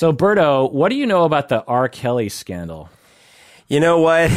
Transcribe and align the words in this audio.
So, 0.00 0.14
Berto, 0.14 0.72
what 0.72 0.88
do 0.88 0.94
you 0.94 1.04
know 1.04 1.24
about 1.24 1.50
the 1.50 1.62
R. 1.66 1.86
Kelly 1.86 2.30
scandal? 2.30 2.88
You 3.68 3.80
know 3.80 4.00
what? 4.00 4.32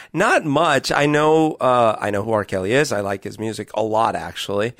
Not 0.14 0.46
much. 0.46 0.90
I 0.90 1.04
know, 1.04 1.52
uh, 1.60 1.98
I 2.00 2.08
know 2.08 2.22
who 2.22 2.32
R. 2.32 2.46
Kelly 2.46 2.72
is. 2.72 2.92
I 2.92 3.02
like 3.02 3.22
his 3.22 3.38
music 3.38 3.68
a 3.74 3.82
lot, 3.82 4.16
actually. 4.16 4.72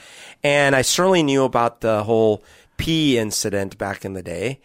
And 0.42 0.74
I 0.74 0.80
certainly 0.80 1.22
knew 1.22 1.44
about 1.44 1.82
the 1.82 2.04
whole 2.04 2.42
P 2.78 3.18
incident 3.18 3.76
back 3.76 4.06
in 4.06 4.14
the 4.14 4.22
day. 4.22 4.62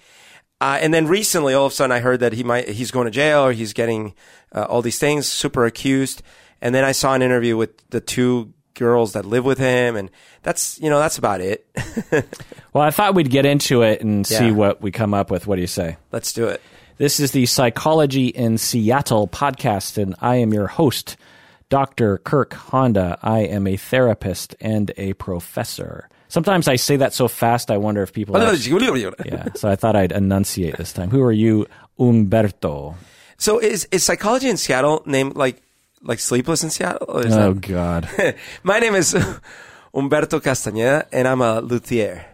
Uh, 0.61 0.79
and 0.79 0.93
then 0.93 1.05
recently, 1.05 1.53
all 1.53 1.65
of 1.65 1.73
a 1.73 1.75
sudden, 1.75 1.91
I 1.91 1.99
heard 1.99 2.21
that 2.21 2.31
he 2.31 2.45
might, 2.45 2.69
he's 2.69 2.91
going 2.91 3.03
to 3.03 3.11
jail 3.11 3.41
or 3.41 3.51
he's 3.51 3.73
getting 3.73 4.13
uh, 4.55 4.67
all 4.69 4.81
these 4.81 4.99
things, 4.99 5.27
super 5.27 5.65
accused. 5.65 6.21
And 6.61 6.73
then 6.73 6.85
I 6.85 6.93
saw 6.93 7.13
an 7.13 7.21
interview 7.21 7.57
with 7.57 7.85
the 7.89 7.99
two 7.99 8.53
girls 8.77 9.13
that 9.13 9.25
live 9.25 9.43
with 9.43 9.57
him, 9.57 9.95
and 9.95 10.09
that's 10.43 10.79
you 10.79 10.89
know 10.89 10.99
that's 10.99 11.17
about 11.17 11.41
it. 11.41 11.65
well, 12.73 12.83
I 12.83 12.91
thought 12.91 13.15
we'd 13.15 13.29
get 13.29 13.45
into 13.45 13.81
it 13.81 14.01
and 14.01 14.25
see 14.25 14.51
what 14.51 14.81
we 14.81 14.91
come 14.91 15.13
up 15.13 15.29
with. 15.29 15.47
What 15.47 15.55
do 15.55 15.61
you 15.61 15.67
say? 15.67 15.97
Let's 16.11 16.31
do 16.33 16.47
it. 16.47 16.61
This 16.97 17.19
is 17.19 17.31
the 17.31 17.45
Psychology 17.45 18.27
in 18.27 18.57
Seattle 18.57 19.27
podcast, 19.27 20.01
and 20.01 20.15
I 20.21 20.37
am 20.37 20.51
your 20.53 20.67
host, 20.67 21.15
Dr. 21.69 22.17
Kirk 22.19 22.53
Honda. 22.53 23.19
I 23.21 23.39
am 23.41 23.67
a 23.67 23.77
therapist 23.77 24.55
and 24.59 24.91
a 24.97 25.13
professor. 25.13 26.09
Sometimes 26.29 26.67
I 26.67 26.75
say 26.75 26.97
that 26.97 27.13
so 27.13 27.27
fast, 27.27 27.69
I 27.71 27.77
wonder 27.77 28.01
if 28.03 28.11
people. 28.13 28.33
actually- 28.55 28.71
yeah, 29.25 29.47
so 29.55 29.69
I 29.69 29.75
thought 29.75 29.95
I'd 29.95 30.11
enunciate 30.11 30.75
this 30.77 30.91
time. 30.91 31.09
Who 31.11 31.21
are 31.21 31.31
you, 31.31 31.67
Humberto? 31.99 32.95
So 33.37 33.59
is 33.59 33.87
is 33.91 34.03
psychology 34.03 34.49
in 34.49 34.57
Seattle 34.57 35.03
named 35.05 35.35
like 35.35 35.61
like 36.01 36.19
sleepless 36.19 36.63
in 36.63 36.69
Seattle? 36.69 37.05
Oh 37.09 37.21
that- 37.23 37.61
God. 37.61 38.35
My 38.63 38.79
name 38.79 38.95
is 38.95 39.13
Humberto 39.13 40.39
Castañeda, 40.41 41.07
and 41.11 41.27
I'm 41.27 41.41
a 41.41 41.59
luthier. 41.61 42.25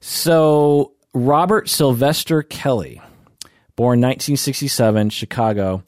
So 0.00 0.92
Robert 1.14 1.68
Sylvester 1.68 2.42
Kelly, 2.42 3.00
born 3.76 4.00
1967, 4.00 5.10
Chicago. 5.10 5.82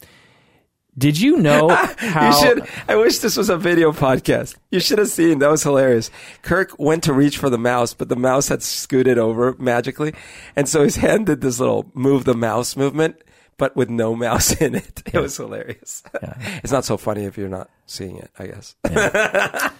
Did 0.97 1.19
you 1.19 1.39
know 1.39 1.69
how? 1.99 2.27
You 2.29 2.33
should. 2.41 2.69
I 2.87 2.95
wish 2.95 3.19
this 3.19 3.37
was 3.37 3.49
a 3.51 3.57
video 3.57 3.91
podcast. 3.91 4.55
You 4.71 4.79
should 4.79 4.99
have 4.99 5.09
seen. 5.09 5.41
That 5.41 5.51
was 5.51 5.65
hilarious. 5.65 6.09
Kirk 6.43 6.79
went 6.79 7.03
to 7.05 7.13
reach 7.13 7.37
for 7.39 7.51
the 7.51 7.59
mouse, 7.59 7.95
but 7.95 8.09
the 8.09 8.15
mouse 8.17 8.47
had 8.49 8.63
scooted 8.63 9.19
over 9.19 9.57
magically, 9.59 10.15
and 10.55 10.69
so 10.69 10.85
his 10.85 10.95
hand 10.97 11.27
did 11.27 11.41
this 11.41 11.59
little 11.59 11.91
move 11.95 12.25
the 12.25 12.35
mouse 12.37 12.77
movement, 12.77 13.17
but 13.57 13.77
with 13.77 13.91
no 13.91 14.15
mouse 14.15 14.53
in 14.61 14.75
it. 14.75 15.03
It 15.13 15.21
was 15.21 15.37
hilarious. 15.37 16.03
It's 16.63 16.73
not 16.73 16.85
so 16.85 16.97
funny 16.97 17.25
if 17.25 17.37
you're 17.39 17.49
not 17.49 17.71
seeing 17.87 18.17
it. 18.17 18.31
I 18.39 18.47
guess. 18.47 18.75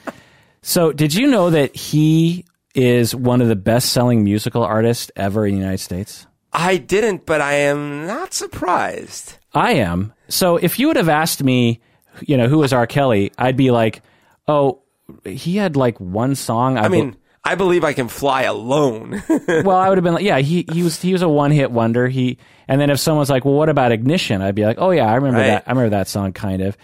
So, 0.67 0.93
did 0.93 1.13
you 1.15 1.27
know 1.27 1.51
that 1.51 1.77
he 1.77 2.47
is 2.75 3.15
one 3.15 3.43
of 3.43 3.49
the 3.49 3.55
best-selling 3.55 4.25
musical 4.25 4.65
artists 4.65 5.13
ever 5.15 5.47
in 5.47 5.53
the 5.53 5.61
United 5.61 5.81
States? 5.81 6.27
I 6.55 6.79
didn't, 6.79 7.27
but 7.27 7.43
I 7.43 7.53
am 7.53 8.07
not 8.07 8.33
surprised. 8.33 9.37
I 9.53 9.73
am. 9.75 10.15
So, 10.29 10.57
if 10.57 10.79
you 10.79 10.87
would 10.87 10.97
have 10.97 11.11
asked 11.11 11.45
me, 11.45 11.83
you 12.23 12.39
know, 12.39 12.49
who 12.49 12.63
is 12.63 12.73
R. 12.73 12.87
Kelly, 12.87 13.31
I'd 13.37 13.59
be 13.59 13.71
like, 13.71 14.01
oh, 14.49 14.81
he 15.27 15.57
had 15.57 15.77
like 15.77 16.01
one 16.01 16.35
song. 16.35 16.79
I 16.79 16.89
mean, 16.89 17.15
I 17.45 17.55
believe 17.57 17.85
I 17.85 17.93
can 17.93 18.09
fly 18.09 18.43
alone. 18.43 19.23
well, 19.49 19.71
I 19.77 19.89
would 19.89 19.99
have 19.99 20.05
been 20.05 20.15
like, 20.15 20.25
yeah, 20.25 20.39
he 20.39 20.65
he 20.73 20.83
was 20.83 21.01
he 21.01 21.13
was 21.13 21.23
a 21.23 21.29
one-hit 21.29 21.71
wonder. 21.71 22.09
He 22.09 22.39
and 22.69 22.81
then 22.81 22.89
if 22.91 22.99
someone's 22.99 23.29
like, 23.31 23.45
well, 23.45 23.55
what 23.55 23.69
about 23.69 23.93
Ignition? 23.93 24.41
I'd 24.41 24.55
be 24.55 24.65
like, 24.65 24.79
oh 24.81 24.91
yeah, 24.91 25.05
I 25.07 25.15
remember 25.17 25.41
Right. 25.41 25.47
that. 25.49 25.65
I 25.67 25.71
remember 25.73 25.91
that 25.91 26.09
song 26.09 26.33
kind 26.33 26.63
of. 26.63 26.77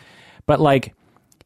But 0.47 0.61
like, 0.61 0.95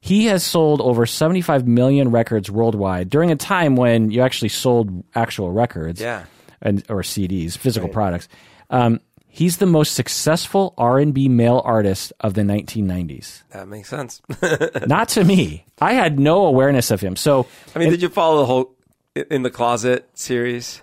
he 0.01 0.27
has 0.27 0.43
sold 0.43 0.81
over 0.81 1.07
75 1.07 1.67
million 1.69 2.11
records 2.11 2.51
worldwide 2.51 3.09
during 3.09 3.31
a 3.31 3.37
time 3.37 3.77
when 3.77 4.11
you 4.11 4.23
actually 4.23 4.49
sold 4.51 5.05
actual 5.15 5.51
records. 5.53 6.01
Yeah. 6.01 6.25
and 6.61 6.83
or 6.89 7.03
CDs, 7.03 7.57
physical 7.57 7.89
products. 7.91 8.29
Um, 8.71 9.01
he's 9.29 9.59
the 9.59 9.67
most 9.67 9.95
successful 9.95 10.75
R&B 10.79 11.29
male 11.29 11.61
artist 11.65 12.13
of 12.21 12.35
the 12.35 12.43
1990s. 12.43 13.43
that 13.51 13.69
makes 13.69 13.89
sense. 13.89 14.23
Not 14.87 15.11
to 15.11 15.25
me. 15.25 15.67
I 15.81 15.93
had 15.95 16.19
no 16.19 16.47
awareness 16.47 16.91
of 16.91 17.01
him. 17.01 17.17
So, 17.17 17.47
I 17.75 17.79
mean, 17.79 17.91
did 17.91 18.01
you 18.03 18.09
follow 18.09 18.39
the 18.39 18.47
whole 18.47 18.74
in 19.15 19.43
the 19.43 19.51
closet 19.51 20.09
series? 20.15 20.83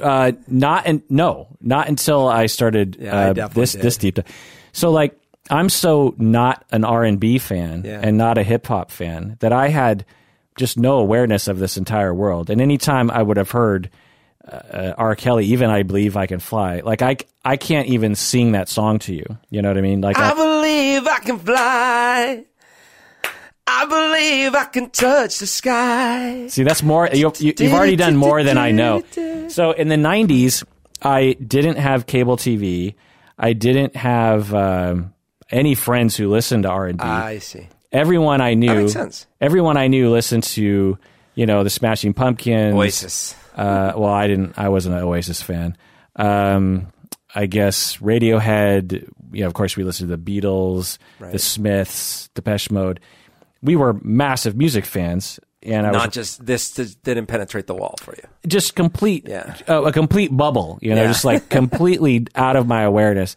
uh, 0.00 0.30
not 0.46 0.86
and 0.86 1.02
no, 1.08 1.48
not 1.60 1.88
until 1.88 2.28
I 2.28 2.46
started 2.46 2.96
Yeah, 3.00 3.16
uh, 3.16 3.32
definitely 3.32 3.60
this 3.62 3.72
did. 3.72 3.82
this 3.82 3.96
deep. 3.96 4.14
dive. 4.16 4.26
So 4.72 4.90
like, 4.90 5.18
I'm 5.50 5.68
so 5.68 6.14
not 6.16 6.64
an 6.70 6.84
R&B 6.84 7.38
fan 7.38 7.82
Yeah. 7.84 8.00
and 8.02 8.16
not 8.16 8.38
a 8.38 8.44
hip 8.44 8.66
hop 8.68 8.92
fan 8.92 9.36
that 9.40 9.52
I 9.52 9.66
had 9.68 10.04
just 10.56 10.78
no 10.78 10.98
awareness 10.98 11.48
of 11.48 11.58
this 11.58 11.76
entire 11.76 12.14
world. 12.14 12.50
And 12.50 12.60
anytime 12.60 13.10
I 13.10 13.20
would 13.22 13.36
have 13.36 13.50
heard 13.50 13.90
uh, 14.46 14.92
R. 14.96 15.16
Kelly, 15.16 15.46
even 15.46 15.70
I 15.70 15.82
believe 15.82 16.16
I 16.16 16.26
can 16.26 16.38
fly. 16.38 16.80
Like 16.84 17.02
I, 17.02 17.16
I 17.44 17.56
can't 17.56 17.88
even 17.88 18.14
sing 18.14 18.52
that 18.52 18.68
song 18.68 19.00
to 19.00 19.14
you. 19.14 19.24
You 19.50 19.60
know 19.62 19.68
what 19.68 19.78
I 19.78 19.80
mean? 19.80 20.00
Like 20.02 20.18
I 20.18 20.30
I, 20.30 20.34
believe 20.34 21.06
I 21.06 21.18
can 21.18 21.38
fly. 21.38 22.44
I 23.72 23.84
believe 23.86 24.54
I 24.54 24.64
can 24.64 24.90
touch 24.90 25.38
the 25.38 25.46
sky. 25.46 26.48
see, 26.48 26.64
that's 26.64 26.82
more. 26.82 27.08
You, 27.12 27.32
you, 27.38 27.54
you've 27.56 27.72
already 27.72 27.96
done 27.96 28.16
more 28.16 28.42
than 28.42 28.58
I 28.58 28.72
know. 28.72 29.02
So 29.48 29.70
in 29.72 29.88
the 29.88 29.96
'90s, 29.96 30.64
I 31.02 31.34
didn't 31.34 31.76
have 31.76 32.06
cable 32.06 32.36
TV. 32.36 32.94
I 33.38 33.52
didn't 33.52 33.96
have 33.96 34.52
um, 34.52 35.14
any 35.50 35.74
friends 35.74 36.16
who 36.16 36.28
listened 36.28 36.64
to 36.64 36.68
R 36.70 36.86
and 36.86 36.98
B. 36.98 37.04
I 37.04 37.38
see. 37.38 37.68
Everyone 37.92 38.40
I 38.40 38.54
knew, 38.54 38.88
everyone 39.40 39.76
I 39.76 39.88
knew 39.88 40.10
listened 40.10 40.44
to, 40.44 40.98
you 41.34 41.46
know, 41.46 41.64
the 41.64 41.70
Smashing 41.70 42.14
Pumpkins, 42.14 42.74
Oasis. 42.74 43.34
Uh, 43.56 43.92
well, 43.96 44.12
I 44.12 44.26
didn't. 44.26 44.58
I 44.58 44.68
wasn't 44.68 44.96
an 44.96 45.02
Oasis 45.02 45.42
fan. 45.42 45.76
Um, 46.16 46.92
I 47.34 47.46
guess 47.46 47.96
Radiohead. 47.98 49.08
You 49.32 49.40
know, 49.42 49.46
of 49.46 49.54
course, 49.54 49.76
we 49.76 49.84
listened 49.84 50.10
to 50.10 50.16
the 50.16 50.40
Beatles, 50.40 50.98
the 51.32 51.38
Smiths, 51.38 52.28
Depeche 52.34 52.70
Mode. 52.70 53.00
We 53.62 53.76
were 53.76 53.94
massive 54.02 54.56
music 54.56 54.84
fans, 54.86 55.38
and 55.62 55.86
I 55.86 55.90
was 55.90 56.02
Not 56.02 56.12
just 56.12 56.46
this 56.46 56.70
didn't 56.72 57.26
penetrate 57.26 57.66
the 57.66 57.74
wall 57.74 57.94
for 58.00 58.12
you. 58.16 58.22
just 58.46 58.74
complete 58.74 59.26
Yeah. 59.28 59.56
uh, 59.68 59.82
a 59.84 59.92
complete 59.92 60.34
bubble 60.34 60.78
you 60.80 60.94
know 60.94 61.02
Yeah. 61.02 61.08
just 61.08 61.24
like 61.24 61.48
completely 61.50 62.26
out 62.34 62.56
of 62.56 62.66
my 62.66 62.82
awareness 62.82 63.36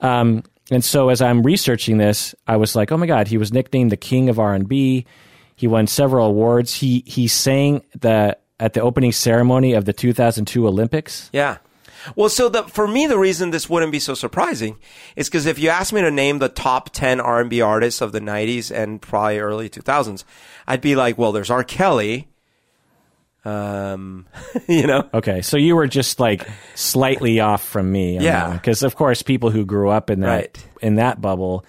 um, 0.00 0.42
and 0.70 0.84
so 0.84 1.08
as 1.08 1.20
i'm 1.20 1.42
researching 1.42 1.98
this 1.98 2.34
i 2.46 2.56
was 2.56 2.76
like 2.76 2.92
oh 2.92 2.96
my 2.96 3.06
god 3.06 3.26
he 3.26 3.36
was 3.38 3.52
nicknamed 3.52 3.90
the 3.90 3.96
king 3.96 4.28
of 4.28 4.38
r&b 4.38 5.04
he 5.56 5.66
won 5.66 5.86
several 5.88 6.26
awards 6.28 6.74
he 6.74 7.02
he 7.06 7.26
sang 7.26 7.82
the 7.98 8.36
at 8.60 8.74
the 8.74 8.80
opening 8.80 9.10
ceremony 9.12 9.72
of 9.72 9.84
the 9.86 9.92
2002 9.92 10.66
olympics 10.68 11.30
Yeah. 11.32 11.56
Well, 12.16 12.28
so 12.28 12.48
the, 12.48 12.62
for 12.64 12.86
me, 12.88 13.06
the 13.06 13.18
reason 13.18 13.50
this 13.50 13.68
wouldn't 13.68 13.92
be 13.92 13.98
so 14.00 14.14
surprising 14.14 14.76
is 15.16 15.28
because 15.28 15.46
if 15.46 15.58
you 15.58 15.68
asked 15.68 15.92
me 15.92 16.00
to 16.00 16.10
name 16.10 16.38
the 16.38 16.48
top 16.48 16.90
10 16.90 17.20
R&B 17.20 17.60
artists 17.60 18.00
of 18.00 18.12
the 18.12 18.20
90s 18.20 18.70
and 18.74 19.00
probably 19.02 19.38
early 19.38 19.68
2000s, 19.68 20.24
I'd 20.66 20.80
be 20.80 20.96
like, 20.96 21.16
well, 21.18 21.32
there's 21.32 21.50
R. 21.50 21.64
Kelly. 21.64 22.28
Um, 23.44 24.26
you 24.68 24.86
know, 24.86 25.08
okay 25.14 25.42
so 25.42 25.56
you 25.56 25.76
were 25.76 25.86
just 25.86 26.18
like 26.20 26.46
slightly 26.74 27.38
off 27.40 27.62
from 27.64 27.90
me 27.90 28.18
Yeah. 28.18 28.52
because 28.52 28.82
of 28.82 28.96
course 28.96 29.22
people 29.22 29.50
who 29.50 29.64
grew 29.64 29.88
up 29.90 30.10
in 30.10 30.20
that 30.20 30.26
Right. 30.28 30.66
in 30.82 30.96
that 30.96 31.20
bubble 31.20 31.64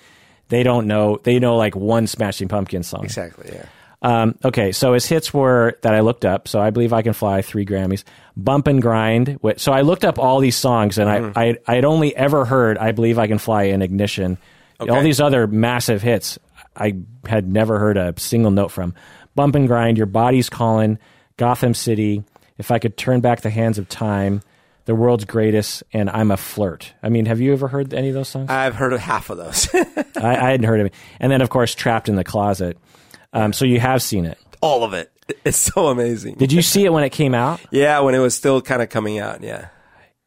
they 0.49 0.63
don't 0.63 0.87
know 0.87 1.19
they 1.23 1.37
know 1.39 1.55
like 1.57 1.75
one 1.75 2.07
smashing 2.07 2.47
pumpkin 2.47 2.81
song 2.83 3.03
exactly. 3.05 3.51
Yeah. 3.53 3.65
Um, 4.01 4.35
okay, 4.45 4.71
so 4.71 4.93
his 4.93 5.05
hits 5.05 5.33
were 5.33 5.77
that 5.81 5.93
I 5.93 5.99
looked 5.99 6.23
up. 6.23 6.47
So 6.47 6.59
I 6.61 6.69
believe 6.69 6.93
I 6.93 7.01
can 7.01 7.13
fly 7.13 7.41
three 7.41 7.65
Grammys, 7.65 8.03
Bump 8.37 8.67
and 8.67 8.81
Grind. 8.81 9.39
So 9.57 9.73
I 9.73 9.81
looked 9.81 10.05
up 10.05 10.17
all 10.17 10.39
these 10.39 10.55
songs, 10.55 10.97
and 10.97 11.09
Mm-hmm. 11.09 11.37
I 11.37 11.57
I 11.67 11.77
I'd 11.77 11.85
only 11.85 12.15
ever 12.15 12.45
heard 12.45 12.77
I 12.77 12.91
believe 12.93 13.19
I 13.19 13.27
can 13.27 13.39
fly 13.39 13.63
in 13.63 13.81
Ignition. 13.81 14.37
All 14.79 15.01
these 15.01 15.19
other 15.19 15.45
massive 15.47 16.01
hits, 16.01 16.39
I 16.77 16.95
had 17.27 17.51
never 17.51 17.79
heard 17.79 17.97
a 17.97 18.13
single 18.17 18.51
note 18.51 18.71
from. 18.71 18.93
Bump 19.35 19.55
and 19.55 19.67
Grind, 19.67 19.97
Your 19.97 20.05
Body's 20.07 20.49
Calling, 20.49 20.97
Gotham 21.35 21.73
City, 21.73 22.23
If 22.57 22.71
I 22.71 22.79
Could 22.79 22.95
Turn 22.95 23.19
Back 23.19 23.41
the 23.41 23.49
Hands 23.49 23.77
of 23.77 23.89
Time, 23.89 24.41
The 24.85 24.95
World's 24.95 25.25
Greatest, 25.25 25.83
and 25.91 26.09
I'm 26.09 26.31
a 26.31 26.37
Flirt. 26.37 26.93
I 27.03 27.09
mean, 27.09 27.25
have 27.25 27.41
you 27.41 27.51
ever 27.51 27.67
heard 27.67 27.93
any 27.93 28.07
of 28.07 28.13
those 28.13 28.29
songs? 28.29 28.49
I've 28.49 28.75
heard 28.75 28.93
of 28.93 29.01
half 29.01 29.29
of 29.29 29.37
those. 29.37 29.67
I, 29.75 30.37
I 30.37 30.51
hadn't 30.51 30.65
heard 30.65 30.79
of 30.79 30.85
it. 30.87 30.93
And 31.19 31.29
then, 31.29 31.41
of 31.41 31.49
course, 31.49 31.75
Trapped 31.75 32.07
in 32.07 32.15
the 32.15 32.23
Closet. 32.23 32.77
Um, 33.33 33.53
so 33.53 33.65
you 33.65 33.79
have 33.79 34.01
seen 34.01 34.25
it. 34.25 34.37
All 34.61 34.83
of 34.83 34.93
it. 34.93 35.11
It's 35.45 35.57
so 35.59 35.87
amazing. 35.89 36.35
Did 36.35 36.51
you 36.51 36.63
see 36.63 36.85
it 36.85 36.91
when 36.91 37.03
it 37.03 37.11
came 37.11 37.35
out? 37.35 37.59
yeah, 37.71 37.99
when 37.99 38.15
it 38.15 38.19
was 38.19 38.35
still 38.35 38.61
kind 38.63 38.81
of 38.81 38.89
coming 38.89 39.19
out. 39.19 39.43
Yeah. 39.43 39.67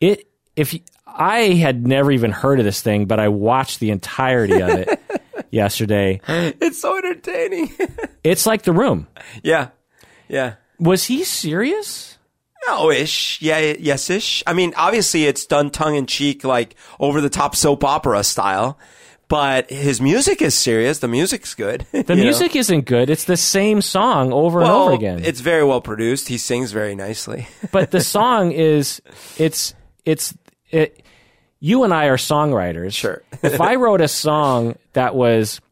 It 0.00 0.28
if 0.54 0.76
I 1.06 1.54
had 1.54 1.84
never 1.87 2.12
even 2.12 2.31
heard 2.31 2.60
of 2.60 2.64
this 2.64 2.81
thing, 2.82 3.06
but 3.06 3.19
I 3.19 3.26
watched 3.26 3.81
the 3.81 3.90
entirety 3.90 4.60
of 4.62 4.70
it 4.70 5.00
yesterday. 5.50 6.20
It's 6.28 6.81
so 6.81 6.96
entertaining. 6.99 7.72
It's 8.25 8.46
like 8.46 8.62
The 8.62 8.72
Room. 8.72 9.08
yeah. 9.43 9.70
Yeah. 10.28 10.55
Was 10.78 11.05
he 11.06 11.25
serious? 11.25 12.16
No-ish. 12.69 13.43
Yeah, 13.43 13.58
yes-ish. 13.76 14.44
I 14.46 14.52
mean, 14.52 14.72
obviously 14.76 15.25
it's 15.25 15.44
done 15.46 15.70
tongue-in-cheek, 15.70 16.44
like 16.44 16.76
over-the-top 17.00 17.56
soap 17.56 17.82
opera 17.82 18.22
style, 18.22 18.78
but 19.32 19.70
his 19.70 19.99
music 19.99 20.43
is 20.43 20.55
serious. 20.55 20.99
The 20.99 21.08
music's 21.08 21.55
good. 21.55 21.87
The 21.93 22.17
music 22.17 22.55
isn't 22.55 22.84
good. 22.84 23.08
It's 23.08 23.25
the 23.25 23.38
same 23.38 23.81
song 23.81 24.31
over 24.31 24.61
and 24.61 24.69
over 24.69 24.93
again. 24.93 25.25
It's 25.25 25.40
very 25.40 25.64
well 25.64 25.81
produced. 25.81 26.29
He 26.29 26.37
sings 26.37 26.73
very 26.73 26.94
nicely. 26.94 27.49
but 27.73 27.93
the 27.93 28.02
song 28.02 28.52
is 28.52 29.00
it's 29.38 29.73
it's 30.05 30.34
it, 30.70 31.02
you 31.61 31.84
and 31.84 31.94
I 31.94 32.06
are 32.06 32.19
songwriters. 32.19 32.93
Sure. 32.93 33.23
if 33.43 33.58
I 33.58 33.76
wrote 33.76 34.02
a 34.02 34.08
song 34.08 34.76
that 34.93 35.14
was 35.14 35.62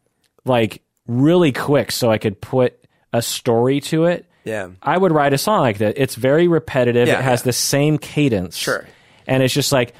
like 0.46 0.80
really 1.06 1.52
quick, 1.52 1.92
so 1.92 2.10
I 2.10 2.16
could 2.16 2.40
put 2.40 2.82
a 3.12 3.20
story 3.20 3.80
to 3.92 4.06
it, 4.06 4.24
Yeah. 4.44 4.70
I 4.82 4.96
would 4.96 5.12
write 5.12 5.34
a 5.34 5.38
song 5.38 5.60
like 5.60 5.78
that. 5.78 5.98
It's 5.98 6.14
very 6.14 6.48
repetitive. 6.48 7.08
Yeah, 7.08 7.18
it 7.18 7.22
has 7.24 7.40
yeah. 7.40 7.44
the 7.44 7.52
same 7.52 7.98
cadence. 7.98 8.56
Sure. 8.56 8.86
And 9.26 9.42
it's 9.42 9.52
just 9.52 9.70
like 9.70 9.92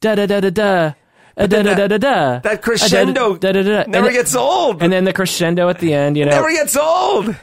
da 0.00 0.16
da 0.16 0.26
da 0.26 0.40
da 0.40 0.50
da. 0.50 0.92
Da 1.36 1.46
da 1.46 1.62
da 1.62 1.74
da 1.74 1.86
da 1.86 1.98
da. 1.98 2.38
That 2.40 2.62
crescendo 2.62 3.36
Da 3.36 3.52
da 3.52 3.62
da 3.62 3.84
da. 3.84 3.90
never 3.90 4.10
gets 4.10 4.34
old. 4.34 4.82
And 4.82 4.92
then 4.92 5.04
the 5.04 5.12
crescendo 5.12 5.68
at 5.68 5.78
the 5.78 5.94
end, 5.94 6.16
you 6.16 6.24
know. 6.24 6.32
never 6.32 6.50
gets 6.50 6.76
old. 6.76 7.34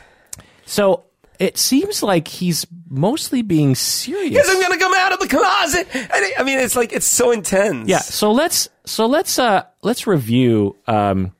So 0.65 1.05
it 1.39 1.57
seems 1.57 2.03
like 2.03 2.27
he's 2.27 2.65
mostly 2.89 3.41
being 3.41 3.75
serious. 3.75 4.29
Because 4.29 4.49
I'm 4.49 4.61
gonna 4.61 4.77
come 4.77 4.93
out 4.95 5.13
of 5.13 5.19
the 5.19 5.27
closet. 5.27 5.87
And 5.93 6.25
I 6.37 6.43
mean, 6.43 6.59
it's 6.59 6.75
like 6.75 6.93
it's 6.93 7.05
so 7.05 7.31
intense. 7.31 7.87
Yeah. 7.89 7.99
So 7.99 8.31
let's 8.31 8.69
so 8.85 9.05
let's 9.05 9.37
uh 9.39 9.63
let's 9.81 10.07
review 10.07 10.75
um 10.87 11.31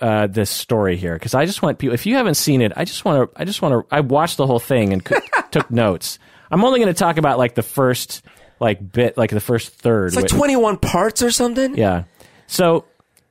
uh 0.00 0.26
this 0.26 0.50
story 0.50 0.96
here 0.96 1.14
because 1.14 1.34
I 1.34 1.46
just 1.46 1.62
want 1.62 1.78
people. 1.78 1.94
If 1.94 2.06
you 2.06 2.16
haven't 2.16 2.34
seen 2.34 2.60
it, 2.62 2.72
I 2.76 2.84
just 2.84 3.04
want 3.04 3.30
to. 3.32 3.40
I 3.40 3.44
just 3.44 3.62
want 3.62 3.88
to. 3.88 3.94
I 3.94 4.00
watched 4.00 4.36
the 4.36 4.46
whole 4.46 4.58
thing 4.60 4.92
and 4.92 5.04
took 5.50 5.70
notes. 5.70 6.18
I'm 6.50 6.62
only 6.64 6.78
going 6.78 6.92
to 6.92 6.98
talk 6.98 7.16
about 7.16 7.38
like 7.38 7.54
the 7.54 7.62
first 7.62 8.22
like 8.64 8.92
bit, 8.92 9.16
like 9.16 9.30
the 9.30 9.40
first 9.40 9.68
third. 9.72 10.06
It's 10.08 10.16
like 10.16 10.24
Wait- 10.24 10.36
21 10.38 10.78
parts 10.78 11.22
or 11.22 11.30
something. 11.30 11.76
yeah. 11.76 12.04
So 12.46 12.84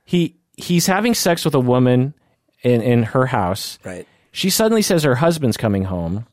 he 0.04 0.36
he's 0.56 0.86
having 0.86 1.14
sex 1.14 1.44
with 1.44 1.54
a 1.54 1.60
woman 1.60 2.14
in 2.62 2.80
in 2.80 3.02
her 3.02 3.26
house. 3.26 3.78
Right. 3.84 4.06
She 4.32 4.50
suddenly 4.50 4.82
says 4.82 5.02
her 5.04 5.14
husband's 5.14 5.56
coming 5.56 5.84
home, 5.84 6.26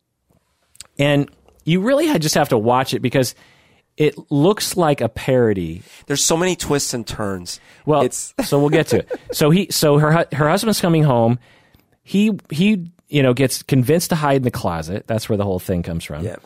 and 0.97 1.29
you 1.65 1.81
really 1.81 2.17
just 2.19 2.35
have 2.35 2.49
to 2.49 2.57
watch 2.57 2.93
it 2.93 3.01
because 3.01 3.35
it 3.97 4.15
looks 4.31 4.77
like 4.77 5.01
a 5.01 5.09
parody 5.09 5.83
There's 6.07 6.23
so 6.23 6.37
many 6.37 6.55
twists 6.55 6.93
and 6.93 7.05
turns. 7.05 7.59
well, 7.85 8.01
it's 8.01 8.33
so 8.45 8.59
we'll 8.59 8.69
get 8.69 8.87
to 8.87 8.99
it. 8.99 9.19
So 9.33 9.49
he, 9.51 9.67
so 9.69 9.97
her, 9.99 10.25
her 10.31 10.49
husband's 10.49 10.79
coming 10.81 11.03
home. 11.03 11.37
He, 12.03 12.31
he, 12.49 12.89
you 13.09 13.21
know, 13.21 13.33
gets 13.33 13.61
convinced 13.63 14.09
to 14.09 14.15
hide 14.15 14.37
in 14.37 14.43
the 14.43 14.51
closet. 14.51 15.05
That's 15.07 15.29
where 15.29 15.37
the 15.37 15.43
whole 15.43 15.59
thing 15.59 15.83
comes 15.83 16.03
from. 16.03 16.23
Yeah. 16.23 16.37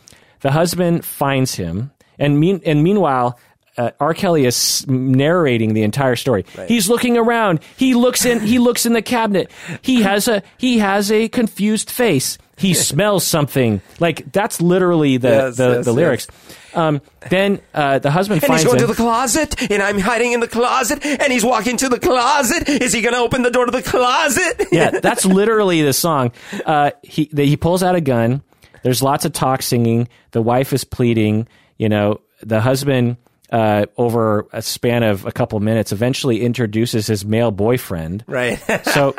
The 0.41 0.51
husband 0.51 1.05
finds 1.05 1.55
him, 1.55 1.91
and 2.19 2.39
mean, 2.39 2.61
and 2.65 2.83
meanwhile, 2.83 3.39
uh, 3.77 3.91
R. 3.99 4.13
Kelly 4.13 4.45
is 4.45 4.85
narrating 4.87 5.73
the 5.73 5.83
entire 5.83 6.15
story. 6.15 6.45
He's 6.67 6.89
looking 6.89 7.17
around. 7.17 7.59
He 7.77 7.93
looks 7.93 8.25
in. 8.25 8.39
He 8.39 8.57
looks 8.59 8.85
in 8.85 8.93
the 8.93 9.01
cabinet. 9.01 9.51
He 9.81 10.01
has 10.03 10.27
a 10.27 10.43
he 10.57 10.79
has 10.79 11.11
a 11.11 11.27
confused 11.27 11.89
face. 11.89 12.37
He 12.57 12.73
smells 12.73 13.25
something. 13.25 13.81
Like 13.99 14.31
that's 14.31 14.61
literally 14.61 15.17
the 15.17 15.27
Yes, 15.27 15.57
the, 15.57 15.69
yes, 15.69 15.85
the 15.85 15.91
yes. 15.91 15.95
lyrics. 15.95 16.27
Um, 16.73 17.01
then 17.29 17.61
uh, 17.73 17.99
the 17.99 18.11
husband 18.11 18.43
and 18.43 18.47
finds 18.47 18.63
he's 18.63 18.67
going 18.71 18.81
him. 18.81 18.87
to 18.87 18.93
the 18.93 19.01
closet, 19.01 19.71
and 19.71 19.81
I'm 19.81 19.97
hiding 19.99 20.33
in 20.33 20.41
the 20.41 20.47
closet, 20.47 21.05
and 21.05 21.31
he's 21.31 21.43
walking 21.45 21.77
to 21.77 21.87
the 21.89 21.99
closet. 22.01 22.67
Is 22.67 22.91
he 22.91 23.01
going 23.01 23.13
to 23.13 23.21
open 23.21 23.43
the 23.43 23.51
door 23.51 23.65
to 23.65 23.71
the 23.71 23.81
closet? 23.81 24.67
yeah, 24.73 24.89
that's 25.01 25.25
literally 25.25 25.81
the 25.83 25.93
song. 25.93 26.31
Uh, 26.65 26.91
he 27.01 27.29
the, 27.31 27.45
he 27.45 27.55
pulls 27.57 27.81
out 27.83 27.95
a 27.95 28.01
gun. 28.01 28.41
There's 28.83 29.01
lots 29.01 29.25
of 29.25 29.33
talk 29.33 29.61
singing. 29.61 30.07
The 30.31 30.41
wife 30.41 30.71
is 30.73 30.83
pleading. 30.83 31.47
You 31.77 31.89
know, 31.89 32.21
the 32.41 32.61
husband 32.61 33.17
uh, 33.51 33.85
over 33.97 34.47
a 34.53 34.61
span 34.61 35.03
of 35.03 35.25
a 35.25 35.31
couple 35.31 35.59
minutes 35.59 35.91
eventually 35.91 36.41
introduces 36.41 37.07
his 37.07 37.25
male 37.25 37.51
boyfriend. 37.51 38.23
right. 38.27 38.59
So. 38.85 39.15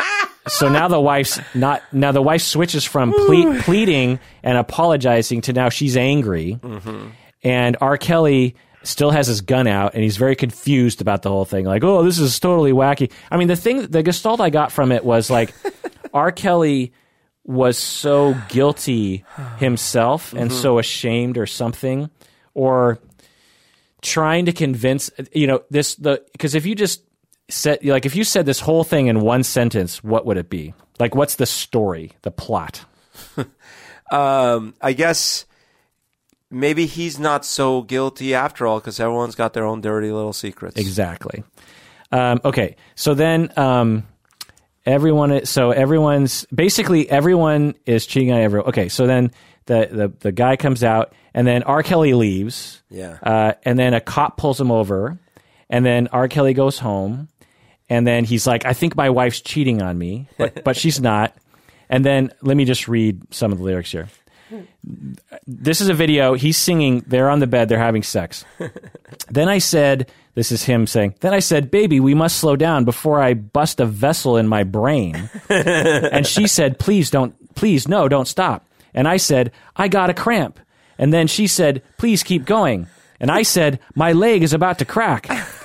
So 0.48 0.68
now 0.68 0.86
the 0.86 1.00
wife's 1.00 1.40
not 1.56 1.82
now 1.92 2.12
the 2.12 2.22
wife 2.22 2.40
switches 2.40 2.84
from 2.84 3.12
ple- 3.12 3.60
pleading 3.62 4.20
and 4.44 4.56
apologizing 4.56 5.40
to 5.40 5.52
now 5.52 5.70
she's 5.70 5.96
angry, 5.96 6.60
and 7.42 7.76
R. 7.80 7.98
Kelly 7.98 8.54
still 8.84 9.10
has 9.10 9.26
his 9.26 9.40
gun 9.40 9.66
out 9.66 9.94
and 9.94 10.04
he's 10.04 10.16
very 10.16 10.36
confused 10.36 11.00
about 11.00 11.22
the 11.22 11.30
whole 11.30 11.44
thing. 11.44 11.64
Like, 11.64 11.82
oh, 11.82 12.04
this 12.04 12.20
is 12.20 12.38
totally 12.38 12.70
wacky. 12.70 13.10
I 13.28 13.36
mean, 13.38 13.48
the 13.48 13.56
thing, 13.56 13.88
the 13.88 14.04
gestalt 14.04 14.40
I 14.40 14.50
got 14.50 14.70
from 14.70 14.92
it 14.92 15.04
was 15.04 15.28
like, 15.30 15.52
R. 16.14 16.30
Kelly 16.30 16.92
was 17.42 17.76
so 17.76 18.36
guilty 18.48 19.24
himself 19.58 20.32
and 20.32 20.52
so 20.52 20.78
ashamed 20.78 21.38
or 21.38 21.46
something, 21.46 22.08
or 22.56 22.98
trying 24.02 24.46
to 24.46 24.52
convince 24.52 25.10
you 25.32 25.46
know 25.46 25.62
this 25.70 25.94
the 25.96 26.24
because 26.32 26.54
if 26.54 26.64
you 26.66 26.74
just 26.74 27.02
said 27.48 27.84
like 27.84 28.06
if 28.06 28.16
you 28.16 28.24
said 28.24 28.46
this 28.46 28.60
whole 28.60 28.82
thing 28.82 29.06
in 29.06 29.20
one 29.20 29.42
sentence, 29.42 30.02
what 30.02 30.26
would 30.26 30.36
it 30.36 30.50
be? 30.50 30.74
Like, 30.98 31.14
what's 31.14 31.36
the 31.36 31.46
story, 31.46 32.12
the 32.22 32.30
plot? 32.30 32.84
um, 34.10 34.74
I 34.80 34.92
guess 34.94 35.44
maybe 36.50 36.86
he's 36.86 37.18
not 37.18 37.44
so 37.44 37.82
guilty 37.82 38.34
after 38.34 38.66
all 38.66 38.80
because 38.80 38.98
everyone's 38.98 39.34
got 39.34 39.52
their 39.52 39.64
own 39.64 39.80
dirty 39.80 40.10
little 40.10 40.32
secrets. 40.32 40.76
Exactly. 40.76 41.44
Um, 42.12 42.40
okay, 42.44 42.76
so 42.94 43.14
then 43.14 43.52
um, 43.56 44.06
everyone. 44.86 45.32
Is, 45.32 45.50
so 45.50 45.72
everyone's 45.72 46.46
basically 46.54 47.10
everyone 47.10 47.74
is 47.84 48.06
cheating 48.06 48.32
on 48.32 48.40
everyone. 48.40 48.68
Okay, 48.68 48.88
so 48.88 49.06
then 49.06 49.32
the 49.66 49.88
the 49.90 50.08
the 50.20 50.32
guy 50.32 50.56
comes 50.56 50.82
out, 50.82 51.12
and 51.36 51.46
then 51.46 51.62
R. 51.64 51.82
Kelly 51.82 52.14
leaves. 52.14 52.82
Yeah. 52.90 53.18
Uh, 53.22 53.52
and 53.62 53.78
then 53.78 53.92
a 53.92 54.00
cop 54.00 54.38
pulls 54.38 54.58
him 54.58 54.72
over, 54.72 55.18
and 55.68 55.84
then 55.84 56.08
R. 56.08 56.28
Kelly 56.28 56.54
goes 56.54 56.78
home, 56.78 57.28
and 57.90 58.06
then 58.06 58.24
he's 58.24 58.46
like, 58.46 58.64
"I 58.64 58.72
think 58.72 58.96
my 58.96 59.10
wife's 59.10 59.42
cheating 59.42 59.82
on 59.82 59.98
me, 59.98 60.28
but, 60.38 60.64
but 60.64 60.76
she's 60.76 60.98
not." 60.98 61.36
And 61.90 62.04
then 62.04 62.32
let 62.40 62.56
me 62.56 62.64
just 62.64 62.88
read 62.88 63.32
some 63.32 63.52
of 63.52 63.58
the 63.58 63.64
lyrics 63.64 63.92
here. 63.92 64.08
This 65.46 65.80
is 65.80 65.88
a 65.88 65.94
video. 65.94 66.34
He's 66.34 66.56
singing. 66.56 67.04
They're 67.06 67.28
on 67.28 67.40
the 67.40 67.46
bed. 67.46 67.68
They're 67.68 67.78
having 67.78 68.02
sex. 68.02 68.44
then 69.28 69.48
I 69.50 69.58
said, 69.58 70.10
"This 70.34 70.50
is 70.50 70.64
him 70.64 70.86
saying." 70.86 71.16
Then 71.20 71.34
I 71.34 71.40
said, 71.40 71.70
"Baby, 71.70 72.00
we 72.00 72.14
must 72.14 72.38
slow 72.38 72.56
down 72.56 72.86
before 72.86 73.20
I 73.20 73.34
bust 73.34 73.78
a 73.78 73.86
vessel 73.86 74.38
in 74.38 74.48
my 74.48 74.64
brain." 74.64 75.28
and 75.50 76.26
she 76.26 76.46
said, 76.46 76.78
"Please 76.78 77.10
don't. 77.10 77.34
Please 77.54 77.86
no, 77.86 78.08
don't 78.08 78.26
stop." 78.26 78.66
And 78.94 79.06
I 79.06 79.18
said, 79.18 79.52
"I 79.76 79.88
got 79.88 80.08
a 80.08 80.14
cramp." 80.14 80.60
And 80.98 81.12
then 81.12 81.26
she 81.26 81.46
said, 81.46 81.82
"Please 81.98 82.22
keep 82.22 82.44
going." 82.44 82.86
And 83.20 83.30
I 83.30 83.42
said, 83.42 83.80
"My 83.94 84.12
leg 84.12 84.42
is 84.42 84.52
about 84.52 84.78
to 84.78 84.84
crack." 84.84 85.28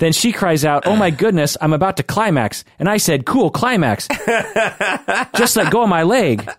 Then 0.00 0.12
she 0.12 0.32
cries 0.32 0.64
out, 0.64 0.86
"Oh 0.86 0.96
my 0.96 1.10
goodness, 1.10 1.58
I'm 1.60 1.74
about 1.74 1.98
to 1.98 2.02
climax." 2.02 2.64
And 2.78 2.88
I 2.88 2.96
said, 2.96 3.26
"Cool, 3.26 3.50
climax." 3.50 4.08
Just 5.36 5.56
let 5.56 5.70
go 5.70 5.82
of 5.82 5.90
my 5.90 6.04
leg. 6.04 6.50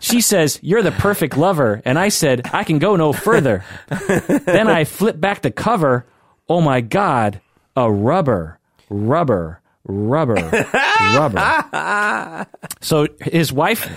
She 0.00 0.20
says, 0.20 0.58
"You're 0.62 0.82
the 0.82 0.90
perfect 0.90 1.36
lover." 1.36 1.80
And 1.84 1.96
I 1.96 2.08
said, 2.08 2.50
"I 2.52 2.64
can 2.64 2.80
go 2.80 2.96
no 2.96 3.12
further." 3.12 3.64
then 3.88 4.66
I 4.66 4.82
flip 4.82 5.20
back 5.20 5.42
the 5.42 5.52
cover. 5.52 6.06
Oh 6.48 6.60
my 6.60 6.80
god, 6.80 7.40
a 7.76 7.88
rubber, 7.88 8.58
rubber, 8.90 9.60
rubber, 9.84 10.66
rubber. 11.14 12.46
So 12.80 13.06
his 13.20 13.52
wife 13.52 13.88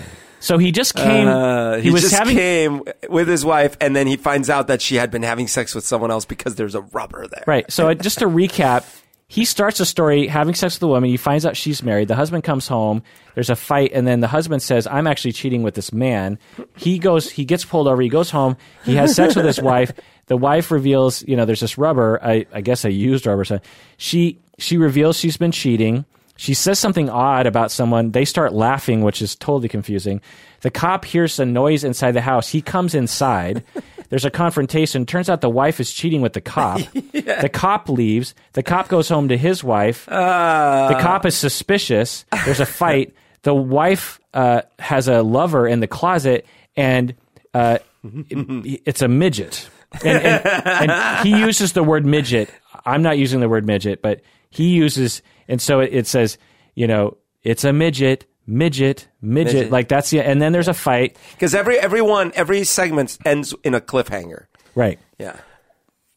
so 0.42 0.58
he 0.58 0.72
just 0.72 0.94
came 0.94 1.28
Uh, 1.28 1.76
he, 1.76 1.82
he 1.84 1.90
was 1.90 2.02
just 2.02 2.14
having 2.14 2.36
came 2.36 2.82
with 3.08 3.28
his 3.28 3.44
wife, 3.44 3.76
and 3.80 3.94
then 3.94 4.06
he 4.06 4.16
finds 4.16 4.50
out 4.50 4.66
that 4.66 4.82
she 4.82 4.96
had 4.96 5.10
been 5.10 5.22
having 5.22 5.46
sex 5.46 5.74
with 5.74 5.86
someone 5.86 6.10
else 6.10 6.24
because 6.24 6.56
there's 6.56 6.74
a 6.74 6.80
rubber 6.80 7.26
there. 7.28 7.44
Right. 7.46 7.70
So 7.70 7.88
uh, 7.88 7.94
just 7.94 8.18
to 8.18 8.26
recap, 8.26 8.84
he 9.28 9.44
starts 9.44 9.78
the 9.78 9.86
story 9.86 10.26
having 10.26 10.54
sex 10.54 10.74
with 10.76 10.82
a 10.82 10.88
woman. 10.88 11.08
He 11.08 11.16
finds 11.16 11.46
out 11.46 11.56
she's 11.56 11.82
married. 11.82 12.08
The 12.08 12.16
husband 12.16 12.44
comes 12.44 12.66
home. 12.68 13.02
There's 13.34 13.50
a 13.50 13.56
fight, 13.56 13.92
and 13.94 14.06
then 14.06 14.20
the 14.20 14.28
husband 14.28 14.62
says, 14.62 14.86
"I'm 14.86 15.06
actually 15.06 15.32
cheating 15.32 15.62
with 15.62 15.74
this 15.74 15.92
man." 15.92 16.38
He 16.76 16.98
goes. 16.98 17.30
He 17.30 17.44
gets 17.44 17.64
pulled 17.64 17.88
over. 17.88 18.02
He 18.02 18.08
goes 18.10 18.30
home. 18.30 18.56
He 18.84 18.96
has 18.96 19.14
sex 19.14 19.36
with 19.36 19.46
his 19.46 19.62
wife. 19.72 19.92
The 20.26 20.36
wife 20.36 20.70
reveals, 20.70 21.22
you 21.26 21.36
know, 21.36 21.44
there's 21.44 21.60
this 21.60 21.78
rubber. 21.78 22.20
I, 22.22 22.46
I 22.52 22.60
guess 22.60 22.84
a 22.84 22.92
used 22.92 23.26
rubber. 23.26 23.44
So 23.44 23.60
she 23.96 24.38
she 24.58 24.76
reveals 24.76 25.16
she's 25.16 25.36
been 25.36 25.52
cheating. 25.52 26.04
She 26.36 26.54
says 26.54 26.78
something 26.78 27.08
odd 27.08 27.46
about 27.46 27.70
someone. 27.70 28.10
They 28.10 28.24
start 28.24 28.52
laughing, 28.52 29.02
which 29.02 29.22
is 29.22 29.36
totally 29.36 29.68
confusing. 29.68 30.20
The 30.62 30.70
cop 30.70 31.04
hears 31.04 31.38
a 31.38 31.44
noise 31.46 31.84
inside 31.84 32.12
the 32.12 32.20
house. 32.20 32.48
He 32.48 32.62
comes 32.62 32.94
inside. 32.94 33.62
There's 34.08 34.24
a 34.24 34.30
confrontation. 34.30 35.06
Turns 35.06 35.30
out 35.30 35.40
the 35.40 35.48
wife 35.50 35.80
is 35.80 35.92
cheating 35.92 36.20
with 36.20 36.32
the 36.34 36.40
cop. 36.40 36.80
The 37.12 37.48
cop 37.52 37.88
leaves. 37.88 38.34
The 38.52 38.62
cop 38.62 38.88
goes 38.88 39.08
home 39.08 39.28
to 39.28 39.36
his 39.36 39.62
wife. 39.64 40.06
the 40.06 40.98
cop 41.00 41.24
is 41.26 41.36
suspicious. 41.36 42.24
There's 42.44 42.60
a 42.60 42.66
fight. 42.66 43.14
The 43.42 43.52
wife 43.54 44.20
uh, 44.34 44.62
has 44.78 45.08
a 45.08 45.20
lover 45.22 45.66
in 45.66 45.80
the 45.80 45.88
closet, 45.88 46.46
and 46.76 47.12
uh, 47.54 47.78
it- 48.04 48.82
it's 48.86 49.02
a 49.02 49.08
midget. 49.08 49.68
And, 50.04 50.22
and, 50.24 50.90
and 50.90 51.26
he 51.28 51.40
uses 51.40 51.72
the 51.72 51.82
word 51.82 52.06
midget. 52.06 52.48
I'm 52.86 53.02
not 53.02 53.18
using 53.18 53.40
the 53.40 53.48
word 53.48 53.66
midget, 53.66 54.00
but 54.00 54.20
he 54.50 54.68
uses, 54.68 55.22
and 55.48 55.60
so 55.60 55.80
it, 55.80 55.90
it 55.92 56.06
says, 56.06 56.38
you 56.74 56.86
know, 56.86 57.16
it's 57.42 57.64
a 57.64 57.72
midget, 57.72 58.26
midget, 58.46 59.08
midget. 59.20 59.54
Midget. 59.54 59.70
Like 59.72 59.88
that's 59.88 60.10
the, 60.10 60.20
and 60.20 60.40
then 60.40 60.52
there's 60.52 60.68
a 60.68 60.74
fight. 60.74 61.16
Because 61.32 61.54
every 61.54 61.78
everyone 61.78 62.32
every 62.34 62.64
segment 62.64 63.18
ends 63.24 63.54
in 63.64 63.74
a 63.74 63.80
cliffhanger. 63.80 64.46
Right. 64.74 64.98
Yeah, 65.18 65.36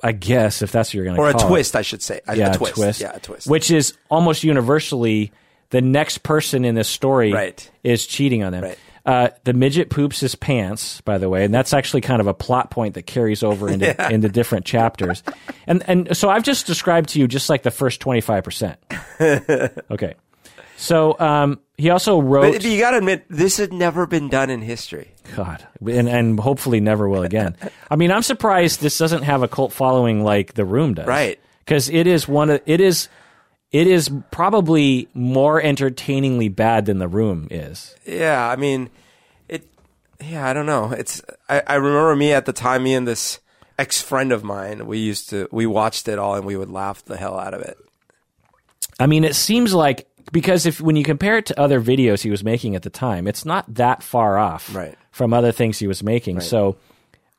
I 0.01 0.11
guess 0.11 0.61
if 0.61 0.71
that's 0.71 0.89
what 0.89 0.93
you're 0.95 1.05
going 1.05 1.15
to 1.15 1.19
call 1.21 1.27
or 1.27 1.29
a 1.29 1.33
call 1.33 1.47
it. 1.47 1.49
twist, 1.49 1.75
I 1.75 1.81
should 1.81 2.01
say. 2.01 2.21
A, 2.27 2.35
yeah, 2.37 2.53
a 2.53 2.57
twist. 2.57 3.01
Yeah, 3.01 3.15
a 3.15 3.19
twist. 3.19 3.47
Which 3.47 3.71
is 3.71 3.97
almost 4.09 4.43
universally 4.43 5.31
the 5.71 5.81
next 5.81 6.19
person 6.23 6.63
in 6.63 6.75
this 6.75 6.87
story 6.87 7.33
Right. 7.33 7.69
is 7.83 8.05
cheating 8.05 8.43
on 8.43 8.51
them. 8.53 8.63
Right. 8.63 8.79
Uh, 9.05 9.29
the 9.43 9.53
midget 9.53 9.91
poops 9.91 10.19
his 10.19 10.33
pants, 10.33 10.99
by 11.01 11.19
the 11.19 11.29
way, 11.29 11.45
and 11.45 11.53
that's 11.53 11.73
actually 11.73 12.01
kind 12.01 12.19
of 12.19 12.25
a 12.25 12.33
plot 12.33 12.71
point 12.71 12.95
that 12.95 13.03
carries 13.03 13.43
over 13.43 13.69
into 13.69 13.95
into 14.11 14.29
different 14.29 14.65
chapters. 14.65 15.21
And 15.67 15.83
and 15.87 16.17
so 16.17 16.29
I've 16.29 16.41
just 16.41 16.65
described 16.65 17.09
to 17.09 17.19
you 17.19 17.27
just 17.27 17.47
like 17.47 17.61
the 17.61 17.69
first 17.71 18.01
twenty 18.01 18.21
five 18.21 18.43
percent. 18.43 18.79
Okay, 19.91 20.15
so 20.77 21.17
um, 21.19 21.59
he 21.77 21.89
also 21.89 22.19
wrote. 22.19 22.53
But 22.53 22.63
you 22.63 22.79
got 22.79 22.91
to 22.91 22.97
admit, 22.97 23.25
this 23.29 23.57
had 23.57 23.71
never 23.71 24.05
been 24.05 24.29
done 24.29 24.49
in 24.49 24.61
history. 24.61 25.11
God, 25.35 25.65
and 25.81 26.09
and 26.09 26.39
hopefully 26.39 26.79
never 26.79 27.07
will 27.07 27.23
again. 27.23 27.55
I 27.91 27.95
mean, 27.95 28.11
I'm 28.11 28.23
surprised 28.23 28.81
this 28.81 28.97
doesn't 28.97 29.23
have 29.23 29.43
a 29.43 29.47
cult 29.47 29.71
following 29.71 30.23
like 30.23 30.53
The 30.53 30.65
Room 30.65 30.93
does, 30.95 31.07
Right. 31.07 31.39
Because 31.59 31.89
it 31.89 32.07
is 32.07 32.27
one 32.27 32.49
of 32.49 32.61
it 32.65 32.81
is 32.81 33.07
it 33.75 33.87
is 33.87 34.09
probably 34.31 35.09
more 35.13 35.61
entertainingly 35.61 36.47
bad 36.47 36.85
than 36.85 36.99
The 36.99 37.09
Room 37.09 37.49
is. 37.51 37.93
Yeah, 38.05 38.47
I 38.49 38.55
mean, 38.55 38.89
it. 39.49 39.67
Yeah, 40.23 40.47
I 40.47 40.53
don't 40.53 40.65
know. 40.65 40.91
It's. 40.91 41.21
I, 41.49 41.61
I 41.67 41.75
remember 41.75 42.15
me 42.15 42.31
at 42.31 42.45
the 42.45 42.53
time. 42.53 42.83
Me 42.83 42.93
and 42.93 43.05
this 43.05 43.39
ex 43.77 44.01
friend 44.01 44.31
of 44.31 44.45
mine. 44.45 44.87
We 44.87 44.99
used 44.99 45.29
to. 45.31 45.49
We 45.51 45.65
watched 45.65 46.07
it 46.07 46.17
all, 46.17 46.35
and 46.35 46.45
we 46.45 46.55
would 46.55 46.69
laugh 46.69 47.03
the 47.03 47.17
hell 47.17 47.37
out 47.37 47.53
of 47.53 47.61
it. 47.61 47.77
I 48.97 49.07
mean, 49.07 49.25
it 49.25 49.35
seems 49.35 49.73
like 49.73 50.07
because 50.31 50.65
if 50.65 50.79
when 50.79 50.95
you 50.95 51.03
compare 51.03 51.37
it 51.37 51.47
to 51.47 51.59
other 51.59 51.81
videos 51.81 52.21
he 52.21 52.29
was 52.31 52.45
making 52.45 52.75
at 52.75 52.83
the 52.83 52.89
time, 52.89 53.27
it's 53.27 53.43
not 53.43 53.65
that 53.75 54.01
far 54.03 54.37
off 54.37 54.73
Right. 54.73 54.95
from 55.11 55.33
other 55.33 55.51
things 55.51 55.79
he 55.79 55.87
was 55.87 56.01
making. 56.01 56.39
So 56.39 56.77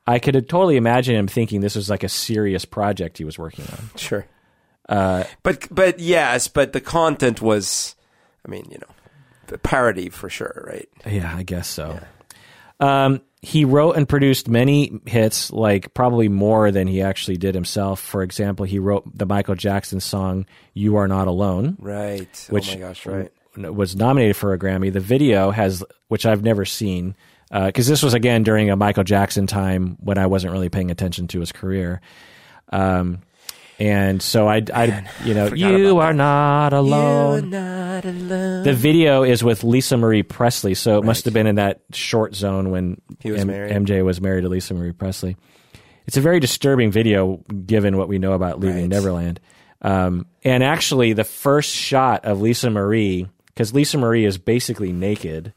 I 0.05 0.19
could 0.19 0.35
totally 0.47 0.77
imagine 0.77 1.15
him 1.15 1.27
thinking 1.27 1.61
this 1.61 1.75
was 1.75 1.89
like 1.89 2.03
a 2.03 2.09
serious 2.09 2.63
project 2.63 3.17
he 3.17 3.25
was 3.25 3.39
working 3.39 3.65
on. 3.71 3.89
Sure. 3.97 4.27
Uh, 4.89 5.23
but 5.43 5.67
but 5.69 5.99
yes, 5.99 6.47
but 6.47 6.73
the 6.73 6.81
content 6.81 7.41
was. 7.41 7.95
I 8.45 8.49
mean, 8.49 8.67
you 8.71 8.77
know, 8.77 9.57
parody 9.57 10.09
for 10.09 10.29
sure, 10.29 10.63
right? 10.65 10.87
Yeah, 11.05 11.35
I 11.35 11.43
guess 11.43 11.67
so. 11.67 11.99
Um, 12.79 13.21
he 13.41 13.65
wrote 13.65 13.97
and 13.97 14.07
produced 14.07 14.47
many 14.47 14.99
hits, 15.05 15.51
like 15.51 15.93
probably 15.93 16.27
more 16.27 16.71
than 16.71 16.87
he 16.87 17.01
actually 17.01 17.37
did 17.37 17.55
himself. 17.55 17.99
For 17.99 18.23
example, 18.23 18.65
he 18.65 18.79
wrote 18.79 19.03
the 19.17 19.25
Michael 19.25 19.55
Jackson 19.55 19.99
song 19.99 20.45
"You 20.73 20.95
Are 20.97 21.07
Not 21.07 21.27
Alone." 21.27 21.77
Right. 21.79 22.47
which 22.49 22.69
oh 22.69 22.73
my 22.75 22.79
gosh, 22.79 23.05
right. 23.05 23.31
was 23.55 23.95
nominated 23.95 24.35
for 24.35 24.53
a 24.53 24.59
Grammy. 24.59 24.91
The 24.91 24.99
video 24.99 25.51
has, 25.51 25.83
which 26.07 26.25
I've 26.25 26.43
never 26.43 26.65
seen, 26.65 27.15
because 27.51 27.87
this 27.87 28.03
was 28.03 28.13
again 28.13 28.43
during 28.43 28.69
a 28.69 28.75
Michael 28.75 29.03
Jackson 29.03 29.47
time 29.47 29.97
when 29.99 30.17
I 30.17 30.27
wasn't 30.27 30.53
really 30.53 30.69
paying 30.69 30.91
attention 30.91 31.27
to 31.29 31.39
his 31.39 31.51
career. 31.51 32.01
Um, 32.69 33.21
and 33.79 34.21
so 34.21 34.47
I, 34.47 34.63
I, 34.73 35.09
you 35.23 35.33
know, 35.33 35.47
you 35.53 35.99
are 35.99 36.13
not 36.13 36.73
alone. 36.73 37.49
not 37.51 38.05
alone. 38.05 38.63
The 38.63 38.73
video 38.73 39.23
is 39.23 39.43
with 39.43 39.63
Lisa 39.63 39.97
Marie 39.97 40.23
Presley, 40.23 40.73
so 40.73 40.97
it 40.97 41.03
must 41.03 41.25
have 41.25 41.33
been 41.33 41.47
in 41.47 41.55
that 41.55 41.81
short 41.91 42.35
zone 42.35 42.71
when 42.71 42.99
He 43.19 43.31
was 43.31 43.45
married. 43.45 43.71
MJ 43.71 44.03
was 44.03 44.19
married 44.21 44.41
to 44.41 44.49
Lisa 44.49 44.73
Marie 44.73 44.91
Presley. 44.93 45.37
It's 46.07 46.17
a 46.17 46.21
very 46.21 46.39
disturbing 46.39 46.89
video, 46.91 47.37
given 47.65 47.97
what 47.97 48.07
we 48.07 48.17
know 48.17 48.33
about 48.33 48.59
leaving 48.59 48.81
Right. 48.83 48.89
Neverland. 48.89 49.39
Um, 49.81 50.25
and 50.43 50.63
actually, 50.63 51.13
the 51.13 51.23
first 51.23 51.73
shot 51.75 52.25
of 52.25 52.41
Lisa 52.41 52.69
Marie, 52.69 53.27
because 53.47 53.73
Lisa 53.73 53.97
Marie 53.97 54.25
is 54.25 54.37
basically 54.37 54.91
naked, 54.91 55.53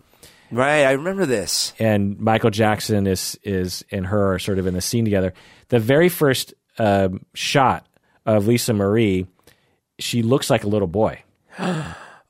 Right, 0.52 0.82
I 0.82 0.92
remember 0.92 1.24
this. 1.26 1.72
and 1.78 2.18
Michael 2.18 2.50
Jackson 2.50 3.06
is 3.06 3.38
is 3.44 3.84
and 3.92 4.04
her 4.08 4.34
are 4.34 4.38
sort 4.40 4.58
of 4.58 4.66
in 4.66 4.74
the 4.74 4.80
scene 4.80 5.04
together. 5.04 5.32
The 5.68 5.78
very 5.78 6.08
first 6.08 6.52
um, 6.78 7.24
shot 7.34 7.86
of 8.26 8.46
Lisa 8.46 8.72
Marie, 8.72 9.26
she 9.98 10.22
looks 10.22 10.50
like 10.50 10.64
a 10.64 10.68
little 10.68 10.88
boy. 10.88 11.22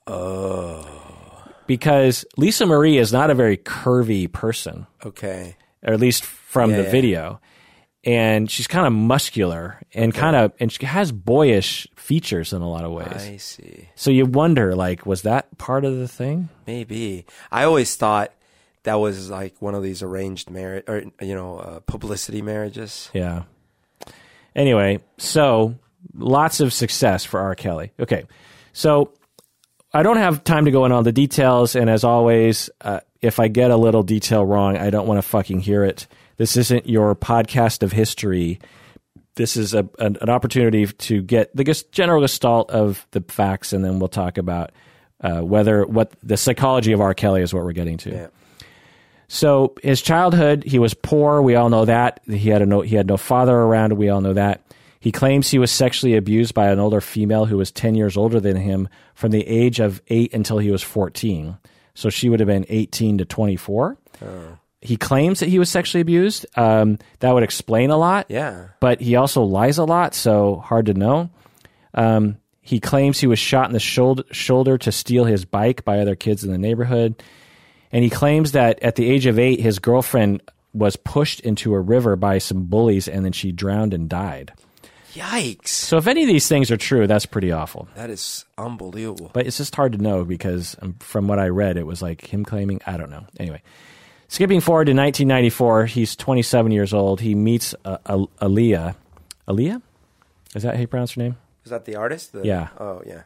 Oh. 0.06 1.44
Because 1.66 2.24
Lisa 2.36 2.66
Marie 2.66 2.98
is 2.98 3.12
not 3.12 3.30
a 3.30 3.34
very 3.34 3.56
curvy 3.56 4.30
person, 4.30 4.86
Okay. 5.04 5.56
or 5.86 5.92
at 5.94 6.00
least 6.00 6.24
from 6.24 6.70
Yeah, 6.70 6.78
the 6.78 6.82
yeah. 6.84 6.90
video. 6.90 7.40
And 8.02 8.50
she's 8.50 8.66
kind 8.66 8.86
of 8.86 8.92
muscular 8.92 9.80
and 9.94 10.12
kind 10.14 10.34
of, 10.34 10.52
and 10.58 10.72
she 10.72 10.84
has 10.86 11.12
boyish 11.12 11.86
features 11.94 12.52
in 12.52 12.62
a 12.62 12.68
lot 12.68 12.84
of 12.84 12.92
ways. 12.92 13.12
I 13.12 13.36
see. 13.36 13.88
So 13.94 14.10
you 14.10 14.24
wonder, 14.26 14.74
like, 14.74 15.04
was 15.06 15.22
that 15.22 15.56
part 15.58 15.84
of 15.84 15.96
the 15.98 16.08
thing? 16.08 16.48
Maybe. 16.66 17.26
I 17.52 17.64
always 17.64 17.94
thought 17.94 18.32
that 18.84 18.94
was 18.94 19.30
like 19.30 19.60
one 19.60 19.74
of 19.74 19.82
these 19.82 20.02
arranged 20.02 20.50
marriage 20.50 20.84
or 20.88 21.04
you 21.20 21.34
know, 21.34 21.58
uh, 21.58 21.80
publicity 21.80 22.40
marriages. 22.42 23.10
Yeah. 23.12 23.42
Anyway, 24.54 25.00
so 25.18 25.74
lots 26.14 26.60
of 26.60 26.72
success 26.72 27.24
for 27.24 27.40
R. 27.40 27.54
Kelly. 27.54 27.92
Okay. 28.00 28.24
So 28.72 29.12
I 29.92 30.02
don't 30.02 30.16
have 30.16 30.44
time 30.44 30.64
to 30.64 30.70
go 30.70 30.84
into 30.84 30.96
all 30.96 31.02
the 31.02 31.12
details. 31.12 31.74
And 31.74 31.90
as 31.90 32.04
always, 32.04 32.70
uh, 32.80 33.00
if 33.20 33.40
I 33.40 33.48
get 33.48 33.70
a 33.70 33.76
little 33.76 34.02
detail 34.02 34.44
wrong, 34.44 34.76
I 34.76 34.90
don't 34.90 35.06
want 35.06 35.18
to 35.18 35.22
fucking 35.22 35.60
hear 35.60 35.84
it. 35.84 36.06
This 36.36 36.56
isn't 36.56 36.88
your 36.88 37.14
podcast 37.14 37.82
of 37.82 37.92
history. 37.92 38.60
This 39.34 39.56
is 39.56 39.74
a, 39.74 39.88
an, 39.98 40.16
an 40.20 40.30
opportunity 40.30 40.86
to 40.86 41.22
get 41.22 41.54
the 41.54 41.64
general 41.92 42.22
gestalt 42.22 42.70
of 42.70 43.06
the 43.10 43.20
facts, 43.20 43.72
and 43.72 43.84
then 43.84 43.98
we'll 43.98 44.08
talk 44.08 44.38
about 44.38 44.72
uh, 45.20 45.40
whether 45.40 45.84
what 45.84 46.12
the 46.22 46.36
psychology 46.36 46.92
of 46.92 47.00
R. 47.00 47.14
Kelly 47.14 47.42
is 47.42 47.52
what 47.52 47.64
we're 47.64 47.72
getting 47.72 47.98
to. 47.98 48.10
Yeah. 48.10 48.26
So 49.32 49.74
his 49.80 50.02
childhood, 50.02 50.64
he 50.64 50.80
was 50.80 50.92
poor. 50.92 51.40
We 51.40 51.54
all 51.54 51.68
know 51.68 51.84
that. 51.84 52.18
He 52.26 52.48
had 52.50 52.62
a 52.62 52.66
no, 52.66 52.80
he 52.80 52.96
had 52.96 53.06
no 53.06 53.16
father 53.16 53.54
around. 53.56 53.92
We 53.92 54.08
all 54.08 54.20
know 54.20 54.32
that. 54.32 54.60
He 54.98 55.12
claims 55.12 55.48
he 55.48 55.60
was 55.60 55.70
sexually 55.70 56.16
abused 56.16 56.52
by 56.52 56.68
an 56.68 56.80
older 56.80 57.00
female 57.00 57.44
who 57.46 57.56
was 57.56 57.70
10 57.70 57.94
years 57.94 58.16
older 58.16 58.40
than 58.40 58.56
him 58.56 58.88
from 59.14 59.30
the 59.30 59.46
age 59.46 59.78
of 59.78 60.02
8 60.08 60.34
until 60.34 60.58
he 60.58 60.72
was 60.72 60.82
14. 60.82 61.56
So 61.94 62.10
she 62.10 62.28
would 62.28 62.40
have 62.40 62.48
been 62.48 62.66
18 62.68 63.18
to 63.18 63.24
24. 63.24 63.96
He 64.82 64.96
claims 64.96 65.38
that 65.40 65.48
he 65.48 65.60
was 65.60 65.70
sexually 65.70 66.00
abused. 66.02 66.44
Um, 66.58 66.98
that 67.20 67.32
would 67.32 67.44
explain 67.44 67.90
a 67.90 67.96
lot 67.96 68.26
Yeah. 68.28 68.64
but 68.80 69.00
he 69.00 69.14
also 69.14 69.42
lies 69.44 69.78
a 69.78 69.84
lot, 69.84 70.12
so 70.14 70.56
hard 70.56 70.86
to 70.86 70.94
know. 70.94 71.30
Um, 71.94 72.38
he 72.60 72.80
claims 72.80 73.20
he 73.20 73.26
was 73.28 73.38
shot 73.38 73.68
in 73.68 73.74
the 73.74 73.80
shoulder, 73.80 74.24
shoulder 74.32 74.76
to 74.78 74.90
steal 74.90 75.24
his 75.24 75.44
bike 75.44 75.84
by 75.84 76.00
other 76.00 76.16
kids 76.16 76.42
in 76.44 76.50
the 76.50 76.58
neighborhood. 76.58 77.22
And 77.92 78.04
he 78.04 78.10
claims 78.10 78.52
that 78.52 78.82
at 78.82 78.94
the 78.96 79.08
age 79.10 79.26
of 79.26 79.38
eight, 79.38 79.60
his 79.60 79.78
girlfriend 79.78 80.42
was 80.72 80.94
pushed 80.96 81.40
into 81.40 81.74
a 81.74 81.80
river 81.80 82.14
by 82.16 82.38
some 82.38 82.64
bullies 82.64 83.08
and 83.08 83.24
then 83.24 83.32
she 83.32 83.50
drowned 83.52 83.92
and 83.92 84.08
died. 84.08 84.52
Yikes. 85.14 85.66
So, 85.68 85.96
if 85.96 86.06
any 86.06 86.22
of 86.22 86.28
these 86.28 86.46
things 86.46 86.70
are 86.70 86.76
true, 86.76 87.08
that's 87.08 87.26
pretty 87.26 87.50
awful. 87.50 87.88
That 87.96 88.10
is 88.10 88.44
unbelievable. 88.56 89.30
But 89.32 89.48
it's 89.48 89.56
just 89.56 89.74
hard 89.74 89.92
to 89.94 89.98
know 89.98 90.24
because 90.24 90.76
um, 90.80 90.94
from 91.00 91.26
what 91.26 91.40
I 91.40 91.48
read, 91.48 91.76
it 91.76 91.84
was 91.84 92.00
like 92.00 92.24
him 92.32 92.44
claiming, 92.44 92.80
I 92.86 92.96
don't 92.96 93.10
know. 93.10 93.26
Anyway, 93.40 93.60
skipping 94.28 94.60
forward 94.60 94.84
to 94.84 94.92
1994, 94.92 95.86
he's 95.86 96.14
27 96.14 96.70
years 96.70 96.94
old. 96.94 97.20
He 97.20 97.34
meets 97.34 97.74
uh, 97.84 97.98
Al- 98.06 98.30
Aaliyah. 98.40 98.94
Aaliyah? 99.48 99.82
Is 100.54 100.62
that 100.62 100.76
how 100.76 100.80
you 100.80 100.86
pronounce 100.86 101.14
her 101.14 101.22
name? 101.22 101.36
Is 101.64 101.70
that 101.72 101.86
the 101.86 101.96
artist? 101.96 102.32
The- 102.32 102.44
Yeah. 102.44 102.68
Oh, 102.78 103.02
yeah. 103.04 103.22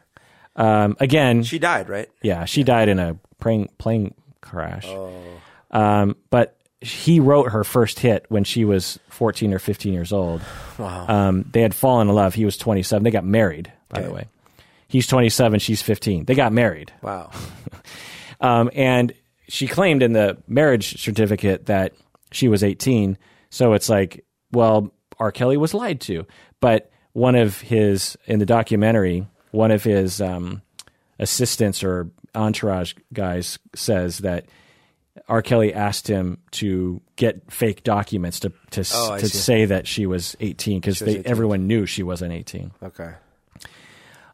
Um, 0.55 0.95
again, 0.99 1.43
She 1.43 1.59
died, 1.59 1.87
right? 1.89 2.09
yeah, 2.23 2.45
she 2.45 2.63
died 2.63 2.89
in 2.89 2.97
a 2.97 3.17
plane, 3.39 3.69
plane 3.77 4.15
crash. 4.45 4.87
Um, 5.71 6.15
but 6.29 6.57
he 6.81 7.19
wrote 7.19 7.51
her 7.51 7.63
first 7.63 7.99
hit 7.99 8.25
when 8.29 8.43
she 8.43 8.63
was 8.65 8.99
14 9.09 9.53
or 9.53 9.59
15 9.59 9.93
years 9.93 10.13
old. 10.13 10.41
Wow. 10.77 11.07
Um, 11.07 11.45
they 11.53 11.61
had 11.61 11.73
fallen 11.73 12.09
in 12.09 12.15
love. 12.15 12.33
He 12.33 12.43
was 12.43 12.57
27. 12.57 13.01
They 13.01 13.09
got 13.09 13.23
married, 13.23 13.71
by 13.87 14.01
the 14.01 14.11
way. 14.11 14.27
He's 14.89 15.07
27, 15.07 15.59
she's 15.59 15.81
15. 15.81 16.25
They 16.25 16.35
got 16.35 16.51
married. 16.51 16.91
Wow. 17.01 17.31
Um, 18.41 18.69
and 18.73 19.13
she 19.47 19.65
claimed 19.65 20.03
in 20.03 20.11
the 20.13 20.37
marriage 20.47 21.01
certificate 21.01 21.67
that 21.67 21.93
she 22.31 22.47
was 22.47 22.63
18. 22.63 23.17
So 23.49 23.73
it's 23.73 23.89
like, 23.89 24.25
well, 24.51 24.91
R. 25.19 25.31
Kelly 25.31 25.57
was 25.57 25.73
lied 25.73 26.01
to. 26.01 26.27
But 26.59 26.91
one 27.13 27.35
of 27.35 27.61
his, 27.61 28.17
in 28.25 28.39
the 28.39 28.45
documentary, 28.45 29.25
one 29.51 29.71
of 29.71 29.83
his 29.83 30.19
um, 30.19 30.61
assistants 31.19 31.83
or 31.83 32.09
entourage 32.33 32.93
guys 33.13 33.59
says 33.73 34.19
that 34.19 34.45
R. 35.27 35.41
Kelly 35.41 35.73
asked 35.73 36.07
him 36.07 36.39
to 36.51 37.01
get 37.15 37.51
fake 37.51 37.83
documents 37.83 38.41
to 38.41 38.51
to, 38.71 38.81
Oh, 38.93 39.17
to 39.17 39.27
see. 39.29 39.37
say 39.37 39.65
that 39.65 39.87
she 39.87 40.05
was 40.05 40.35
18 40.39 40.81
because 40.81 41.01
everyone 41.01 41.67
knew 41.67 41.85
she 41.85 42.03
wasn't 42.03 42.33
18. 42.33 42.71
Okay. 42.83 43.13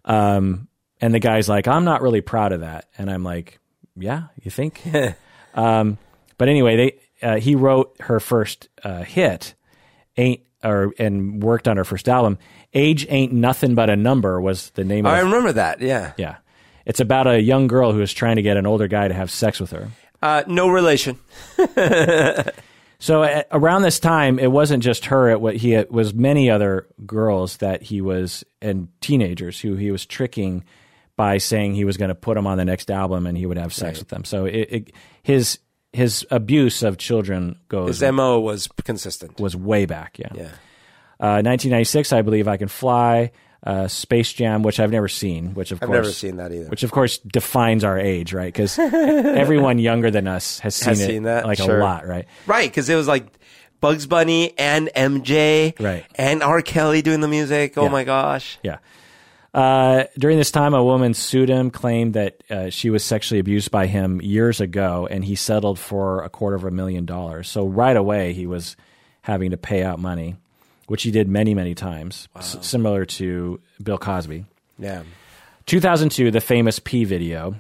Um, 0.05 0.67
and 0.99 1.13
the 1.13 1.19
guy's 1.19 1.47
like, 1.47 1.67
I'm 1.67 1.85
not 1.85 2.01
really 2.01 2.21
proud 2.21 2.51
of 2.51 2.61
that. 2.61 2.85
And 2.97 3.09
I'm 3.09 3.23
like, 3.23 3.59
yeah, 3.95 4.23
you 4.41 4.51
think? 4.51 4.81
um, 5.53 5.97
but 6.37 6.49
anyway, 6.49 6.75
they 7.21 7.27
uh, 7.27 7.39
he 7.39 7.55
wrote 7.55 7.95
her 7.99 8.19
first 8.19 8.67
uh, 8.83 9.03
hit, 9.03 9.53
ain't 10.17 10.41
or 10.63 10.93
and 10.97 11.41
worked 11.43 11.67
on 11.67 11.77
her 11.77 11.83
first 11.83 12.09
album. 12.09 12.37
Age 12.73 13.05
ain't 13.09 13.33
nothing 13.33 13.75
but 13.75 13.89
a 13.89 13.95
number 13.95 14.39
was 14.41 14.71
the 14.71 14.83
name 14.83 15.05
I 15.05 15.19
of 15.19 15.25
remember 15.25 15.53
that. 15.53 15.81
Yeah. 15.81 16.13
yeah. 16.17 16.37
It's 16.85 16.99
about 16.99 17.27
a 17.27 17.41
young 17.41 17.67
girl 17.67 17.91
who 17.91 18.01
is 18.01 18.13
trying 18.13 18.37
to 18.37 18.41
get 18.41 18.57
an 18.57 18.65
older 18.65 18.87
guy 18.87 19.07
to 19.07 19.13
have 19.13 19.31
sex 19.31 19.59
with 19.59 19.71
her. 19.71 19.89
Uh, 20.21 20.43
no 20.47 20.69
relation. 20.69 21.19
So 23.01 23.23
at, 23.23 23.47
around 23.51 23.81
this 23.81 23.99
time, 23.99 24.37
it 24.37 24.51
wasn't 24.51 24.83
just 24.83 25.05
her. 25.05 25.27
It 25.31 25.57
he 25.57 25.73
it 25.73 25.91
was 25.91 26.13
many 26.13 26.51
other 26.51 26.85
girls 27.03 27.57
that 27.57 27.81
he 27.81 27.99
was 27.99 28.43
and 28.61 28.89
teenagers 29.01 29.59
who 29.59 29.73
he 29.75 29.89
was 29.89 30.05
tricking 30.05 30.63
by 31.17 31.39
saying 31.39 31.73
he 31.73 31.83
was 31.83 31.97
going 31.97 32.09
to 32.09 32.15
put 32.15 32.35
them 32.35 32.45
on 32.45 32.59
the 32.59 32.63
next 32.63 32.91
album 32.91 33.25
and 33.25 33.35
he 33.35 33.47
would 33.47 33.57
have 33.57 33.73
sex 33.73 33.97
with 33.97 34.09
them. 34.09 34.23
So 34.23 34.45
it, 34.45 34.67
it, 34.69 34.91
his 35.23 35.57
his 35.91 36.27
abuse 36.29 36.83
of 36.83 36.99
children 36.99 37.57
goes 37.69 37.99
His 37.99 38.11
mo 38.11 38.39
was 38.39 38.69
consistent. 38.85 39.39
was 39.39 39.55
way 39.55 39.87
back. 39.87 40.19
Yeah. 40.19 40.29
Yeah. 40.35 40.51
Uh, 41.19 41.41
1996, 41.41 42.13
I 42.13 42.21
believe 42.21 42.47
I 42.47 42.57
can 42.57 42.67
fly. 42.67 43.31
Uh, 43.63 43.87
Space 43.87 44.33
Jam, 44.33 44.63
which 44.63 44.79
I've 44.79 44.89
never 44.91 45.07
seen, 45.07 45.53
which 45.53 45.71
of 45.71 45.79
course 45.79 45.87
I've 45.89 45.93
course 45.93 46.05
never 46.07 46.13
seen 46.13 46.37
that 46.37 46.51
either. 46.51 46.67
which 46.69 46.81
of 46.81 46.89
course 46.89 47.19
defines 47.19 47.83
our 47.83 47.95
age, 47.99 48.33
right? 48.33 48.51
Because 48.51 48.79
everyone 48.79 49.77
younger 49.77 50.09
than 50.09 50.27
us 50.27 50.57
has 50.59 50.73
seen 50.73 50.87
Has 50.89 50.99
it 51.01 51.05
seen 51.05 51.23
that, 51.23 51.45
like 51.45 51.59
sure. 51.59 51.77
a 51.79 51.83
lot, 51.83 52.07
right? 52.07 52.25
Right, 52.47 52.67
because 52.67 52.89
it 52.89 52.95
was 52.95 53.07
like 53.07 53.27
Bugs 53.79 54.07
Bunny 54.07 54.57
and 54.57 54.89
MJ, 54.95 55.79
Right. 55.79 56.05
and 56.15 56.41
R. 56.41 56.63
Kelly 56.63 57.03
doing 57.03 57.21
the 57.21 57.27
music. 57.27 57.77
Oh 57.77 57.83
Yeah. 57.83 57.89
my 57.89 58.03
gosh! 58.03 58.57
Yeah. 58.63 58.77
Uh, 59.53 60.05
during 60.17 60.37
this 60.37 60.49
time, 60.49 60.73
a 60.73 60.83
woman 60.83 61.13
sued 61.13 61.49
him, 61.49 61.69
claimed 61.71 62.13
that 62.13 62.41
uh, 62.49 62.69
she 62.69 62.89
was 62.89 63.03
sexually 63.03 63.39
abused 63.39 63.69
by 63.69 63.85
him 63.85 64.21
years 64.21 64.61
ago, 64.61 65.07
and 65.11 65.25
he 65.25 65.35
settled 65.35 65.77
for 65.77 66.23
a 66.23 66.29
quarter 66.29 66.55
of 66.55 66.63
a 66.63 66.71
million 66.71 67.05
dollars. 67.05 67.49
So 67.49 67.65
right 67.67 67.95
away, 67.97 68.33
he 68.33 68.47
was 68.47 68.75
having 69.23 69.51
to 69.51 69.57
pay 69.57 69.83
out 69.83 69.99
money, 69.99 70.37
which 70.91 71.03
he 71.03 71.11
did 71.11 71.27
many, 71.27 71.53
many 71.55 71.73
times, 71.73 72.27
s- 72.35 72.57
similar 72.61 73.05
to 73.05 73.59
Bill 73.81 73.97
Cosby. 73.97 74.45
Yeah, 74.77 75.03
2002, 75.65 76.31
the 76.31 76.41
famous 76.41 76.79
P 76.79 77.05
video. 77.05 77.55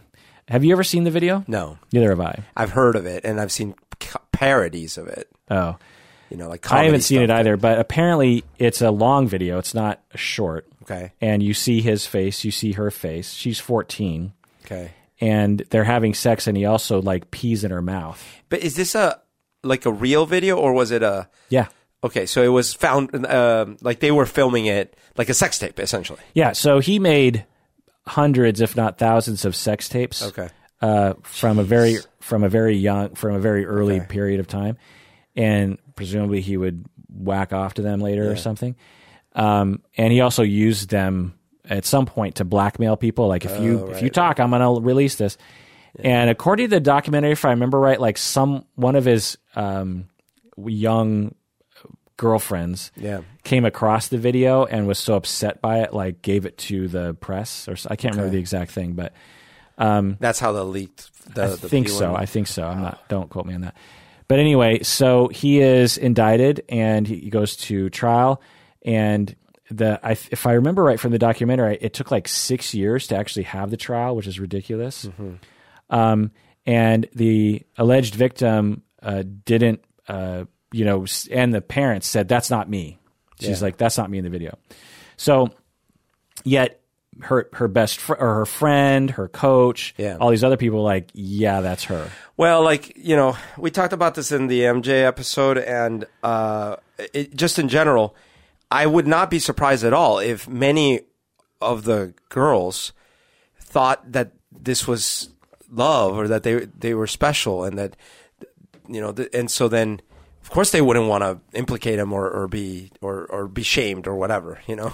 Have 0.49 0.63
you 0.65 0.73
ever 0.73 0.83
seen 0.83 1.03
the 1.05 1.11
video? 1.11 1.43
no, 1.47 1.77
Neither 1.93 2.09
have 2.09 2.19
I. 2.19 2.43
I've 2.57 2.71
heard 2.71 2.95
of 2.95 3.05
it 3.05 3.23
and 3.23 3.39
I've 3.39 3.51
seen 3.51 3.73
parodies 4.31 4.97
of 4.97 5.07
it. 5.07 5.29
Oh, 5.49 5.77
You 6.29 6.37
know, 6.37 6.49
like 6.49 6.69
I 6.71 6.83
haven't 6.85 7.01
seen 7.01 7.21
it 7.21 7.29
either, 7.29 7.55
but 7.57 7.79
apparently 7.79 8.43
it's 8.57 8.81
a 8.81 8.91
long 8.91 9.27
video. 9.27 9.59
It's 9.59 9.73
not 9.73 10.01
short. 10.15 10.67
Okay, 10.83 11.11
And 11.21 11.41
you 11.43 11.53
see 11.53 11.81
his 11.81 12.05
face, 12.07 12.43
you 12.43 12.51
see 12.51 12.73
her 12.73 12.89
face. 12.91 13.31
She's 13.33 13.59
14. 13.59 14.33
okay. 14.65 14.91
and 15.21 15.59
they're 15.69 15.83
having 15.85 16.13
sex 16.15 16.47
and 16.47 16.57
he 16.57 16.65
also 16.65 17.01
like 17.01 17.29
pees 17.31 17.63
in 17.63 17.71
her 17.71 17.81
mouth. 17.83 18.21
But 18.49 18.59
is 18.61 18.75
this 18.75 18.95
a 18.95 19.21
like 19.63 19.85
a 19.85 19.91
real 19.91 20.25
video 20.25 20.57
or 20.57 20.73
was 20.73 20.89
it 20.91 21.03
a? 21.03 21.29
Yeah. 21.49 21.67
Okay, 22.03 22.25
so 22.25 22.41
it 22.43 22.47
was 22.47 22.73
found 22.73 23.25
um 23.27 23.77
like 23.81 23.99
they 23.99 24.11
were 24.11 24.25
filming 24.25 24.65
it 24.65 24.95
like 25.17 25.29
a 25.29 25.33
sex 25.33 25.59
tape 25.59 25.79
essentially. 25.79 26.19
Yeah, 26.33 26.53
so 26.53 26.79
he 26.79 26.97
made 26.99 27.45
hundreds 28.07 28.59
if 28.61 28.75
not 28.75 28.97
thousands 28.97 29.45
of 29.45 29.55
sex 29.55 29.87
tapes. 29.87 30.23
Okay. 30.23 30.49
Uh, 30.81 31.13
from 31.21 31.59
a 31.59 31.63
very 31.63 31.97
from 32.19 32.43
a 32.43 32.49
very 32.49 32.75
young 32.75 33.13
from 33.13 33.35
a 33.35 33.39
very 33.39 33.65
early 33.65 33.97
Okay. 33.97 34.07
period 34.07 34.39
of 34.39 34.47
time 34.47 34.77
and 35.35 35.77
presumably 35.95 36.41
he 36.41 36.57
would 36.57 36.85
whack 37.07 37.53
off 37.53 37.75
to 37.75 37.83
them 37.83 37.99
later 38.01 38.31
or 38.31 38.35
something. 38.35 38.75
Um, 39.33 39.83
and 39.95 40.11
he 40.11 40.21
also 40.21 40.41
used 40.41 40.89
them 40.89 41.37
at 41.69 41.85
some 41.85 42.07
point 42.07 42.35
to 42.37 42.45
blackmail 42.45 42.97
people 42.97 43.27
like 43.27 43.45
if 43.45 43.61
you 43.61 43.89
if 43.91 44.01
you 44.01 44.09
talk 44.09 44.39
I'm 44.39 44.49
going 44.49 44.61
to 44.61 44.81
release 44.83 45.15
this. 45.15 45.37
And 45.99 46.31
according 46.31 46.65
to 46.71 46.75
the 46.77 46.79
documentary 46.79 47.33
if 47.33 47.45
I 47.45 47.51
remember 47.51 47.79
right 47.79 48.01
like 48.01 48.17
some 48.17 48.65
one 48.73 48.95
of 48.95 49.05
his 49.05 49.37
um, 49.55 50.05
young 50.57 51.35
girlfriends 52.17 52.91
Yeah. 52.95 53.21
came 53.43 53.65
across 53.65 54.07
the 54.09 54.17
video 54.17 54.65
and 54.65 54.87
was 54.87 54.99
so 54.99 55.15
upset 55.15 55.61
by 55.61 55.79
it, 55.79 55.93
like 55.93 56.21
gave 56.21 56.45
it 56.45 56.57
to 56.59 56.87
the 56.87 57.13
press, 57.15 57.67
or 57.67 57.75
I 57.89 57.95
can't 57.95 58.15
remember 58.15 58.31
the 58.31 58.39
exact 58.39 58.71
thing, 58.71 58.93
but 58.93 59.13
That's 59.77 60.39
how 60.39 60.51
the 60.51 60.63
leaked. 60.63 61.09
The, 61.33 61.43
I 61.43 61.47
the 61.47 61.57
think 61.69 61.87
P1 61.87 61.97
so. 61.97 62.15
I 62.15 62.25
think 62.25 62.47
so. 62.47 62.63
I'm 62.67 62.81
not. 62.81 63.07
Don't 63.09 63.29
quote 63.29 63.45
me 63.45 63.53
on 63.55 63.61
that. 63.61 63.75
But 64.27 64.39
anyway, 64.39 64.83
so 64.83 65.27
he 65.27 65.59
is 65.59 65.97
indicted 65.97 66.63
and 66.69 67.07
he 67.07 67.29
goes 67.29 67.55
to 67.57 67.89
trial. 67.89 68.41
And 68.85 69.35
the 69.69 69.99
I, 70.03 70.11
if 70.11 70.45
I 70.45 70.53
remember 70.53 70.83
right 70.83 70.99
from 70.99 71.11
the 71.11 71.19
documentary, 71.19 71.77
it 71.81 71.93
took 71.93 72.11
like 72.11 72.27
six 72.27 72.73
years 72.73 73.07
to 73.07 73.15
actually 73.17 73.43
have 73.43 73.71
the 73.71 73.77
trial, 73.77 74.15
which 74.15 74.27
is 74.27 74.39
ridiculous. 74.39 75.09
Um, 75.89 76.31
and 76.65 77.07
the 77.15 77.63
alleged 77.77 78.15
victim 78.15 78.83
uh, 79.01 79.23
didn't, 79.45 79.83
uh, 80.07 80.45
you 80.71 80.85
know, 80.85 81.05
and 81.31 81.53
the 81.53 81.61
parents 81.61 82.07
said 82.07 82.27
that's 82.27 82.49
not 82.49 82.69
me. 82.69 82.99
She's 83.39 83.59
Yeah. 83.61 83.65
like, 83.65 83.77
that's 83.77 83.97
not 83.97 84.09
me 84.09 84.17
in 84.19 84.23
the 84.23 84.29
video. 84.29 84.57
So 85.17 85.49
yet 86.43 86.79
her 87.21 87.49
her 87.53 87.67
best 87.67 87.99
fr- 87.99 88.13
or 88.15 88.35
her 88.35 88.45
friend, 88.45 89.11
her 89.11 89.27
coach, 89.27 89.93
Yeah. 89.97 90.17
all 90.19 90.29
these 90.29 90.43
other 90.43 90.57
people 90.57 90.81
like, 90.83 91.09
yeah, 91.13 91.61
that's 91.61 91.83
her. 91.85 92.09
Well, 92.37 92.63
like 92.63 92.93
you 92.95 93.15
know, 93.15 93.35
we 93.57 93.69
talked 93.69 93.93
about 93.93 94.15
this 94.15 94.31
in 94.31 94.47
the 94.47 94.61
MJ 94.61 95.03
episode, 95.05 95.57
and 95.57 96.05
uh, 96.23 96.77
it, 97.13 97.35
just 97.35 97.59
in 97.59 97.67
general, 97.67 98.15
I 98.71 98.85
would 98.87 99.07
not 99.07 99.29
be 99.29 99.39
surprised 99.39 99.83
at 99.83 99.93
all 99.93 100.19
if 100.19 100.47
many 100.47 101.01
of 101.59 101.83
the 101.83 102.13
girls 102.29 102.93
thought 103.59 104.11
that 104.13 104.31
this 104.51 104.87
was 104.87 105.29
love 105.69 106.17
or 106.17 106.27
that 106.27 106.43
they 106.43 106.65
they 106.79 106.93
were 106.93 107.07
special, 107.07 107.63
and 107.65 107.77
that 107.77 107.97
you 108.87 109.01
know, 109.01 109.11
th- 109.11 109.29
and 109.33 109.51
so 109.51 109.67
then. 109.67 110.01
Of 110.51 110.55
course, 110.55 110.71
they 110.71 110.81
wouldn't 110.81 111.07
want 111.07 111.23
to 111.23 111.39
implicate 111.57 111.97
him 111.97 112.11
or, 112.11 112.29
or 112.29 112.49
be 112.49 112.91
or, 112.99 113.25
or 113.27 113.47
be 113.47 113.63
shamed 113.63 114.05
or 114.05 114.15
whatever, 114.15 114.59
you 114.67 114.75
know. 114.75 114.93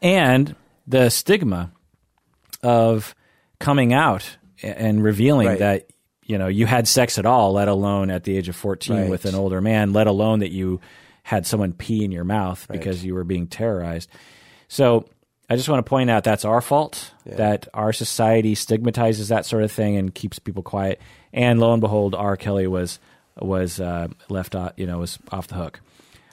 and 0.00 0.56
the 0.86 1.10
stigma 1.10 1.70
of 2.62 3.14
coming 3.60 3.92
out 3.92 4.38
and 4.62 5.04
revealing 5.04 5.48
Right. 5.48 5.58
that 5.58 5.90
you 6.24 6.38
know 6.38 6.46
you 6.46 6.64
had 6.64 6.88
sex 6.88 7.18
at 7.18 7.26
all, 7.26 7.52
let 7.52 7.68
alone 7.68 8.08
at 8.10 8.24
the 8.24 8.38
age 8.38 8.48
of 8.48 8.56
fourteen 8.56 8.96
Right. 8.96 9.10
with 9.10 9.26
an 9.26 9.34
older 9.34 9.60
man, 9.60 9.92
let 9.92 10.06
alone 10.06 10.38
that 10.38 10.50
you 10.50 10.80
had 11.24 11.46
someone 11.46 11.74
pee 11.74 12.02
in 12.02 12.10
your 12.10 12.24
mouth 12.24 12.66
because 12.70 13.04
you 13.04 13.14
were 13.14 13.24
being 13.24 13.48
terrorized. 13.48 14.08
So 14.68 15.04
I 15.50 15.56
just 15.56 15.68
want 15.68 15.84
to 15.84 15.88
point 15.90 16.08
out 16.08 16.24
that's 16.24 16.46
our 16.46 16.62
fault 16.62 17.12
that 17.26 17.68
our 17.74 17.92
society 17.92 18.54
stigmatizes 18.54 19.28
that 19.28 19.44
sort 19.44 19.62
of 19.62 19.70
thing 19.70 19.98
and 19.98 20.14
keeps 20.14 20.38
people 20.38 20.62
quiet. 20.62 21.02
And 21.34 21.60
lo 21.60 21.72
and 21.74 21.82
behold, 21.82 22.14
R. 22.14 22.38
Kelly 22.38 22.66
was 22.66 22.98
was 23.40 23.80
uh, 23.80 24.08
left 24.28 24.54
off, 24.54 24.72
you 24.76 24.86
know, 24.86 24.98
was 24.98 25.18
off 25.30 25.48
the 25.48 25.54
hook. 25.54 25.80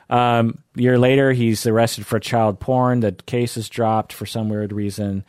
Um, 0.10 0.60
a 0.78 0.82
year 0.82 1.00
later, 1.00 1.32
he's 1.32 1.66
arrested 1.66 2.06
for 2.06 2.20
child 2.20 2.60
porn. 2.60 3.00
The 3.00 3.14
case 3.14 3.58
is 3.58 3.70
dropped 3.70 4.14
for 4.14 4.26
some 4.26 4.50
weird 4.50 4.72
reason. 4.72 5.24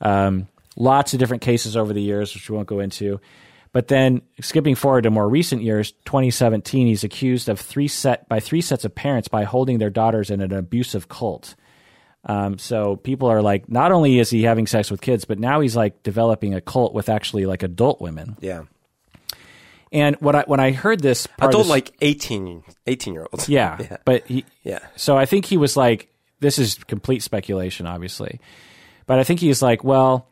Um, 0.00 0.48
lots 0.76 1.12
of 1.12 1.18
different 1.18 1.42
cases 1.42 1.76
over 1.76 1.92
the 1.92 2.02
years, 2.02 2.34
which 2.34 2.48
we 2.48 2.56
won't 2.56 2.68
go 2.68 2.80
into. 2.80 3.20
But 3.72 3.88
then, 3.88 4.22
skipping 4.40 4.74
forward 4.74 5.02
to 5.02 5.10
more 5.10 5.28
recent 5.28 5.62
years, 5.62 5.92
2017, 6.04 6.88
he's 6.88 7.04
accused 7.04 7.48
of 7.48 7.60
three 7.60 7.86
set 7.86 8.28
by 8.28 8.40
three 8.40 8.60
sets 8.60 8.84
of 8.84 8.94
parents 8.94 9.28
by 9.28 9.44
holding 9.44 9.78
their 9.78 9.90
daughters 9.90 10.30
in 10.30 10.40
an 10.40 10.52
abusive 10.52 11.08
cult. 11.08 11.54
Um, 12.24 12.58
so 12.58 12.96
people 12.96 13.28
are 13.28 13.40
like, 13.40 13.68
not 13.68 13.92
only 13.92 14.18
is 14.18 14.28
he 14.28 14.42
having 14.42 14.66
sex 14.66 14.90
with 14.90 15.00
kids, 15.00 15.24
but 15.24 15.38
now 15.38 15.60
he's 15.60 15.76
like 15.76 16.02
developing 16.02 16.54
a 16.54 16.60
cult 16.60 16.94
with 16.94 17.08
actually 17.08 17.46
like 17.46 17.62
adult 17.62 18.00
women. 18.00 18.36
Yeah, 18.40 18.64
And 19.92 20.16
what 20.16 20.36
I 20.36 20.44
when 20.46 20.60
I 20.60 20.72
heard 20.72 21.00
this, 21.00 21.26
of 21.40 21.50
this- 21.52 21.68
like 21.68 21.92
18, 22.00 22.62
18 22.86 23.14
year 23.14 23.26
olds. 23.32 23.48
yeah, 23.48 23.76
yeah, 23.80 23.96
but 24.04 24.26
he, 24.26 24.44
yeah. 24.62 24.80
so 24.96 25.16
I 25.16 25.26
think 25.26 25.44
he 25.44 25.56
was 25.56 25.76
like, 25.76 26.12
this 26.38 26.58
is 26.58 26.74
complete 26.74 27.22
speculation, 27.22 27.86
obviously, 27.86 28.40
but 29.06 29.18
I 29.18 29.24
think 29.24 29.40
he's 29.40 29.62
like, 29.62 29.82
well, 29.82 30.28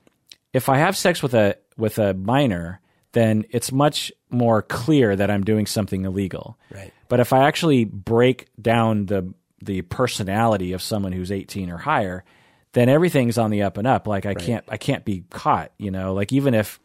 if 0.53 0.69
I 0.69 0.79
have 0.79 0.97
sex 0.97 1.23
with 1.23 1.35
a 1.35 1.57
with 1.77 1.99
a 1.99 2.15
minor, 2.15 2.81
then 3.13 3.45
it's 3.51 3.73
much 3.73 4.13
more 4.31 4.63
clear 4.63 5.17
that 5.17 5.31
I'm 5.31 5.45
doing 5.45 5.67
something 5.67 6.05
illegal. 6.05 6.59
Right. 6.71 6.93
But 7.09 7.21
if 7.21 7.33
I 7.33 7.47
actually 7.47 7.85
break 7.85 8.49
down 8.61 9.07
the 9.07 9.33
the 9.61 9.83
personality 9.83 10.73
of 10.73 10.83
someone 10.83 11.13
who's 11.13 11.33
18 11.33 11.71
or 11.71 11.79
higher, 11.79 12.25
then 12.73 12.89
everything's 12.89 13.39
on 13.39 13.51
the 13.51 13.63
up 13.63 13.77
and 13.77 13.87
up. 13.87 14.07
Like 14.07 14.27
I 14.27 14.35
can't 14.35 14.65
I 14.69 14.77
can't 14.77 15.05
be 15.05 15.25
caught. 15.31 15.73
You 15.79 15.91
know, 15.91 16.15
like 16.15 16.33
even 16.33 16.55
if 16.55 16.79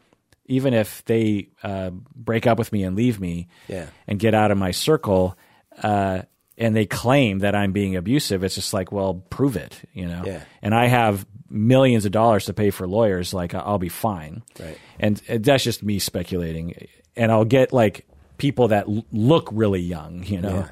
even 0.46 0.74
if 0.74 1.04
they 1.06 1.48
uh, 1.62 1.90
break 2.14 2.46
up 2.46 2.58
with 2.58 2.72
me 2.72 2.82
and 2.84 2.96
leave 2.96 3.18
me 3.20 3.48
Yeah. 3.68 3.86
and 4.06 4.18
get 4.18 4.34
out 4.34 4.50
of 4.50 4.58
my 4.58 4.70
circle, 4.72 5.36
uh, 5.82 6.22
and 6.56 6.76
they 6.76 6.86
claim 6.86 7.40
that 7.40 7.54
I'm 7.54 7.72
being 7.72 7.96
abusive, 7.96 8.44
it's 8.44 8.54
just 8.54 8.72
like, 8.72 8.92
well, 8.92 9.14
prove 9.30 9.56
it, 9.56 9.80
you 9.92 10.06
know. 10.06 10.22
Yeah. 10.24 10.42
And 10.62 10.74
I 10.74 10.86
have 10.86 11.26
millions 11.50 12.04
of 12.04 12.12
dollars 12.12 12.44
to 12.46 12.52
pay 12.54 12.70
for 12.70 12.86
lawyers, 12.86 13.34
like 13.34 13.54
I'll 13.54 13.78
be 13.78 13.88
fine. 13.88 14.42
Right. 14.60 14.78
And 15.00 15.20
uh, 15.28 15.38
that's 15.40 15.64
just 15.64 15.82
me 15.82 15.98
speculating, 15.98 16.86
and 17.16 17.32
I'll 17.32 17.44
get 17.44 17.72
like 17.72 18.06
people 18.38 18.68
that 18.68 18.86
l- 18.88 19.04
look 19.12 19.48
really 19.52 19.80
young, 19.80 20.22
you 20.24 20.40
know. 20.40 20.66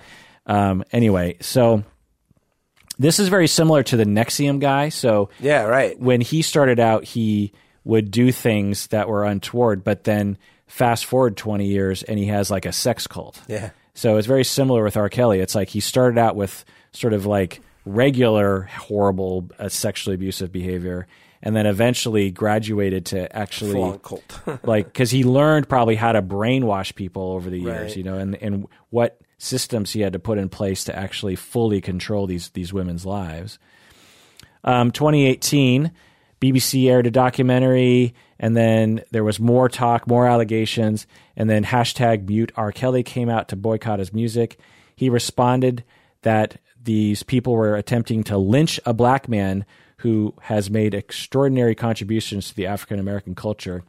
Um, 0.47 0.85
anyway, 0.93 1.37
so 1.41 1.83
this 2.99 3.19
is 3.19 3.29
very 3.29 3.47
similar 3.49 3.83
to 3.85 3.97
the 3.97 4.05
NXIVM 4.05 4.61
guy. 4.61 4.89
So 4.91 5.31
Yeah, 5.41 5.63
right. 5.63 5.99
when 5.99 6.21
he 6.21 6.43
started 6.43 6.79
out, 6.79 7.05
he 7.05 7.53
would 7.85 8.11
do 8.11 8.31
things 8.33 8.87
that 8.89 9.09
were 9.09 9.25
untoward, 9.25 9.83
but 9.85 10.05
then 10.05 10.39
fast 10.67 11.05
forward 11.05 11.37
20 11.37 11.67
years 11.67 12.03
and 12.03 12.19
he 12.19 12.27
has 12.27 12.51
like 12.51 12.65
a 12.67 12.73
sex 12.73 13.07
cult. 13.07 13.41
Yeah. 13.49 13.71
So 13.95 14.17
it's 14.17 14.27
very 14.27 14.45
similar 14.45 14.83
with 14.85 14.97
R. 14.97 15.09
Kelly. 15.09 15.41
It's 15.41 15.55
like 15.55 15.69
he 15.69 15.81
started 15.81 16.19
out 16.19 16.35
with 16.37 16.65
sort 16.93 17.13
of 17.13 17.27
like 17.27 17.61
regular, 17.85 18.63
horrible, 18.63 19.51
uh, 19.59 19.69
sexually 19.69 20.15
abusive 20.15 20.51
behavior, 20.53 21.07
and 21.43 21.55
then 21.57 21.67
eventually 21.67 22.31
graduated 22.31 23.07
to 23.07 23.35
actually 23.37 23.99
cult. 24.03 24.41
like 24.63 24.87
because 24.87 25.11
he 25.11 25.25
learned 25.25 25.69
probably 25.69 25.97
how 25.97 26.13
to 26.13 26.23
brainwash 26.23 26.95
people 26.95 27.33
over 27.33 27.51
the 27.51 27.59
years, 27.59 27.89
Right. 27.91 27.97
you 27.97 28.05
know, 28.05 28.17
and 28.17 28.37
and 28.37 28.67
what 28.91 29.21
systems 29.39 29.91
he 29.93 30.01
had 30.01 30.13
to 30.13 30.21
put 30.21 30.39
in 30.39 30.49
place 30.49 30.85
to 30.85 30.97
actually 30.97 31.35
fully 31.35 31.81
control 31.81 32.27
these 32.29 32.49
these 32.51 32.73
women's 32.73 33.05
lives. 33.05 33.59
Um, 34.65 34.93
2018, 34.93 35.91
BBC 36.43 36.91
aired 36.91 37.07
a 37.07 37.11
documentary, 37.11 38.15
and 38.41 38.57
then 38.57 39.03
there 39.13 39.23
was 39.23 39.39
more 39.39 39.69
talk, 39.69 40.09
more 40.09 40.27
allegations, 40.27 41.07
and 41.37 41.49
then 41.49 41.65
hashtag 41.65 42.29
mute 42.29 42.51
R. 42.57 42.73
Kelly 42.73 43.05
came 43.05 43.29
out 43.29 43.49
to 43.49 43.57
boycott 43.57 44.01
his 44.01 44.13
music. 44.13 44.59
He 44.97 45.09
responded 45.09 45.85
that 46.23 46.59
these 46.83 47.23
people 47.23 47.53
were 47.53 47.77
attempting 47.77 48.25
to 48.25 48.37
lynch 48.37 48.81
a 48.85 48.93
black 48.93 49.29
man 49.29 49.65
who 49.99 50.35
has 50.41 50.69
made 50.69 50.95
extraordinary 50.95 51.77
contributions 51.77 52.49
to 52.49 52.57
the 52.57 52.67
African 52.67 52.99
American 52.99 53.37
culture. 53.37 53.85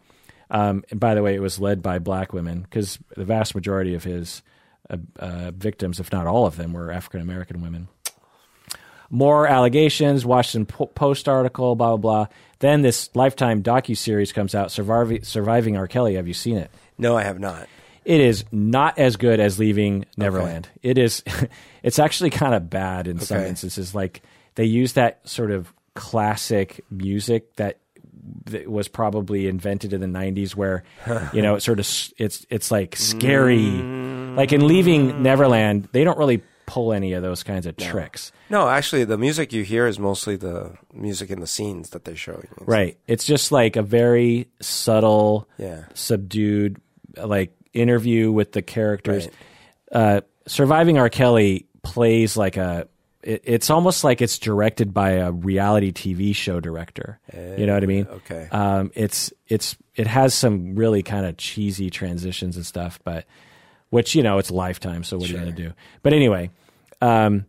Um, 0.52 0.84
and 0.92 1.00
by 1.00 1.16
the 1.16 1.24
way, 1.24 1.34
it 1.34 1.42
was 1.42 1.60
led 1.60 1.82
by 1.82 1.98
black 1.98 2.34
women 2.34 2.62
because 2.62 3.00
the 3.16 3.26
vast 3.26 3.56
majority 3.56 3.96
of 3.96 4.04
his 4.04 4.44
uh, 4.92 4.98
uh, 5.18 5.52
victims, 5.52 6.00
if 6.00 6.12
not 6.12 6.28
all 6.28 6.46
of 6.46 6.58
them, 6.58 6.74
were 6.74 6.92
African 6.92 7.22
American 7.22 7.64
women. 7.64 7.88
More 9.14 9.46
allegations, 9.46 10.26
Washington 10.26 10.66
Post 10.66 11.30
article, 11.30 11.76
blah, 11.76 11.96
blah, 11.96 11.98
blah. 11.98 12.36
Then 12.58 12.82
this 12.82 13.16
Lifetime 13.16 13.62
docu-series 13.62 14.32
comes 14.32 14.56
out, 14.56 14.72
Surviving, 14.72 15.24
Surviving 15.24 15.78
R. 15.78 15.86
Kelly. 15.86 16.16
Have 16.16 16.28
you 16.28 16.34
seen 16.34 16.58
it? 16.58 16.72
No, 16.98 17.16
I 17.16 17.22
have 17.22 17.40
not. 17.40 17.68
It 18.06 18.20
is 18.20 18.44
not 18.52 18.98
as 18.98 19.16
good 19.16 19.40
as 19.40 19.60
Leaving 19.60 20.06
Neverland. 20.18 20.68
Okay. 20.80 20.90
It 20.90 20.98
is, 20.98 21.22
it's 21.84 22.00
actually 22.00 22.32
kind 22.32 22.56
of 22.56 22.72
bad 22.72 23.08
in 23.08 23.18
okay. 23.18 23.26
some 23.26 23.42
instances. 23.42 23.94
Like 23.94 24.24
they 24.56 24.66
use 24.66 24.94
that 24.94 25.20
sort 25.30 25.52
of 25.52 25.72
classic 25.94 26.84
music 26.90 27.56
that 27.58 27.78
that 28.46 28.68
was 28.68 28.88
probably 28.88 29.48
invented 29.48 29.94
in 29.94 30.02
the 30.02 30.08
90s 30.08 30.56
where 30.56 30.84
you 31.34 31.42
know 31.42 31.56
it's 31.56 31.66
sort 31.66 31.80
of 31.80 31.86
it's 32.18 32.46
it's 32.50 32.72
like 32.72 32.96
scary 32.96 33.60
like 34.38 34.54
in 34.54 34.66
leaving 34.66 35.22
neverland 35.22 35.88
they 35.92 36.06
don't 36.06 36.18
really 36.18 36.42
pull 36.66 36.94
any 36.94 37.14
of 37.14 37.22
those 37.22 37.44
kinds 37.44 37.66
of 37.66 37.78
no. 37.80 37.90
tricks 37.90 38.32
no 38.50 38.68
actually 38.68 39.04
the 39.04 39.18
music 39.18 39.52
you 39.54 39.64
hear 39.64 39.88
is 39.88 40.00
mostly 40.00 40.36
the 40.36 40.72
music 40.94 41.30
in 41.30 41.40
the 41.40 41.48
scenes 41.48 41.92
that 41.92 42.06
they 42.06 42.16
show 42.16 42.42
you 42.44 42.66
right 42.66 42.98
it's 43.08 43.26
just 43.26 43.52
like 43.52 43.76
a 43.76 43.84
very 43.84 44.48
subtle 44.62 45.48
yeah. 45.58 45.84
subdued 45.94 46.80
like 47.18 47.54
interview 47.74 48.32
with 48.32 48.52
the 48.52 48.62
characters 48.62 49.28
right. 49.94 50.18
uh, 50.18 50.22
surviving 50.48 50.98
r 50.98 51.10
kelly 51.10 51.68
plays 51.84 52.38
like 52.38 52.58
a 52.58 52.88
it, 53.24 53.42
it's 53.46 53.70
almost 53.70 54.04
like 54.04 54.22
it's 54.22 54.38
directed 54.38 54.94
by 54.94 55.12
a 55.12 55.32
reality 55.32 55.92
TV 55.92 56.36
show 56.36 56.60
director. 56.60 57.20
Uh, 57.34 57.56
you 57.58 57.66
know 57.66 57.74
what 57.74 57.84
I 57.84 57.88
mean? 57.88 58.08
Okay. 58.08 58.48
Um, 58.52 58.92
it's 58.94 59.34
it's 59.48 59.78
it 59.96 60.08
has 60.08 60.34
some 60.34 60.76
really 60.76 61.04
kind 61.04 61.26
of 61.26 61.38
cheesy 61.38 61.90
transitions 61.90 62.58
and 62.58 62.66
stuff, 62.66 63.00
but 63.04 63.26
which 63.94 64.16
you 64.16 64.24
know 64.24 64.40
it's 64.40 64.50
Lifetime, 64.50 65.04
so 65.04 65.20
what 65.20 65.28
sure. 65.28 65.38
are 65.38 65.40
you 65.40 65.46
going 65.46 65.56
to 65.56 65.64
do? 65.70 65.74
But 66.02 66.14
anyway, 66.14 66.50
um, 67.00 67.46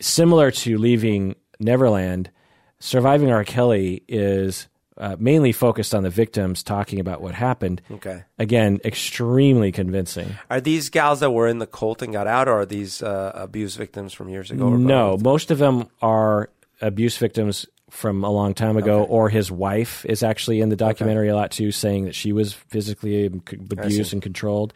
similar 0.00 0.50
to 0.50 0.76
leaving 0.76 1.36
Neverland, 1.60 2.32
surviving 2.80 3.30
R. 3.30 3.44
Kelly 3.44 4.02
is 4.08 4.66
uh, 4.98 5.14
mainly 5.20 5.52
focused 5.52 5.94
on 5.94 6.02
the 6.02 6.10
victims 6.10 6.64
talking 6.64 6.98
about 6.98 7.22
what 7.22 7.32
happened. 7.32 7.80
Okay. 7.92 8.24
Again, 8.40 8.80
extremely 8.84 9.70
convincing. 9.70 10.34
Are 10.50 10.60
these 10.60 10.88
gals 10.88 11.20
that 11.20 11.30
were 11.30 11.46
in 11.46 11.60
the 11.60 11.66
cult 11.68 12.02
and 12.02 12.12
got 12.12 12.26
out, 12.26 12.48
or 12.48 12.62
are 12.62 12.66
these 12.66 13.00
uh, 13.00 13.30
abuse 13.36 13.76
victims 13.76 14.12
from 14.12 14.28
years 14.28 14.50
ago? 14.50 14.70
no, 14.70 15.16
most 15.16 15.52
of 15.52 15.58
them 15.58 15.88
are 16.02 16.50
abuse 16.80 17.18
victims 17.18 17.66
from 17.88 18.24
a 18.24 18.30
long 18.32 18.52
time 18.52 18.76
ago, 18.76 19.02
okay. 19.02 19.12
or 19.12 19.28
his 19.28 19.52
wife 19.52 20.04
is 20.06 20.24
actually 20.24 20.60
in 20.60 20.70
the 20.70 20.76
documentary 20.76 21.28
okay. 21.28 21.34
a 21.34 21.36
lot 21.36 21.52
too, 21.52 21.70
saying 21.70 22.06
that 22.06 22.16
she 22.16 22.32
was 22.32 22.52
physically 22.52 23.26
abused 23.26 24.12
and 24.12 24.20
controlled. 24.20 24.74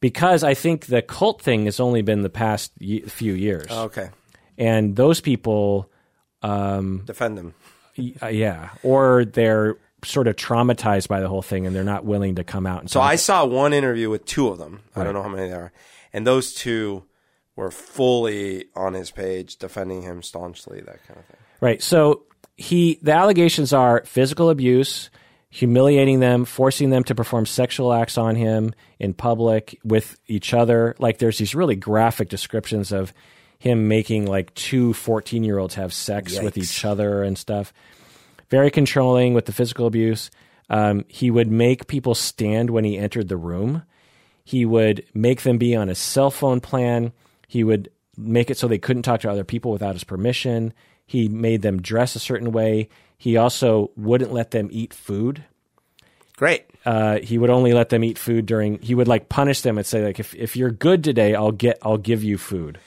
Because 0.00 0.44
I 0.44 0.54
think 0.54 0.86
the 0.86 1.02
cult 1.02 1.42
thing 1.42 1.64
has 1.64 1.80
only 1.80 2.02
been 2.02 2.22
the 2.22 2.30
past 2.30 2.72
few 2.78 3.32
years. 3.32 3.66
Oh, 3.68 3.84
okay. 3.84 4.10
And 4.56 4.94
those 4.94 5.20
people 5.20 5.90
um, 6.42 7.02
defend 7.04 7.36
them. 7.38 7.54
Uh, 8.22 8.28
yeah, 8.28 8.70
or 8.84 9.24
they're 9.24 9.76
sort 10.04 10.28
of 10.28 10.36
traumatized 10.36 11.08
by 11.08 11.20
the 11.20 11.28
whole 11.28 11.42
thing 11.42 11.66
and 11.66 11.74
they're 11.74 11.82
not 11.82 12.04
willing 12.04 12.36
to 12.36 12.44
come 12.44 12.66
out. 12.66 12.80
And 12.80 12.90
so 12.90 13.00
I 13.00 13.16
saw 13.16 13.44
one 13.44 13.72
interview 13.72 14.08
with 14.08 14.24
two 14.24 14.48
of 14.48 14.58
them. 14.58 14.82
I 14.94 15.02
don't 15.02 15.14
know 15.14 15.22
how 15.22 15.28
many 15.28 15.48
there 15.48 15.60
are, 15.60 15.72
and 16.12 16.26
those 16.26 16.54
two 16.54 17.04
were 17.56 17.70
fully 17.70 18.66
on 18.76 18.94
his 18.94 19.10
page 19.10 19.56
defending 19.56 20.02
him 20.02 20.22
staunchly. 20.22 20.80
That 20.80 21.04
kind 21.06 21.18
of 21.18 21.26
thing. 21.26 21.36
Right. 21.60 21.82
So 21.82 22.22
he 22.56 22.98
the 23.02 23.12
allegations 23.12 23.72
are 23.72 24.04
physical 24.04 24.50
abuse 24.50 25.10
humiliating 25.50 26.20
them, 26.20 26.44
forcing 26.44 26.90
them 26.90 27.04
to 27.04 27.14
perform 27.14 27.46
sexual 27.46 27.92
acts 27.92 28.18
on 28.18 28.36
him 28.36 28.74
in 28.98 29.14
public 29.14 29.78
with 29.82 30.18
each 30.26 30.52
other. 30.52 30.94
Like 30.98 31.18
there's 31.18 31.38
these 31.38 31.54
really 31.54 31.76
graphic 31.76 32.28
descriptions 32.28 32.92
of 32.92 33.12
him 33.58 33.88
making 33.88 34.26
like 34.26 34.54
two 34.54 34.92
14 34.92 35.44
year 35.44 35.58
olds 35.58 35.74
have 35.74 35.92
sex 35.92 36.34
Yikes. 36.34 36.42
with 36.44 36.58
each 36.58 36.84
other 36.84 37.22
and 37.22 37.36
stuff. 37.36 37.72
Very 38.50 38.70
controlling 38.70 39.34
with 39.34 39.46
the 39.46 39.52
physical 39.52 39.86
abuse. 39.86 40.30
Um, 40.70 41.04
he 41.08 41.30
would 41.30 41.50
make 41.50 41.86
people 41.86 42.14
stand 42.14 42.70
when 42.70 42.84
he 42.84 42.98
entered 42.98 43.28
the 43.28 43.36
room. 43.36 43.82
He 44.44 44.64
would 44.64 45.04
make 45.14 45.42
them 45.42 45.58
be 45.58 45.74
on 45.74 45.88
a 45.88 45.94
cell 45.94 46.30
phone 46.30 46.60
plan. 46.60 47.12
He 47.46 47.64
would 47.64 47.90
make 48.16 48.50
it 48.50 48.58
so 48.58 48.68
they 48.68 48.78
couldn't 48.78 49.02
talk 49.02 49.20
to 49.20 49.30
other 49.30 49.44
people 49.44 49.72
without 49.72 49.94
his 49.94 50.04
permission. 50.04 50.74
He 51.06 51.28
made 51.28 51.62
them 51.62 51.80
dress 51.80 52.16
a 52.16 52.18
certain 52.18 52.52
way. 52.52 52.88
He 53.18 53.36
also 53.36 53.90
wouldn't 53.96 54.32
let 54.32 54.52
them 54.52 54.68
eat 54.70 54.94
food. 54.94 55.44
Great. 56.36 56.66
Uh, 56.86 57.18
he 57.18 57.36
would 57.36 57.50
only 57.50 57.72
let 57.72 57.88
them 57.88 58.04
eat 58.04 58.16
food 58.16 58.46
during. 58.46 58.78
He 58.78 58.94
would 58.94 59.08
like 59.08 59.28
punish 59.28 59.62
them 59.62 59.76
and 59.76 59.86
say 59.86 60.04
like, 60.04 60.20
if 60.20 60.34
if 60.36 60.56
you're 60.56 60.70
good 60.70 61.02
today, 61.02 61.34
I'll 61.34 61.50
get 61.50 61.78
I'll 61.82 61.98
give 61.98 62.22
you 62.22 62.38
food. 62.38 62.78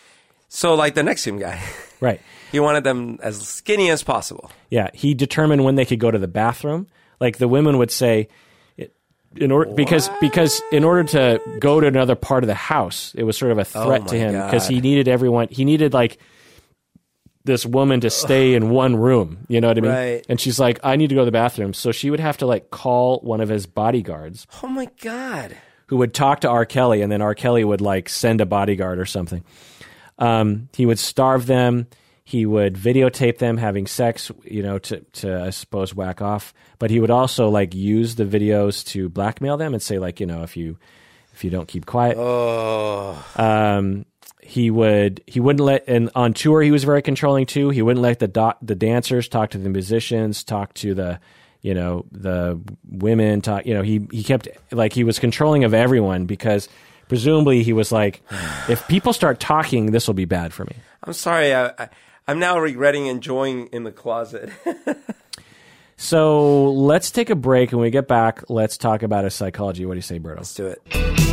So 0.47 0.73
like 0.75 0.95
the 0.95 1.01
NXIVM 1.01 1.39
guy. 1.39 1.61
Right. 2.01 2.19
he 2.51 2.59
wanted 2.59 2.83
them 2.83 3.19
as 3.21 3.39
skinny 3.47 3.91
as 3.91 4.01
possible. 4.01 4.49
Yeah. 4.71 4.89
He 4.91 5.13
determined 5.13 5.63
when 5.63 5.75
they 5.75 5.85
could 5.85 5.99
go 5.99 6.09
to 6.09 6.17
the 6.17 6.27
bathroom. 6.27 6.87
Like 7.19 7.37
the 7.37 7.47
women 7.47 7.77
would 7.77 7.91
say, 7.91 8.27
in 9.35 9.51
order 9.51 9.71
because 9.73 10.09
because 10.19 10.63
in 10.71 10.83
order 10.83 11.03
to 11.03 11.39
go 11.59 11.79
to 11.79 11.85
another 11.85 12.15
part 12.15 12.43
of 12.43 12.47
the 12.47 12.55
house, 12.55 13.13
it 13.15 13.21
was 13.23 13.37
sort 13.37 13.51
of 13.51 13.59
a 13.59 13.65
threat 13.65 14.01
oh 14.03 14.07
to 14.07 14.17
him 14.17 14.33
because 14.33 14.67
he 14.67 14.81
needed 14.81 15.07
everyone. 15.07 15.47
He 15.51 15.63
needed 15.63 15.93
like 15.93 16.17
this 17.43 17.65
woman 17.65 18.01
to 18.01 18.09
stay 18.09 18.53
in 18.53 18.69
one 18.69 18.95
room. 18.95 19.45
You 19.47 19.61
know 19.61 19.67
what 19.69 19.77
I 19.77 19.81
mean? 19.81 19.91
Right. 19.91 20.25
And 20.29 20.39
she's 20.39 20.59
like, 20.59 20.79
I 20.83 20.95
need 20.95 21.09
to 21.09 21.15
go 21.15 21.21
to 21.21 21.25
the 21.25 21.31
bathroom. 21.31 21.73
So 21.73 21.91
she 21.91 22.09
would 22.09 22.19
have 22.19 22.37
to 22.37 22.45
like 22.45 22.69
call 22.69 23.19
one 23.19 23.41
of 23.41 23.49
his 23.49 23.65
bodyguards. 23.65 24.47
Oh 24.63 24.67
my 24.67 24.87
god! 25.01 25.57
Who 25.87 25.97
would 25.97 26.13
talk 26.13 26.41
to 26.41 26.49
R. 26.49 26.65
Kelly, 26.65 27.01
and 27.01 27.11
then 27.11 27.21
R. 27.21 27.35
Kelly 27.35 27.63
would 27.63 27.81
like 27.81 28.09
send 28.09 28.41
a 28.41 28.45
bodyguard 28.45 28.99
or 28.99 29.05
something. 29.05 29.43
Um, 30.19 30.69
he 30.73 30.85
would 30.85 30.99
starve 30.99 31.47
them. 31.47 31.87
He 32.23 32.45
would 32.45 32.75
videotape 32.75 33.39
them 33.39 33.57
having 33.57 33.87
sex, 33.87 34.31
you 34.45 34.63
know, 34.63 34.77
to, 34.79 35.01
to 35.01 35.41
I 35.41 35.49
suppose 35.49 35.93
whack 35.93 36.21
off. 36.21 36.53
But 36.79 36.91
he 36.91 36.99
would 36.99 37.11
also 37.11 37.49
like 37.49 37.73
use 37.73 38.15
the 38.15 38.25
videos 38.25 38.85
to 38.87 39.09
blackmail 39.09 39.57
them 39.57 39.73
and 39.73 39.81
say 39.81 39.99
like, 39.99 40.19
you 40.19 40.27
know, 40.27 40.43
if 40.43 40.55
you 40.55 40.77
if 41.33 41.43
you 41.43 41.49
don't 41.49 41.67
keep 41.67 41.85
quiet. 41.85 42.17
Oh. 42.17 43.25
Um, 43.35 44.05
he 44.43 44.71
would 44.71 45.23
he 45.27 45.39
wouldn't 45.39 45.63
let 45.63 45.83
and 45.87 46.09
on 46.15 46.33
tour 46.33 46.61
he 46.61 46.71
was 46.71 46.83
very 46.83 47.01
controlling 47.01 47.45
too. 47.45 47.69
He 47.69 47.81
wouldn't 47.81 48.01
let 48.01 48.19
the 48.19 48.27
do, 48.27 48.53
the 48.61 48.75
dancers 48.75 49.27
talk 49.27 49.51
to 49.51 49.57
the 49.57 49.69
musicians, 49.69 50.43
talk 50.43 50.73
to 50.75 50.93
the 50.93 51.19
you 51.61 51.73
know 51.73 52.05
the 52.11 52.59
women 52.89 53.41
talk. 53.41 53.65
You 53.65 53.75
know 53.75 53.81
he 53.81 54.07
he 54.11 54.23
kept 54.23 54.47
like 54.71 54.93
he 54.93 55.03
was 55.03 55.19
controlling 55.19 55.63
of 55.63 55.73
everyone 55.73 56.25
because 56.25 56.69
presumably 57.07 57.61
he 57.63 57.73
was 57.73 57.91
like, 57.91 58.21
if 58.69 58.87
people 58.87 59.13
start 59.13 59.39
talking, 59.39 59.91
this 59.91 60.07
will 60.07 60.13
be 60.13 60.25
bad 60.25 60.53
for 60.53 60.65
me. 60.65 60.75
I'm 61.03 61.13
sorry. 61.13 61.53
I, 61.53 61.67
I, 61.77 61.89
I'm 62.27 62.39
now 62.39 62.57
regretting 62.59 63.07
enjoying 63.07 63.67
in 63.67 63.83
the 63.83 63.91
closet. 63.91 64.49
so 65.97 66.71
let's 66.71 67.11
take 67.11 67.29
a 67.29 67.35
break. 67.35 67.71
and 67.71 67.79
When 67.79 67.87
we 67.87 67.91
get 67.91 68.07
back, 68.07 68.49
let's 68.49 68.77
talk 68.77 69.03
about 69.03 69.23
his 69.23 69.33
psychology. 69.33 69.85
What 69.85 69.95
do 69.95 69.97
you 69.97 70.03
say, 70.03 70.19
Berto? 70.19 70.37
Let's 70.37 70.53
do 70.53 70.67
it. 70.67 71.30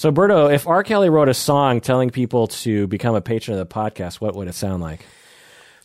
So, 0.00 0.10
Berto, 0.10 0.50
if 0.50 0.66
R. 0.66 0.82
Kelly 0.82 1.10
wrote 1.10 1.28
a 1.28 1.34
song 1.34 1.82
telling 1.82 2.08
people 2.08 2.46
to 2.46 2.86
become 2.86 3.14
a 3.14 3.20
patron 3.20 3.58
of 3.58 3.68
the 3.68 3.74
podcast, 3.74 4.14
what 4.14 4.34
would 4.34 4.48
it 4.48 4.54
sound 4.54 4.82
like? 4.82 5.04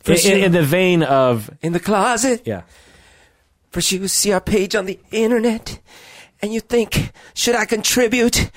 In, 0.06 0.13
in, 0.13 0.43
in, 0.45 0.51
the 0.54 0.63
vein 0.63 1.04
of 1.04 1.51
in 1.62 1.73
the 1.73 1.82
closet. 1.82 2.43
Yeah. 2.45 2.62
First, 3.71 3.91
you 3.91 4.08
see 4.08 4.32
our 4.32 4.39
page 4.39 4.73
on 4.73 4.86
the 4.86 4.97
internet 5.12 5.82
and 6.41 6.54
you 6.54 6.62
think, 6.62 7.12
should 7.34 7.56
I 7.56 7.65
contribute? 7.65 8.51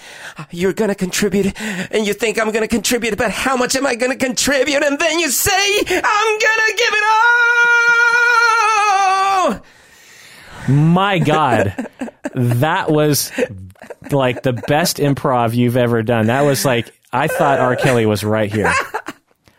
You're 0.53 0.75
gonna 0.75 0.95
contribute, 0.95 1.61
and 1.61 2.07
you 2.07 2.15
think 2.15 2.39
I'm 2.39 2.53
gonna 2.53 2.69
contribute, 2.69 3.19
but 3.19 3.33
how 3.33 3.57
much 3.57 3.75
am 3.75 3.85
I 3.85 3.97
gonna 3.97 4.15
contribute? 4.15 4.85
And 4.85 4.97
then 4.97 5.19
you 5.19 5.29
say, 5.29 5.81
I'm 5.89 6.39
gonna 6.39 6.73
give 6.77 6.93
it 6.93 7.05
all! 9.57 9.78
My 10.69 11.19
God, 11.19 11.89
that 12.35 12.91
was 12.91 13.33
like 14.11 14.43
the 14.43 14.53
best 14.53 14.99
improv 14.99 15.55
you've 15.55 15.77
ever 15.77 16.03
done. 16.03 16.27
That 16.27 16.43
was 16.43 16.65
like, 16.65 16.93
I 17.13 17.27
thought 17.27 17.59
R. 17.59 17.77
Kelly 17.77 18.07
was 18.07 18.23
right 18.23 18.53
here. 18.53 18.73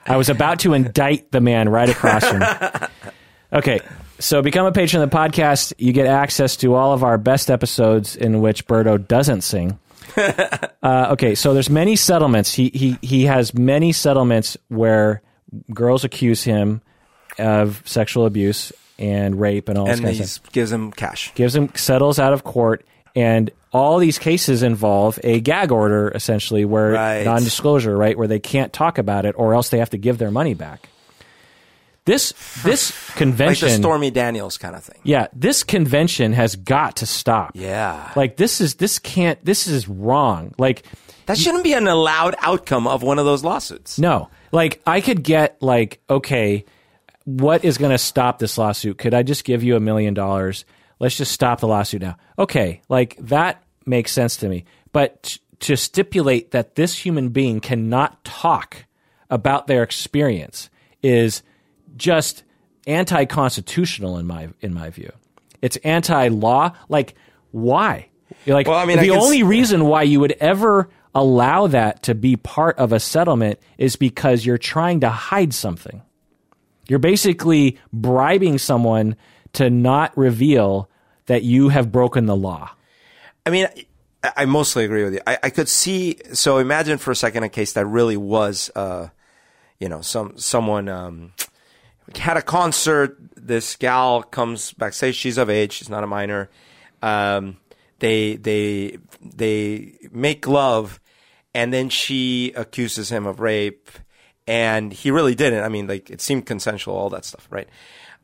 I 0.05 0.17
was 0.17 0.29
about 0.29 0.59
to 0.59 0.73
indict 0.73 1.31
the 1.31 1.41
man 1.41 1.69
right 1.69 1.89
across 1.89 2.27
from 2.27 2.39
me. 2.39 2.45
Okay, 3.51 3.79
so 4.19 4.41
become 4.41 4.65
a 4.65 4.71
patron 4.71 5.01
of 5.01 5.09
the 5.09 5.15
podcast. 5.15 5.73
You 5.77 5.93
get 5.93 6.05
access 6.05 6.55
to 6.57 6.75
all 6.75 6.93
of 6.93 7.03
our 7.03 7.17
best 7.17 7.49
episodes 7.49 8.15
in 8.15 8.41
which 8.41 8.67
Berto 8.67 9.05
doesn't 9.07 9.41
sing. 9.41 9.79
uh, 10.83 11.07
okay, 11.11 11.33
so 11.35 11.53
there's 11.53 11.69
many 11.69 11.95
settlements. 11.95 12.53
He 12.53 12.69
he 12.69 12.97
he 13.01 13.25
has 13.25 13.53
many 13.53 13.91
settlements 13.91 14.57
where 14.67 15.21
girls 15.73 16.03
accuse 16.03 16.43
him 16.43 16.81
of 17.39 17.81
sexual 17.85 18.25
abuse 18.25 18.71
and 18.99 19.39
rape 19.39 19.67
and 19.69 19.77
all 19.79 19.85
this 19.87 19.97
and 19.97 20.05
kind 20.05 20.19
of 20.19 20.29
stuff. 20.29 20.51
gives 20.51 20.71
him 20.71 20.91
cash. 20.91 21.33
Gives 21.33 21.55
him 21.55 21.71
settles 21.75 22.19
out 22.19 22.33
of 22.33 22.43
court, 22.43 22.85
and 23.15 23.49
all 23.71 23.97
these 23.97 24.19
cases 24.19 24.61
involve 24.61 25.19
a 25.23 25.39
gag 25.39 25.71
order, 25.71 26.09
essentially, 26.13 26.65
where 26.65 26.91
Right. 26.91 27.23
non-disclosure, 27.23 27.95
right, 27.97 28.17
where 28.17 28.27
they 28.27 28.39
can't 28.39 28.71
talk 28.73 28.97
about 28.97 29.25
it, 29.25 29.33
or 29.37 29.53
else 29.55 29.69
they 29.69 29.77
have 29.79 29.89
to 29.91 29.97
give 29.97 30.17
their 30.19 30.31
money 30.31 30.53
back. 30.53 30.89
This 32.05 32.31
this 32.63 32.91
Like 33.09 33.17
convention, 33.17 33.67
the 33.69 33.75
Stormy 33.75 34.09
Daniels 34.11 34.57
kind 34.57 34.75
of 34.75 34.83
thing. 34.83 34.99
yeah, 35.03 35.27
this 35.33 35.63
convention 35.63 36.33
has 36.33 36.55
got 36.55 36.97
to 36.97 37.05
stop. 37.05 37.51
Yeah. 37.53 38.11
Like 38.15 38.35
this 38.37 38.59
is 38.61 38.75
this 38.75 38.97
can't 38.99 39.43
this 39.45 39.67
is 39.67 39.87
wrong. 39.87 40.53
Like 40.57 40.83
That 41.27 41.37
shouldn't 41.37 41.63
be 41.63 41.73
an 41.73 41.87
allowed 41.87 42.35
outcome 42.39 42.87
of 42.87 43.03
one 43.03 43.19
of 43.19 43.25
those 43.25 43.43
lawsuits. 43.43 43.99
no. 43.99 44.29
Like 44.51 44.81
I 44.87 45.01
could 45.01 45.21
get 45.23 45.61
like 45.61 45.99
okay, 46.09 46.65
what 47.37 47.63
is 47.63 47.77
going 47.77 47.91
to 47.91 47.97
stop 47.97 48.39
this 48.39 48.57
lawsuit? 48.57 48.97
Could 48.97 49.13
I 49.13 49.23
just 49.23 49.43
give 49.43 49.63
you 49.63 49.75
a 49.75 49.79
million 49.79 50.13
dollars? 50.13 50.65
Let's 50.99 51.17
just 51.17 51.31
stop 51.31 51.59
the 51.59 51.67
lawsuit 51.67 52.01
now. 52.01 52.17
Okay, 52.37 52.81
like 52.89 53.15
that 53.19 53.63
makes 53.85 54.11
sense 54.11 54.37
to 54.37 54.49
me. 54.49 54.65
But 54.91 55.23
t- 55.23 55.39
to 55.61 55.75
stipulate 55.77 56.51
that 56.51 56.75
this 56.75 56.97
human 56.97 57.29
being 57.29 57.59
cannot 57.59 58.23
talk 58.23 58.85
about 59.29 59.67
their 59.67 59.83
experience 59.83 60.69
is 61.03 61.43
just 61.95 62.43
anti-constitutional 62.87 64.17
in 64.17 64.25
my 64.27 64.49
in 64.61 64.73
my 64.73 64.89
view. 64.89 65.11
It's 65.61 65.77
anti-law. 65.77 66.71
Like 66.87 67.15
why? 67.51 68.07
You're 68.45 68.55
like 68.55 68.67
Well, 68.67 68.77
I 68.77 68.85
mean, 68.85 68.99
I 68.99 69.03
the 69.07 69.13
s- 69.15 69.23
only 69.23 69.43
reason 69.43 69.85
why 69.85 70.03
you 70.03 70.19
would 70.19 70.33
ever 70.39 70.89
allow 71.15 71.67
that 71.67 72.03
to 72.03 72.15
be 72.15 72.35
part 72.35 72.77
of 72.77 72.93
a 72.93 72.99
settlement 72.99 73.59
is 73.77 73.95
because 73.95 74.45
you're 74.45 74.57
trying 74.57 74.99
to 75.01 75.09
hide 75.09 75.53
something. 75.53 76.01
You're 76.89 76.99
basically 76.99 77.79
bribing 77.93 78.57
someone 78.57 79.15
to 79.53 79.69
not 79.69 80.17
reveal 80.17 80.89
that 81.27 81.43
you 81.43 81.69
have 81.69 81.91
broken 81.91 82.25
the 82.25 82.35
law. 82.35 82.71
I 83.45 83.51
mean, 83.51 83.67
I, 84.23 84.45
mostly 84.45 84.83
agree 84.83 85.03
with 85.03 85.13
you. 85.13 85.21
I, 85.25 85.37
I 85.43 85.49
could 85.49 85.69
see. 85.69 86.17
So 86.33 86.57
imagine 86.57 86.97
for 86.97 87.11
a 87.11 87.15
second 87.15 87.43
a 87.43 87.49
case 87.49 87.73
that 87.73 87.85
really 87.85 88.17
was, 88.17 88.69
uh, 88.75 89.09
you 89.79 89.87
know, 89.87 90.01
some 90.01 90.37
someone 90.37 90.89
um, 90.89 91.33
had 92.15 92.35
a 92.35 92.41
concert. 92.41 93.17
This 93.35 93.75
gal 93.75 94.23
comes 94.23 94.71
back, 94.73 94.89
backstage. 94.89 95.15
She's 95.15 95.37
of 95.37 95.49
age. 95.49 95.73
She's 95.73 95.89
not 95.89 96.03
a 96.03 96.07
minor. 96.07 96.49
Um, 97.01 97.57
they 97.99 98.35
they 98.35 98.97
they 99.21 99.93
make 100.11 100.47
love, 100.47 100.99
and 101.53 101.71
then 101.71 101.89
she 101.89 102.51
accuses 102.55 103.09
him 103.09 103.25
of 103.25 103.39
rape, 103.39 103.89
and 104.49 104.91
he 104.91 105.11
really 105.11 105.35
didn't. 105.35 105.63
I 105.63 105.69
mean, 105.69 105.85
like 105.85 106.09
it 106.09 106.21
seemed 106.21 106.47
consensual, 106.47 106.95
all 106.95 107.11
that 107.11 107.23
stuff, 107.23 107.47
right? 107.51 107.69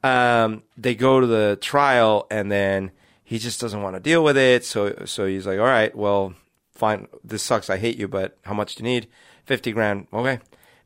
Um, 0.04 0.64
they 0.76 0.96
go 0.96 1.20
to 1.20 1.28
the 1.28 1.58
trial, 1.62 2.26
and 2.32 2.52
then 2.52 2.92
he 3.24 3.38
just 3.38 3.62
doesn't 3.62 3.82
want 3.82 3.96
to 3.96 4.00
deal 4.00 4.24
with 4.24 4.36
it. 4.36 4.66
So 4.66 5.06
so 5.06 5.28
he's 5.28 5.46
like, 5.46 5.60
all 5.60 5.66
right, 5.66 5.96
well, 5.96 6.34
fine. 6.74 7.08
This 7.24 7.44
sucks. 7.44 7.70
I 7.70 7.78
hate 7.78 7.98
you, 7.98 8.08
but 8.08 8.38
how 8.44 8.56
much 8.56 8.74
do 8.76 8.84
you 8.84 8.90
need? 8.90 9.08
Fifty 9.46 9.72
grand. 9.72 10.08
Okay. 10.12 10.40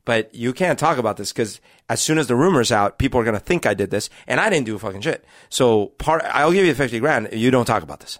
But 0.04 0.34
you 0.34 0.52
can't 0.52 0.78
talk 0.78 0.98
about 0.98 1.16
this 1.16 1.32
because 1.32 1.60
as 1.88 2.00
soon 2.02 2.18
as 2.18 2.26
the 2.26 2.36
rumor's 2.36 2.70
out, 2.70 2.98
people 2.98 3.18
are 3.18 3.24
gonna 3.24 3.40
think 3.40 3.64
I 3.64 3.72
did 3.72 3.90
this, 3.90 4.10
and 4.26 4.40
I 4.40 4.50
didn't 4.50 4.66
do 4.66 4.78
fucking 4.78 5.00
shit. 5.00 5.24
So 5.48 5.86
part, 5.86 6.22
I'll 6.26 6.52
give 6.52 6.66
you 6.66 6.74
fifty 6.74 7.00
grand. 7.00 7.30
You 7.32 7.50
don't 7.50 7.64
talk 7.64 7.82
about 7.82 8.00
this. 8.00 8.18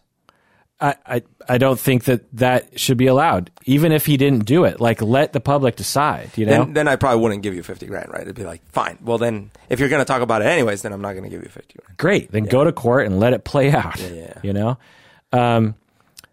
I, 0.81 0.95
I, 1.07 1.23
I 1.49 1.59
don't 1.59 1.79
think 1.79 2.05
that 2.05 2.25
that 2.37 2.81
should 2.81 2.97
be 2.97 3.07
allowed, 3.07 3.51
even 3.67 3.93
if 3.93 4.07
he 4.07 4.17
didn't 4.17 4.47
do 4.47 4.65
it. 4.65 4.81
Like, 4.81 5.03
let 5.03 5.33
the 5.35 5.41
public 5.41 5.77
decide, 5.77 6.31
you 6.37 6.47
know? 6.47 6.65
Then, 6.65 6.73
then 6.73 6.89
I 6.89 6.97
probably 6.97 7.21
wouldn't 7.21 7.43
give 7.43 7.55
you 7.55 7.63
fifty 7.63 7.87
grand, 7.87 8.11
right? 8.11 8.23
It'd 8.23 8.35
be 8.35 8.45
like, 8.45 8.63
fine. 8.73 8.97
Well, 9.03 9.19
then 9.19 9.51
if 9.69 9.79
you're 9.79 9.91
gonna 9.91 10.07
talk 10.07 10.23
about 10.23 10.41
it 10.43 10.47
anyways, 10.47 10.83
then 10.83 10.93
I'm 10.93 11.03
not 11.03 11.15
gonna 11.15 11.29
give 11.29 11.43
you 11.43 11.51
fifty 11.51 11.79
grand. 11.79 11.99
Great. 11.99 12.33
Then 12.33 12.45
go 12.45 12.65
to 12.65 12.73
court 12.73 13.07
and 13.07 13.21
let 13.21 13.35
it 13.35 13.45
play 13.45 13.71
out. 13.73 14.01
yeah. 14.01 14.39
You 14.43 14.53
know? 14.55 14.79
Um, 15.33 15.75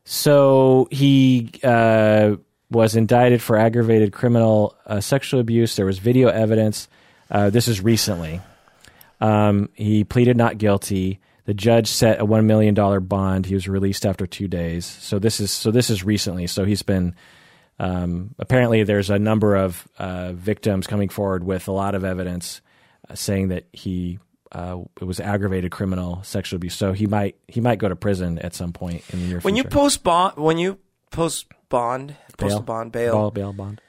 so 0.06 0.88
he 0.92 1.52
uh, 1.64 2.38
was 2.72 2.96
indicted 2.96 3.42
for 3.42 3.58
aggravated 3.58 4.14
criminal 4.14 4.78
uh, 4.86 5.02
sexual 5.02 5.42
abuse. 5.42 5.76
There 5.76 5.86
was 5.86 6.00
video 6.00 6.30
evidence. 6.30 6.88
Uh, 7.30 7.50
this 7.50 7.68
is 7.68 7.82
recently. 7.82 8.40
Um, 9.20 9.70
he 9.74 10.06
pleaded 10.06 10.38
not 10.38 10.58
guilty. 10.58 11.20
The 11.48 11.54
judge 11.54 11.88
set 11.88 12.20
a 12.20 12.26
one 12.26 12.46
million 12.46 12.74
dollar 12.74 13.00
bond. 13.00 13.46
He 13.46 13.54
was 13.54 13.70
released 13.70 14.06
after 14.06 14.28
two 14.28 14.50
days. 14.50 14.86
So 14.86 15.18
this 15.18 15.40
is 15.40 15.50
so 15.50 15.72
this 15.72 15.90
is 15.90 16.04
recently. 16.04 16.46
So 16.46 16.66
he's 16.66 16.82
been 16.82 17.16
um, 17.80 18.36
apparently 18.38 18.84
there's 18.84 19.10
a 19.10 19.18
number 19.18 19.56
of 19.56 19.88
uh, 19.98 20.34
victims 20.34 20.88
coming 20.88 21.08
forward 21.08 21.46
with 21.46 21.70
a 21.70 21.72
lot 21.72 21.96
of 21.96 22.04
evidence 22.04 22.60
uh, 23.10 23.16
saying 23.16 23.48
that 23.48 23.66
he 23.72 24.20
uh, 24.52 24.80
it 25.00 25.06
was 25.06 25.22
aggravated 25.22 25.72
criminal 25.72 26.22
sexual 26.24 26.58
abuse. 26.58 26.76
So 26.76 26.92
he 26.92 27.08
might 27.08 27.38
he 27.48 27.62
might 27.62 27.80
go 27.80 27.88
to 27.88 27.96
prison 27.96 28.40
at 28.40 28.54
some 28.54 28.74
point 28.74 29.04
in 29.12 29.20
the 29.20 29.26
near 29.28 29.36
future. 29.36 29.46
When 29.46 29.56
you 29.56 29.64
post 29.64 30.04
bond, 30.04 30.36
when 30.36 30.58
you 30.58 30.80
post 31.12 31.46
bond, 31.70 32.18
post 32.38 32.56
Bail. 32.56 32.60
bond 32.60 32.92
bail, 32.92 33.14
bail, 33.14 33.32
bail 33.32 33.54
bond. 33.54 33.82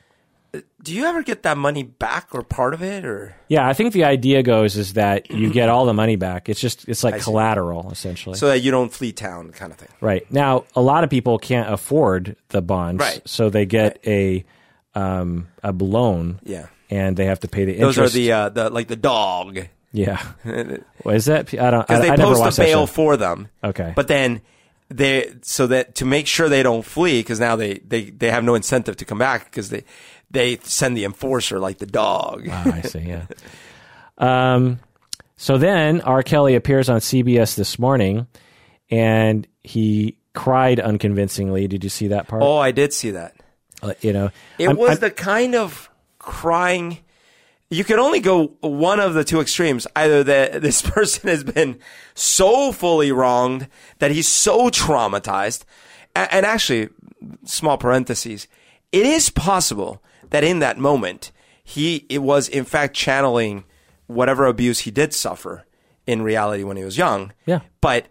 Do 0.82 0.94
you 0.94 1.04
ever 1.04 1.22
get 1.22 1.42
that 1.42 1.58
money 1.58 1.82
back 1.82 2.28
or 2.32 2.42
part 2.42 2.72
of 2.74 2.82
it, 2.82 3.04
or 3.04 3.34
Yeah, 3.48 3.68
I 3.68 3.74
think 3.74 3.92
the 3.92 4.04
idea 4.04 4.42
goes 4.42 4.76
is 4.76 4.94
that 4.94 5.30
you 5.30 5.50
get 5.52 5.68
all 5.68 5.84
the 5.86 5.94
money 5.94 6.16
back. 6.16 6.48
It's 6.48 6.60
just 6.60 6.88
it's 6.88 7.04
like 7.04 7.14
I 7.14 7.18
collateral 7.18 7.90
essentially. 7.90 8.36
so 8.36 8.48
that 8.48 8.60
you 8.60 8.70
don't 8.70 8.92
flee 8.92 9.12
town, 9.12 9.50
kind 9.52 9.72
of 9.72 9.78
thing? 9.78 9.88
Right. 10.00 10.30
Now, 10.32 10.64
a 10.74 10.80
lot 10.80 11.04
of 11.04 11.10
people 11.10 11.38
can't 11.38 11.70
afford 11.70 12.36
the 12.48 12.62
bonds, 12.62 13.00
Right. 13.00 13.20
so 13.26 13.50
they 13.50 13.66
get 13.66 14.00
a 14.06 14.44
um, 14.94 15.48
a 15.62 15.72
loan, 15.72 16.40
Yeah, 16.44 16.66
and 16.90 17.16
they 17.16 17.26
have 17.26 17.40
to 17.40 17.48
pay 17.48 17.64
the 17.64 17.74
interest 17.74 17.96
those 17.96 18.10
are 18.14 18.18
the 18.18 18.32
uh, 18.32 18.48
the 18.48 18.70
like 18.70 18.88
the 18.88 18.96
dog 18.96 19.68
yeah. 19.92 20.22
is 21.06 21.26
that? 21.26 21.52
I 21.54 21.70
don't. 21.70 21.86
Because 21.86 22.02
they 22.02 22.10
I 22.10 22.16
never 22.16 22.34
post 22.34 22.58
a 22.58 22.62
bail 22.62 22.86
for 22.86 23.16
them. 23.16 23.48
Okay. 23.64 23.92
but 23.96 24.08
then 24.08 24.42
they 24.90 25.34
so 25.42 25.66
that 25.66 25.94
to 25.96 26.04
make 26.04 26.26
sure 26.26 26.48
they 26.48 26.62
don't 26.62 26.84
flee 26.84 27.20
because 27.20 27.40
now 27.40 27.56
they 27.56 27.74
they 27.78 28.10
they 28.10 28.30
have 28.30 28.44
no 28.44 28.54
incentive 28.54 28.96
to 28.96 29.04
come 29.04 29.18
back 29.18 29.44
because 29.44 29.68
they 29.70 29.84
they 30.30 30.56
send 30.62 30.96
the 30.96 31.04
enforcer 31.04 31.58
like 31.58 31.78
the 31.78 31.86
dog. 31.86 32.46
Ah, 32.50 32.72
I 32.74 32.80
see. 32.82 33.00
Yeah. 33.00 33.26
Um. 34.18 34.80
So 35.36 35.56
then 35.58 36.00
R. 36.00 36.22
Kelly 36.22 36.54
appears 36.56 36.88
on 36.88 36.98
CBS 36.98 37.54
this 37.54 37.78
morning, 37.78 38.26
and 38.90 39.46
he 39.62 40.16
cried 40.34 40.80
unconvincingly. 40.80 41.68
Did 41.68 41.84
you 41.84 41.90
see 41.90 42.08
that 42.08 42.26
part? 42.28 42.42
Oh, 42.42 42.56
I 42.58 42.72
did 42.72 42.92
see 42.92 43.12
that. 43.12 43.36
Uh, 43.82 43.94
you 44.00 44.12
know, 44.12 44.30
It 44.58 44.66
I'm- 44.68 44.76
was 44.76 44.90
I'm- 44.90 45.00
the 45.00 45.10
kind 45.12 45.54
of 45.54 45.88
crying. 46.18 46.98
You 47.70 47.84
could 47.84 47.98
only 47.98 48.18
go 48.20 48.48
one 48.60 48.98
of 48.98 49.14
the 49.14 49.22
two 49.24 49.40
extremes. 49.40 49.86
Either 49.94 50.24
that 50.24 50.62
this 50.62 50.82
person 50.82 51.28
has 51.28 51.44
been 51.44 51.78
so 52.14 52.72
fully 52.72 53.12
wronged 53.12 53.68
that 54.00 54.10
he's 54.10 54.26
so 54.26 54.70
traumatized. 54.70 55.64
And 56.16 56.44
actually, 56.44 56.88
small 57.44 57.78
parentheses, 57.78 58.48
it 58.90 59.06
is 59.06 59.30
possible 59.30 60.02
that 60.30 60.44
in 60.44 60.58
that 60.60 60.78
moment, 60.78 61.32
he 61.64 62.06
it 62.08 62.18
was 62.18 62.48
in 62.48 62.64
fact 62.64 62.94
channeling 62.94 63.64
whatever 64.06 64.46
abuse 64.46 64.80
he 64.80 64.90
did 64.90 65.12
suffer 65.12 65.64
in 66.06 66.22
reality 66.22 66.64
when 66.64 66.76
he 66.76 66.84
was 66.84 66.96
young. 66.96 67.32
Yeah. 67.46 67.60
But 67.80 68.06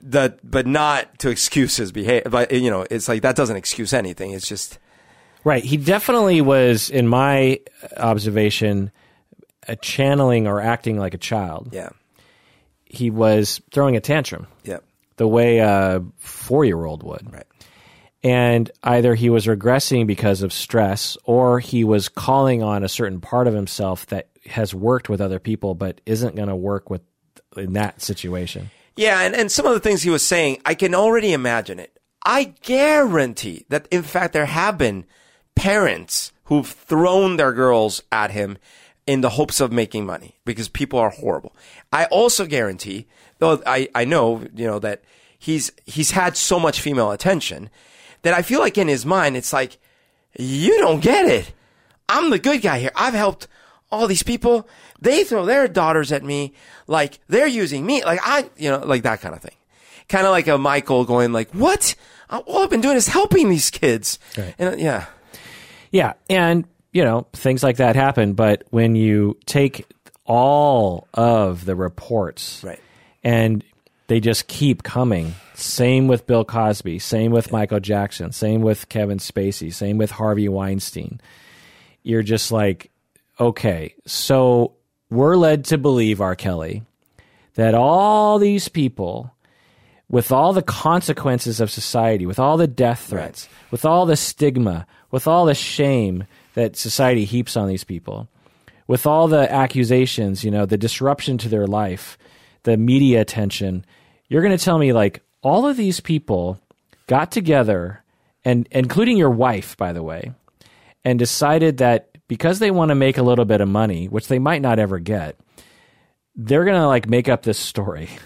the 0.00 0.38
but 0.44 0.66
not 0.66 1.18
to 1.20 1.28
excuse 1.30 1.76
his 1.76 1.92
behavior. 1.92 2.28
But 2.30 2.52
you 2.52 2.70
know, 2.70 2.86
it's 2.90 3.08
like 3.08 3.22
that 3.22 3.36
doesn't 3.36 3.56
excuse 3.56 3.92
anything. 3.92 4.32
It's 4.32 4.48
just 4.48 4.78
Right. 5.44 5.62
He 5.64 5.76
definitely 5.76 6.40
was, 6.40 6.90
in 6.90 7.06
my 7.06 7.60
observation, 7.96 8.90
a 9.68 9.76
channeling 9.76 10.46
or 10.48 10.60
acting 10.60 10.98
like 10.98 11.14
a 11.14 11.18
child. 11.18 11.68
yeah. 11.72 11.90
He 12.84 13.10
was 13.10 13.60
throwing 13.70 13.96
a 13.96 14.00
tantrum 14.00 14.46
Yeah. 14.64 14.78
the 15.16 15.28
way 15.28 15.58
a 15.58 16.02
four 16.18 16.64
year 16.64 16.84
old 16.84 17.02
would. 17.02 17.32
Right. 17.32 17.46
And 18.22 18.70
either 18.82 19.14
he 19.14 19.30
was 19.30 19.46
regressing 19.46 20.06
because 20.06 20.42
of 20.42 20.52
stress 20.52 21.16
or 21.24 21.60
he 21.60 21.84
was 21.84 22.08
calling 22.08 22.62
on 22.62 22.82
a 22.82 22.88
certain 22.88 23.20
part 23.20 23.46
of 23.46 23.54
himself 23.54 24.06
that 24.06 24.28
has 24.46 24.74
worked 24.74 25.08
with 25.08 25.20
other 25.20 25.38
people 25.38 25.74
but 25.74 26.00
isn't 26.04 26.34
going 26.34 26.48
to 26.48 26.56
work 26.56 26.90
with 26.90 27.02
in 27.56 27.74
that 27.74 28.02
situation. 28.02 28.70
Yeah, 28.96 29.20
and, 29.20 29.36
and 29.36 29.52
some 29.52 29.66
of 29.66 29.74
the 29.74 29.80
things 29.80 30.02
he 30.02 30.10
was 30.10 30.26
saying, 30.26 30.60
I 30.66 30.74
can 30.74 30.94
already 30.94 31.32
imagine 31.32 31.78
it. 31.78 31.96
I 32.24 32.54
guarantee 32.62 33.64
that, 33.68 33.86
in 33.92 34.02
fact, 34.02 34.32
there 34.32 34.46
have 34.46 34.76
been 34.76 35.04
parents 35.54 36.32
who've 36.44 36.66
thrown 36.66 37.36
their 37.36 37.52
girls 37.52 38.02
at 38.10 38.32
him 38.32 38.58
in 39.06 39.20
the 39.20 39.30
hopes 39.30 39.60
of 39.60 39.70
making 39.70 40.04
money 40.04 40.36
because 40.44 40.68
people 40.68 40.98
are 40.98 41.10
horrible. 41.10 41.54
I 41.92 42.06
also 42.06 42.44
guarantee, 42.44 43.06
though 43.38 43.62
I, 43.64 43.88
I 43.94 44.04
know, 44.04 44.44
you 44.54 44.66
know, 44.66 44.80
that 44.80 45.02
he's, 45.38 45.70
he's 45.86 46.10
had 46.10 46.36
so 46.36 46.58
much 46.58 46.80
female 46.80 47.12
attention 47.12 47.70
that 48.28 48.36
I 48.38 48.42
feel 48.42 48.60
like 48.60 48.76
in 48.76 48.88
his 48.88 49.06
mind, 49.06 49.36
it's 49.36 49.52
like, 49.52 49.78
you 50.38 50.78
don't 50.80 51.00
get 51.00 51.24
it. 51.26 51.52
I'm 52.08 52.28
the 52.30 52.38
good 52.38 52.60
guy 52.62 52.78
here. 52.78 52.90
I've 52.94 53.14
helped 53.14 53.48
all 53.90 54.06
these 54.06 54.22
people. 54.22 54.68
They 55.00 55.24
throw 55.24 55.46
their 55.46 55.66
daughters 55.66 56.12
at 56.12 56.22
me 56.22 56.52
like 56.86 57.18
they're 57.28 57.46
using 57.46 57.86
me. 57.86 58.04
Like 58.04 58.20
I, 58.22 58.48
you 58.58 58.70
know, 58.70 58.78
like 58.84 59.02
that 59.04 59.20
kind 59.22 59.34
of 59.34 59.40
thing. 59.40 59.54
kind 60.08 60.26
of 60.26 60.30
like 60.32 60.46
a 60.48 60.58
Michael 60.58 61.04
going 61.04 61.32
like, 61.32 61.50
"What? 61.52 61.94
All 62.30 62.62
I've 62.64 62.70
been 62.70 62.80
doing 62.82 62.96
is 62.96 63.08
helping 63.08 63.48
these 63.48 63.70
kids." 63.70 64.18
Right. 64.36 64.54
And 64.58 64.74
uh, 64.74 64.76
yeah, 64.78 65.06
Yeah, 65.90 66.12
and 66.28 66.66
you 66.92 67.04
know 67.04 67.26
things 67.32 67.62
like 67.62 67.76
that 67.78 67.96
happen. 67.96 68.34
But 68.34 68.64
when 68.70 68.94
you 68.94 69.36
take 69.46 69.86
all 70.24 71.08
of 71.14 71.64
the 71.64 71.74
reports, 71.76 72.62
Right. 72.64 72.80
and 73.24 73.64
they 74.08 74.20
just 74.20 74.48
keep 74.48 74.82
coming. 74.82 75.34
Same 75.54 76.08
with 76.08 76.26
Bill 76.26 76.44
Cosby. 76.44 76.98
Same 76.98 77.30
with 77.30 77.52
Michael 77.52 77.80
Jackson. 77.80 78.32
Same 78.32 78.62
with 78.62 78.88
Kevin 78.88 79.18
Spacey. 79.18 79.72
Same 79.72 79.98
with 79.98 80.10
Harvey 80.10 80.48
Weinstein. 80.48 81.20
You're 82.02 82.22
just 82.22 82.50
like, 82.50 82.90
okay, 83.38 83.94
so 84.06 84.74
we're 85.10 85.36
led 85.36 85.64
to 85.66 85.78
believe, 85.78 86.20
R. 86.20 86.34
Kelly, 86.34 86.82
that 87.54 87.74
all 87.74 88.38
these 88.38 88.68
people 88.68 89.34
with 90.10 90.32
all 90.32 90.52
the 90.52 90.62
consequences 90.62 91.60
of 91.60 91.70
society, 91.70 92.24
with 92.24 92.38
all 92.38 92.56
the 92.56 92.66
death 92.66 93.06
threats, 93.08 93.48
with 93.70 93.84
all 93.84 94.06
the 94.06 94.16
stigma, 94.16 94.86
with 95.10 95.26
all 95.26 95.44
the 95.44 95.54
shame 95.54 96.24
that 96.54 96.76
society 96.76 97.24
heaps 97.24 97.56
on 97.56 97.68
these 97.68 97.84
people, 97.84 98.26
with 98.86 99.06
all 99.06 99.28
the 99.28 99.52
accusations, 99.52 100.42
you 100.42 100.50
know, 100.50 100.64
the 100.64 100.78
disruption 100.78 101.36
to 101.36 101.48
their 101.48 101.66
life, 101.66 102.16
the 102.62 102.78
media 102.78 103.20
attention, 103.20 103.84
you're 104.28 104.42
going 104.42 104.56
to 104.56 104.62
tell 104.64 104.78
me 104.78 104.92
like 104.92 105.22
all 105.42 105.66
of 105.66 105.76
these 105.76 106.00
people 106.00 106.58
got 107.06 107.30
together 107.30 108.02
and 108.44 108.68
including 108.70 109.16
your 109.16 109.30
wife, 109.30 109.76
by 109.76 109.92
the 109.92 110.02
way, 110.02 110.32
and 111.04 111.18
decided 111.18 111.78
that 111.78 112.10
because 112.28 112.58
they 112.58 112.70
want 112.70 112.90
to 112.90 112.94
make 112.94 113.18
a 113.18 113.22
little 113.22 113.44
bit 113.44 113.60
of 113.60 113.68
money, 113.68 114.06
which 114.06 114.28
they 114.28 114.38
might 114.38 114.62
not 114.62 114.78
ever 114.78 114.98
get, 114.98 115.36
they're 116.36 116.64
going 116.64 116.80
to 116.80 116.86
like 116.86 117.08
make 117.08 117.28
up 117.28 117.42
this 117.42 117.58
story. 117.58 118.08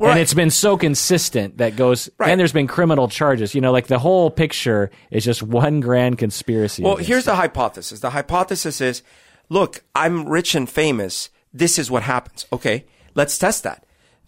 Right. 0.00 0.12
And 0.12 0.20
it's 0.20 0.32
been 0.32 0.50
so 0.50 0.76
consistent 0.76 1.58
that 1.58 1.74
goes, 1.74 2.08
Right. 2.18 2.30
and 2.30 2.38
there's 2.38 2.52
been 2.52 2.68
criminal 2.68 3.08
charges. 3.08 3.52
You 3.52 3.60
know, 3.60 3.72
like 3.72 3.88
the 3.88 3.98
whole 3.98 4.30
picture 4.30 4.92
is 5.10 5.24
just 5.24 5.42
one 5.42 5.80
grand 5.80 6.18
conspiracy. 6.18 6.84
Well, 6.84 6.98
here's 6.98 7.24
the 7.24 7.34
hypothesis. 7.34 7.98
The 7.98 8.10
hypothesis 8.10 8.80
is, 8.80 9.02
look, 9.48 9.82
I'm 9.96 10.28
rich 10.28 10.54
and 10.54 10.70
famous. 10.70 11.30
This 11.52 11.80
is 11.80 11.90
what 11.90 12.04
happens. 12.04 12.46
Okay, 12.52 12.84
let's 13.16 13.36
test 13.38 13.64
that. 13.64 13.84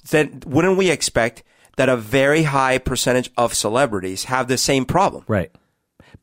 Then 0.08 0.42
wouldn't 0.46 0.76
we 0.78 0.90
expect 0.90 1.42
that 1.76 1.88
a 1.88 1.96
very 1.96 2.42
high 2.42 2.78
percentage 2.78 3.30
of 3.36 3.54
celebrities 3.54 4.24
have 4.24 4.48
the 4.48 4.58
same 4.58 4.84
problem? 4.84 5.24
Right. 5.28 5.50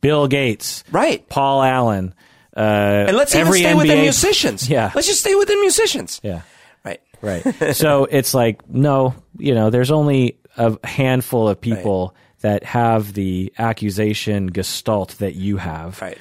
Bill 0.01 0.27
Gates. 0.27 0.83
Right. 0.91 1.27
Paul 1.29 1.63
Allen. 1.63 2.13
Uh, 2.55 3.05
And 3.07 3.17
let's 3.17 3.35
even 3.35 3.51
stay 3.53 3.73
NBA 3.73 4.01
musicians. 4.01 4.69
Yeah. 4.69 4.91
Let's 4.95 5.07
just 5.07 5.21
stay 5.21 5.35
within 5.35 5.59
musicians. 5.61 6.19
Yeah. 6.23 6.41
Right. 6.83 7.01
Right. 7.21 7.43
so 7.75 8.05
it's 8.05 8.33
like, 8.33 8.67
no, 8.69 9.15
you 9.37 9.53
know, 9.55 9.69
there's 9.69 9.91
only 9.91 10.39
a 10.57 10.77
handful 10.85 11.47
of 11.49 11.59
people 11.61 12.15
that 12.41 12.63
have 12.63 13.13
the 13.13 13.51
accusation 13.57 14.47
gestalt 14.47 15.17
that 15.19 15.35
you 15.35 15.57
have. 15.57 16.01
Right. 16.01 16.17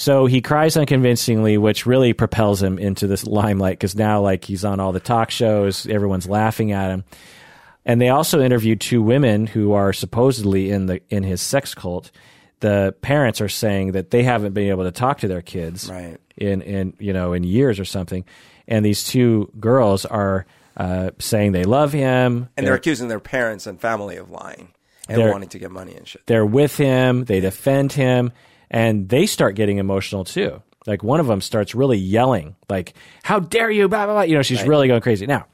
So 0.00 0.26
he 0.26 0.40
cries 0.40 0.76
unconvincingly, 0.76 1.58
which 1.58 1.84
really 1.84 2.12
propels 2.12 2.62
him 2.62 2.78
into 2.78 3.08
this 3.08 3.26
limelight 3.26 3.78
because 3.80 3.96
now, 3.96 4.20
like, 4.20 4.44
he's 4.44 4.64
on 4.64 4.78
all 4.78 4.92
the 4.92 5.00
talk 5.00 5.32
shows, 5.32 5.88
everyone's 5.88 6.28
laughing 6.28 6.70
at 6.70 6.92
him. 6.92 7.02
And 7.84 8.00
they 8.00 8.08
also 8.08 8.40
interviewed 8.40 8.80
two 8.80 9.02
women 9.02 9.48
who 9.48 9.72
are 9.72 9.92
supposedly 9.92 10.70
in 10.70 10.86
the 10.86 11.00
in 11.10 11.24
his 11.24 11.42
sex 11.42 11.74
cult. 11.74 12.12
The 12.60 12.94
parents 13.02 13.40
are 13.40 13.48
saying 13.48 13.92
that 13.92 14.10
they 14.12 14.22
haven't 14.22 14.52
been 14.52 14.68
able 14.68 14.84
to 14.84 14.92
talk 14.92 15.18
to 15.20 15.28
their 15.28 15.42
kids 15.42 15.90
Right. 15.90 16.18
in 16.36 16.62
in 16.62 16.92
you 17.00 17.12
know 17.12 17.32
in 17.32 17.42
years 17.42 17.80
or 17.80 17.84
something. 17.84 18.24
And 18.68 18.84
these 18.84 19.02
two 19.02 19.50
girls 19.58 20.04
are 20.04 20.46
uh, 20.76 21.10
saying 21.18 21.50
they 21.52 21.64
love 21.64 21.92
him. 21.92 22.48
And 22.56 22.64
they're 22.64 22.74
accusing 22.74 23.08
their 23.08 23.18
parents 23.18 23.66
and 23.66 23.80
family 23.80 24.16
of 24.16 24.30
lying 24.30 24.68
and 25.08 25.18
They're- 25.20 25.32
wanting 25.32 25.48
to 25.48 25.58
get 25.58 25.72
money 25.72 25.94
and 25.96 26.06
shit. 26.06 26.22
they're 26.26 26.46
with 26.46 26.76
him, 26.76 27.24
they 27.24 27.40
defend 27.40 27.92
him, 27.94 28.30
and 28.70 29.08
they 29.08 29.26
start 29.26 29.54
getting 29.54 29.78
emotional 29.78 30.24
too. 30.24 30.62
Like 30.86 31.02
one 31.02 31.20
of 31.20 31.26
them 31.26 31.40
starts 31.40 31.74
really 31.74 31.98
yelling, 31.98 32.56
like, 32.68 32.94
How 33.22 33.40
dare 33.40 33.70
you? 33.70 33.88
Blah, 33.88 34.06
blah, 34.06 34.14
blah. 34.14 34.22
You 34.22 34.34
know, 34.36 34.42
she's 34.42 34.62
really 34.62 34.88
going 34.88 35.02
crazy. 35.02 35.26
Now, 35.26 35.46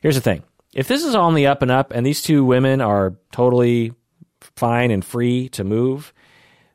here's 0.00 0.16
the 0.16 0.20
thing 0.20 0.42
if 0.74 0.88
this 0.88 1.04
is 1.04 1.14
all 1.14 1.28
on 1.28 1.34
the 1.34 1.46
up 1.46 1.62
and 1.62 1.70
up, 1.70 1.92
and 1.92 2.04
these 2.04 2.22
two 2.22 2.44
women 2.44 2.80
are 2.80 3.14
totally 3.30 3.92
fine 4.56 4.90
and 4.90 5.04
free 5.04 5.48
to 5.50 5.64
move, 5.64 6.12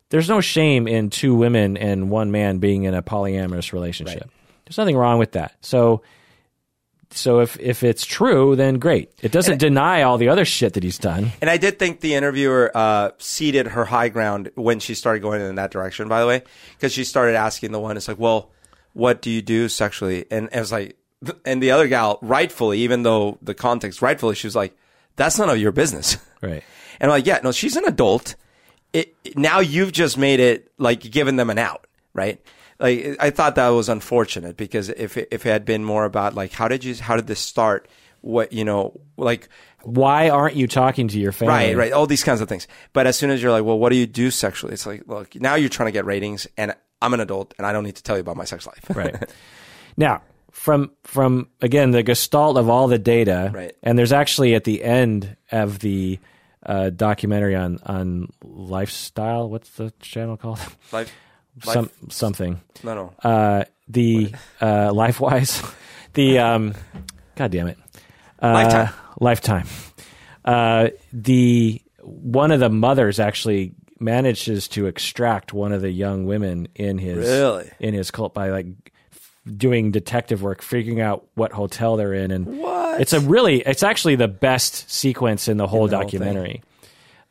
there's 0.09 0.29
no 0.29 0.41
shame 0.41 0.87
in 0.87 1.09
two 1.09 1.35
women 1.35 1.77
and 1.77 2.09
one 2.09 2.31
man 2.31 2.59
being 2.59 2.83
in 2.83 2.93
a 2.93 3.01
polyamorous 3.03 3.73
relationship. 3.73 4.29
There's 4.65 4.77
nothing 4.77 4.97
wrong 4.97 5.19
with 5.19 5.33
that. 5.33 5.55
So, 5.61 6.01
so 7.11 7.39
if 7.39 7.59
if 7.59 7.83
it's 7.83 8.05
true, 8.05 8.55
then 8.55 8.79
great. 8.79 9.11
It 9.21 9.31
doesn't 9.31 9.57
deny 9.59 10.01
all 10.01 10.17
the 10.17 10.29
other 10.29 10.45
shit 10.45 10.73
that 10.73 10.83
he's 10.83 10.97
done. 10.97 11.31
And 11.41 11.49
I 11.49 11.57
did 11.57 11.79
think 11.79 12.01
the 12.01 12.15
interviewer 12.15 12.71
uh, 12.75 13.11
ceded 13.17 13.67
her 13.67 13.85
high 13.85 14.09
ground 14.09 14.51
when 14.55 14.79
she 14.79 14.93
started 14.93 15.21
going 15.21 15.41
in 15.41 15.55
that 15.55 15.71
direction, 15.71 16.07
by 16.07 16.21
the 16.21 16.27
way, 16.27 16.43
because 16.75 16.91
she 16.91 17.03
started 17.03 17.35
asking 17.35 17.71
the 17.71 17.79
one, 17.79 17.97
it's 17.97 18.07
like, 18.07 18.19
well, 18.19 18.51
what 18.93 19.21
do 19.21 19.29
you 19.29 19.41
do 19.41 19.69
sexually? 19.69 20.25
And 20.31 20.49
it 20.51 20.59
was 20.59 20.71
like, 20.71 20.97
and 21.45 21.61
the 21.61 21.71
other 21.71 21.87
gal, 21.87 22.19
rightfully, 22.21 22.79
even 22.79 23.03
though 23.03 23.37
the 23.41 23.53
context 23.53 24.01
rightfully, 24.01 24.35
she 24.35 24.47
was 24.47 24.55
like, 24.55 24.75
that's 25.15 25.37
none 25.39 25.49
of 25.49 25.57
your 25.57 25.71
business. 25.71 26.17
Right. 26.41 26.63
And 26.99 27.11
I'm 27.11 27.17
like, 27.17 27.27
yeah, 27.27 27.39
no, 27.43 27.51
she's 27.51 27.75
an 27.75 27.85
adult. 27.85 28.33
It, 28.91 29.15
now 29.37 29.59
you've 29.59 29.91
just 29.91 30.17
made 30.17 30.39
it 30.39 30.71
like 30.79 30.99
given 31.01 31.35
them 31.35 31.51
an 31.51 31.59
out, 31.59 31.85
right? 32.15 32.41
Like 32.79 33.15
I 33.19 33.29
thought 33.31 33.55
that 33.55 33.69
was 33.69 33.89
unfortunate 33.89 34.55
because 34.57 34.89
if 34.89 35.17
it, 35.17 35.27
if 35.31 35.45
it 35.45 35.49
had 35.49 35.65
been 35.65 35.83
more 35.83 36.05
about 36.05 36.35
like 36.35 36.51
how 36.51 36.67
did 36.67 36.83
you 36.83 36.95
how 36.95 37.15
did 37.15 37.27
this 37.27 37.39
start? 37.39 37.87
What 38.21 38.51
you 38.51 38.65
know, 38.65 38.99
like 39.15 39.47
Why 39.83 40.29
aren't 40.29 40.55
you 40.55 40.67
talking 40.67 41.07
to 41.09 41.19
your 41.19 41.31
family? 41.31 41.53
right, 41.53 41.77
right, 41.77 41.91
all 41.93 42.07
these 42.07 42.23
kinds 42.23 42.41
of 42.41 42.49
things. 42.49 42.67
But 42.93 43.07
as 43.07 43.15
soon 43.15 43.29
as 43.29 43.41
you're 43.41 43.51
like, 43.51 43.63
well, 43.63 43.79
what 43.79 43.89
do 43.89 43.95
you 43.95 44.07
do 44.07 44.31
sexually? 44.31 44.73
It's 44.73 44.85
like, 44.85 45.03
look, 45.07 45.35
now 45.35 45.55
you're 45.55 45.69
trying 45.69 45.87
to 45.87 45.91
get 45.91 46.05
ratings, 46.05 46.47
and 46.57 46.75
I'm 47.01 47.13
an 47.13 47.19
adult, 47.19 47.53
and 47.57 47.65
I 47.65 47.71
don't 47.71 47.83
need 47.83 47.95
to 47.95 48.03
tell 48.03 48.15
you 48.17 48.21
about 48.21 48.35
my 48.37 48.43
sex 48.45 48.65
life. 48.67 48.83
right. 48.95 49.15
Now, 49.99 50.21
from 50.51 50.91
from 51.03 51.47
again 51.61 51.91
the 51.91 52.03
gestalt 52.03 52.57
of 52.57 52.69
all 52.69 52.87
the 52.87 52.99
data, 52.99 53.49
Right. 53.53 53.75
and 53.81 53.97
there's 53.97 54.11
actually 54.11 54.53
at 54.55 54.63
the 54.63 54.83
end 54.83 55.35
of 55.51 55.79
the 55.79 56.19
uh, 56.65 56.89
documentary 56.89 57.55
on 57.55 57.79
on 57.85 58.31
lifestyle. 58.43 59.49
What's 59.49 59.69
the 59.71 59.91
channel 59.99 60.37
called? 60.37 60.59
Life, 60.91 61.11
life 61.65 61.73
Some 61.73 61.89
something. 62.09 62.61
no, 62.83 62.93
no. 62.95 63.13
Uh, 63.29 63.63
the 63.87 64.31
uh, 64.61 64.89
LifeWise, 64.89 65.73
the 66.13 66.39
um, 66.39 66.73
God 67.35 67.51
damn 67.51 67.67
it, 67.67 67.77
uh, 68.41 68.51
Lifetime. 68.53 68.89
Lifetime. 69.19 69.67
Uh, 70.45 70.89
the 71.13 71.81
one 72.01 72.51
of 72.51 72.59
the 72.59 72.69
mothers 72.69 73.19
actually 73.19 73.73
manages 73.99 74.67
to 74.69 74.85
extract 74.85 75.53
one 75.53 75.71
of 75.71 75.81
the 75.81 75.89
young 75.89 76.25
women 76.25 76.67
in 76.75 76.97
his 76.97 77.17
Really? 77.27 77.69
in 77.79 77.93
his 77.93 78.11
cult 78.11 78.33
by 78.33 78.49
like 78.49 78.67
doing 79.55 79.91
detective 79.91 80.41
work, 80.43 80.61
figuring 80.61 81.01
out 81.01 81.25
what 81.35 81.51
hotel 81.53 81.95
they're 81.97 82.13
in, 82.13 82.31
and 82.31 82.59
What? 82.59 83.01
it's 83.01 83.13
a 83.13 83.19
really 83.19 83.61
it's 83.61 83.83
actually 83.83 84.15
the 84.15 84.27
best 84.27 84.89
sequence 84.91 85.47
in 85.47 85.57
the 85.57 85.65
whole 85.67 85.87
the 85.87 85.95
whole 85.97 86.03
documentary. 86.03 86.61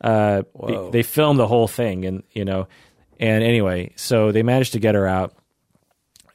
Uh, 0.01 0.43
they 0.91 1.01
filmed 1.03 1.39
the 1.39 1.47
whole 1.47 1.67
thing, 1.67 2.05
and 2.05 2.23
you 2.31 2.45
know, 2.45 2.67
and 3.19 3.43
anyway, 3.43 3.91
so 3.95 4.31
they 4.31 4.43
managed 4.43 4.73
to 4.73 4.79
get 4.79 4.95
her 4.95 5.07
out. 5.07 5.33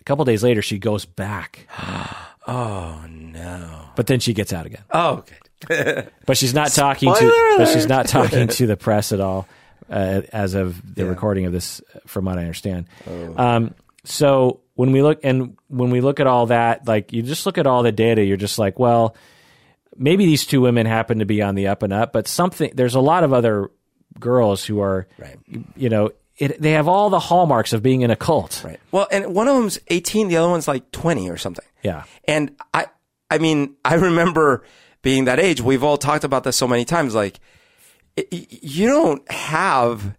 A 0.00 0.04
couple 0.04 0.24
days 0.24 0.42
later, 0.42 0.62
she 0.62 0.78
goes 0.78 1.04
back, 1.04 1.66
oh 2.46 3.04
no. 3.08 3.86
but 3.96 4.06
then 4.06 4.20
she 4.20 4.32
gets 4.34 4.52
out 4.52 4.66
again. 4.66 4.82
Oh, 4.90 5.24
okay. 5.68 6.08
But 6.26 6.36
she's 6.36 6.54
not 6.54 6.72
talking 6.72 7.08
to. 7.12 7.16
Spoiler 7.16 7.56
But 7.58 7.68
she's 7.68 7.86
not 7.86 8.08
talking 8.08 8.48
to 8.58 8.66
the 8.66 8.76
press 8.76 9.12
at 9.12 9.20
all, 9.20 9.46
uh, 9.88 10.22
as 10.32 10.54
of 10.54 10.94
the 10.96 11.02
Yeah. 11.04 11.08
recording 11.08 11.46
of 11.46 11.52
this, 11.52 11.80
from 12.06 12.24
what 12.24 12.36
I 12.38 12.40
understand. 12.42 12.86
Oh. 13.08 13.34
Um, 13.36 13.74
so 14.04 14.60
when 14.74 14.90
we 14.90 15.02
look 15.02 15.20
and 15.24 15.56
when 15.68 15.90
we 15.90 16.00
look 16.00 16.18
at 16.18 16.26
all 16.26 16.46
that, 16.46 16.88
like 16.88 17.12
you 17.12 17.22
just 17.22 17.46
look 17.46 17.58
at 17.58 17.66
all 17.68 17.84
the 17.84 17.92
data, 17.92 18.24
you're 18.24 18.36
just 18.36 18.58
like, 18.58 18.78
well, 18.80 19.14
maybe 19.96 20.26
these 20.26 20.44
two 20.46 20.60
women 20.60 20.86
happen 20.86 21.20
to 21.20 21.26
be 21.26 21.42
on 21.42 21.54
the 21.54 21.68
up 21.68 21.84
and 21.84 21.92
up, 21.92 22.12
but 22.12 22.26
something. 22.26 22.72
There's 22.74 22.96
a 22.96 23.00
lot 23.00 23.22
of 23.22 23.32
other 23.32 23.70
girls 24.18 24.64
who 24.64 24.80
are, 24.80 25.06
Right. 25.18 25.38
you 25.76 25.88
know, 25.90 26.10
it, 26.42 26.60
they 26.60 26.72
have 26.72 26.88
all 26.88 27.08
the 27.10 27.20
hallmarks 27.20 27.72
of 27.72 27.82
being 27.82 28.00
in 28.02 28.10
a 28.10 28.16
cult. 28.16 28.62
Right. 28.64 28.80
Well, 28.90 29.06
and 29.10 29.34
one 29.34 29.46
of 29.48 29.54
them's 29.56 29.78
18, 29.88 30.28
the 30.28 30.36
other 30.38 30.48
one's 30.50 30.66
like 30.68 30.90
20 30.90 31.30
or 31.30 31.36
something. 31.36 31.64
Yeah. 31.82 32.04
And 32.24 32.56
I, 32.74 32.86
I 33.30 33.38
mean, 33.38 33.76
I 33.84 33.94
remember 33.94 34.64
being 35.02 35.24
that 35.26 35.38
age. 35.40 35.60
We've 35.60 35.84
all 35.84 35.96
talked 35.96 36.24
about 36.24 36.44
this 36.44 36.56
so 36.56 36.66
many 36.68 36.84
times. 36.84 37.14
Like, 37.14 37.38
i- 38.18 38.26
i- 38.32 38.46
you 38.50 38.88
don't 38.88 39.30
have 39.30 40.16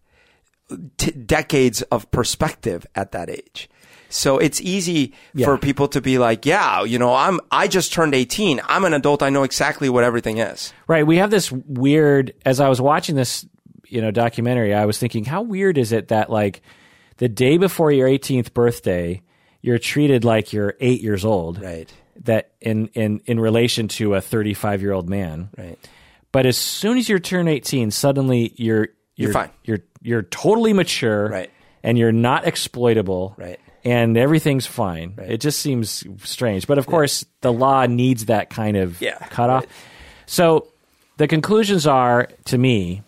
t- 0.97 1.11
decades 1.11 1.81
of 1.83 2.09
perspective 2.11 2.85
at 2.95 3.11
that 3.11 3.29
age. 3.29 3.69
So 4.09 4.37
it's 4.37 4.61
easy 4.61 5.13
for 5.45 5.57
people 5.57 5.87
to 5.87 5.99
be 5.99 6.19
like, 6.19 6.45
yeah, 6.45 6.83
you 6.83 6.99
know, 6.99 7.15
I'm, 7.15 7.39
I 7.51 7.67
just 7.67 7.91
turned 7.91 8.13
18. 8.13 8.61
I'm 8.69 8.85
an 8.85 8.93
adult. 8.93 9.23
I 9.23 9.29
know 9.31 9.41
exactly 9.43 9.89
what 9.89 10.03
everything 10.03 10.37
is. 10.37 10.71
Right. 10.87 11.05
We 11.05 11.17
have 11.17 11.31
this 11.31 11.51
weird. 11.51 12.31
As 12.45 12.59
I 12.59 12.69
was 12.69 12.79
watching 12.79 13.15
this, 13.15 13.43
you 13.93 14.01
know, 14.01 14.11
documentary, 14.11 14.73
I 14.73 14.85
was 14.85 14.97
thinking, 14.97 15.23
how 15.25 15.41
weird 15.43 15.77
is 15.77 15.91
it 15.91 16.09
that 16.09 16.29
like 16.29 16.61
the 17.17 17.29
day 17.29 17.57
before 17.57 17.91
your 17.91 18.07
18th 18.07 18.53
birthday, 18.53 19.21
you're 19.61 19.77
treated 19.77 20.25
like 20.25 20.51
you're 20.51 20.73
eight 20.79 21.01
years 21.01 21.23
old. 21.23 21.61
Right. 21.61 21.91
That 22.25 22.51
in 22.61 22.87
in 22.89 23.21
in 23.25 23.39
relation 23.39 23.87
to 23.89 24.15
a 24.15 24.21
35 24.21 24.81
year 24.81 24.91
old 24.91 25.09
man. 25.09 25.49
Right. 25.57 25.77
But 26.31 26.45
as 26.45 26.57
soon 26.57 26.97
as 26.97 27.07
you 27.09 27.19
turn 27.19 27.47
18, 27.47 27.91
suddenly 27.91 28.53
you're 28.57 28.89
you're 29.15 29.31
fine. 29.31 29.49
You're 29.63 29.79
you're 30.01 30.23
totally 30.23 30.73
mature, 30.73 31.29
Right. 31.29 31.49
And 31.83 31.97
you're 31.97 32.11
not 32.11 32.45
exploitable, 32.47 33.35
Right. 33.37 33.59
And 33.85 34.17
everything's 34.17 34.65
fine. 34.65 35.15
It 35.17 35.37
just 35.41 35.59
seems 35.59 36.03
strange, 36.23 36.67
but 36.67 36.77
of 36.77 36.85
course, 36.87 37.25
the 37.41 37.51
law 37.51 37.85
needs 37.85 38.25
that 38.25 38.49
kind 38.49 38.77
of 38.77 39.01
Yeah, 39.01 39.17
cutoff. 39.29 39.63
right. 39.63 39.69
So 40.25 40.67
the 41.17 41.27
conclusions 41.27 41.85
are, 41.85 42.29
to 42.45 42.57
me, 42.57 43.01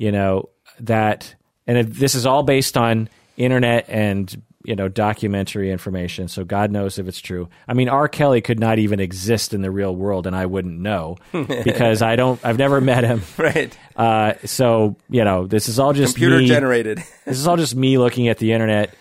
you 0.00 0.10
know, 0.10 0.48
that, 0.80 1.34
and 1.66 1.86
this 1.86 2.14
is 2.14 2.24
all 2.24 2.42
based 2.42 2.78
on 2.78 3.10
internet 3.36 3.84
and 3.88 4.42
you 4.64 4.74
know 4.74 4.88
documentary 4.88 5.70
information. 5.70 6.26
So 6.26 6.42
God 6.42 6.70
knows 6.70 6.98
if 6.98 7.06
it's 7.06 7.20
true. 7.20 7.50
I 7.68 7.74
mean, 7.74 7.90
R. 7.90 8.08
Kelly 8.08 8.40
could 8.40 8.58
not 8.58 8.78
even 8.78 8.98
exist 8.98 9.52
in 9.52 9.60
the 9.60 9.70
real 9.70 9.94
world, 9.94 10.26
and 10.26 10.34
I 10.34 10.46
wouldn't 10.46 10.80
know 10.80 11.18
because 11.32 12.00
I 12.00 12.16
don't. 12.16 12.42
I've 12.42 12.56
never 12.56 12.80
met 12.80 13.04
him. 13.04 13.22
Right. 13.36 13.76
Uh, 13.94 14.34
so 14.46 14.96
you 15.10 15.22
know, 15.22 15.46
this 15.46 15.68
is 15.68 15.78
all 15.78 15.92
just 15.92 16.14
Computer 16.14 16.38
me, 16.38 16.46
generated. 16.46 16.98
This 17.26 17.38
is 17.38 17.46
all 17.46 17.58
just 17.58 17.76
me 17.76 17.98
looking 17.98 18.28
at 18.28 18.38
the 18.38 18.52
internet, 18.52 18.94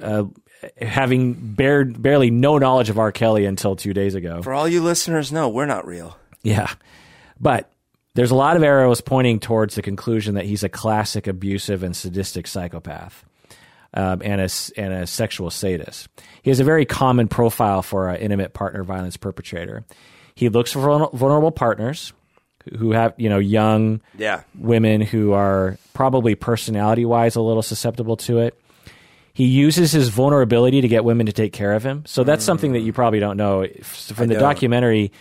uh, 0.00 0.24
having 0.80 1.34
bare, 1.34 1.84
barely 1.84 2.30
no 2.30 2.56
knowledge 2.56 2.88
of 2.88 2.98
R. 2.98 3.12
Kelly 3.12 3.44
until 3.44 3.76
two 3.76 3.92
days 3.92 4.14
ago. 4.14 4.42
For 4.42 4.54
all 4.54 4.66
you 4.66 4.82
listeners, 4.82 5.30
know 5.32 5.50
we're 5.50 5.66
not 5.66 5.86
real. 5.86 6.16
Yeah. 6.42 6.72
But 7.38 7.70
there's 8.16 8.30
a 8.30 8.34
lot 8.34 8.56
of 8.56 8.62
arrows 8.62 9.00
pointing 9.00 9.38
towards 9.40 9.74
the 9.76 9.82
conclusion 9.82 10.34
that 10.34 10.44
he's 10.44 10.64
a 10.64 10.68
classic 10.68 11.26
abusive 11.26 11.82
and 11.82 11.94
sadistic 11.94 12.46
psychopath 12.46 13.24
um, 13.94 14.20
and, 14.24 14.40
a, 14.40 14.48
and 14.76 14.92
a 14.92 15.06
sexual 15.06 15.50
sadist. 15.50 16.08
He 16.42 16.50
has 16.50 16.58
a 16.60 16.64
very 16.64 16.84
common 16.84 17.28
profile 17.28 17.82
for 17.82 18.08
an 18.08 18.20
intimate 18.20 18.52
partner 18.54 18.82
violence 18.82 19.16
perpetrator. 19.16 19.84
He 20.34 20.48
looks 20.48 20.72
for 20.72 21.08
vulnerable 21.12 21.50
partners 21.50 22.12
who 22.78 22.92
have, 22.92 23.14
you 23.16 23.28
know, 23.28 23.38
young 23.38 24.00
Yeah. 24.18 24.42
women 24.58 25.00
who 25.00 25.32
are 25.32 25.78
probably 25.94 26.34
personality 26.34 27.04
wise 27.04 27.36
a 27.36 27.40
little 27.40 27.62
susceptible 27.62 28.16
to 28.18 28.40
it. 28.40 28.58
He 29.32 29.44
uses 29.46 29.92
his 29.92 30.08
vulnerability 30.08 30.80
to 30.80 30.88
get 30.88 31.04
women 31.04 31.26
to 31.26 31.32
take 31.32 31.52
care 31.52 31.72
of 31.74 31.84
him. 31.84 32.04
So 32.06 32.24
that's 32.24 32.44
something 32.44 32.72
that 32.72 32.80
you 32.80 32.92
probably 32.92 33.20
don't 33.20 33.36
know. 33.36 33.66
From 33.82 34.28
the 34.28 34.34
don't. 34.34 34.42
documentary, 34.42 35.12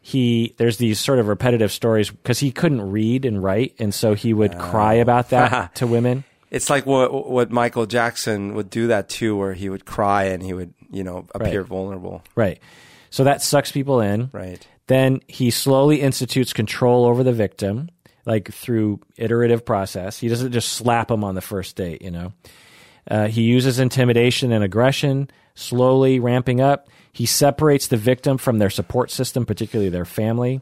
he 0.00 0.54
there's 0.58 0.78
these 0.78 0.98
sort 0.98 1.18
of 1.18 1.28
repetitive 1.28 1.70
stories 1.72 2.10
because 2.10 2.38
he 2.38 2.50
couldn't 2.52 2.80
read 2.90 3.24
and 3.24 3.42
write, 3.42 3.74
and 3.78 3.94
so 3.94 4.14
he 4.14 4.32
would 4.32 4.58
cry 4.58 4.94
about 4.94 5.30
that 5.30 5.74
to 5.76 5.86
women. 5.86 6.24
It's 6.50 6.70
like 6.70 6.86
what 6.86 7.28
what 7.30 7.50
Michael 7.50 7.86
Jackson 7.86 8.54
would 8.54 8.70
do 8.70 8.88
that 8.88 9.08
too, 9.08 9.36
where 9.36 9.52
he 9.54 9.68
would 9.68 9.84
cry 9.84 10.24
and 10.24 10.42
he 10.42 10.52
would, 10.52 10.74
you 10.90 11.04
know, 11.04 11.26
appear 11.34 11.60
Right. 11.60 11.68
vulnerable. 11.68 12.22
Right. 12.34 12.58
So 13.10 13.24
that 13.24 13.42
sucks 13.42 13.70
people 13.72 14.00
in. 14.00 14.30
Right. 14.32 14.66
Then 14.86 15.20
he 15.28 15.50
slowly 15.50 16.00
institutes 16.00 16.52
control 16.52 17.04
over 17.04 17.22
the 17.22 17.32
victim, 17.32 17.90
like 18.26 18.50
through 18.52 19.00
iterative 19.16 19.64
process. 19.64 20.18
He 20.18 20.28
doesn't 20.28 20.50
just 20.52 20.72
slap 20.72 21.08
them 21.08 21.22
on 21.22 21.34
the 21.36 21.40
first 21.40 21.76
date, 21.76 22.02
you 22.02 22.10
know. 22.10 22.32
Uh, 23.08 23.28
he 23.28 23.42
uses 23.42 23.78
intimidation 23.78 24.50
and 24.52 24.62
aggression, 24.64 25.30
slowly 25.54 26.18
ramping 26.20 26.60
up. 26.60 26.88
He 27.12 27.26
separates 27.26 27.86
the 27.86 27.96
victim 27.96 28.38
from 28.38 28.58
their 28.58 28.70
support 28.70 29.10
system, 29.10 29.44
particularly 29.44 29.90
their 29.90 30.04
family. 30.04 30.60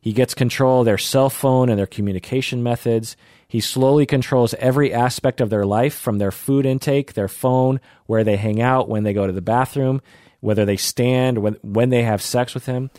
He 0.00 0.12
gets 0.12 0.34
control 0.34 0.80
of 0.80 0.84
their 0.84 0.98
cell 0.98 1.30
phone 1.30 1.70
and 1.70 1.78
their 1.78 1.86
communication 1.86 2.62
methods. 2.62 3.16
He 3.48 3.60
slowly 3.60 4.04
controls 4.04 4.52
every 4.54 4.92
aspect 4.92 5.40
of 5.40 5.48
their 5.48 5.64
life 5.64 5.94
from 5.94 6.18
their 6.18 6.32
food 6.32 6.66
intake, 6.66 7.14
their 7.14 7.28
phone, 7.28 7.80
where 8.06 8.24
they 8.24 8.36
hang 8.36 8.60
out, 8.60 8.88
when 8.88 9.04
they 9.04 9.14
go 9.14 9.26
to 9.26 9.32
the 9.32 9.40
bathroom, 9.40 10.02
whether 10.40 10.64
they 10.64 10.76
stand, 10.76 11.38
when, 11.38 11.54
when 11.62 11.88
they 11.88 12.02
have 12.02 12.20
sex 12.20 12.52
with 12.52 12.66
him. 12.66 12.90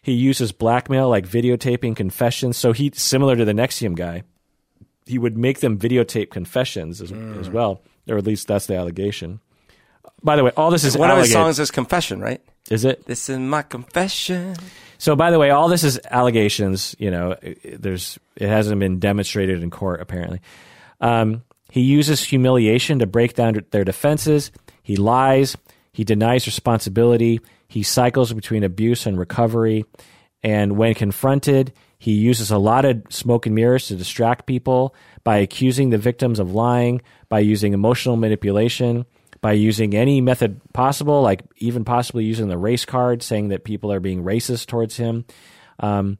He 0.00 0.12
uses 0.12 0.52
blackmail 0.52 1.10
like 1.10 1.28
videotaping 1.28 1.96
confessions. 1.96 2.56
So 2.56 2.72
he 2.72 2.92
similar 2.94 3.36
to 3.36 3.44
the 3.44 3.52
NXIVM 3.52 3.96
guy. 3.96 4.22
He 5.04 5.18
would 5.18 5.36
make 5.36 5.60
them 5.60 5.78
videotape 5.78 6.30
confessions 6.30 7.02
as, 7.02 7.12
as 7.12 7.48
mm. 7.48 7.52
well, 7.52 7.82
or 8.08 8.16
at 8.16 8.24
least 8.24 8.46
that's 8.48 8.66
the 8.66 8.76
allegation. 8.76 9.40
By 10.22 10.36
the 10.36 10.44
way, 10.44 10.52
all 10.56 10.70
this 10.70 10.84
is 10.84 10.96
One 10.96 11.10
of 11.10 11.18
his 11.18 11.32
songs 11.32 11.58
is 11.58 11.70
Confession, 11.70 12.20
right? 12.20 12.40
Is 12.70 12.84
it? 12.84 13.06
This 13.06 13.28
is 13.28 13.38
my 13.38 13.62
confession. 13.62 14.56
So, 14.98 15.16
by 15.16 15.30
the 15.30 15.38
way, 15.38 15.50
all 15.50 15.68
this 15.68 15.84
is 15.84 15.98
allegations. 16.10 16.94
You 16.98 17.10
know, 17.10 17.36
there's 17.64 18.18
it 18.36 18.48
hasn't 18.48 18.78
been 18.80 18.98
demonstrated 18.98 19.62
in 19.62 19.70
court 19.70 20.00
apparently. 20.00 20.40
Um, 21.00 21.44
he 21.70 21.82
uses 21.82 22.22
humiliation 22.22 22.98
to 22.98 23.06
break 23.06 23.34
down 23.34 23.62
their 23.70 23.84
defenses. 23.84 24.50
He 24.82 24.96
lies. 24.96 25.56
He 25.92 26.04
denies 26.04 26.46
responsibility. 26.46 27.40
He 27.68 27.82
cycles 27.82 28.32
between 28.32 28.64
abuse 28.64 29.06
and 29.06 29.18
recovery. 29.18 29.84
And 30.42 30.76
when 30.76 30.94
confronted, 30.94 31.72
he 31.98 32.12
uses 32.12 32.50
a 32.50 32.58
lot 32.58 32.84
of 32.84 33.02
smoke 33.10 33.46
and 33.46 33.54
mirrors 33.54 33.88
to 33.88 33.96
distract 33.96 34.46
people 34.46 34.94
by 35.24 35.38
accusing 35.38 35.90
the 35.90 35.98
victims 35.98 36.38
of 36.38 36.54
lying, 36.54 37.02
by 37.28 37.40
using 37.40 37.72
emotional 37.74 38.16
manipulation, 38.16 39.04
by 39.40 39.52
using 39.52 39.94
any 39.94 40.20
method 40.20 40.60
possible, 40.72 41.22
like 41.22 41.42
even 41.56 41.84
possibly 41.84 42.24
using 42.24 42.48
the 42.48 42.58
race 42.58 42.84
card, 42.84 43.22
saying 43.22 43.48
that 43.48 43.64
people 43.64 43.92
are 43.92 44.00
being 44.00 44.22
racist 44.24 44.66
towards 44.66 44.96
him. 44.96 45.24
Um, 45.80 46.18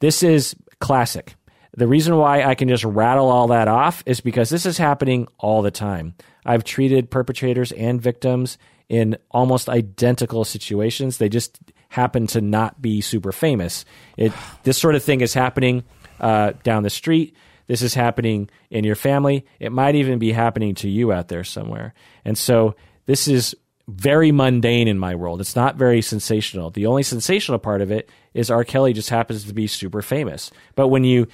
this 0.00 0.22
is 0.22 0.54
classic. 0.80 1.34
The 1.76 1.86
reason 1.86 2.16
why 2.16 2.42
I 2.42 2.54
can 2.54 2.68
just 2.68 2.84
rattle 2.84 3.28
all 3.28 3.48
that 3.48 3.68
off 3.68 4.02
is 4.06 4.20
because 4.20 4.50
this 4.50 4.66
is 4.66 4.78
happening 4.78 5.28
all 5.38 5.62
the 5.62 5.70
time. 5.70 6.14
I've 6.44 6.64
treated 6.64 7.10
perpetrators 7.10 7.70
and 7.72 8.00
victims 8.00 8.58
in 8.88 9.16
almost 9.30 9.68
identical 9.68 10.44
situations. 10.44 11.18
They 11.18 11.28
just 11.28 11.60
happen 11.88 12.26
to 12.28 12.40
not 12.40 12.80
be 12.82 13.00
super 13.00 13.30
famous. 13.30 13.84
It, 14.16 14.32
this 14.64 14.78
sort 14.78 14.94
of 14.94 15.02
thing 15.02 15.20
is 15.20 15.32
happening 15.32 15.84
uh, 16.18 16.52
down 16.62 16.82
the 16.82 16.90
street. 16.90 17.36
This 17.70 17.82
is 17.82 17.94
happening 17.94 18.50
in 18.68 18.82
your 18.82 18.96
family. 18.96 19.46
It 19.60 19.70
might 19.70 19.94
even 19.94 20.18
be 20.18 20.32
happening 20.32 20.74
to 20.76 20.88
you 20.88 21.12
out 21.12 21.28
there 21.28 21.44
somewhere. 21.44 21.94
And 22.24 22.36
so 22.36 22.74
this 23.06 23.28
is 23.28 23.54
very 23.86 24.32
mundane 24.32 24.88
in 24.88 24.98
my 24.98 25.14
world. 25.14 25.40
It's 25.40 25.54
not 25.54 25.76
very 25.76 26.02
sensational. 26.02 26.70
The 26.70 26.86
only 26.86 27.04
sensational 27.04 27.60
part 27.60 27.80
of 27.80 27.92
it 27.92 28.10
is 28.34 28.50
R. 28.50 28.64
Kelly 28.64 28.92
just 28.92 29.10
happens 29.10 29.44
to 29.44 29.54
be 29.54 29.68
super 29.68 30.02
famous. 30.02 30.50
But 30.74 30.88
when 30.88 31.04
you 31.04 31.28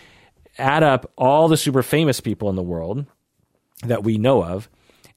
add 0.59 0.83
up 0.83 1.11
all 1.17 1.49
the 1.49 1.57
super 1.57 1.83
famous 1.83 2.21
people 2.21 2.51
in 2.51 2.57
the 2.57 2.63
world 2.63 3.07
that 3.87 4.05
we 4.05 4.19
know 4.19 4.45
of, 4.45 4.69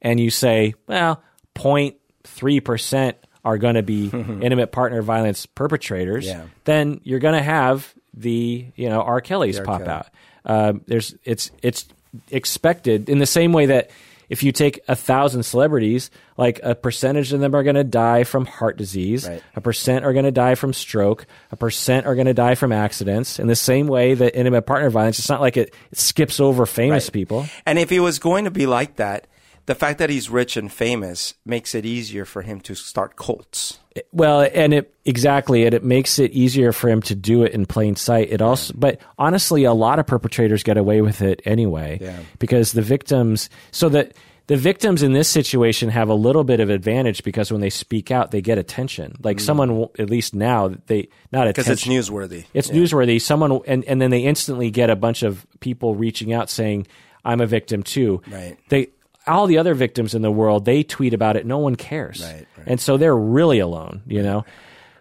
and 0.01 0.21
you 0.21 0.29
say, 0.29 0.73
well, 0.87 1.21
0.3% 1.55 3.13
are 3.43 3.57
going 3.57 3.75
to 3.75 3.83
be 3.83 4.05
intimate 4.13 4.71
partner 4.71 5.01
violence 5.01 5.45
perpetrators, 5.45 6.25
Yeah. 6.25 6.45
then 6.65 7.01
you're 7.03 7.19
going 7.19 7.35
to 7.37 7.43
have 7.43 7.93
the 8.13 8.65
you 8.75 8.89
know 8.89 9.01
R. 9.01 9.21
Kelly's 9.21 9.59
R. 9.59 9.65
pop 9.65 9.79
Kelly. 9.81 9.89
out. 9.91 10.07
Um, 10.45 10.81
there's 10.87 11.15
it's 11.23 11.51
it's 11.61 11.85
expected 12.31 13.09
in 13.09 13.19
the 13.19 13.25
same 13.25 13.53
way 13.53 13.67
that 13.67 13.91
if 14.29 14.43
you 14.43 14.51
take 14.51 14.79
a 14.87 14.95
thousand 14.95 15.41
celebrities, 15.41 16.11
like 16.37 16.59
a 16.61 16.75
percentage 16.75 17.33
of 17.33 17.39
them 17.39 17.55
are 17.55 17.63
going 17.63 17.75
to 17.75 17.83
die 17.83 18.23
from 18.23 18.45
heart 18.45 18.77
disease, 18.77 19.27
Right. 19.27 19.41
a 19.55 19.61
percent 19.61 20.05
are 20.05 20.13
going 20.13 20.25
to 20.25 20.31
die 20.31 20.53
from 20.53 20.71
stroke, 20.71 21.25
a 21.51 21.55
percent 21.55 22.05
are 22.05 22.13
going 22.13 22.27
to 22.27 22.33
die 22.35 22.53
from 22.53 22.71
accidents. 22.71 23.39
In 23.39 23.47
the 23.47 23.55
same 23.55 23.87
way 23.87 24.13
that 24.13 24.37
intimate 24.37 24.63
partner 24.67 24.91
violence, 24.91 25.17
it's 25.17 25.29
not 25.29 25.41
like 25.41 25.57
it, 25.57 25.73
it 25.91 25.97
skips 25.97 26.39
over 26.39 26.67
famous 26.67 27.07
Right. 27.07 27.13
people. 27.13 27.47
And 27.65 27.79
if 27.79 27.91
it 27.91 28.01
was 28.01 28.19
going 28.19 28.45
to 28.45 28.51
be 28.51 28.67
like 28.67 28.97
that, 28.97 29.25
the 29.69 29.75
fact 29.75 29.99
that 29.99 30.09
he's 30.09 30.31
rich 30.31 30.57
and 30.57 30.71
famous 30.73 31.35
makes 31.45 31.75
it 31.75 31.85
easier 31.85 32.25
for 32.25 32.41
him 32.41 32.59
to 32.59 32.73
start 32.73 33.15
cults. 33.15 33.77
Well, 34.11 34.49
and 34.51 34.73
it 34.73 34.95
exactly, 35.05 35.63
and 35.63 35.75
it 35.75 35.83
makes 35.83 36.17
it 36.17 36.31
easier 36.31 36.71
for 36.71 36.89
him 36.89 37.03
to 37.03 37.13
do 37.13 37.43
it 37.43 37.51
in 37.53 37.67
plain 37.67 37.95
sight. 37.95 38.29
It 38.31 38.41
also, 38.41 38.73
but 38.75 38.99
honestly, 39.19 39.65
a 39.65 39.73
lot 39.73 39.99
of 39.99 40.07
perpetrators 40.07 40.63
get 40.63 40.77
away 40.77 41.01
with 41.01 41.21
it 41.21 41.43
anyway, 41.45 41.99
Yeah. 42.01 42.17
because 42.39 42.71
the 42.71 42.81
victims. 42.81 43.47
So 43.69 43.89
that 43.89 44.13
the 44.47 44.57
victims 44.57 45.03
in 45.03 45.13
this 45.13 45.27
situation 45.27 45.89
have 45.89 46.09
a 46.09 46.15
little 46.15 46.43
bit 46.43 46.59
of 46.59 46.71
advantage 46.71 47.23
because 47.23 47.51
when 47.51 47.61
they 47.61 47.69
speak 47.69 48.09
out, 48.09 48.31
they 48.31 48.41
get 48.41 48.57
attention. 48.57 49.17
Like 49.21 49.37
mm. 49.37 49.41
someone, 49.41 49.87
at 49.99 50.09
least 50.09 50.33
now, 50.33 50.73
they 50.87 51.09
not 51.31 51.45
Because 51.45 51.69
it's 51.69 51.85
newsworthy. 51.85 52.45
It's 52.55 52.71
newsworthy. 52.71 53.21
Someone 53.21 53.59
and, 53.67 53.85
and 53.85 54.01
then 54.01 54.09
they 54.09 54.21
instantly 54.21 54.71
get 54.71 54.89
a 54.89 54.95
bunch 54.95 55.21
of 55.21 55.45
people 55.59 55.93
reaching 55.93 56.33
out 56.33 56.49
saying, 56.49 56.87
"I'm 57.23 57.39
a 57.39 57.45
victim 57.45 57.83
too." 57.83 58.23
Right. 58.31 58.57
They 58.69 58.87
all 59.29 59.47
the 59.47 59.57
other 59.57 59.73
victims 59.73 60.13
in 60.15 60.21
the 60.21 60.31
world 60.31 60.65
they 60.65 60.83
tweet 60.83 61.13
about 61.13 61.35
it. 61.37 61.45
No 61.45 61.57
one 61.59 61.75
cares. 61.75 62.21
Right, 62.21 62.47
right. 62.57 62.67
And 62.67 62.79
so 62.81 62.97
they're 62.97 63.15
really 63.15 63.59
alone. 63.59 64.01
You 64.07 64.21
know. 64.23 64.45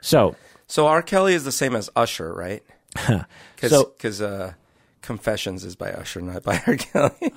So 0.00 0.36
So 0.66 0.86
R. 0.86 1.02
Kelly 1.02 1.34
is 1.34 1.44
the 1.44 1.52
same 1.52 1.74
as 1.74 1.90
Usher, 1.96 2.32
right? 2.32 2.62
Because 3.56 4.16
So- 4.18 4.26
uh, 4.26 4.52
Confessions 5.02 5.64
is 5.64 5.74
by 5.74 5.90
Usher, 5.90 6.20
not 6.20 6.42
by 6.42 6.62
R. 6.66 6.76
Kelly. 6.76 7.32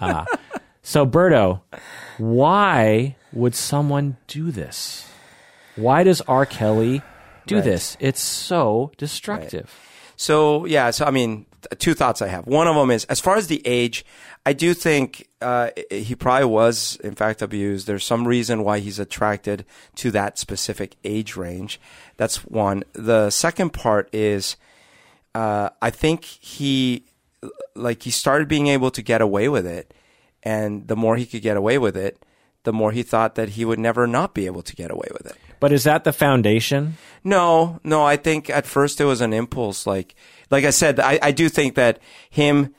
so 0.83 1.05
Berto, 1.05 1.61
why 2.17 3.15
would 3.33 3.55
someone 3.55 4.17
do 4.27 4.51
this? 4.51 5.07
Why 5.75 6.03
does 6.03 6.21
R. 6.21 6.45
Kelly 6.45 7.01
do 7.47 7.55
Right. 7.55 7.63
this? 7.63 7.97
It's 7.99 8.19
so 8.21 8.91
destructive. 8.97 9.73
So 10.15 10.65
yeah, 10.65 10.91
so 10.91 11.05
I 11.05 11.11
mean, 11.11 11.45
two 11.77 11.93
thoughts 11.93 12.21
I 12.21 12.27
have. 12.27 12.47
One 12.47 12.67
of 12.67 12.75
them 12.75 12.91
is 12.91 13.05
as 13.05 13.19
far 13.19 13.35
as 13.35 13.47
the 13.47 13.61
age, 13.65 14.05
I 14.45 14.53
do 14.53 14.73
think 14.73 15.27
uh, 15.41 15.69
he 15.89 16.15
probably 16.15 16.45
was 16.45 16.97
in 17.03 17.15
fact 17.15 17.41
abused. 17.41 17.87
There's 17.87 18.03
some 18.03 18.27
reason 18.27 18.63
why 18.63 18.79
he's 18.79 18.99
attracted 18.99 19.65
to 19.95 20.11
that 20.11 20.37
specific 20.37 20.95
age 21.03 21.35
range. 21.35 21.79
That's 22.17 22.43
one. 22.45 22.83
The 22.93 23.29
second 23.29 23.71
part 23.71 24.09
is, 24.13 24.55
uh, 25.35 25.69
I 25.81 25.89
think 25.89 26.25
he 26.25 27.05
like 27.75 28.03
he 28.03 28.11
started 28.11 28.47
being 28.47 28.67
able 28.67 28.91
to 28.91 29.01
get 29.01 29.21
away 29.21 29.49
with 29.49 29.65
it, 29.65 29.93
and 30.43 30.87
the 30.87 30.95
more 30.95 31.17
he 31.17 31.25
could 31.25 31.41
get 31.41 31.57
away 31.57 31.77
with 31.77 31.97
it, 31.97 32.23
the 32.63 32.73
more 32.73 32.91
he 32.91 33.03
thought 33.03 33.35
that 33.35 33.49
he 33.49 33.65
would 33.65 33.79
never 33.79 34.05
not 34.07 34.33
be 34.33 34.45
able 34.45 34.61
to 34.61 34.75
get 34.75 34.91
away 34.91 35.07
with 35.11 35.25
it. 35.25 35.35
But 35.59 35.71
is 35.71 35.83
that 35.83 36.03
the 36.03 36.13
foundation? 36.13 36.97
No, 37.23 37.79
no. 37.83 38.03
I 38.03 38.17
think 38.17 38.49
at 38.49 38.65
first 38.65 38.99
it 38.99 39.05
was 39.05 39.21
an 39.21 39.31
impulse. 39.31 39.85
Like, 39.85 40.15
like 40.51 40.65
I 40.65 40.69
said, 40.69 40.99
I, 40.99 41.17
I 41.21 41.31
do 41.31 41.49
think 41.49 41.75
that 41.75 41.99
him, 42.29 42.75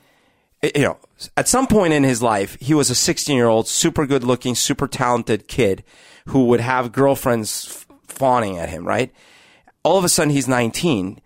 eh, 0.63 0.71
you 0.77 0.83
know, 0.83 0.99
at 1.37 1.49
some 1.49 1.67
point 1.67 1.93
in 1.93 2.05
his 2.05 2.23
life, 2.23 2.57
he 2.61 2.75
was 2.75 2.91
a 2.91 2.95
16 2.95 3.35
year 3.35 3.49
old, 3.49 3.67
super 3.67 4.07
good 4.07 4.23
looking, 4.23 4.55
super 4.55 4.87
talented 4.87 5.49
kid 5.49 5.83
who 6.27 6.47
would 6.47 6.61
have 6.61 6.93
girlfriends 6.93 7.87
fawning 8.07 8.59
at 8.59 8.69
him, 8.69 8.87
right? 8.87 9.13
All 9.83 9.99
of 9.99 10.05
a 10.05 10.09
sudden 10.09 10.33
he's 10.33 10.47
19, 10.47 11.21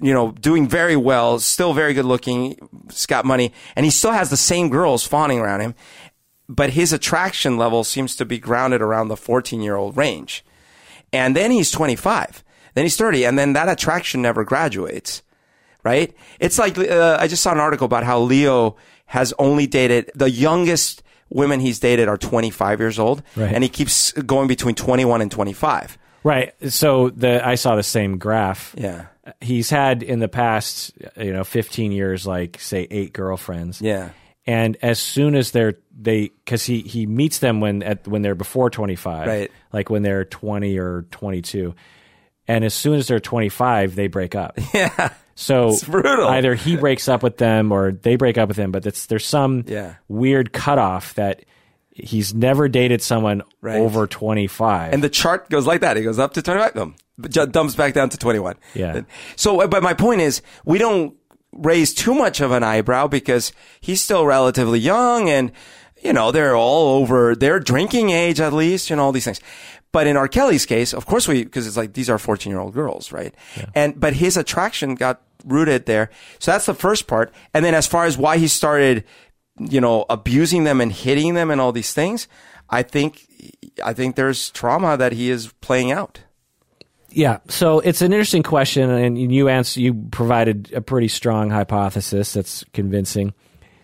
you 0.00 0.14
know, 0.14 0.32
doing 0.32 0.68
very 0.68 0.96
well, 0.96 1.40
still 1.40 1.72
very 1.72 1.94
good 1.94 2.04
looking, 2.04 2.56
he's 2.88 3.06
got 3.06 3.24
money, 3.24 3.52
and 3.74 3.84
he 3.84 3.90
still 3.90 4.12
has 4.12 4.30
the 4.30 4.36
same 4.36 4.68
girls 4.68 5.06
fawning 5.06 5.40
around 5.40 5.60
him. 5.60 5.74
But 6.48 6.70
his 6.70 6.92
attraction 6.92 7.56
level 7.56 7.84
seems 7.84 8.16
to 8.16 8.24
be 8.24 8.38
grounded 8.38 8.80
around 8.80 9.08
the 9.08 9.16
14 9.16 9.60
year 9.60 9.76
old 9.76 9.96
range. 9.96 10.44
And 11.12 11.34
then 11.34 11.50
he's 11.50 11.70
25. 11.70 12.44
Then 12.74 12.84
he's 12.84 12.96
30. 12.96 13.24
And 13.24 13.38
then 13.38 13.52
that 13.54 13.68
attraction 13.68 14.22
never 14.22 14.44
graduates. 14.44 15.22
Right? 15.84 16.14
It's 16.40 16.58
like, 16.58 16.76
uh, 16.78 17.16
I 17.20 17.28
just 17.28 17.42
saw 17.42 17.52
an 17.52 17.58
article 17.60 17.84
about 17.84 18.04
how 18.04 18.20
Leo 18.20 18.76
has 19.06 19.32
only 19.38 19.66
dated 19.66 20.10
the 20.14 20.30
youngest 20.30 21.02
women 21.30 21.60
he's 21.60 21.78
dated 21.78 22.08
are 22.08 22.16
25 22.18 22.80
years 22.80 22.98
old. 22.98 23.22
Right. 23.36 23.52
And 23.52 23.62
he 23.62 23.68
keeps 23.70 24.12
going 24.12 24.48
between 24.48 24.74
21 24.74 25.20
and 25.22 25.30
25. 25.30 25.98
Right. 26.24 26.52
So 26.70 27.10
the 27.10 27.46
I 27.46 27.54
saw 27.54 27.76
the 27.76 27.82
same 27.82 28.18
graph. 28.18 28.74
Yeah. 28.76 29.06
He's 29.40 29.70
had 29.70 30.02
in 30.02 30.18
the 30.20 30.28
past, 30.28 30.92
you 31.16 31.32
know, 31.32 31.44
15 31.44 31.92
years, 31.92 32.26
like 32.26 32.58
say 32.60 32.86
eight 32.90 33.12
girlfriends. 33.12 33.80
Yeah. 33.80 34.10
And 34.46 34.78
as 34.80 34.98
soon 34.98 35.34
as 35.34 35.50
they're 35.50 35.74
they, 35.96 36.28
because 36.44 36.64
he 36.64 36.80
he 36.80 37.06
meets 37.06 37.38
them 37.38 37.60
when 37.60 37.82
at 37.82 38.08
when 38.08 38.22
they're 38.22 38.34
before 38.34 38.70
25, 38.70 39.26
Right. 39.26 39.52
Like 39.72 39.90
when 39.90 40.02
they're 40.02 40.24
20 40.24 40.78
or 40.78 41.02
22, 41.10 41.74
and 42.46 42.64
as 42.64 42.72
soon 42.72 42.94
as 42.94 43.06
they're 43.08 43.20
25, 43.20 43.94
they 43.94 44.06
break 44.08 44.34
up. 44.34 44.58
Yeah. 44.74 45.12
So 45.40 45.72
either 46.04 46.56
he 46.56 46.76
breaks 46.76 47.08
up 47.08 47.22
with 47.22 47.36
them 47.36 47.70
or 47.70 47.92
they 47.92 48.16
break 48.16 48.36
up 48.36 48.48
with 48.48 48.56
him. 48.56 48.72
But 48.72 48.82
there's 49.08 49.24
some 49.24 49.64
Yeah. 49.68 49.94
weird 50.08 50.52
cutoff 50.52 51.14
that 51.14 51.44
he's 51.92 52.34
never 52.34 52.68
dated 52.68 53.02
someone 53.02 53.42
Right. 53.60 53.76
over 53.78 54.08
25. 54.08 54.92
And 54.92 55.02
the 55.02 55.08
chart 55.08 55.48
goes 55.48 55.64
like 55.64 55.80
that. 55.82 55.96
It 55.96 56.02
goes 56.02 56.18
up 56.18 56.34
to 56.34 56.42
25, 56.42 56.74
boom, 56.74 56.94
dumps 57.52 57.76
back 57.76 57.94
down 57.94 58.08
to 58.10 58.18
21. 58.18 58.56
Yeah. 58.74 59.02
So, 59.36 59.60
uh, 59.60 59.68
but 59.68 59.82
my 59.82 59.94
point 59.94 60.20
is, 60.22 60.42
we 60.64 60.78
don't 60.78 61.14
raise 61.52 61.94
too 61.94 62.14
much 62.14 62.40
of 62.40 62.50
an 62.50 62.62
eyebrow 62.64 63.06
because 63.06 63.52
he's 63.80 64.00
still 64.02 64.26
relatively 64.26 64.78
young 64.80 65.28
and, 65.28 65.52
you 66.02 66.12
know, 66.12 66.30
they're 66.30 66.56
all 66.56 67.00
over 67.00 67.34
their 67.34 67.60
drinking 67.60 68.10
age 68.10 68.40
at 68.40 68.52
least, 68.52 68.90
you 68.90 68.96
know, 68.96 69.04
all 69.04 69.12
these 69.12 69.24
things. 69.24 69.40
But 69.90 70.06
in 70.06 70.16
R. 70.16 70.28
Kelly's 70.28 70.66
case, 70.66 70.92
of 70.92 71.06
course 71.06 71.26
we, 71.26 71.44
because 71.44 71.66
it's 71.66 71.76
like 71.76 71.94
these 71.94 72.10
are 72.10 72.18
14 72.18 72.50
year 72.50 72.60
old 72.60 72.74
girls, 72.74 73.10
right? 73.10 73.34
And, 73.74 73.98
but 73.98 74.14
his 74.14 74.36
attraction 74.36 74.94
got 74.94 75.22
rooted 75.44 75.86
there. 75.86 76.10
So 76.38 76.50
that's 76.50 76.66
the 76.66 76.74
first 76.74 77.06
part. 77.06 77.32
And 77.54 77.64
then 77.64 77.74
as 77.74 77.86
far 77.86 78.04
as 78.04 78.18
why 78.18 78.38
he 78.38 78.48
started, 78.48 79.04
you 79.58 79.80
know, 79.80 80.04
abusing 80.10 80.64
them 80.64 80.80
and 80.80 80.92
hitting 80.92 81.34
them 81.34 81.50
and 81.50 81.60
all 81.60 81.72
these 81.72 81.94
things, 81.94 82.28
I 82.68 82.82
think, 82.82 83.26
I 83.82 83.94
think 83.94 84.16
there's 84.16 84.50
trauma 84.50 84.96
that 84.96 85.12
he 85.12 85.30
is 85.30 85.52
playing 85.60 85.90
out. 85.90 86.20
Yeah, 87.10 87.38
so 87.48 87.80
it's 87.80 88.02
an 88.02 88.12
interesting 88.12 88.42
question, 88.42 88.90
and 88.90 89.32
you 89.32 89.48
answer, 89.48 89.80
you 89.80 89.94
provided 89.94 90.70
a 90.74 90.82
pretty 90.82 91.08
strong 91.08 91.48
hypothesis 91.48 92.34
that's 92.34 92.64
convincing. 92.74 93.32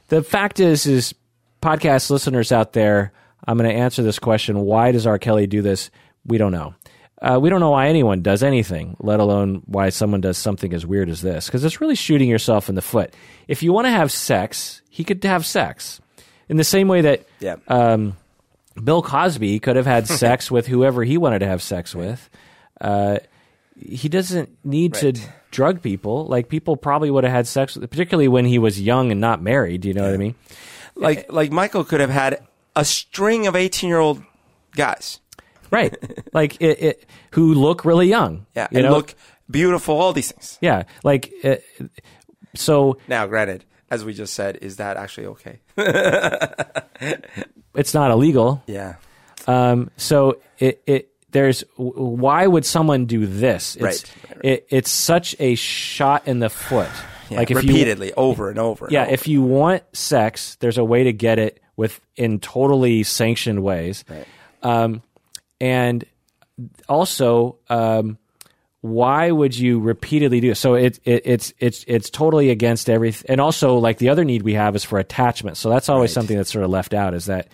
The 0.08 0.22
fact 0.22 0.60
is, 0.60 0.84
is 0.84 1.14
podcast 1.64 2.10
listeners 2.10 2.52
out 2.52 2.72
there, 2.74 3.12
I'm 3.46 3.56
going 3.58 3.68
to 3.70 3.76
answer 3.76 4.02
this 4.02 4.18
question: 4.18 4.60
Why 4.60 4.92
does 4.92 5.06
R. 5.06 5.18
Kelly 5.18 5.46
do 5.46 5.62
this? 5.62 5.90
We 6.26 6.38
don't 6.38 6.52
know. 6.52 6.74
Uh, 7.22 7.38
we 7.40 7.48
don't 7.48 7.60
know 7.60 7.70
why 7.70 7.88
anyone 7.88 8.20
does 8.20 8.42
anything, 8.42 8.96
let 9.00 9.18
alone 9.18 9.62
why 9.64 9.88
someone 9.88 10.20
does 10.20 10.36
something 10.36 10.74
as 10.74 10.84
weird 10.84 11.08
as 11.08 11.22
this, 11.22 11.46
because 11.46 11.64
it's 11.64 11.80
really 11.80 11.94
shooting 11.94 12.28
yourself 12.28 12.68
in 12.68 12.74
the 12.74 12.82
foot. 12.82 13.14
If 13.48 13.62
you 13.62 13.72
want 13.72 13.86
to 13.86 13.90
have 13.90 14.12
sex, 14.12 14.82
he 14.90 15.04
could 15.04 15.24
have 15.24 15.46
sex 15.46 16.00
in 16.48 16.58
the 16.58 16.64
same 16.64 16.86
way 16.88 17.00
that 17.00 17.26
Yeah. 17.40 17.56
um, 17.68 18.16
Bill 18.82 19.00
Cosby 19.00 19.58
could 19.60 19.76
have 19.76 19.86
had 19.86 20.06
sex 20.22 20.50
with 20.50 20.66
whoever 20.66 21.02
he 21.02 21.16
wanted 21.16 21.38
to 21.38 21.46
have 21.46 21.62
sex 21.62 21.94
with. 21.94 22.28
Uh, 22.78 23.18
he 23.80 24.08
doesn't 24.10 24.50
need 24.64 24.92
to 24.94 25.12
drug 25.50 25.80
people. 25.80 26.26
Like 26.26 26.48
people 26.50 26.76
probably 26.76 27.10
would 27.10 27.24
have 27.24 27.32
had 27.32 27.46
sex, 27.46 27.76
with, 27.76 27.88
particularly 27.90 28.28
when 28.28 28.44
he 28.44 28.58
was 28.58 28.78
young 28.80 29.10
and 29.10 29.20
not 29.20 29.40
married. 29.40 29.84
You 29.86 29.94
know 29.94 30.02
what 30.02 30.12
I 30.12 30.18
mean? 30.18 30.34
Like, 30.94 31.32
like 31.32 31.52
Michael 31.52 31.84
could 31.84 32.00
have 32.00 32.10
had 32.10 32.46
a 32.76 32.84
string 32.84 33.46
of 33.46 33.56
18 33.56 33.88
year 33.88 33.98
old 33.98 34.22
guys. 34.76 35.20
Right. 35.70 35.96
like 36.32 36.56
it, 36.60 36.82
it, 36.82 37.06
who 37.32 37.54
look 37.54 37.84
really 37.84 38.08
young. 38.08 38.46
Yeah. 38.54 38.68
You 38.70 38.78
and 38.78 38.86
know? 38.86 38.92
look 38.92 39.14
beautiful, 39.50 39.96
all 39.96 40.12
these 40.12 40.32
things. 40.32 40.58
Yeah. 40.60 40.84
Like 41.02 41.32
uh, 41.42 41.56
so. 42.54 42.98
Now, 43.08 43.26
granted, 43.26 43.64
as 43.90 44.04
we 44.04 44.14
just 44.14 44.34
said, 44.34 44.58
is 44.62 44.76
that 44.76 44.96
actually 44.96 45.26
okay? 45.26 45.60
It's 47.74 47.94
not 47.94 48.10
illegal. 48.10 48.62
Yeah. 48.66 48.96
Um, 49.46 49.90
so 49.96 50.38
it, 50.58 50.82
it 50.86 51.10
there's 51.32 51.64
why 51.76 52.46
would 52.46 52.64
someone 52.64 53.06
do 53.06 53.26
this? 53.26 53.76
It's, 53.76 53.82
Right, 53.82 54.14
right, 54.28 54.36
right. 54.36 54.44
It, 54.44 54.66
it's 54.70 54.90
such 54.90 55.34
a 55.38 55.54
shot 55.56 56.28
in 56.28 56.38
the 56.38 56.48
foot. 56.48 56.88
Yeah. 57.30 57.38
Like 57.38 57.50
if 57.50 57.62
you 57.62 57.68
repeatedly, 57.68 58.12
over 58.14 58.50
and 58.50 58.58
over. 58.58 58.86
and 58.86 58.92
yeah, 58.92 59.02
over. 59.04 59.12
if 59.12 59.26
you 59.28 59.42
want 59.42 59.82
sex, 59.94 60.56
there's 60.60 60.78
a 60.78 60.84
way 60.84 61.04
to 61.04 61.12
get 61.12 61.38
it 61.38 61.60
with 61.76 62.00
in 62.16 62.40
totally 62.40 63.02
sanctioned 63.02 63.62
ways. 63.62 64.04
Right. 64.08 64.26
Um, 64.62 65.02
and 65.60 66.04
also, 66.88 67.58
um, 67.68 68.18
why 68.80 69.30
would 69.30 69.56
you 69.56 69.80
repeatedly 69.80 70.40
do 70.40 70.50
it? 70.50 70.56
So 70.56 70.74
it, 70.74 71.00
it 71.04 71.22
it's 71.24 71.52
it's 71.58 71.84
it's 71.88 72.10
totally 72.10 72.50
against 72.50 72.90
everything. 72.90 73.30
And 73.30 73.40
also, 73.40 73.76
like 73.78 73.98
the 73.98 74.10
other 74.10 74.24
need 74.24 74.42
we 74.42 74.54
have 74.54 74.76
is 74.76 74.84
for 74.84 74.98
attachment. 74.98 75.56
So 75.56 75.70
that's 75.70 75.88
always 75.88 76.10
Right. 76.10 76.14
something 76.14 76.36
that's 76.36 76.52
sort 76.52 76.64
of 76.64 76.70
left 76.70 76.92
out. 76.94 77.14
Is 77.14 77.26
that 77.26 77.48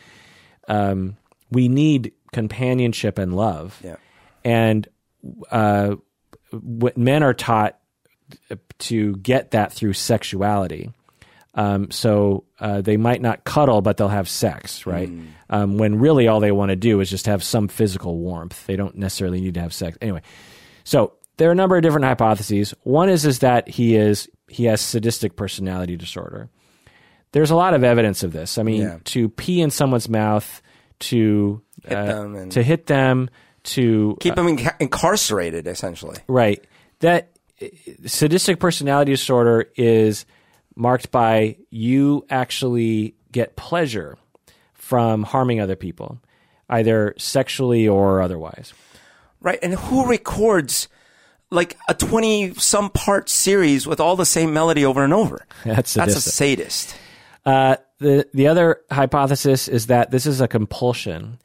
um, 0.68 1.16
we 1.50 1.68
need 1.68 2.12
companionship 2.32 3.18
and 3.18 3.34
love. 3.34 3.80
Yeah. 3.82 3.96
And 4.44 4.88
uh, 5.50 5.96
men 6.52 7.22
are 7.22 7.34
taught 7.34 7.78
to 8.78 9.16
get 9.16 9.53
that 9.53 9.72
through 9.72 9.93
sexuality. 9.95 10.93
Um, 11.55 11.91
so 11.91 12.45
uh, 12.61 12.81
they 12.81 12.97
might 12.97 13.20
not 13.20 13.43
cuddle, 13.45 13.83
but 13.83 13.97
they'll 13.97 14.09
have 14.09 14.28
sex, 14.28 14.87
right? 14.87 15.11
Um, 15.49 15.78
when 15.78 15.99
really 15.99 16.28
all 16.28 16.39
they 16.41 16.53
want 16.53 16.68
to 16.70 16.76
do 16.76 17.01
is 17.01 17.11
just 17.11 17.26
have 17.26 17.43
some 17.43 17.66
physical 17.68 18.18
warmth. 18.18 18.66
They 18.66 18.76
don't 18.76 18.95
necessarily 18.97 19.41
need 19.41 19.55
to 19.55 19.61
have 19.61 19.74
sex. 19.74 19.99
Anyway, 20.01 20.22
so 20.85 21.14
there 21.39 21.49
are 21.49 21.53
a 21.53 21.57
number 21.57 21.76
of 21.76 21.83
different 21.83 22.05
hypotheses. 22.05 22.72
One 22.85 23.09
is 23.09 23.26
is 23.26 23.41
that 23.41 23.68
he 23.68 23.97
is 23.97 24.28
he 24.49 24.66
has 24.66 24.81
sadistic 24.81 25.35
personality 25.37 25.97
disorder. 25.97 26.49
There's 27.33 27.51
a 27.51 27.57
lot 27.57 27.74
of 27.74 27.83
evidence 27.85 28.22
of 28.22 28.33
this. 28.33 28.57
I 28.59 28.62
mean, 28.62 28.83
Yeah. 28.83 28.99
to 29.05 29.28
pee 29.28 29.61
in 29.61 29.70
someone's 29.70 30.09
mouth, 30.09 30.62
to 31.01 31.62
Hit 31.85 31.97
uh, 31.99 32.05
them 32.07 32.37
and- 32.37 32.53
to 32.53 32.62
hit 32.62 32.87
them, 32.87 33.28
to 33.64 34.16
keep 34.20 34.35
them 34.37 34.49
inca- 34.49 34.76
incarcerated, 34.81 35.66
essentially. 35.66 36.16
Right. 36.28 36.64
That 37.01 37.24
uh, 37.24 37.26
sadistic 38.06 38.58
personality 38.58 39.12
disorder 39.12 39.70
is 39.76 40.26
marked 40.76 41.11
by 41.11 41.56
you 41.70 42.24
actually 42.30 43.14
get 43.32 43.56
pleasure 43.56 44.16
from 44.74 45.22
harming 45.22 45.61
other 45.61 45.76
people, 45.76 46.20
either 46.68 47.14
sexually 47.18 47.86
or 47.86 48.20
otherwise. 48.20 48.72
Right. 49.40 49.58
And 49.62 49.74
who 49.74 50.06
records 50.06 50.88
like 51.50 51.76
a 51.88 51.94
20 51.94 52.54
some 52.54 52.90
part 52.90 53.28
series 53.28 53.86
with 53.86 54.00
all 54.00 54.16
the 54.16 54.26
same 54.26 54.52
melody 54.52 54.84
over 54.84 55.04
and 55.04 55.12
over? 55.12 55.46
That's 55.64 55.94
That's 55.94 56.16
a 56.16 56.20
sadist. 56.20 56.94
Uh, 57.44 57.76
the 57.98 58.28
the 58.34 58.48
other 58.48 58.80
hypothesis 58.90 59.68
is 59.68 59.86
that 59.86 60.11
this 60.11 60.26
is 60.26 60.40
a 60.40 60.48
compulsion, 60.48 61.38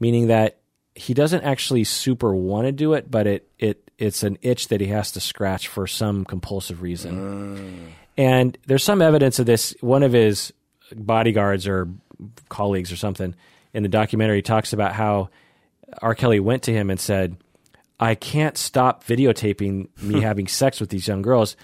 meaning 0.00 0.28
that 0.28 0.58
he 0.94 1.14
doesn't 1.14 1.42
actually 1.42 1.84
super 1.84 2.34
want 2.34 2.66
to 2.66 2.72
do 2.72 2.94
it, 2.94 3.10
but 3.10 3.26
it 3.26 3.48
it 3.58 3.81
it's 3.98 4.22
an 4.22 4.38
itch 4.42 4.68
that 4.68 4.80
he 4.80 4.88
has 4.88 5.12
to 5.12 5.20
scratch 5.20 5.68
for 5.68 5.86
some 5.86 6.24
compulsive 6.24 6.82
reason. 6.82 7.56
Mm. 7.56 7.92
And 8.16 8.58
there's 8.66 8.84
some 8.84 9.00
evidence 9.00 9.38
of 9.38 9.46
this. 9.46 9.74
One 9.80 10.02
of 10.02 10.12
his 10.12 10.52
bodyguards 10.94 11.66
or 11.66 11.88
colleagues 12.48 12.92
or 12.92 12.96
something 12.96 13.34
in 13.72 13.82
the 13.82 13.88
documentary 13.88 14.42
talks 14.42 14.72
about 14.72 14.92
how 14.92 15.30
R. 16.00 16.14
Kelly 16.14 16.40
went 16.40 16.64
to 16.64 16.72
him 16.72 16.90
and 16.90 17.00
said, 17.00 17.36
"I 17.98 18.14
can't 18.14 18.56
stop 18.56 19.04
videotaping 19.04 19.88
me 20.02 20.20
having 20.22 20.46
sex 20.46 20.80
with 20.80 20.90
these 20.90 21.06
young 21.06 21.22
girls. 21.22 21.56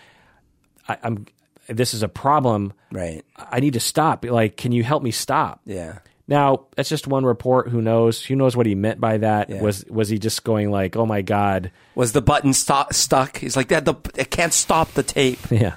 I, 0.89 0.99
I'm 1.03 1.27
this 1.67 1.93
is 1.95 2.03
a 2.03 2.09
problem." 2.09 2.73
Right. 2.91 3.25
I 3.37 3.61
need 3.61 3.75
to 3.75 3.81
stop. 3.81 4.25
Like, 4.25 4.57
can 4.57 4.73
you 4.73 4.83
help 4.83 5.03
me 5.03 5.11
stop? 5.11 5.61
Yeah. 5.67 5.99
Now, 6.29 6.67
that's 6.77 6.91
just 6.91 7.07
one 7.07 7.25
report. 7.25 7.69
Who 7.71 7.81
knows? 7.81 8.23
Who 8.23 8.37
knows 8.37 8.55
what 8.55 8.67
he 8.67 8.75
meant 8.75 9.01
by 9.01 9.17
that? 9.19 9.49
Yeah. 9.49 9.63
Was 9.63 9.85
was 9.87 10.11
he 10.11 10.19
just 10.19 10.45
going 10.45 10.71
like, 10.71 10.95
"Oh 10.95 11.07
my 11.07 11.23
god"? 11.23 11.73
Was 11.95 12.13
the 12.13 12.21
button 12.21 12.53
sto- 12.53 12.87
stuck? 12.93 13.39
He's 13.39 13.57
like 13.57 13.69
that. 13.69 13.87
The 13.87 13.95
I 14.19 14.25
can't 14.25 14.53
stop 14.53 14.93
the 14.93 15.03
tape. 15.03 15.39
Yeah. 15.51 15.77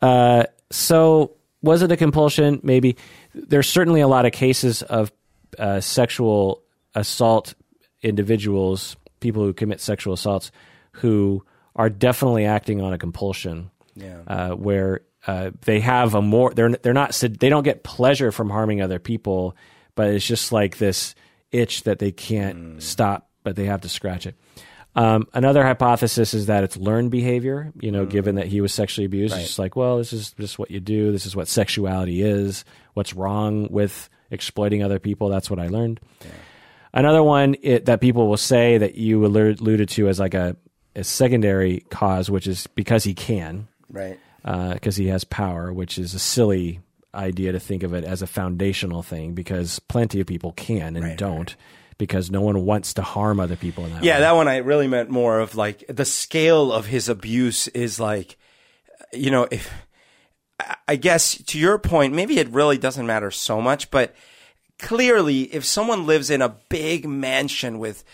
Uh, 0.00 0.44
so 0.70 1.32
was 1.62 1.82
it 1.82 1.92
a 1.92 1.96
compulsion? 1.96 2.60
Maybe. 2.62 2.96
There's 3.34 3.68
certainly 3.68 4.00
a 4.00 4.08
lot 4.08 4.24
of 4.24 4.32
cases 4.32 4.82
of 4.82 5.12
uh, 5.58 5.80
sexual 5.80 6.62
assault 6.94 7.54
individuals, 8.02 8.96
people 9.20 9.42
who 9.44 9.52
commit 9.52 9.80
sexual 9.80 10.14
assaults, 10.14 10.50
who 10.92 11.44
are 11.74 11.90
definitely 11.90 12.46
acting 12.46 12.80
on 12.80 12.92
a 12.94 12.98
compulsion. 12.98 13.70
Yeah. 13.94 14.20
Uh, 14.26 14.50
where 14.52 15.02
uh, 15.26 15.50
they 15.62 15.80
have 15.80 16.14
a 16.14 16.22
more 16.22 16.52
they're 16.54 16.70
they're 16.70 16.92
not 16.92 17.12
they 17.12 17.48
don't 17.48 17.64
get 17.64 17.82
pleasure 17.82 18.30
from 18.30 18.50
harming 18.50 18.80
other 18.80 18.98
people, 18.98 19.56
but 19.94 20.08
it's 20.08 20.26
just 20.26 20.52
like 20.52 20.78
this 20.78 21.14
itch 21.52 21.82
that 21.84 21.98
they 21.98 22.12
can't 22.12 22.82
stop, 22.82 23.28
but 23.42 23.56
they 23.56 23.64
have 23.64 23.80
to 23.82 23.88
scratch 23.88 24.26
it. 24.26 24.36
Um, 24.94 25.28
another 25.34 25.62
hypothesis 25.62 26.32
is 26.32 26.46
that 26.46 26.64
it's 26.64 26.76
learned 26.76 27.10
behavior. 27.10 27.72
You 27.80 27.92
know, 27.92 28.06
given 28.06 28.36
that 28.36 28.46
he 28.46 28.60
was 28.60 28.72
sexually 28.72 29.04
abused, 29.04 29.34
it's 29.34 29.48
just 29.48 29.58
like, 29.58 29.76
well, 29.76 29.98
this 29.98 30.12
is 30.12 30.32
just 30.32 30.58
what 30.58 30.70
you 30.70 30.80
do. 30.80 31.12
This 31.12 31.26
is 31.26 31.36
what 31.36 31.48
sexuality 31.48 32.22
is. 32.22 32.64
What's 32.94 33.12
wrong 33.12 33.68
with 33.70 34.08
exploiting 34.30 34.82
other 34.82 34.98
people? 34.98 35.28
That's 35.28 35.50
what 35.50 35.58
I 35.58 35.68
learned. 35.68 36.00
Another 36.94 37.22
one 37.22 37.56
it, 37.62 37.84
that 37.86 38.00
people 38.00 38.26
will 38.26 38.38
say 38.38 38.78
that 38.78 38.94
you 38.94 39.26
alluded 39.26 39.60
alluded 39.60 39.90
to 39.90 40.08
as 40.08 40.18
like 40.18 40.32
a, 40.32 40.56
a 40.94 41.04
secondary 41.04 41.80
cause, 41.90 42.30
which 42.30 42.46
is 42.46 42.66
because 42.68 43.04
he 43.04 43.12
can, 43.12 43.68
Right. 43.90 44.18
Uh, 44.46 44.74
because 44.74 44.94
he 44.96 45.08
has 45.08 45.24
power, 45.24 45.72
which 45.72 45.98
is 45.98 46.14
a 46.14 46.18
silly 46.20 46.78
idea 47.12 47.50
to 47.52 47.58
think 47.58 47.82
of 47.82 47.92
it 47.94 48.04
as 48.04 48.22
a 48.22 48.26
foundational 48.26 49.02
thing 49.02 49.34
because 49.34 49.78
plenty 49.80 50.20
of 50.20 50.26
people 50.26 50.52
can 50.52 50.94
and 50.96 51.04
Right, 51.04 51.18
don't 51.18 51.56
because 51.98 52.30
no 52.30 52.42
one 52.42 52.64
wants 52.64 52.94
to 52.94 53.02
harm 53.02 53.40
other 53.40 53.56
people 53.56 53.84
in 53.86 53.92
that 53.94 54.04
Yeah, 54.04 54.14
way. 54.16 54.20
that 54.20 54.34
one 54.36 54.48
I 54.48 54.58
really 54.58 54.86
meant 54.86 55.10
more 55.10 55.40
of 55.40 55.54
like 55.56 55.84
the 55.88 56.04
scale 56.04 56.72
of 56.72 56.86
his 56.86 57.08
abuse 57.08 57.68
is 57.68 57.98
like, 57.98 58.36
you 59.12 59.30
know, 59.30 59.48
if 59.50 59.72
I 60.86 60.96
guess 60.96 61.36
to 61.44 61.58
your 61.58 61.78
point, 61.78 62.14
maybe 62.14 62.38
it 62.38 62.48
really 62.50 62.78
doesn't 62.78 63.06
matter 63.06 63.30
so 63.30 63.60
much, 63.60 63.90
but 63.90 64.14
clearly, 64.78 65.42
if 65.54 65.64
someone 65.64 66.06
lives 66.06 66.30
in 66.30 66.42
a 66.42 66.56
big 66.68 67.08
mansion 67.08 67.78
with 67.78 68.04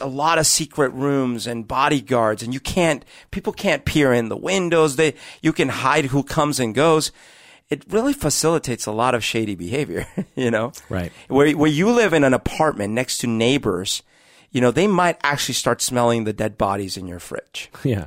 a 0.00 0.06
lot 0.08 0.38
of 0.38 0.46
secret 0.46 0.90
rooms 0.90 1.46
and 1.46 1.66
bodyguards, 1.68 2.42
and 2.42 2.52
you 2.52 2.60
can't, 2.60 3.04
people 3.30 3.52
can't 3.52 3.84
peer 3.84 4.12
in 4.12 4.28
the 4.28 4.36
windows, 4.36 4.96
they, 4.96 5.14
you 5.42 5.52
can 5.52 5.68
hide 5.68 6.06
who 6.06 6.22
comes 6.22 6.58
and 6.60 6.74
goes. 6.74 7.12
It 7.70 7.84
really 7.90 8.14
facilitates 8.14 8.86
a 8.86 8.92
lot 8.92 9.14
of 9.14 9.22
shady 9.22 9.54
behavior, 9.54 10.06
you 10.34 10.50
know? 10.50 10.72
Right. 10.88 11.12
Where, 11.28 11.50
where 11.56 11.70
you 11.70 11.90
live 11.90 12.12
in 12.12 12.24
an 12.24 12.34
apartment 12.34 12.94
next 12.94 13.18
to 13.18 13.26
neighbors, 13.26 14.02
you 14.50 14.60
know, 14.60 14.70
they 14.70 14.86
might 14.86 15.18
actually 15.22 15.54
start 15.54 15.82
smelling 15.82 16.24
the 16.24 16.32
dead 16.32 16.56
bodies 16.56 16.96
in 16.96 17.06
your 17.06 17.18
fridge. 17.20 17.70
Yeah. 17.84 18.06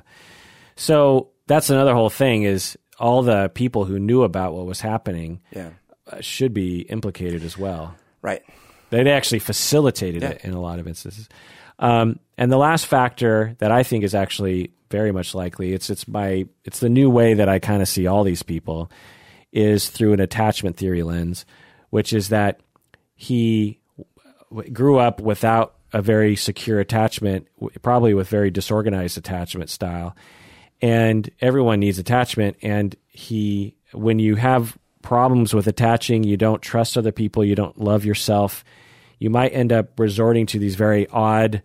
So 0.76 1.30
that's 1.47 1.70
another 1.70 1.93
whole 1.93 2.09
thing 2.09 2.43
is 2.43 2.76
all 2.99 3.22
the 3.22 3.49
people 3.53 3.86
who 3.86 3.99
knew 3.99 4.24
about 4.24 4.53
what 4.53 4.66
was 4.66 4.82
happening 4.82 5.41
Yeah. 5.55 5.72
uh, 6.12 6.22
should 6.22 6.53
be 6.53 6.82
implicated 6.82 7.43
as 7.43 7.57
well. 7.57 7.95
Right. 8.22 8.41
They 8.89 9.09
actually 9.09 9.39
facilitated 9.39 10.24
it 10.24 10.41
in 10.43 10.53
a 10.53 10.61
lot 10.61 10.80
of 10.80 10.88
instances. 10.88 11.30
Um, 11.80 12.19
and 12.38 12.51
the 12.51 12.57
last 12.57 12.86
factor 12.86 13.55
that 13.59 13.72
I 13.72 13.84
think 13.84 14.03
is 14.03 14.13
actually 14.13 14.74
very 14.91 15.13
much 15.13 15.34
likely 15.34 15.72
it's 15.72 15.89
it's 15.89 16.05
my 16.07 16.45
it's 16.65 16.80
the 16.80 16.89
new 16.89 17.09
way 17.09 17.34
that 17.34 17.47
I 17.47 17.59
kind 17.59 17.82
of 17.82 17.88
see 17.88 18.05
all 18.05 18.26
these 18.26 18.43
people 18.43 18.91
is 19.53 19.89
through 19.89 20.13
an 20.13 20.19
attachment 20.19 20.78
theory 20.78 21.03
lens, 21.03 21.45
which 21.89 22.13
is 22.13 22.30
that 22.30 22.59
he 23.15 23.80
w- 24.49 24.69
grew 24.72 24.97
up 24.97 25.22
without 25.22 25.76
a 25.93 26.01
very 26.01 26.36
secure 26.36 26.80
attachment, 26.80 27.47
w- 27.59 27.78
probably 27.82 28.13
with 28.13 28.28
very 28.28 28.49
disorganized 28.51 29.17
attachment 29.17 29.69
style. 29.69 30.15
And 30.82 31.30
everyone 31.41 31.80
needs 31.80 31.99
attachment. 31.99 32.57
And 32.61 32.95
he, 33.07 33.76
when 33.91 34.19
you 34.19 34.36
have 34.36 34.78
problems 35.01 35.53
with 35.53 35.67
attaching, 35.67 36.23
you 36.23 36.37
don't 36.37 36.61
trust 36.61 36.97
other 36.97 37.11
people, 37.11 37.43
you 37.43 37.55
don't 37.55 37.79
love 37.79 38.05
yourself, 38.05 38.63
you 39.19 39.29
might 39.29 39.49
end 39.49 39.71
up 39.71 39.99
resorting 39.99 40.45
to 40.47 40.59
these 40.59 40.75
very 40.75 41.07
odd, 41.07 41.61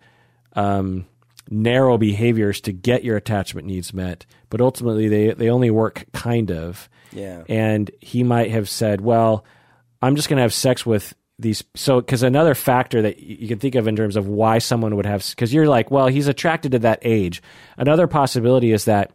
um, 0.53 1.05
narrow 1.49 1.97
behaviors 1.97 2.61
to 2.61 2.71
get 2.71 3.03
your 3.03 3.17
attachment 3.17 3.67
needs 3.67 3.93
met. 3.93 4.25
But 4.49 4.61
ultimately, 4.61 5.07
they, 5.07 5.33
they 5.33 5.49
only 5.49 5.71
work 5.71 6.05
kind 6.13 6.51
of. 6.51 6.89
Yeah. 7.11 7.43
And 7.47 7.89
he 8.01 8.23
might 8.23 8.51
have 8.51 8.69
said, 8.69 9.01
well, 9.01 9.45
I'm 10.01 10.15
just 10.15 10.29
going 10.29 10.37
to 10.37 10.43
have 10.43 10.53
sex 10.53 10.85
with 10.85 11.13
these. 11.39 11.63
So, 11.75 12.01
because 12.01 12.23
another 12.23 12.55
factor 12.55 13.01
that 13.01 13.19
you 13.19 13.47
can 13.47 13.59
think 13.59 13.75
of 13.75 13.87
in 13.87 13.95
terms 13.95 14.15
of 14.15 14.27
why 14.27 14.57
someone 14.57 14.95
would 14.95 15.05
have, 15.05 15.27
because 15.29 15.53
you're 15.53 15.67
like, 15.67 15.89
well, 15.89 16.07
he's 16.07 16.27
attracted 16.27 16.73
to 16.73 16.79
that 16.79 16.99
age. 17.01 17.41
Another 17.77 18.07
possibility 18.07 18.71
is 18.71 18.85
that 18.85 19.11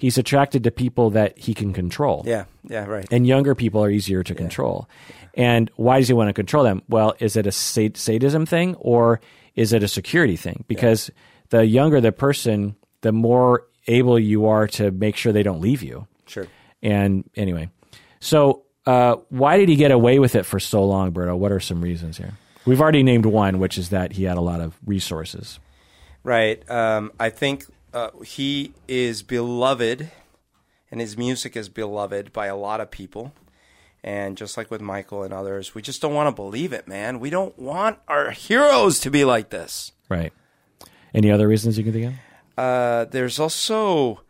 he's 0.00 0.16
attracted 0.16 0.64
to 0.64 0.70
people 0.70 1.10
that 1.10 1.38
he 1.38 1.52
can 1.52 1.74
control. 1.74 2.22
Yeah. 2.26 2.44
Yeah. 2.68 2.86
Right. 2.86 3.06
And 3.10 3.26
younger 3.26 3.54
people 3.54 3.84
are 3.84 3.90
easier 3.90 4.22
to 4.22 4.34
control. 4.34 4.88
And 5.34 5.70
why 5.76 5.98
does 5.98 6.08
he 6.08 6.14
want 6.14 6.30
to 6.30 6.32
control 6.32 6.64
them? 6.64 6.82
Well, 6.88 7.14
is 7.18 7.36
it 7.36 7.46
a 7.46 7.52
sadism 7.52 8.46
thing 8.46 8.76
or 8.76 9.20
is 9.54 9.74
it 9.74 9.82
a 9.82 9.88
security 9.88 10.36
thing? 10.36 10.64
Because 10.68 11.10
the 11.50 11.66
younger 11.66 12.00
the 12.00 12.12
person, 12.12 12.76
the 13.02 13.12
more 13.12 13.66
able 13.86 14.18
you 14.18 14.46
are 14.46 14.66
to 14.68 14.90
make 14.90 15.16
sure 15.16 15.32
they 15.32 15.42
don't 15.42 15.60
leave 15.60 15.82
you. 15.82 16.06
Sure. 16.26 16.46
And 16.82 17.28
anyway, 17.36 17.68
so 18.20 18.62
uh, 18.86 19.16
why 19.28 19.58
did 19.58 19.68
he 19.68 19.76
get 19.76 19.90
away 19.90 20.18
with 20.18 20.34
it 20.34 20.46
for 20.46 20.58
so 20.58 20.82
long, 20.82 21.12
Berto? 21.12 21.36
What 21.36 21.52
are 21.52 21.60
some 21.60 21.82
reasons 21.82 22.16
here? 22.16 22.38
We've 22.64 22.80
already 22.80 23.02
named 23.02 23.26
one, 23.26 23.58
which 23.58 23.76
is 23.76 23.90
that 23.90 24.12
he 24.12 24.24
had 24.24 24.38
a 24.38 24.40
lot 24.40 24.60
of 24.60 24.78
resources. 24.86 25.60
Right. 26.22 26.68
Um, 26.70 27.12
I 27.20 27.30
think 27.30 27.66
uh, 27.92 28.10
he 28.24 28.74
is 28.88 29.22
beloved, 29.22 30.10
and 30.90 31.00
his 31.00 31.16
music 31.16 31.56
is 31.56 31.68
beloved 31.68 32.32
by 32.32 32.46
a 32.46 32.56
lot 32.56 32.80
of 32.80 32.90
people. 32.90 33.32
And 34.02 34.36
just 34.36 34.56
like 34.56 34.70
with 34.70 34.80
Michael 34.80 35.22
and 35.22 35.34
others, 35.34 35.74
we 35.74 35.82
just 35.82 36.00
don't 36.00 36.14
want 36.14 36.28
to 36.28 36.34
believe 36.34 36.72
it, 36.72 36.88
man. 36.88 37.20
We 37.20 37.28
don't 37.28 37.58
want 37.58 37.98
our 38.08 38.30
heroes 38.30 38.98
to 39.00 39.10
be 39.10 39.24
like 39.24 39.50
this. 39.50 39.92
Right. 40.08 40.32
Any 41.12 41.30
other 41.30 41.46
reasons 41.46 41.76
you 41.76 41.84
can 41.84 41.92
think 41.92 42.06
of? 42.06 42.14
Uh, 42.56 43.04
there's 43.06 43.38
also, 43.38 44.22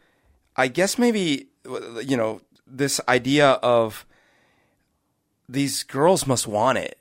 I 0.56 0.68
guess, 0.68 0.98
maybe, 0.98 1.48
you 1.64 2.16
know, 2.16 2.40
this 2.66 3.00
idea 3.08 3.50
of 3.50 4.06
these 5.48 5.82
girls 5.82 6.26
must 6.26 6.46
want 6.46 6.78
it, 6.78 6.98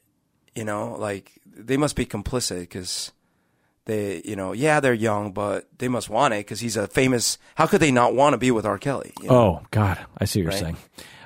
you 0.55 0.63
know, 0.63 0.95
like 0.97 1.39
they 1.45 1.77
must 1.77 1.95
be 1.95 2.05
complicit 2.05 2.61
because 2.61 3.11
they, 3.89 4.21
you 4.23 4.35
know, 4.35 4.53
yeah, 4.53 4.79
they're 4.79 4.93
young, 4.93 5.31
but 5.31 5.67
they 5.79 5.87
must 5.87 6.09
want 6.09 6.33
it 6.33 6.37
because 6.45 6.59
he's 6.59 6.77
a 6.77 6.87
famous. 6.87 7.37
How 7.55 7.65
could 7.67 7.81
they 7.81 7.91
not 7.91 8.13
want 8.15 8.33
to 8.33 8.37
be 8.37 8.51
with 8.51 8.65
R. 8.65 8.77
Kelly? 8.77 9.11
you 9.21 9.27
know? 9.27 9.35
Oh, 9.35 9.61
God. 9.71 9.97
I 10.17 10.25
see 10.25 10.39
what 10.41 10.51
you're 10.53 10.59
saying. 10.59 10.77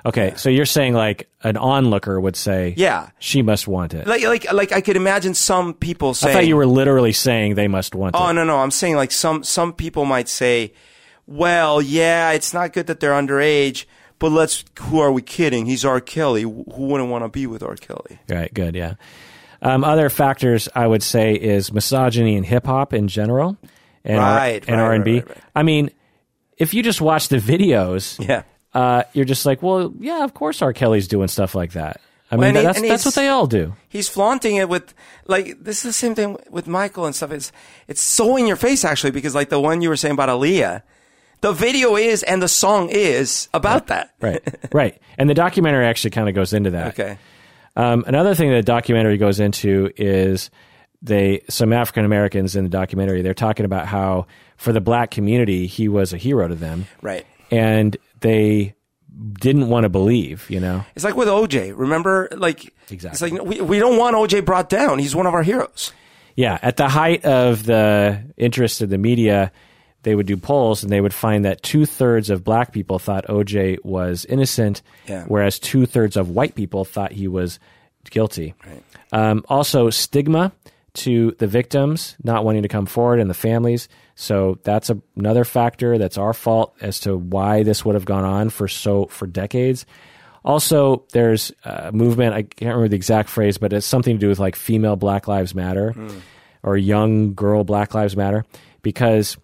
Okay. 0.06 0.34
So 0.36 0.50
you're 0.50 0.66
saying 0.66 0.94
like 0.94 1.28
an 1.42 1.56
onlooker 1.56 2.20
would 2.20 2.36
say, 2.36 2.74
Yeah. 2.76 3.10
she 3.18 3.42
must 3.42 3.66
want 3.68 3.94
it. 3.94 4.06
Like, 4.06 4.22
like, 4.24 4.52
like 4.52 4.72
I 4.72 4.80
could 4.80 4.96
imagine 4.96 5.34
some 5.34 5.74
people 5.74 6.14
saying. 6.14 6.36
I 6.36 6.40
thought 6.40 6.46
you 6.46 6.56
were 6.56 6.66
literally 6.66 7.12
saying 7.12 7.54
they 7.54 7.68
must 7.68 7.94
want 7.94 8.14
it. 8.14 8.18
Oh 8.20 8.28
it. 8.28 8.32
no, 8.34 8.44
no, 8.44 8.58
I'm 8.58 8.70
saying 8.70 8.96
like 8.96 9.12
some 9.12 9.44
some 9.44 9.72
people 9.72 10.04
might 10.04 10.28
say, 10.28 10.72
well, 11.26 11.80
yeah, 11.80 12.32
it's 12.32 12.52
not 12.52 12.72
good 12.74 12.86
that 12.88 13.00
they're 13.00 13.12
underage, 13.12 13.86
but 14.18 14.30
let's. 14.30 14.64
Who 14.80 14.98
are 15.00 15.10
we 15.10 15.22
kidding? 15.22 15.64
He's 15.64 15.84
R. 15.86 16.00
Kelly. 16.02 16.42
Who 16.42 16.64
wouldn't 16.76 17.08
want 17.08 17.24
to 17.24 17.30
be 17.30 17.46
with 17.46 17.62
R. 17.62 17.76
Kelly? 17.76 18.18
Right. 18.28 18.52
Good. 18.52 18.74
Yeah. 18.74 18.94
Um, 19.64 19.82
other 19.82 20.10
factors 20.10 20.68
I 20.74 20.86
would 20.86 21.02
say 21.02 21.34
is 21.34 21.72
misogyny 21.72 22.36
in 22.36 22.44
hip 22.44 22.66
hop 22.66 22.92
in 22.92 23.08
general, 23.08 23.56
and 24.04 24.18
R- 24.20 24.36
Right, 24.36 24.64
and 24.68 24.76
right, 24.76 24.84
R 24.84 24.92
and 24.92 25.04
B. 25.04 25.14
right, 25.14 25.26
right, 25.26 25.36
right. 25.36 25.44
I 25.56 25.62
mean, 25.62 25.90
if 26.58 26.74
you 26.74 26.82
just 26.82 27.00
watch 27.00 27.28
the 27.28 27.38
videos, 27.38 28.18
Yeah. 28.28 28.42
uh, 28.74 29.04
you're 29.14 29.24
just 29.24 29.46
like, 29.46 29.62
well, 29.62 29.92
yeah, 29.98 30.22
of 30.24 30.34
course 30.34 30.60
R. 30.62 30.72
Kelly's 30.72 31.08
doing 31.08 31.28
stuff 31.28 31.54
like 31.54 31.72
that. 31.72 32.00
I 32.30 32.36
mean, 32.36 32.44
and 32.48 32.56
he- 32.58 32.62
that's 32.64 32.78
and 32.80 32.90
that's 32.90 33.04
what 33.04 33.14
they 33.14 33.28
all 33.28 33.46
do. 33.46 33.74
He's 33.88 34.08
flaunting 34.08 34.56
it 34.56 34.68
with 34.68 34.92
like 35.26 35.56
this 35.62 35.78
is 35.78 35.82
the 35.82 35.92
same 35.92 36.14
thing 36.14 36.36
with 36.50 36.66
Michael 36.66 37.06
and 37.06 37.14
stuff. 37.14 37.30
It's 37.32 37.52
it's 37.88 38.00
so 38.00 38.36
in 38.36 38.46
your 38.46 38.56
face 38.56 38.84
actually 38.84 39.12
because 39.12 39.34
like 39.34 39.48
the 39.50 39.60
one 39.60 39.80
you 39.82 39.88
were 39.88 39.96
saying 39.96 40.14
about 40.14 40.28
Aaliyah, 40.28 40.82
the 41.42 41.52
video 41.52 41.96
is 41.96 42.22
and 42.24 42.42
the 42.42 42.48
song 42.48 42.88
is 42.90 43.48
about 43.54 43.86
that. 43.88 44.14
Right. 44.20 44.42
right. 44.72 45.00
And 45.16 45.30
the 45.30 45.34
documentary 45.34 45.86
actually 45.86 46.10
kind 46.10 46.28
of 46.28 46.34
goes 46.34 46.52
into 46.52 46.70
that. 46.70 46.98
Okay. 46.98 47.18
Um, 47.76 48.04
another 48.06 48.34
thing 48.34 48.50
that 48.50 48.56
the 48.56 48.62
documentary 48.62 49.16
goes 49.18 49.40
into 49.40 49.90
is 49.96 50.50
they 51.02 51.42
some 51.50 51.72
African 51.72 52.04
Americans 52.04 52.56
in 52.56 52.64
the 52.64 52.70
documentary 52.70 53.20
they're 53.22 53.34
talking 53.34 53.64
about 53.66 53.86
how 53.86 54.26
for 54.56 54.72
the 54.72 54.80
black 54.80 55.10
community 55.10 55.66
he 55.66 55.88
was 55.88 56.12
a 56.12 56.16
hero 56.16 56.48
to 56.48 56.54
them, 56.54 56.86
Right. 57.02 57.26
and 57.50 57.96
they 58.20 58.74
didn't 59.40 59.68
want 59.68 59.84
to 59.84 59.88
believe. 59.88 60.48
You 60.48 60.60
know, 60.60 60.84
It's 60.94 61.04
like 61.04 61.16
with 61.16 61.28
OJ. 61.28 61.72
Remember, 61.76 62.28
like 62.36 62.72
Exactly. 62.90 63.26
It's 63.28 63.34
like 63.38 63.44
we 63.44 63.60
we 63.60 63.78
don't 63.78 63.98
want 63.98 64.16
OJ 64.16 64.44
brought 64.44 64.68
down. 64.68 64.98
He's 64.98 65.14
one 65.16 65.26
of 65.26 65.34
our 65.34 65.42
heroes. 65.42 65.92
yeah. 66.36 66.58
At 66.62 66.76
the 66.76 66.88
height 66.88 67.24
of 67.24 67.64
the 67.64 68.22
interest 68.36 68.80
of 68.82 68.88
the 68.90 68.98
media, 68.98 69.52
they 70.04 70.14
would 70.14 70.26
do 70.26 70.36
polls 70.36 70.82
and 70.82 70.92
they 70.92 71.00
would 71.00 71.12
find 71.14 71.44
that 71.44 71.62
two 71.62 71.84
thirds 71.86 72.30
of 72.30 72.44
black 72.44 72.72
people 72.72 72.98
thought 72.98 73.26
OJ 73.26 73.78
was 73.84 74.24
innocent, 74.26 74.82
Yeah. 75.08 75.24
whereas 75.26 75.58
two 75.58 75.86
thirds 75.86 76.16
of 76.16 76.30
white 76.30 76.54
people 76.54 76.84
thought 76.84 77.12
he 77.12 77.26
was 77.28 77.58
guilty. 78.10 78.54
Um, 79.12 79.44
also, 79.48 79.90
stigma 79.90 80.52
to 80.94 81.32
the 81.38 81.46
victims 81.48 82.16
not 82.22 82.44
wanting 82.44 82.62
to 82.62 82.68
come 82.68 82.86
forward 82.86 83.18
and 83.18 83.28
the 83.28 83.34
families. 83.34 83.88
So 84.14 84.58
that's 84.62 84.90
a, 84.90 84.98
another 85.16 85.44
factor. 85.44 85.98
That's 85.98 86.16
our 86.18 86.32
fault 86.32 86.74
as 86.80 87.00
to 87.00 87.16
why 87.16 87.64
this 87.64 87.84
would 87.84 87.96
have 87.96 88.04
gone 88.04 88.24
on 88.24 88.48
for 88.50 88.68
so 88.68 89.06
for 89.06 89.26
decades. 89.26 89.86
Also, 90.44 91.04
there's 91.12 91.50
a 91.64 91.90
movement. 91.90 92.34
I 92.34 92.42
can't 92.42 92.68
remember 92.68 92.88
the 92.88 92.96
exact 92.96 93.28
phrase, 93.30 93.56
but 93.58 93.72
it's 93.72 93.86
something 93.86 94.14
to 94.16 94.20
do 94.20 94.28
with 94.28 94.38
like 94.38 94.54
female 94.56 94.94
Black 94.94 95.26
Lives 95.26 95.54
Matter 95.54 95.94
or 96.62 96.76
young 96.76 97.34
girl 97.34 97.64
Black 97.64 97.94
Lives 97.94 98.16
Matter. 98.16 98.44
Because 98.82 99.36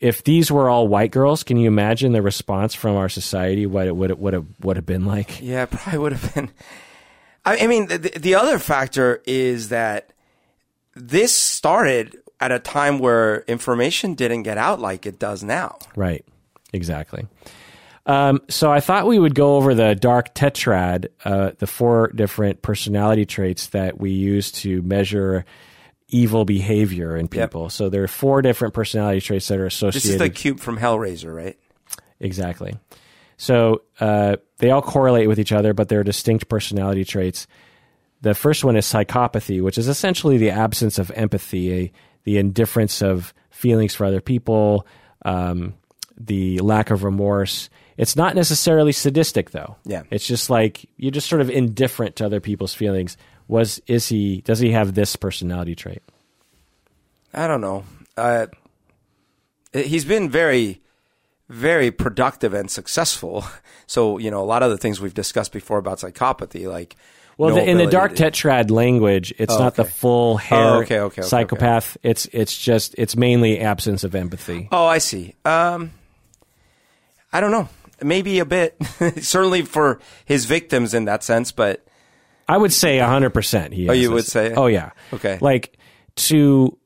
if 0.00 0.24
these 0.24 0.50
were 0.50 0.68
all 0.68 0.88
white 0.88 1.10
girls, 1.10 1.42
can 1.42 1.56
you 1.56 1.68
imagine 1.68 2.12
the 2.12 2.22
response 2.22 2.74
from 2.74 2.96
our 2.96 3.08
society? 3.08 3.66
What 3.66 3.86
it 3.86 3.96
would 3.96 4.18
would 4.18 4.34
have 4.34 4.46
would 4.60 4.76
have 4.76 4.86
been 4.86 5.04
like? 5.04 5.40
Yeah, 5.40 5.66
probably 5.70 5.98
would 5.98 6.12
have 6.12 6.34
been. 6.34 6.50
I, 7.44 7.58
I 7.58 7.66
mean, 7.66 7.86
the, 7.86 7.98
the 7.98 8.34
other 8.34 8.58
factor 8.58 9.22
is 9.26 9.70
that 9.70 10.12
this 10.94 11.34
started 11.34 12.16
at 12.40 12.52
a 12.52 12.58
time 12.58 12.98
where 12.98 13.40
information 13.42 14.14
didn't 14.14 14.42
get 14.42 14.58
out 14.58 14.80
like 14.80 15.06
it 15.06 15.18
does 15.18 15.42
now. 15.42 15.78
Right. 15.96 16.24
Exactly. 16.72 17.26
Um, 18.06 18.40
so 18.48 18.72
I 18.72 18.80
thought 18.80 19.06
we 19.06 19.18
would 19.18 19.34
go 19.34 19.56
over 19.56 19.74
the 19.74 19.94
dark 19.94 20.34
tetrad, 20.34 21.08
uh, 21.24 21.52
the 21.58 21.66
four 21.66 22.08
different 22.14 22.62
personality 22.62 23.26
traits 23.26 23.68
that 23.68 23.98
we 23.98 24.10
use 24.10 24.50
to 24.52 24.80
measure 24.82 25.44
evil 26.08 26.44
behavior 26.44 27.16
in 27.16 27.28
people. 27.28 27.68
So 27.70 27.88
there 27.88 28.02
are 28.02 28.08
four 28.08 28.42
different 28.42 28.74
personality 28.74 29.20
traits 29.20 29.48
that 29.48 29.58
are 29.58 29.66
associated. 29.66 30.02
This 30.02 30.10
is 30.12 30.18
the 30.18 30.30
cube 30.30 30.60
from 30.60 30.78
Hellraiser, 30.78 31.34
right? 31.34 31.58
Exactly. 32.20 32.78
So 33.36 33.82
uh, 34.00 34.36
they 34.58 34.70
all 34.70 34.82
correlate 34.82 35.28
with 35.28 35.38
each 35.38 35.52
other, 35.52 35.74
but 35.74 35.88
they're 35.88 36.04
distinct 36.04 36.48
personality 36.48 37.04
traits. 37.04 37.46
The 38.20 38.34
first 38.34 38.64
one 38.64 38.76
is 38.76 38.84
psychopathy, 38.86 39.62
which 39.62 39.78
is 39.78 39.86
essentially 39.86 40.38
the 40.38 40.50
absence 40.50 40.98
of 40.98 41.10
empathy, 41.12 41.72
a, 41.72 41.92
the 42.24 42.38
indifference 42.38 43.00
of 43.00 43.32
feelings 43.50 43.94
for 43.94 44.06
other 44.06 44.20
people, 44.20 44.86
um, 45.24 45.74
the 46.18 46.58
lack 46.60 46.90
of 46.90 47.04
remorse. 47.04 47.70
It's 47.96 48.16
not 48.16 48.34
necessarily 48.34 48.92
sadistic, 48.92 49.50
though. 49.50 49.76
Yeah. 49.84 50.02
It's 50.10 50.26
just 50.26 50.50
like 50.50 50.88
you're 50.96 51.12
just 51.12 51.28
sort 51.28 51.42
of 51.42 51.50
indifferent 51.50 52.16
to 52.16 52.26
other 52.26 52.40
people's 52.40 52.74
feelings. 52.74 53.16
Was 53.48 53.80
is 53.86 54.08
he? 54.08 54.42
Does 54.42 54.58
he 54.60 54.72
have 54.72 54.94
this 54.94 55.16
personality 55.16 55.74
trait? 55.74 56.02
I 57.32 57.46
don't 57.46 57.60
know. 57.60 57.84
Uh, 58.16 58.46
he's 59.72 60.04
been 60.04 60.28
very, 60.28 60.80
very 61.48 61.90
productive 61.90 62.54
and 62.54 62.70
successful. 62.70 63.44
So 63.90 64.18
you 64.18 64.30
know, 64.30 64.42
a 64.42 64.44
lot 64.44 64.62
of 64.62 64.70
the 64.70 64.76
things 64.76 65.00
we've 65.00 65.14
discussed 65.14 65.50
before 65.50 65.78
about 65.78 65.96
psychopathy, 65.96 66.70
like 66.70 66.94
Well, 67.38 67.48
no 67.48 67.54
the, 67.54 67.70
in 67.70 67.78
the 67.78 67.86
dark 67.86 68.12
tetrad 68.12 68.70
language, 68.70 69.32
it's 69.38 69.54
Oh, 69.54 69.58
not 69.58 69.76
the 69.76 69.86
full 69.86 70.36
hair 70.36 70.58
Oh, 70.58 70.80
okay, 70.82 71.00
okay, 71.00 71.22
okay, 71.22 71.22
psychopath. 71.22 71.96
It's 72.02 72.26
it's 72.26 72.54
just 72.54 72.94
it's 72.98 73.16
mainly 73.16 73.60
absence 73.60 74.04
of 74.04 74.14
empathy. 74.14 74.68
Oh, 74.70 74.84
I 74.84 74.98
see. 74.98 75.36
Um, 75.46 75.92
I 77.32 77.40
don't 77.40 77.50
know. 77.50 77.70
Maybe 78.02 78.40
a 78.40 78.44
bit. 78.44 78.76
Certainly 79.22 79.62
for 79.62 80.00
his 80.26 80.44
victims 80.44 80.92
in 80.92 81.06
that 81.06 81.24
sense, 81.24 81.50
but 81.50 81.82
I 82.48 82.56
would 82.56 82.72
say 82.72 82.98
hundred 82.98 83.30
percent. 83.30 83.74
He. 83.74 83.88
Oh, 83.88 83.92
you 83.92 84.08
this. 84.08 84.10
would 84.14 84.24
say? 84.26 84.54
Oh 84.54 84.66
yeah. 84.66 84.90
Okay. 85.12 85.38
Like 85.40 85.76
to. 86.16 86.76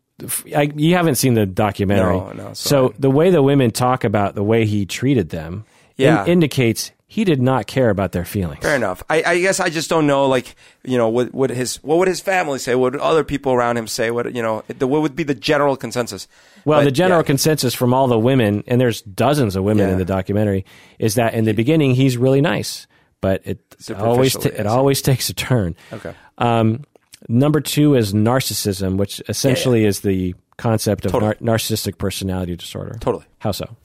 I, 0.55 0.71
you 0.77 0.95
haven't 0.95 1.17
seen 1.17 1.35
the 1.35 1.47
documentary, 1.47 2.17
No, 2.17 2.33
no, 2.33 2.53
so 2.53 2.95
the 2.97 3.11
way 3.11 3.31
the 3.31 3.43
women 3.43 3.73
talk 3.73 4.05
about 4.05 4.37
the 4.37 4.43
way 4.45 4.67
he 4.67 4.87
treated 4.87 5.31
them, 5.31 5.65
in- 5.99 6.05
Yeah. 6.05 6.25
indicates 6.27 6.93
he 7.09 7.25
did 7.25 7.43
not 7.43 7.67
care 7.67 7.91
about 7.91 8.13
their 8.13 8.25
feelings. 8.25 8.63
fair 8.63 8.77
enough. 8.77 9.03
I, 9.11 9.23
I 9.27 9.41
guess 9.41 9.59
I 9.59 9.69
just 9.69 9.91
don't 9.91 10.07
know. 10.07 10.27
Like 10.29 10.55
you 10.85 10.97
know, 10.97 11.09
what 11.09 11.35
would 11.35 11.51
his 11.51 11.77
what 11.83 11.99
would 11.99 12.07
his 12.09 12.21
family 12.21 12.59
say? 12.61 12.75
What 12.77 12.93
would 12.93 13.01
other 13.01 13.25
people 13.25 13.53
around 13.53 13.79
him 13.79 13.89
say? 13.89 14.11
What 14.13 14.33
you 14.33 14.43
know, 14.43 14.63
the, 14.69 14.87
what 14.87 15.03
would 15.03 15.17
be 15.17 15.25
the 15.25 15.35
general 15.35 15.77
consensus? 15.77 16.29
Well, 16.65 16.81
But, 16.81 16.85
the 16.85 16.91
general 16.93 17.21
yeah. 17.21 17.25
consensus 17.27 17.75
from 17.75 17.93
all 17.93 18.07
the 18.07 18.19
women, 18.19 18.63
and 18.69 18.81
there's 18.81 19.03
dozens 19.03 19.57
of 19.57 19.65
women 19.65 19.87
Yeah. 19.89 19.93
in 19.95 19.99
the 19.99 20.05
documentary, 20.05 20.65
is 21.01 21.17
that 21.17 21.35
in 21.35 21.47
the 21.47 21.53
beginning 21.55 21.95
he's 21.97 22.17
really 22.17 22.41
nice, 22.41 22.87
but 23.21 23.43
it 23.45 23.72
always 23.91 24.33
Superficially, 24.33 24.51
ta- 24.57 24.61
it 24.61 24.67
always 24.67 25.03
takes 25.03 25.29
a 25.31 25.35
turn. 25.35 25.75
Okay. 25.93 26.15
Um, 26.39 26.85
number 27.29 27.61
two 27.61 27.95
is 27.95 28.13
narcissism, 28.13 28.97
which 28.97 29.21
essentially 29.29 29.85
is 29.85 30.01
the 30.01 30.35
concept 30.57 31.05
of 31.07 31.13
Totally. 31.13 31.35
nar- 31.41 31.57
narcissistic 31.57 31.99
personality 31.99 32.57
disorder. 32.57 32.97
Totally. 33.01 33.25
How 33.39 33.53
so? 33.53 33.77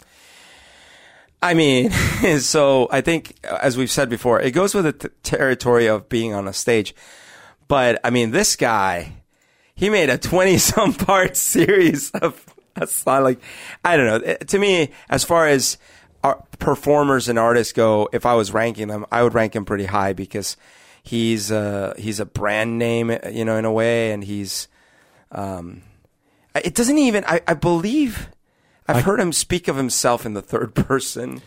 I 1.41 1.53
mean, 1.53 1.91
so 2.39 2.87
I 2.91 3.01
think, 3.01 3.35
as 3.43 3.77
we've 3.77 3.91
said 3.91 4.09
before, 4.09 4.41
it 4.41 4.51
goes 4.51 4.73
with 4.73 4.85
the 4.85 4.93
t- 4.93 5.09
territory 5.23 5.87
of 5.87 6.09
being 6.09 6.33
on 6.33 6.47
a 6.47 6.53
stage. 6.53 6.95
But 7.67 7.99
I 8.03 8.09
mean, 8.09 8.31
this 8.31 8.55
guy, 8.55 9.13
he 9.75 9.89
made 9.89 10.09
a 10.09 10.17
20 10.17 10.57
some 10.57 10.93
part 10.95 11.37
series 11.37 12.11
of, 12.11 12.43
that's 12.73 13.05
not 13.05 13.23
like, 13.23 13.39
I 13.83 13.97
don't 13.97 14.07
know. 14.07 14.27
It- 14.31 14.47
to 14.49 14.59
me, 14.59 14.89
as 15.09 15.23
far 15.23 15.47
as 15.47 15.77
performers 16.59 17.27
and 17.29 17.37
artists 17.39 17.73
go, 17.73 18.09
if 18.11 18.25
I 18.25 18.33
was 18.35 18.51
ranking 18.51 18.87
them, 18.87 19.05
I 19.11 19.23
would 19.23 19.33
rank 19.33 19.55
him 19.55 19.65
pretty 19.65 19.85
high 19.85 20.13
because 20.13 20.57
he's 21.03 21.51
a, 21.51 21.93
he's 21.97 22.19
a 22.19 22.25
brand 22.25 22.77
name, 22.79 23.11
you 23.31 23.45
know, 23.45 23.57
in 23.57 23.65
a 23.65 23.71
way. 23.71 24.11
And 24.11 24.23
he's, 24.23 24.67
um, 25.31 25.81
it 26.55 26.75
doesn't 26.75 26.97
even, 26.97 27.23
I, 27.25 27.41
I 27.47 27.53
believe, 27.53 28.29
I've 28.87 29.03
heard 29.03 29.19
him 29.19 29.33
speak 29.33 29.67
of 29.67 29.75
himself 29.75 30.25
in 30.25 30.33
the 30.33 30.41
third 30.41 30.73
person. 30.75 31.41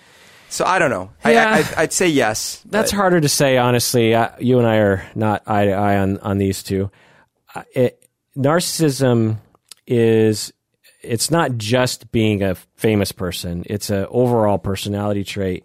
So 0.48 0.64
I 0.64 0.78
don't 0.78 0.90
know. 0.90 1.10
I, 1.24 1.32
Yeah. 1.32 1.64
I, 1.76 1.82
I'd 1.82 1.92
say 1.92 2.08
yes. 2.08 2.62
That's 2.66 2.90
but- 2.90 2.96
harder 2.96 3.20
to 3.20 3.28
say, 3.28 3.56
honestly. 3.56 4.14
Uh, 4.14 4.30
you 4.38 4.58
and 4.58 4.66
I 4.66 4.76
are 4.76 5.06
not 5.14 5.42
eye 5.46 5.66
to 5.66 5.72
eye 5.72 5.98
on, 5.98 6.18
on 6.18 6.38
these 6.38 6.62
two. 6.62 6.90
It, 7.74 8.04
narcissism 8.36 9.38
is 9.86 10.52
it's 11.02 11.30
not 11.30 11.56
just 11.56 12.10
being 12.12 12.42
a 12.42 12.54
famous 12.76 13.12
person; 13.12 13.64
it's 13.66 13.90
an 13.90 14.06
overall 14.10 14.58
personality 14.58 15.24
trait. 15.24 15.64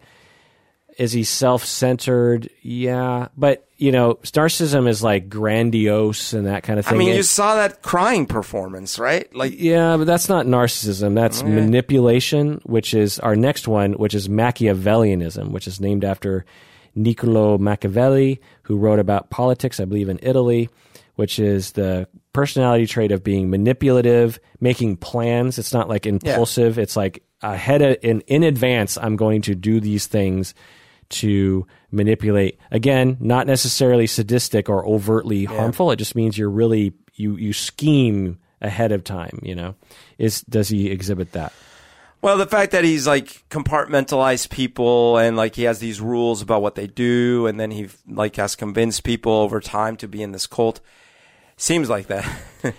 Is 0.97 1.11
he 1.11 1.23
self-centered? 1.25 2.49
Yeah, 2.61 3.27
but 3.35 3.67
you 3.77 3.91
know, 3.91 4.15
narcissism 4.23 4.87
is 4.87 5.03
like 5.03 5.27
grandiose 5.27 6.31
and 6.31 6.47
that 6.47 6.63
kind 6.63 6.79
of 6.79 6.85
thing. 6.85 6.95
I 6.95 6.97
mean, 6.97 7.09
It- 7.09 7.17
you 7.17 7.23
saw 7.23 7.55
that 7.55 7.81
crying 7.81 8.25
performance, 8.25 8.97
right? 8.97 9.33
Like, 9.35 9.53
yeah, 9.57 9.97
but 9.97 10.07
that's 10.07 10.29
not 10.29 10.45
narcissism. 10.45 11.13
That's 11.15 11.43
manipulation, 11.43 12.61
which 12.63 12.93
is 12.93 13.19
our 13.19 13.35
next 13.35 13.67
one, 13.67 13.93
which 13.93 14.13
is 14.13 14.29
Machiavellianism, 14.29 15.51
which 15.51 15.67
is 15.67 15.81
named 15.81 16.05
after 16.05 16.45
Niccolo 16.95 17.57
Machiavelli, 17.57 18.39
who 18.63 18.77
wrote 18.77 18.99
about 18.99 19.29
politics, 19.29 19.81
I 19.81 19.85
believe, 19.85 20.07
in 20.07 20.19
Italy, 20.23 20.69
which 21.15 21.39
is 21.39 21.73
the 21.73 22.07
personality 22.35 22.85
trait 22.85 23.11
of 23.11 23.23
being 23.23 23.49
manipulative, 23.49 24.39
making 24.59 24.97
plans. 24.97 25.57
It's 25.57 25.73
not 25.73 25.89
like 25.89 26.05
impulsive. 26.05 26.77
It's 26.77 26.95
like 26.95 27.23
ahead 27.41 27.81
of, 27.81 27.97
in 28.01 28.21
in 28.21 28.43
advance. 28.43 28.97
I'm 28.97 29.15
going 29.15 29.41
to 29.43 29.55
do 29.55 29.79
these 29.79 30.05
things 30.07 30.53
to 31.07 31.65
manipulate. 31.91 32.59
Again, 32.71 33.17
not 33.19 33.47
necessarily 33.47 34.07
sadistic 34.07 34.69
or 34.69 34.85
overtly 34.85 35.45
harmful. 35.45 35.91
It 35.91 35.97
just 35.97 36.15
means 36.15 36.37
you're 36.37 36.49
really 36.49 36.93
you 37.13 37.37
you 37.37 37.53
scheme 37.53 38.39
ahead 38.61 38.91
of 38.91 39.03
time. 39.03 39.39
You 39.41 39.55
know, 39.55 39.75
is 40.17 40.41
does 40.41 40.69
he 40.69 40.91
exhibit 40.91 41.31
that? 41.31 41.53
well, 42.25 42.39
the 42.39 42.47
fact 42.47 42.71
that 42.71 42.83
he's 42.83 43.05
like 43.05 43.47
compartmentalized 43.49 44.49
people 44.49 45.19
and 45.19 45.37
like 45.37 45.53
he 45.53 45.63
has 45.63 45.77
these 45.77 46.01
rules 46.01 46.41
about 46.41 46.63
what 46.63 46.73
they 46.73 46.87
do, 46.87 47.45
and 47.45 47.59
then 47.59 47.69
he 47.69 47.87
like 48.07 48.35
has 48.37 48.55
convinced 48.55 49.03
people 49.03 49.31
over 49.31 49.59
time 49.59 49.95
to 49.97 50.07
be 50.07 50.23
in 50.23 50.31
this 50.31 50.47
cult. 50.47 50.81
Seems 51.57 51.89
like 51.89 52.07
that. 52.07 52.25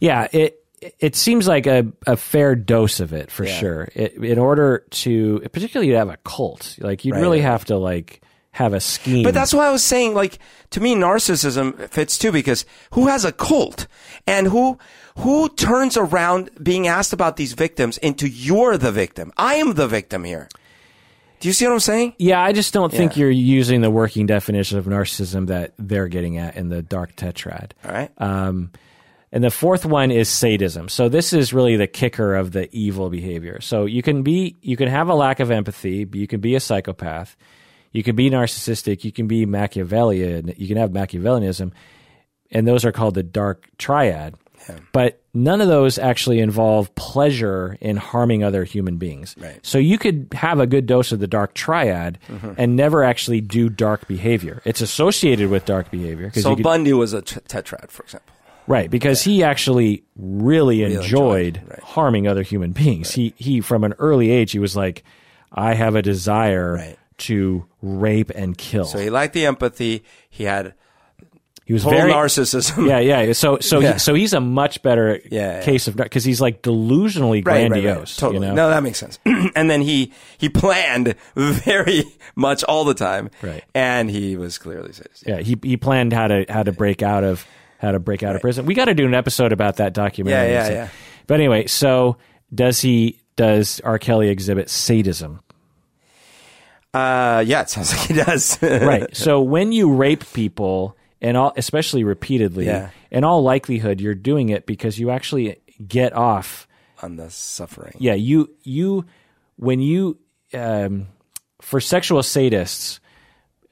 Yeah, 0.00 0.28
it 0.32 0.64
it 0.98 1.14
seems 1.14 1.46
like 1.46 1.66
a, 1.66 1.86
a 2.06 2.16
fair 2.16 2.54
dose 2.54 3.00
of 3.00 3.12
it 3.12 3.30
for 3.30 3.44
Yeah. 3.44 3.52
sure. 3.58 3.88
It, 3.94 4.14
in 4.14 4.38
order 4.38 4.86
to, 4.90 5.40
particularly 5.52 5.92
to 5.92 5.98
have 5.98 6.08
a 6.08 6.16
cult, 6.24 6.76
like 6.80 7.04
you'd 7.04 7.16
Right, 7.16 7.20
really 7.20 7.40
have 7.42 7.66
to 7.66 7.76
like 7.76 8.22
have 8.52 8.72
a 8.72 8.80
scheme. 8.80 9.24
But 9.24 9.34
that's 9.34 9.52
why 9.52 9.66
I 9.66 9.70
was 9.70 9.84
saying, 9.84 10.14
like, 10.14 10.38
to 10.70 10.80
me, 10.80 10.94
narcissism 10.94 11.86
fits 11.90 12.16
too 12.16 12.32
because 12.32 12.64
who 12.92 13.08
has 13.08 13.26
a 13.26 13.32
cult 13.32 13.86
and 14.26 14.46
who 14.46 14.78
who 15.18 15.50
turns 15.50 15.98
around 15.98 16.48
being 16.62 16.86
asked 16.88 17.12
about 17.12 17.36
these 17.36 17.52
victims 17.52 17.98
into 17.98 18.26
you're 18.26 18.78
the 18.78 18.90
victim. 18.90 19.32
I 19.36 19.56
am 19.56 19.74
the 19.74 19.86
victim 19.86 20.24
here. 20.24 20.48
Do 21.40 21.48
you 21.48 21.52
see 21.54 21.66
what 21.66 21.72
I'm 21.72 21.80
saying? 21.80 22.14
Yeah, 22.18 22.40
I 22.40 22.52
just 22.52 22.72
don't 22.72 22.92
think 22.92 23.16
Yeah. 23.16 23.22
you're 23.22 23.30
using 23.30 23.80
the 23.80 23.90
working 23.90 24.26
definition 24.26 24.78
of 24.78 24.84
narcissism 24.84 25.46
that 25.48 25.72
they're 25.78 26.08
getting 26.08 26.36
at 26.38 26.56
in 26.56 26.68
the 26.68 26.82
dark 26.82 27.16
tetrad. 27.16 27.72
All 27.84 27.90
right. 27.92 28.10
Um, 28.18 28.70
and 29.32 29.42
the 29.42 29.50
fourth 29.50 29.86
one 29.86 30.10
is 30.10 30.28
sadism. 30.28 30.88
So 30.88 31.08
this 31.08 31.32
is 31.32 31.52
really 31.54 31.76
the 31.76 31.86
kicker 31.86 32.34
of 32.34 32.52
the 32.52 32.68
evil 32.76 33.08
behavior. 33.10 33.60
So 33.60 33.86
you 33.86 34.02
can 34.02 34.22
be, 34.22 34.56
you 34.60 34.76
can 34.76 34.88
have 34.88 35.08
a 35.08 35.14
lack 35.14 35.40
of 35.40 35.50
empathy. 35.50 36.06
You 36.12 36.26
can 36.26 36.40
be 36.40 36.54
a 36.56 36.60
psychopath. 36.60 37.36
You 37.92 38.02
can 38.02 38.16
be 38.16 38.28
narcissistic. 38.28 39.02
You 39.04 39.12
can 39.12 39.26
be 39.26 39.46
Machiavellian. 39.46 40.52
You 40.56 40.68
can 40.68 40.76
have 40.76 40.90
Machiavellianism, 40.90 41.72
and 42.50 42.68
those 42.68 42.84
are 42.84 42.92
called 42.92 43.14
the 43.14 43.22
dark 43.22 43.68
triad. 43.78 44.34
But 44.92 45.20
none 45.34 45.60
of 45.60 45.68
those 45.68 45.98
actually 45.98 46.40
involve 46.40 46.94
pleasure 46.94 47.76
in 47.80 47.96
harming 47.96 48.44
other 48.44 48.64
human 48.64 48.96
beings. 48.96 49.34
Right. 49.38 49.58
So 49.62 49.78
you 49.78 49.98
could 49.98 50.28
have 50.32 50.60
a 50.60 50.66
good 50.66 50.86
dose 50.86 51.12
of 51.12 51.20
the 51.20 51.26
dark 51.26 51.54
triad 51.54 52.18
mm-hmm. 52.28 52.52
and 52.56 52.76
never 52.76 53.04
actually 53.04 53.40
do 53.40 53.68
dark 53.68 54.06
behavior. 54.06 54.62
It's 54.64 54.80
associated 54.80 55.50
with 55.50 55.64
dark 55.64 55.90
behavior. 55.90 56.30
So 56.34 56.54
could- 56.54 56.62
Bundy 56.62 56.92
was 56.92 57.12
a 57.12 57.22
t- 57.22 57.40
tetrad, 57.40 57.90
for 57.90 58.02
example. 58.02 58.34
Right, 58.66 58.88
because 58.88 59.22
he 59.22 59.42
actually 59.42 60.04
really, 60.14 60.84
enjoyed, 60.84 61.02
enjoyed, 61.02 61.62
right. 61.68 61.80
harming 61.80 62.28
other 62.28 62.42
human 62.42 62.70
beings. 62.70 63.10
He 63.10 63.34
he 63.36 63.60
from 63.60 63.82
an 63.82 63.94
early 63.98 64.30
age 64.30 64.52
he 64.52 64.60
was 64.60 64.76
like, 64.76 65.02
I 65.52 65.74
have 65.74 65.96
a 65.96 66.02
desire 66.02 66.74
Right. 66.74 66.98
to 67.18 67.66
rape 67.82 68.30
and 68.32 68.56
kill. 68.56 68.84
So 68.84 68.98
he 68.98 69.10
liked 69.10 69.34
the 69.34 69.44
empathy. 69.46 70.04
He 70.28 70.44
had 70.44 70.74
he 71.64 71.72
was 71.72 71.82
full 71.84 71.92
very 71.92 72.12
narcissism. 72.12 72.88
yeah, 72.88 72.98
yeah. 72.98 73.32
So 73.32 73.58
so 73.60 73.78
Yeah. 73.80 73.92
He, 73.94 73.98
so 74.00 74.14
he's 74.14 74.32
a 74.32 74.40
much 74.40 74.82
better 74.82 75.20
Yeah, 75.30 75.62
case 75.62 75.86
of 75.88 75.96
because 75.96 76.24
he's 76.24 76.40
like 76.40 76.62
delusionally 76.62 77.44
Right, 77.46 77.62
right, 77.62 77.70
right. 77.70 77.82
grandiose. 77.82 78.16
Totally. 78.16 78.46
You 78.46 78.54
know? 78.54 78.66
No, 78.66 78.70
that 78.70 78.82
makes 78.82 78.98
sense. 78.98 79.18
and 79.24 79.70
then 79.70 79.80
he 79.82 80.12
he 80.38 80.48
planned 80.48 81.14
very 81.36 82.02
much 82.34 82.64
all 82.64 82.84
the 82.84 82.94
time. 82.94 83.30
Right. 83.42 83.62
And 83.74 84.10
he 84.10 84.36
was 84.36 84.58
clearly 84.58 84.92
sadistic. 84.92 85.28
Yeah, 85.28 85.38
he 85.40 85.56
he 85.62 85.76
planned 85.76 86.12
how 86.12 86.26
to 86.28 86.44
how 86.48 86.62
to 86.64 86.72
break 86.72 87.02
out 87.02 87.22
of 87.24 87.46
how 87.78 87.92
to 87.92 87.98
break 88.00 88.22
out 88.22 88.34
of 88.34 88.40
prison. 88.40 88.66
We 88.66 88.74
got 88.74 88.86
to 88.86 88.94
do 88.94 89.06
an 89.06 89.14
episode 89.14 89.52
about 89.52 89.76
that 89.76 89.94
documentary. 89.94 90.52
Yeah, 90.52 90.66
yeah, 90.68 90.72
yeah. 90.74 90.88
But 91.26 91.34
anyway, 91.34 91.66
so 91.68 92.16
does 92.54 92.80
he? 92.80 93.20
Does 93.36 93.80
R. 93.84 93.98
Kelly 93.98 94.28
exhibit 94.28 94.68
sadism? 94.68 95.40
Uh, 96.92 97.42
yeah, 97.46 97.62
it 97.62 97.70
sounds 97.70 97.92
like 97.96 98.08
he 98.08 98.14
does. 98.14 98.60
right. 98.62 99.14
So 99.16 99.40
when 99.40 99.72
you 99.72 99.94
rape 99.94 100.24
people, 100.32 100.96
and 101.20 101.36
all, 101.36 101.52
especially 101.56 102.04
repeatedly, 102.04 102.66
Yeah. 102.66 102.90
in 103.10 103.24
all 103.24 103.42
likelihood, 103.42 104.00
you're 104.00 104.14
doing 104.14 104.48
it 104.48 104.66
because 104.66 104.98
you 104.98 105.10
actually 105.10 105.56
get 105.86 106.12
off. 106.12 106.66
On 107.02 107.16
the 107.16 107.30
suffering. 107.30 107.94
Yeah, 107.98 108.14
you 108.14 108.50
you 108.62 109.04
when 109.56 109.80
you 109.80 110.18
um, 110.54 111.06
for 111.62 111.80
sexual 111.80 112.20
sadists 112.20 113.00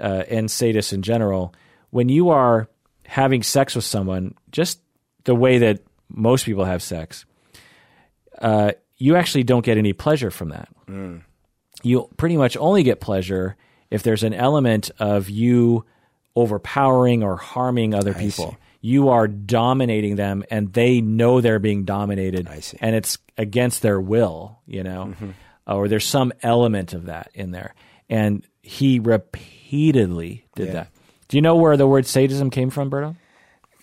uh, 0.00 0.24
and 0.28 0.48
sadists 0.48 0.92
in 0.92 1.02
general, 1.02 1.52
when 1.90 2.08
you 2.08 2.30
are 2.30 2.68
having 3.06 3.42
sex 3.42 3.74
with 3.74 3.84
someone, 3.84 4.34
just 4.50 4.80
the 5.24 5.34
way 5.34 5.58
that 5.58 5.80
most 6.08 6.44
people 6.46 6.64
have 6.64 6.82
sex, 6.82 7.24
uh, 8.40 8.72
you 8.96 9.16
actually 9.16 9.44
don't 9.44 9.64
get 9.64 9.76
any 9.78 9.92
pleasure 9.92 10.30
from 10.30 10.50
that. 10.50 10.68
You 11.82 12.08
pretty 12.16 12.36
much 12.36 12.56
only 12.56 12.82
get 12.82 13.00
pleasure 13.00 13.56
if 13.90 14.02
there's 14.02 14.24
an 14.24 14.34
element 14.34 14.90
of 14.98 15.28
you 15.30 15.84
overpowering 16.36 17.22
or 17.22 17.36
harming 17.36 17.94
other 17.94 18.14
people. 18.14 18.56
You 18.80 19.08
are 19.08 19.26
dominating 19.26 20.16
them, 20.16 20.44
and 20.50 20.72
they 20.72 21.00
know 21.00 21.40
they're 21.40 21.58
being 21.58 21.84
dominated, 21.84 22.46
I 22.48 22.60
see. 22.60 22.78
and 22.80 22.94
it's 22.94 23.18
against 23.36 23.82
their 23.82 24.00
will, 24.00 24.60
you 24.66 24.82
know, 24.84 25.14
or 25.66 25.88
there's 25.88 26.06
some 26.06 26.32
element 26.42 26.92
of 26.92 27.06
that 27.06 27.30
in 27.34 27.50
there. 27.50 27.74
And 28.08 28.46
he 28.62 29.00
repeatedly 29.00 30.44
did 30.54 30.68
Yeah. 30.68 30.72
that. 30.74 30.88
Do 31.28 31.36
you 31.36 31.42
know 31.42 31.56
where 31.56 31.76
the 31.76 31.86
word 31.86 32.06
sadism 32.06 32.50
came 32.50 32.70
from, 32.70 32.90
Berto? 32.90 33.16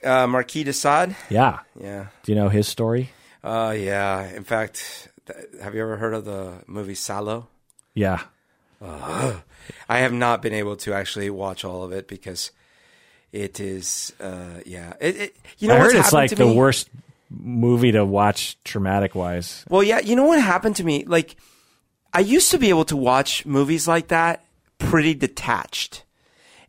Uh, 0.04 0.28
Marquis 0.28 0.64
de 0.64 0.74
Sade. 0.74 1.16
Yeah. 1.30 1.60
Yeah. 1.80 2.08
Do 2.24 2.32
you 2.32 2.36
know 2.38 2.50
his 2.50 2.68
story? 2.68 3.12
Uh, 3.44 3.76
yeah. 3.78 4.30
In 4.34 4.44
fact, 4.44 5.10
th- 5.28 5.62
have 5.62 5.76
you 5.76 5.82
ever 5.82 5.98
heard 5.98 6.14
of 6.14 6.26
the 6.26 6.64
movie 6.68 6.96
Salo? 6.96 7.48
Yeah. 7.94 8.22
I 9.90 10.00
have 10.00 10.14
not 10.14 10.42
been 10.42 10.54
able 10.54 10.76
to 10.78 10.94
actually 10.94 11.30
watch 11.30 11.66
all 11.66 11.84
of 11.84 11.92
it 11.92 12.08
because 12.08 12.52
it 13.32 13.60
is, 13.60 14.14
uh, 14.20 14.62
yeah. 14.66 14.94
It, 15.00 15.16
it, 15.18 15.36
you 15.58 15.68
know 15.68 15.76
I 15.76 15.80
heard 15.80 15.96
it's 15.96 16.14
like 16.14 16.32
the 16.32 16.46
me? 16.46 16.56
worst 16.56 16.90
movie 17.30 17.92
to 17.92 18.06
watch 18.06 18.58
traumatic 18.64 19.16
wise. 19.16 19.66
Well, 19.70 19.84
yeah, 19.84 20.00
you 20.00 20.16
know 20.16 20.26
what 20.26 20.42
happened 20.42 20.76
to 20.78 20.84
me? 20.84 21.04
Like, 21.06 21.36
I 22.14 22.20
used 22.20 22.52
to 22.52 22.58
be 22.58 22.70
able 22.70 22.86
to 22.86 22.98
watch 22.98 23.46
movies 23.46 23.88
like 23.88 24.08
that 24.10 24.46
pretty 24.78 25.14
detached. 25.14 26.04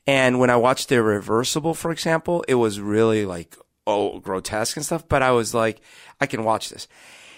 And 0.07 0.39
when 0.39 0.51
I 0.51 0.57
watched 0.57 0.89
The 0.89 0.97
Irreversible, 0.97 1.75
for 1.75 1.91
example, 1.91 2.45
it 2.49 2.55
was 2.55 2.81
really 2.81 3.27
like, 3.27 3.57
oh, 3.87 4.21
grotesque 4.21 4.77
and 4.77 4.87
stuff. 4.87 5.09
But 5.09 5.23
I 5.23 5.33
was 5.33 5.55
like, 5.55 5.81
I 6.21 6.27
can 6.27 6.45
watch 6.45 6.71
this. 6.71 6.89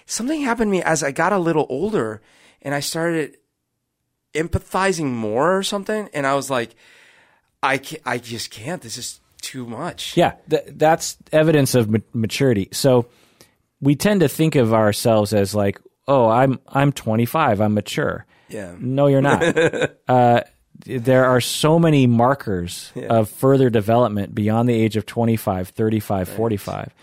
Something 0.07 0.43
happened 0.43 0.69
to 0.69 0.73
me 0.73 0.83
as 0.83 1.03
I 1.03 1.11
got 1.11 1.33
a 1.33 1.39
little 1.39 1.67
older 1.69 2.23
and 2.63 2.75
I 2.75 2.81
started 2.81 3.37
empathizing 4.39 5.11
more 5.11 5.57
or 5.57 5.63
something. 5.63 6.09
And 6.15 6.27
I 6.27 6.35
was 6.35 6.51
like, 6.51 6.75
I, 7.63 7.79
can't, 7.79 8.03
I 8.05 8.19
just 8.19 8.51
can't. 8.51 8.81
This 8.83 8.97
is 8.97 9.21
too 9.41 9.67
much. 9.67 10.17
Yeah, 10.17 10.35
th- 10.49 10.65
that's 10.69 11.17
evidence 11.33 11.75
of 11.75 11.89
ma- 11.89 11.99
maturity. 12.13 12.69
So 12.73 13.07
we 13.81 13.97
tend 13.97 14.21
to 14.21 14.29
think 14.29 14.55
of 14.55 14.73
ourselves 14.73 15.33
as 15.33 15.55
like, 15.55 15.81
oh, 16.07 16.29
I'm 16.29 16.59
I'm 16.69 16.93
25, 16.93 17.61
I'm 17.61 17.75
mature. 17.75 18.27
Yeah. 18.49 18.75
No, 18.79 19.07
you're 19.07 19.23
not. 19.23 19.43
uh, 20.09 20.41
there 20.87 21.27
are 21.27 21.41
so 21.41 21.79
many 21.79 22.07
markers 22.07 22.93
of 23.09 23.29
further 23.29 23.69
development 23.69 24.35
beyond 24.35 24.69
the 24.69 24.75
age 24.75 24.97
of 24.97 25.07
25, 25.07 25.71
35, 25.71 26.29
45. 26.29 26.95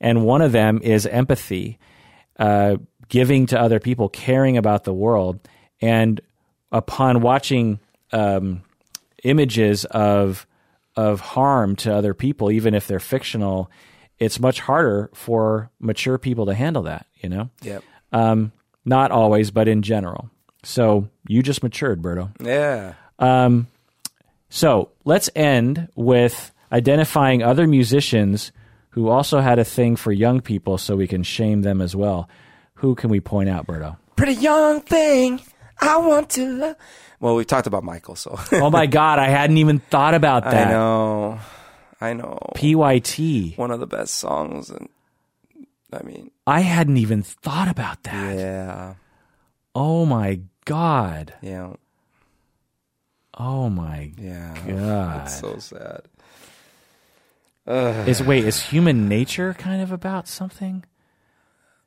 And 0.00 0.24
one 0.24 0.42
of 0.42 0.52
them 0.52 0.80
is 0.82 1.06
empathy, 1.06 1.78
uh, 2.38 2.76
giving 3.08 3.46
to 3.46 3.60
other 3.60 3.80
people, 3.80 4.08
caring 4.08 4.58
about 4.58 4.84
the 4.84 4.92
world. 4.92 5.40
And 5.80 6.20
upon 6.72 7.20
watching 7.20 7.78
um, 8.12 8.62
images 9.22 9.84
of 9.84 10.46
of 10.96 11.20
harm 11.20 11.74
to 11.76 11.94
other 11.94 12.12
people, 12.14 12.50
even 12.50 12.74
if 12.74 12.86
they're 12.86 13.00
fictional, 13.00 13.70
it's 14.18 14.38
much 14.40 14.60
harder 14.60 15.08
for 15.14 15.70
mature 15.80 16.18
people 16.18 16.46
to 16.46 16.54
handle 16.54 16.82
that. 16.82 17.06
You 17.22 17.28
know, 17.28 17.50
Yep. 17.62 17.82
um, 18.12 18.52
not 18.84 19.10
always, 19.10 19.50
but 19.50 19.68
in 19.68 19.82
general. 19.82 20.28
So 20.64 21.08
you 21.26 21.42
just 21.42 21.62
matured, 21.62 22.02
Berto. 22.02 22.30
Yeah. 22.44 22.94
So 24.48 24.90
let's 25.04 25.30
end 25.34 25.88
with 25.94 26.52
identifying 26.70 27.42
other 27.42 27.66
musicians 27.66 28.52
who 28.90 29.08
also 29.08 29.40
had 29.40 29.58
a 29.58 29.64
thing 29.64 29.96
for 29.96 30.12
young 30.12 30.40
people, 30.40 30.76
so 30.76 30.96
we 30.96 31.06
can 31.06 31.22
shame 31.22 31.62
them 31.62 31.80
as 31.80 31.96
well. 31.96 32.28
Who 32.74 32.94
can 32.94 33.08
we 33.08 33.20
point 33.20 33.48
out, 33.48 33.66
Berto? 33.66 33.96
Pretty 34.16 34.34
young 34.34 34.82
thing. 34.82 35.40
I 35.82 35.96
want 35.98 36.30
to 36.30 36.46
love. 36.48 36.76
Well, 37.20 37.34
we 37.36 37.44
talked 37.44 37.66
about 37.66 37.84
Michael, 37.84 38.16
so. 38.16 38.38
oh 38.52 38.70
my 38.70 38.86
God, 39.00 39.18
I 39.18 39.28
hadn't 39.28 39.58
even 39.58 39.78
thought 39.78 40.14
about 40.14 40.44
that. 40.44 40.68
I 40.68 40.70
know. 40.70 41.38
I 42.00 42.12
know. 42.14 42.38
PYT. 42.56 43.56
One 43.56 43.70
of 43.70 43.78
the 43.80 43.86
best 43.86 44.14
songs. 44.16 44.70
And 44.70 44.88
I 45.92 46.02
mean, 46.02 46.30
I 46.46 46.60
hadn't 46.60 46.96
even 46.96 47.22
thought 47.22 47.68
about 47.68 48.02
that. 48.04 48.36
yeah. 48.38 48.94
Oh 49.74 50.04
my 50.04 50.40
God. 50.64 51.34
Yeah. 51.42 51.74
Oh 53.38 53.68
my 53.70 54.12
Yeah. 54.18 54.54
God. 54.66 55.22
It's 55.26 55.40
so 55.40 55.58
sad. 55.58 56.02
Is 58.08 58.22
wait, 58.22 58.44
is 58.44 58.60
human 58.60 59.08
nature 59.08 59.54
kind 59.54 59.80
of 59.80 59.92
about 59.92 60.26
something? 60.28 60.84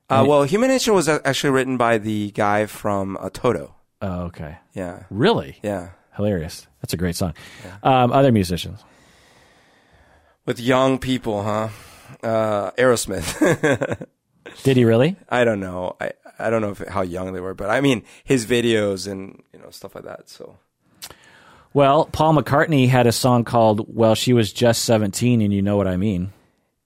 Uh, 0.09 0.23
well, 0.27 0.43
Human 0.43 0.69
Nature 0.69 0.93
was 0.93 1.09
actually 1.09 1.49
written 1.49 1.77
by 1.77 1.97
the 1.97 2.31
guy 2.31 2.65
from 2.67 3.17
uh, 3.19 3.29
Toto. 3.33 3.74
Oh, 4.01 4.23
okay. 4.23 4.57
Yeah. 4.73 5.03
Really? 5.09 5.57
Yeah. 5.63 5.89
Hilarious. 6.15 6.67
That's 6.81 6.93
a 6.93 6.97
great 6.97 7.15
song. 7.15 7.33
Um, 7.83 8.11
other 8.11 8.31
musicians. 8.31 8.83
With 10.45 10.59
young 10.59 10.99
people, 10.99 11.43
huh? 11.43 11.69
Uh, 12.23 12.71
Aerosmith. 12.71 14.07
Did 14.63 14.77
he 14.77 14.85
really? 14.85 15.17
I 15.27 15.43
don't 15.43 15.59
know. 15.59 15.95
I, 15.99 16.11
I 16.37 16.49
don't 16.49 16.61
know 16.61 16.71
if, 16.71 16.79
how 16.79 17.01
young 17.01 17.33
they 17.33 17.39
were, 17.39 17.53
but 17.53 17.69
I 17.69 17.81
mean, 17.81 18.03
his 18.23 18.45
videos 18.45 19.11
and, 19.11 19.41
you 19.53 19.59
know, 19.59 19.69
stuff 19.71 19.95
like 19.95 20.03
that. 20.05 20.29
So, 20.29 20.57
Well, 21.73 22.05
Paul 22.05 22.35
McCartney 22.35 22.87
had 22.87 23.07
a 23.07 23.11
song 23.11 23.43
called 23.43 23.85
"Well, 23.93 24.15
She 24.15 24.33
Was 24.33 24.53
Just 24.53 24.85
17," 24.85 25.41
and 25.41 25.53
you 25.53 25.61
know 25.61 25.77
what 25.77 25.87
I 25.87 25.97
mean. 25.97 26.31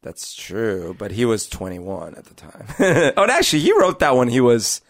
That's 0.02 0.34
true, 0.34 0.96
but 0.98 1.12
he 1.12 1.26
was 1.26 1.50
21 1.50 2.16
at 2.16 2.26
the 2.26 2.34
time. 2.34 2.68
oh, 3.18 3.24
and 3.24 3.32
actually, 3.32 3.60
he 3.60 3.78
wrote 3.78 4.00
that 4.00 4.16
when 4.16 4.30
he 4.30 4.40
was 4.40 4.82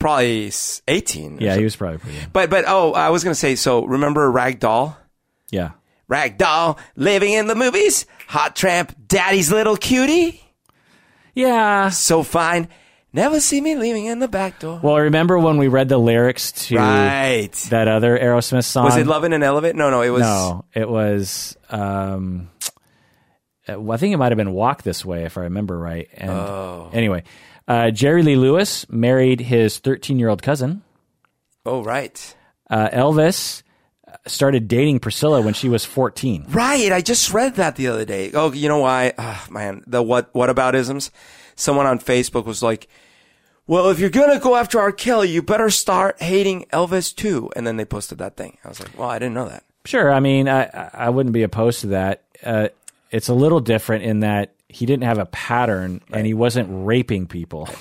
probably 0.00 0.50
18. 0.88 1.38
Yeah, 1.40 1.56
he 1.56 1.62
was 1.62 1.76
probably 1.76 1.98
pretty. 1.98 2.18
Young. 2.18 2.30
But 2.32 2.50
but 2.50 2.64
oh, 2.66 2.92
I 2.92 3.10
was 3.10 3.22
gonna 3.22 3.36
say. 3.36 3.54
So 3.54 3.84
remember 3.84 4.28
Ragdoll? 4.32 4.96
Yeah. 5.50 5.72
Ragdoll 6.10 6.76
living 6.96 7.32
in 7.34 7.46
the 7.46 7.54
movies. 7.54 8.06
Hot 8.26 8.56
tramp, 8.56 8.96
daddy's 9.06 9.52
little 9.52 9.76
cutie. 9.76 10.42
Yeah. 11.34 11.90
So 11.90 12.24
fine. 12.24 12.68
Never 13.12 13.40
see 13.40 13.60
me 13.60 13.74
leaving 13.74 14.06
in 14.06 14.20
the 14.20 14.28
back 14.28 14.60
door. 14.60 14.78
Well, 14.82 14.96
remember 14.96 15.36
when 15.36 15.56
we 15.56 15.66
read 15.66 15.88
the 15.88 15.98
lyrics 15.98 16.52
to 16.68 16.76
right. 16.76 17.52
that 17.70 17.88
other 17.88 18.16
Aerosmith 18.16 18.64
song? 18.64 18.84
Was 18.84 18.96
it 18.96 19.06
Love 19.06 19.24
in 19.24 19.32
an 19.32 19.42
Elevator? 19.42 19.76
No, 19.76 19.90
no, 19.90 20.02
it 20.02 20.10
was. 20.10 20.22
No, 20.22 20.64
it 20.72 20.88
was. 20.88 21.56
Um, 21.70 22.50
uh, 23.68 23.90
I 23.90 23.96
think 23.96 24.14
it 24.14 24.16
might 24.16 24.30
have 24.30 24.36
been 24.36 24.52
"Walk 24.52 24.84
This 24.84 25.04
Way" 25.04 25.24
if 25.24 25.36
I 25.36 25.42
remember 25.42 25.76
right. 25.76 26.08
And 26.14 26.30
Oh. 26.30 26.90
anyway, 26.92 27.24
uh, 27.68 27.90
Jerry 27.90 28.22
Lee 28.22 28.36
Lewis 28.36 28.88
married 28.90 29.40
his 29.40 29.80
13-year-old 29.80 30.42
cousin. 30.42 30.82
Oh, 31.66 31.82
right. 31.84 32.36
Uh, 32.68 32.88
Elvis 32.92 33.62
started 34.26 34.68
dating 34.68 34.98
Priscilla 35.00 35.40
when 35.40 35.54
she 35.54 35.68
was 35.68 35.84
14. 35.84 36.46
Right. 36.48 36.92
I 36.92 37.00
just 37.00 37.32
read 37.32 37.56
that 37.56 37.76
the 37.76 37.88
other 37.88 38.04
day. 38.04 38.30
Oh, 38.34 38.52
you 38.52 38.68
know 38.68 38.78
why? 38.78 39.12
Ah, 39.18 39.46
man, 39.50 39.82
the 39.86 40.02
what 40.02 40.30
what 40.34 40.50
about 40.50 40.74
isms? 40.74 41.10
Someone 41.56 41.86
on 41.86 41.98
Facebook 41.98 42.44
was 42.46 42.62
like, 42.62 42.88
"Well, 43.66 43.90
if 43.90 43.98
you're 43.98 44.10
gonna 44.10 44.40
go 44.40 44.56
after 44.56 44.80
R. 44.80 44.92
Kelly, 44.92 45.28
you 45.28 45.42
better 45.42 45.68
start 45.70 46.20
hating 46.22 46.66
Elvis 46.72 47.14
too." 47.14 47.50
And 47.54 47.66
then 47.66 47.76
they 47.76 47.84
posted 47.84 48.18
that 48.18 48.36
thing. 48.36 48.56
I 48.64 48.68
was 48.68 48.80
like, 48.80 48.96
"Well, 48.98 49.08
I 49.10 49.18
didn't 49.18 49.34
know 49.34 49.48
that." 49.48 49.64
Sure, 49.84 50.12
I 50.12 50.20
mean, 50.20 50.48
I 50.48 50.64
I- 50.64 50.90
I 50.94 51.08
wouldn't 51.10 51.32
be 51.32 51.42
opposed 51.42 51.80
to 51.82 51.86
that. 51.88 52.22
Uh, 52.44 52.68
it's 53.10 53.28
a 53.28 53.34
little 53.34 53.60
different 53.60 54.04
in 54.04 54.20
that 54.20 54.54
he 54.70 54.86
didn't 54.86 55.04
have 55.04 55.18
a 55.18 55.26
pattern 55.26 56.00
and 56.12 56.26
he 56.26 56.34
wasn't 56.34 56.68
raping 56.70 57.26
people. 57.26 57.68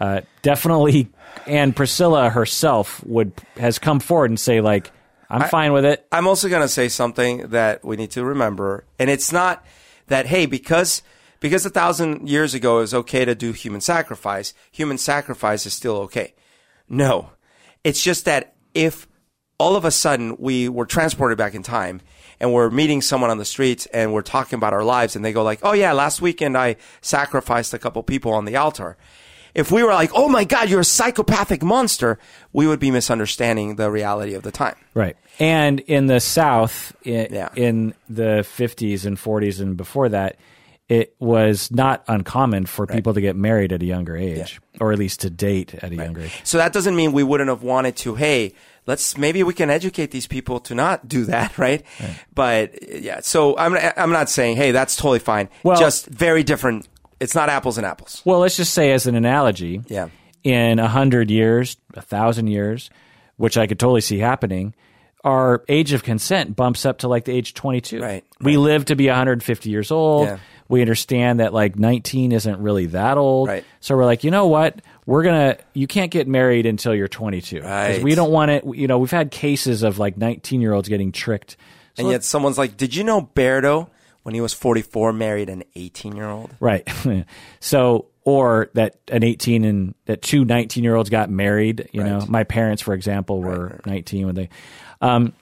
Uh, 0.00 0.20
definitely, 0.42 1.08
and 1.44 1.74
Priscilla 1.74 2.30
herself 2.30 3.02
would 3.04 3.32
has 3.56 3.80
come 3.80 3.98
forward 3.98 4.30
and 4.30 4.38
say 4.38 4.60
like, 4.60 4.92
"I'm 5.28 5.48
fine 5.48 5.72
with 5.72 5.84
it." 5.84 6.06
I'm 6.12 6.28
also 6.28 6.48
going 6.48 6.62
to 6.62 6.68
say 6.68 6.88
something 6.88 7.48
that 7.48 7.84
we 7.84 7.96
need 7.96 8.12
to 8.12 8.24
remember, 8.24 8.84
and 9.00 9.10
it's 9.10 9.32
not 9.32 9.66
that 10.06 10.26
hey 10.26 10.46
because 10.46 11.02
because 11.40 11.66
a 11.66 11.70
thousand 11.70 12.28
years 12.28 12.54
ago 12.54 12.78
it 12.78 12.82
was 12.82 12.94
okay 12.94 13.24
to 13.24 13.34
do 13.34 13.50
human 13.50 13.80
sacrifice, 13.80 14.54
human 14.70 14.98
sacrifice 14.98 15.66
is 15.66 15.72
still 15.72 15.96
okay. 15.96 16.34
No, 16.88 17.30
it's 17.82 18.00
just 18.00 18.24
that 18.26 18.54
if 18.74 19.08
all 19.58 19.74
of 19.74 19.84
a 19.84 19.90
sudden 19.90 20.36
we 20.38 20.68
were 20.68 20.86
transported 20.86 21.36
back 21.36 21.54
in 21.54 21.64
time 21.64 22.00
and 22.40 22.52
we're 22.52 22.70
meeting 22.70 23.02
someone 23.02 23.30
on 23.30 23.38
the 23.38 23.44
streets 23.44 23.86
and 23.86 24.12
we're 24.12 24.22
talking 24.22 24.56
about 24.56 24.72
our 24.72 24.84
lives 24.84 25.16
and 25.16 25.24
they 25.24 25.32
go 25.32 25.42
like, 25.42 25.60
"Oh 25.62 25.72
yeah, 25.72 25.92
last 25.92 26.20
weekend 26.22 26.56
I 26.56 26.76
sacrificed 27.00 27.74
a 27.74 27.78
couple 27.78 28.02
people 28.02 28.32
on 28.32 28.44
the 28.44 28.56
altar." 28.56 28.96
If 29.54 29.72
we 29.72 29.82
were 29.82 29.92
like, 29.94 30.10
"Oh 30.14 30.28
my 30.28 30.44
god, 30.44 30.68
you're 30.68 30.80
a 30.80 30.84
psychopathic 30.84 31.62
monster," 31.62 32.18
we 32.52 32.66
would 32.66 32.78
be 32.78 32.90
misunderstanding 32.90 33.76
the 33.76 33.90
reality 33.90 34.34
of 34.34 34.42
the 34.42 34.52
time. 34.52 34.76
Right. 34.94 35.16
And 35.40 35.80
in 35.80 36.06
the 36.06 36.20
South, 36.20 36.92
i 37.06 37.28
Yeah. 37.30 37.48
in 37.54 37.94
the 38.08 38.44
50s 38.44 39.04
and 39.06 39.16
40s 39.18 39.60
and 39.60 39.76
before 39.76 40.08
that, 40.10 40.36
it 40.88 41.14
was 41.18 41.70
not 41.70 42.02
uncommon 42.08 42.64
for 42.66 42.86
people 42.86 43.12
to 43.14 43.20
get 43.20 43.36
married 43.36 43.72
at 43.72 43.82
a 43.82 43.84
younger 43.84 44.16
age, 44.16 44.58
or 44.80 44.90
at 44.92 44.98
least 44.98 45.20
to 45.20 45.28
date 45.30 45.74
at 45.82 45.92
a 45.92 45.94
younger 45.94 46.22
age. 46.22 46.40
So 46.44 46.56
that 46.58 46.72
doesn't 46.72 46.96
mean 46.96 47.12
we 47.12 47.22
wouldn't 47.22 47.50
have 47.50 47.62
wanted 47.62 47.94
to, 47.96 48.14
hey, 48.14 48.54
let's 48.88 49.16
maybe 49.16 49.44
we 49.44 49.54
can 49.54 49.70
educate 49.70 50.10
these 50.10 50.26
people 50.26 50.58
to 50.60 50.74
not 50.74 51.06
do 51.06 51.24
that, 51.26 51.56
right? 51.66 51.84
But 52.34 52.74
yeah, 53.00 53.20
so 53.20 53.56
I'm 53.56 53.76
I'm 53.96 54.10
not 54.10 54.28
saying, 54.28 54.56
hey, 54.56 54.72
that's 54.72 54.96
totally 54.96 55.20
fine. 55.20 55.48
Well- 55.62 55.78
just 55.78 56.06
very 56.06 56.42
different. 56.42 56.88
It's 57.20 57.34
not 57.34 57.48
apples 57.48 57.78
and 57.78 57.86
apples. 57.86 58.22
Well, 58.24 58.38
let's 58.40 58.56
just 58.56 58.72
say, 58.74 58.92
as 58.92 59.06
an 59.08 59.16
analogy, 59.16 59.82
Yeah. 59.88 60.08
in 60.44 60.78
a 60.78 60.86
hundred 60.86 61.30
years, 61.32 61.76
a 61.94 62.00
thousand 62.00 62.46
years, 62.46 62.90
which 63.36 63.58
I 63.58 63.66
could 63.66 63.80
totally 63.80 64.02
see 64.02 64.18
happening, 64.20 64.72
our 65.24 65.64
age 65.68 65.92
of 65.92 66.04
consent 66.04 66.54
bumps 66.54 66.86
up 66.86 66.98
to 66.98 67.08
like 67.08 67.24
the 67.24 67.32
age 67.32 67.54
22. 67.54 68.00
Right, 68.00 68.24
We 68.40 68.56
live 68.56 68.84
to 68.84 68.94
be 68.94 69.08
150 69.08 69.68
years 69.68 69.90
old. 69.90 70.28
Yeah. 70.28 70.38
We 70.68 70.80
understand 70.82 71.40
that 71.40 71.54
like 71.54 71.78
19 71.78 72.32
isn't 72.32 72.58
really 72.60 72.86
that 72.86 73.16
old. 73.16 73.48
Right. 73.48 73.64
So 73.80 73.96
we're 73.96 74.04
like, 74.04 74.22
you 74.22 74.30
know 74.30 74.46
what? 74.46 74.82
We're 75.06 75.22
going 75.22 75.54
to, 75.54 75.62
you 75.72 75.86
can't 75.86 76.10
get 76.10 76.28
married 76.28 76.66
until 76.66 76.94
you're 76.94 77.08
22. 77.08 77.62
Right. 77.62 78.02
We 78.02 78.14
don't 78.14 78.30
want 78.30 78.50
it. 78.50 78.64
You 78.66 78.86
know, 78.86 78.98
we've 78.98 79.10
had 79.10 79.30
cases 79.30 79.82
of 79.82 79.98
like 79.98 80.18
19 80.18 80.60
year 80.60 80.74
olds 80.74 80.88
getting 80.88 81.12
tricked. 81.12 81.56
So 81.94 82.02
And 82.02 82.12
yet 82.12 82.22
someone's 82.24 82.58
like, 82.58 82.76
did 82.76 82.94
you 82.94 83.02
know 83.02 83.22
Berto, 83.34 83.88
when 84.22 84.34
he 84.34 84.42
was 84.42 84.52
44, 84.52 85.14
married 85.14 85.48
an 85.48 85.64
18 85.74 86.14
year 86.14 86.28
old? 86.28 86.54
Right. 86.60 86.86
so, 87.60 88.06
or 88.24 88.68
that 88.74 88.96
an 89.10 89.24
18 89.24 89.64
and 89.64 89.94
that 90.04 90.20
two 90.20 90.44
19 90.44 90.84
year 90.84 90.94
olds 90.94 91.08
got 91.08 91.30
married. 91.30 91.88
You 91.92 92.04
know, 92.04 92.26
my 92.28 92.44
parents, 92.44 92.82
for 92.82 92.92
example, 92.92 93.40
were 93.40 93.80
19 93.86 94.26
when 94.26 94.34
they. 94.34 94.50
Um, 95.00 95.32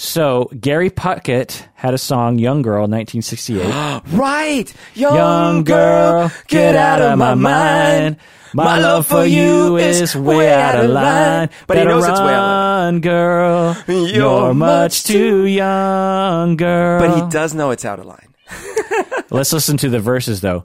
so 0.00 0.50
Gary 0.58 0.88
Puckett 0.88 1.62
had 1.74 1.92
a 1.92 1.98
song, 1.98 2.38
"Young 2.38 2.62
Girl," 2.62 2.88
1968. 2.88 4.02
Right. 4.12 4.72
Young, 4.94 5.14
Young 5.14 5.64
girl, 5.64 6.32
get 6.48 6.74
out 6.74 7.02
of 7.02 7.18
my 7.18 7.34
mind. 7.34 8.16
My 8.54 8.78
love 8.80 9.06
for 9.06 9.24
you 9.24 9.76
is 9.76 10.16
way 10.16 10.52
out 10.52 10.82
of 10.82 10.90
line. 10.90 11.50
But 11.66 11.76
he 11.76 11.84
Better 11.84 11.90
knows 11.96 12.08
it's 12.08 12.18
way 12.20 12.34
out 12.34 12.88
of 12.88 12.94
line. 12.94 13.00
girl. 13.00 13.76
You're 13.86 14.08
You're 14.08 14.54
much 14.54 14.56
much 14.56 15.04
too 15.04 15.44
young, 15.44 16.56
girl. 16.56 17.00
But 17.00 17.22
he 17.22 17.30
does 17.30 17.54
know 17.54 17.70
it's 17.70 17.84
out 17.84 18.00
of 18.00 18.06
line. 18.06 18.34
Let's 19.30 19.52
listen 19.52 19.76
to 19.78 19.88
the 19.90 20.00
verses 20.00 20.40
though. 20.40 20.64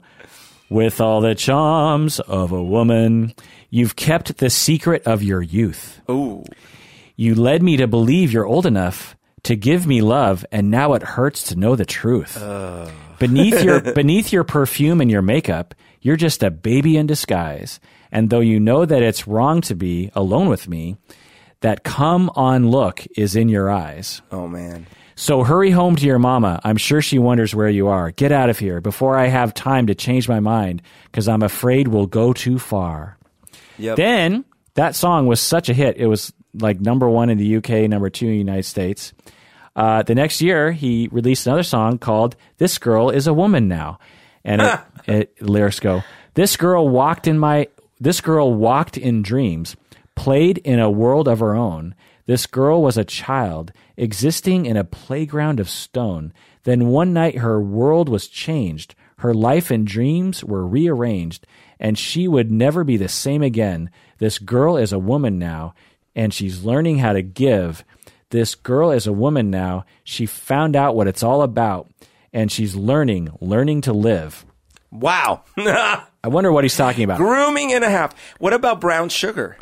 With 0.68 1.00
all 1.00 1.20
the 1.20 1.34
charms 1.36 2.18
of 2.20 2.50
a 2.52 2.62
woman, 2.62 3.34
you've 3.70 3.94
kept 3.94 4.38
the 4.38 4.50
secret 4.50 5.02
of 5.06 5.22
your 5.22 5.42
youth. 5.42 6.00
Ooh. 6.10 6.42
You 7.14 7.34
led 7.34 7.62
me 7.62 7.76
to 7.76 7.86
believe 7.86 8.32
you're 8.32 8.46
old 8.46 8.66
enough 8.66 9.15
to 9.46 9.56
give 9.56 9.86
me 9.86 10.02
love, 10.02 10.44
and 10.50 10.70
now 10.70 10.94
it 10.94 11.02
hurts 11.02 11.44
to 11.44 11.56
know 11.56 11.76
the 11.76 11.84
truth. 11.84 12.36
beneath 13.18 13.62
your 13.62 13.80
beneath 13.94 14.32
your 14.32 14.44
perfume 14.44 15.00
and 15.00 15.10
your 15.10 15.22
makeup, 15.22 15.74
you're 16.00 16.16
just 16.16 16.42
a 16.42 16.50
baby 16.50 16.96
in 16.96 17.06
disguise. 17.06 17.80
And 18.12 18.30
though 18.30 18.40
you 18.40 18.60
know 18.60 18.84
that 18.84 19.02
it's 19.02 19.26
wrong 19.26 19.60
to 19.62 19.74
be 19.74 20.10
alone 20.14 20.48
with 20.48 20.68
me, 20.68 20.96
that 21.60 21.84
come 21.84 22.30
on 22.34 22.70
look 22.70 23.04
is 23.16 23.36
in 23.36 23.48
your 23.48 23.70
eyes. 23.70 24.22
Oh, 24.30 24.46
man. 24.46 24.86
So 25.16 25.42
hurry 25.42 25.70
home 25.70 25.96
to 25.96 26.06
your 26.06 26.18
mama. 26.18 26.60
I'm 26.62 26.76
sure 26.76 27.00
she 27.00 27.18
wonders 27.18 27.54
where 27.54 27.68
you 27.68 27.88
are. 27.88 28.10
Get 28.10 28.32
out 28.32 28.50
of 28.50 28.58
here 28.58 28.80
before 28.80 29.16
I 29.16 29.28
have 29.28 29.54
time 29.54 29.86
to 29.86 29.94
change 29.94 30.28
my 30.28 30.40
mind 30.40 30.82
because 31.06 31.26
I'm 31.28 31.42
afraid 31.42 31.88
we'll 31.88 32.06
go 32.06 32.32
too 32.32 32.58
far. 32.58 33.16
Yep. 33.78 33.96
Then 33.96 34.44
that 34.74 34.94
song 34.94 35.26
was 35.26 35.40
such 35.40 35.68
a 35.68 35.74
hit. 35.74 35.96
It 35.96 36.06
was 36.06 36.32
like 36.52 36.80
number 36.80 37.08
one 37.08 37.30
in 37.30 37.38
the 37.38 37.56
UK, 37.56 37.88
number 37.88 38.10
two 38.10 38.26
in 38.26 38.32
the 38.32 38.38
United 38.38 38.64
States. 38.64 39.14
Uh, 39.76 40.02
the 40.02 40.14
next 40.14 40.40
year, 40.40 40.72
he 40.72 41.06
released 41.12 41.46
another 41.46 41.62
song 41.62 41.98
called 41.98 42.34
"This 42.56 42.78
Girl 42.78 43.10
Is 43.10 43.26
a 43.26 43.34
Woman 43.34 43.68
Now," 43.68 43.98
and 44.42 44.62
it, 44.62 44.80
it, 45.06 45.42
lyrics 45.42 45.80
go: 45.80 46.02
"This 46.32 46.56
girl 46.56 46.88
walked 46.88 47.28
in 47.28 47.38
my, 47.38 47.68
this 48.00 48.22
girl 48.22 48.54
walked 48.54 48.96
in 48.96 49.20
dreams, 49.22 49.76
played 50.14 50.58
in 50.58 50.80
a 50.80 50.90
world 50.90 51.28
of 51.28 51.40
her 51.40 51.54
own. 51.54 51.94
This 52.24 52.46
girl 52.46 52.82
was 52.82 52.96
a 52.96 53.04
child 53.04 53.70
existing 53.98 54.64
in 54.64 54.78
a 54.78 54.82
playground 54.82 55.60
of 55.60 55.68
stone. 55.68 56.32
Then 56.64 56.88
one 56.88 57.12
night, 57.12 57.36
her 57.36 57.60
world 57.60 58.08
was 58.08 58.26
changed. 58.26 58.94
Her 59.18 59.34
life 59.34 59.70
and 59.70 59.86
dreams 59.86 60.42
were 60.42 60.66
rearranged, 60.66 61.46
and 61.78 61.98
she 61.98 62.26
would 62.26 62.50
never 62.50 62.82
be 62.82 62.96
the 62.96 63.08
same 63.08 63.42
again. 63.42 63.90
This 64.18 64.38
girl 64.38 64.78
is 64.78 64.92
a 64.92 64.98
woman 64.98 65.38
now, 65.38 65.74
and 66.14 66.32
she's 66.32 66.64
learning 66.64 67.00
how 67.00 67.12
to 67.12 67.20
give." 67.20 67.84
This 68.30 68.54
girl 68.54 68.90
is 68.90 69.06
a 69.06 69.12
woman 69.12 69.50
now. 69.50 69.84
She 70.04 70.26
found 70.26 70.74
out 70.76 70.96
what 70.96 71.06
it's 71.06 71.22
all 71.22 71.42
about, 71.42 71.88
and 72.32 72.50
she's 72.50 72.74
learning, 72.74 73.30
learning 73.40 73.82
to 73.82 73.92
live. 73.92 74.44
Wow. 74.90 75.42
I 75.56 76.04
wonder 76.24 76.50
what 76.50 76.64
he's 76.64 76.76
talking 76.76 77.04
about. 77.04 77.18
Grooming 77.18 77.72
and 77.72 77.84
a 77.84 77.90
half. 77.90 78.14
What 78.38 78.52
about 78.52 78.80
brown 78.80 79.08
sugar? 79.10 79.56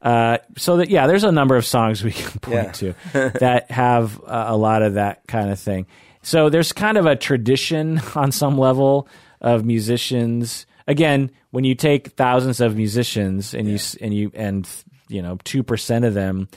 Uh, 0.00 0.38
so 0.58 0.78
that 0.78 0.90
yeah, 0.90 1.06
there's 1.06 1.24
a 1.24 1.30
number 1.32 1.56
of 1.56 1.64
songs 1.64 2.02
we 2.02 2.10
can 2.12 2.40
point 2.40 2.82
Yeah. 2.82 2.92
to 2.92 2.94
that 3.40 3.70
have 3.70 4.20
uh, 4.24 4.46
a 4.48 4.56
lot 4.56 4.82
of 4.82 4.94
that 4.94 5.22
kind 5.28 5.50
of 5.50 5.60
thing. 5.60 5.86
So 6.22 6.50
there's 6.50 6.72
kind 6.72 6.98
of 6.98 7.06
a 7.06 7.14
tradition 7.16 8.00
on 8.14 8.32
some 8.32 8.58
level 8.58 9.08
of 9.40 9.64
musicians. 9.64 10.66
Again, 10.88 11.30
when 11.50 11.64
you 11.64 11.74
take 11.76 12.08
thousands 12.16 12.60
of 12.60 12.76
musicians 12.76 13.54
and 13.54 13.68
you 13.68 13.78
and 14.00 14.12
you 14.12 14.30
and 14.34 14.68
you 15.08 15.22
know 15.22 15.38
two 15.44 15.62
percent 15.62 16.04
of 16.04 16.14
them 16.14 16.48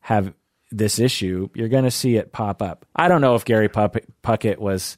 have 0.00 0.34
this 0.70 0.98
issue, 0.98 1.48
you're 1.54 1.68
going 1.68 1.84
to 1.84 1.90
see 1.90 2.16
it 2.16 2.32
pop 2.32 2.62
up. 2.62 2.86
I 2.94 3.08
don't 3.08 3.20
know 3.20 3.34
if 3.34 3.44
Gary 3.44 3.68
Puck- 3.68 4.04
Puckett 4.22 4.58
was 4.58 4.96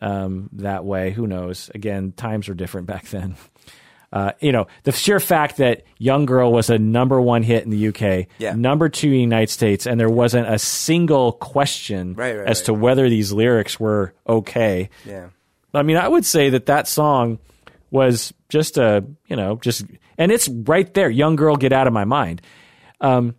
um, 0.00 0.48
that 0.54 0.84
way. 0.84 1.10
Who 1.12 1.26
knows? 1.26 1.70
Again, 1.74 2.12
times 2.12 2.48
were 2.48 2.54
different 2.54 2.86
back 2.86 3.06
then. 3.08 3.36
Uh, 4.12 4.32
you 4.40 4.52
know, 4.52 4.66
the 4.82 4.92
sheer 4.92 5.18
fact 5.20 5.56
that 5.56 5.84
Young 5.96 6.26
Girl 6.26 6.52
was 6.52 6.68
a 6.68 6.78
number 6.78 7.18
one 7.18 7.42
hit 7.42 7.64
in 7.64 7.70
the 7.70 7.88
UK, 7.88 8.26
Yeah. 8.38 8.52
number 8.54 8.90
two 8.90 9.06
in 9.06 9.12
the 9.14 9.20
United 9.20 9.48
States, 9.50 9.86
and 9.86 9.98
there 9.98 10.10
wasn't 10.10 10.48
a 10.48 10.58
single 10.58 11.32
question 11.32 12.12
Right, 12.14 12.36
right, 12.36 12.46
as 12.46 12.58
right. 12.60 12.66
to 12.66 12.74
whether 12.74 13.08
these 13.08 13.32
lyrics 13.32 13.80
were 13.80 14.12
okay. 14.28 14.90
Yeah. 15.06 15.28
I 15.72 15.82
mean, 15.82 15.96
I 15.96 16.06
would 16.08 16.26
say 16.26 16.50
that 16.50 16.66
that 16.66 16.88
song 16.88 17.38
was 17.90 18.34
just 18.50 18.76
a, 18.76 19.02
you 19.28 19.36
know, 19.36 19.56
just, 19.62 19.86
and 20.18 20.30
it's 20.30 20.46
right 20.46 20.92
there. 20.92 21.08
Young 21.08 21.36
Girl, 21.36 21.56
Get 21.56 21.72
Out 21.72 21.86
of 21.86 21.94
My 21.94 22.04
Mind. 22.04 22.42
Um, 23.00 23.34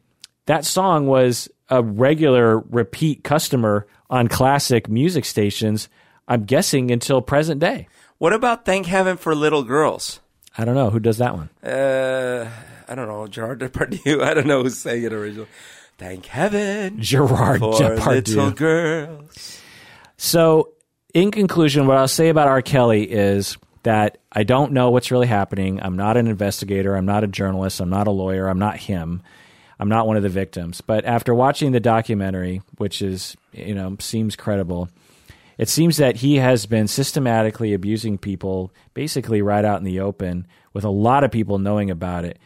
that 0.47 0.65
song 0.65 1.05
was 1.05 1.49
a 1.70 1.82
regular 1.82 2.59
repeat 2.59 3.24
customer 3.24 3.88
on 4.09 4.28
classic 4.28 4.88
music 4.89 5.26
stations, 5.26 5.89
I'm 6.28 6.43
guessing 6.43 6.91
until 6.91 7.22
present 7.22 7.59
day. 7.59 7.88
What 8.18 8.34
about 8.34 8.66
Thank 8.66 8.86
Heaven 8.86 9.18
for 9.18 9.36
Little 9.36 9.64
Girls? 9.64 10.20
I 10.57 10.66
don't 10.66 10.76
know. 10.76 10.89
Who 10.89 10.99
does 10.99 11.18
that 11.18 11.36
one? 11.36 11.49
Uh, 11.64 12.49
I 12.88 12.95
don't 12.95 13.07
know. 13.07 13.28
Gerard 13.28 13.59
Depardieu. 13.59 14.22
I 14.24 14.34
don't 14.34 14.47
know 14.47 14.64
who 14.64 14.70
sang 14.70 15.03
it 15.03 15.14
originally. 15.14 15.47
Thank 15.97 16.26
Heaven 16.28 17.01
Gerard 17.01 17.59
for 17.59 17.74
Depardieu. 17.74 18.28
little 18.36 18.51
girls. 18.51 19.61
So, 20.18 20.74
in 21.14 21.32
conclusion, 21.32 21.88
what 21.88 21.97
I'll 21.97 22.07
say 22.07 22.30
about 22.30 22.47
R. 22.47 22.61
Kelly 22.61 23.03
is 23.03 23.57
that 23.84 24.18
I 24.32 24.43
don't 24.43 24.72
know 24.72 24.89
what's 24.91 25.11
really 25.11 25.28
happening. 25.28 25.82
I'm 25.82 25.95
not 25.95 26.18
an 26.18 26.28
investigator. 26.28 26.95
I'm 26.95 27.05
not 27.05 27.24
a 27.24 27.28
journalist. 27.28 27.80
I'm 27.80 27.89
not 27.89 28.07
a 28.07 28.11
lawyer. 28.11 28.47
I'm 28.47 28.59
not 28.59 28.78
him. 28.78 29.22
I'm 29.80 29.89
not 29.89 30.07
one 30.07 30.17
of 30.17 30.24
the 30.24 30.30
victims. 30.30 30.82
But 30.82 31.05
after 31.05 31.34
watching 31.34 31.71
the 31.71 31.80
documentary, 31.80 32.61
which 32.78 33.01
is, 33.01 33.36
you 33.51 33.76
know, 33.76 33.95
seems 33.99 34.36
credible, 34.36 34.89
it 35.57 35.69
seems 35.69 35.97
that 35.97 36.17
he 36.17 36.38
has 36.38 36.65
been 36.65 36.88
systematically 36.88 37.74
abusing 37.74 38.17
people 38.17 38.71
basically 38.93 39.41
right 39.41 39.65
out 39.65 39.78
in 39.80 39.84
the 39.84 39.99
open 39.99 40.47
with 40.74 40.84
a 40.84 40.89
lot 40.89 41.24
of 41.24 41.32
people 41.32 41.59
knowing 41.59 41.91
about 41.91 42.26
it. 42.26 42.39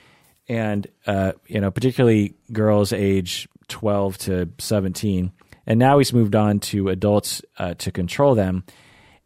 And, 0.49 0.88
uh, 1.05 1.34
you 1.47 1.59
know, 1.59 1.71
particularly 1.71 2.36
girls 2.51 2.93
age 2.93 3.47
12 3.67 4.17
to 4.19 4.49
17. 4.57 5.32
And 5.65 5.80
now 5.80 5.97
he's 5.97 6.13
moved 6.13 6.36
on 6.36 6.59
to 6.61 6.89
adults 6.89 7.41
uh, 7.57 7.73
to 7.75 7.91
control 7.91 8.36
them. 8.36 8.63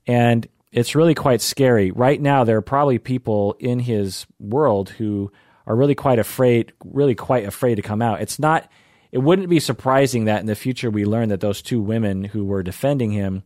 And 0.07 0.47
it's 0.71 0.95
really 0.95 1.13
quite 1.13 1.41
scary. 1.41 1.91
Right 1.91 2.19
now, 2.19 2.43
there 2.43 2.57
are 2.57 2.61
probably 2.61 2.97
people 2.97 3.55
in 3.59 3.79
his 3.79 4.25
world 4.39 4.89
who 4.89 5.31
are 5.71 5.75
really 5.75 5.95
quite 5.95 6.19
afraid, 6.19 6.73
really 6.83 7.15
quite 7.15 7.45
afraid 7.45 7.75
to 7.75 7.81
come 7.81 8.01
out. 8.01 8.21
It's 8.21 8.37
not. 8.37 8.69
It 9.09 9.19
wouldn't 9.19 9.47
be 9.47 9.61
surprising 9.61 10.25
that 10.25 10.41
in 10.41 10.45
the 10.45 10.55
future 10.55 10.91
we 10.91 11.05
learn 11.05 11.29
that 11.29 11.39
those 11.39 11.61
two 11.61 11.81
women 11.81 12.25
who 12.25 12.43
were 12.43 12.61
defending 12.61 13.11
him, 13.11 13.43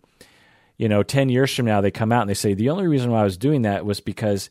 you 0.76 0.90
know, 0.90 1.04
ten 1.04 1.30
years 1.30 1.54
from 1.56 1.68
now, 1.68 1.82
they 1.82 1.92
come 1.92 2.12
out 2.12 2.22
and 2.22 2.30
they 2.30 2.34
say 2.36 2.56
the 2.56 2.72
only 2.72 2.88
reason 2.88 3.12
why 3.12 3.22
I 3.22 3.26
was 3.26 3.38
doing 3.38 3.62
that 3.62 3.86
was 3.86 4.00
because 4.00 4.50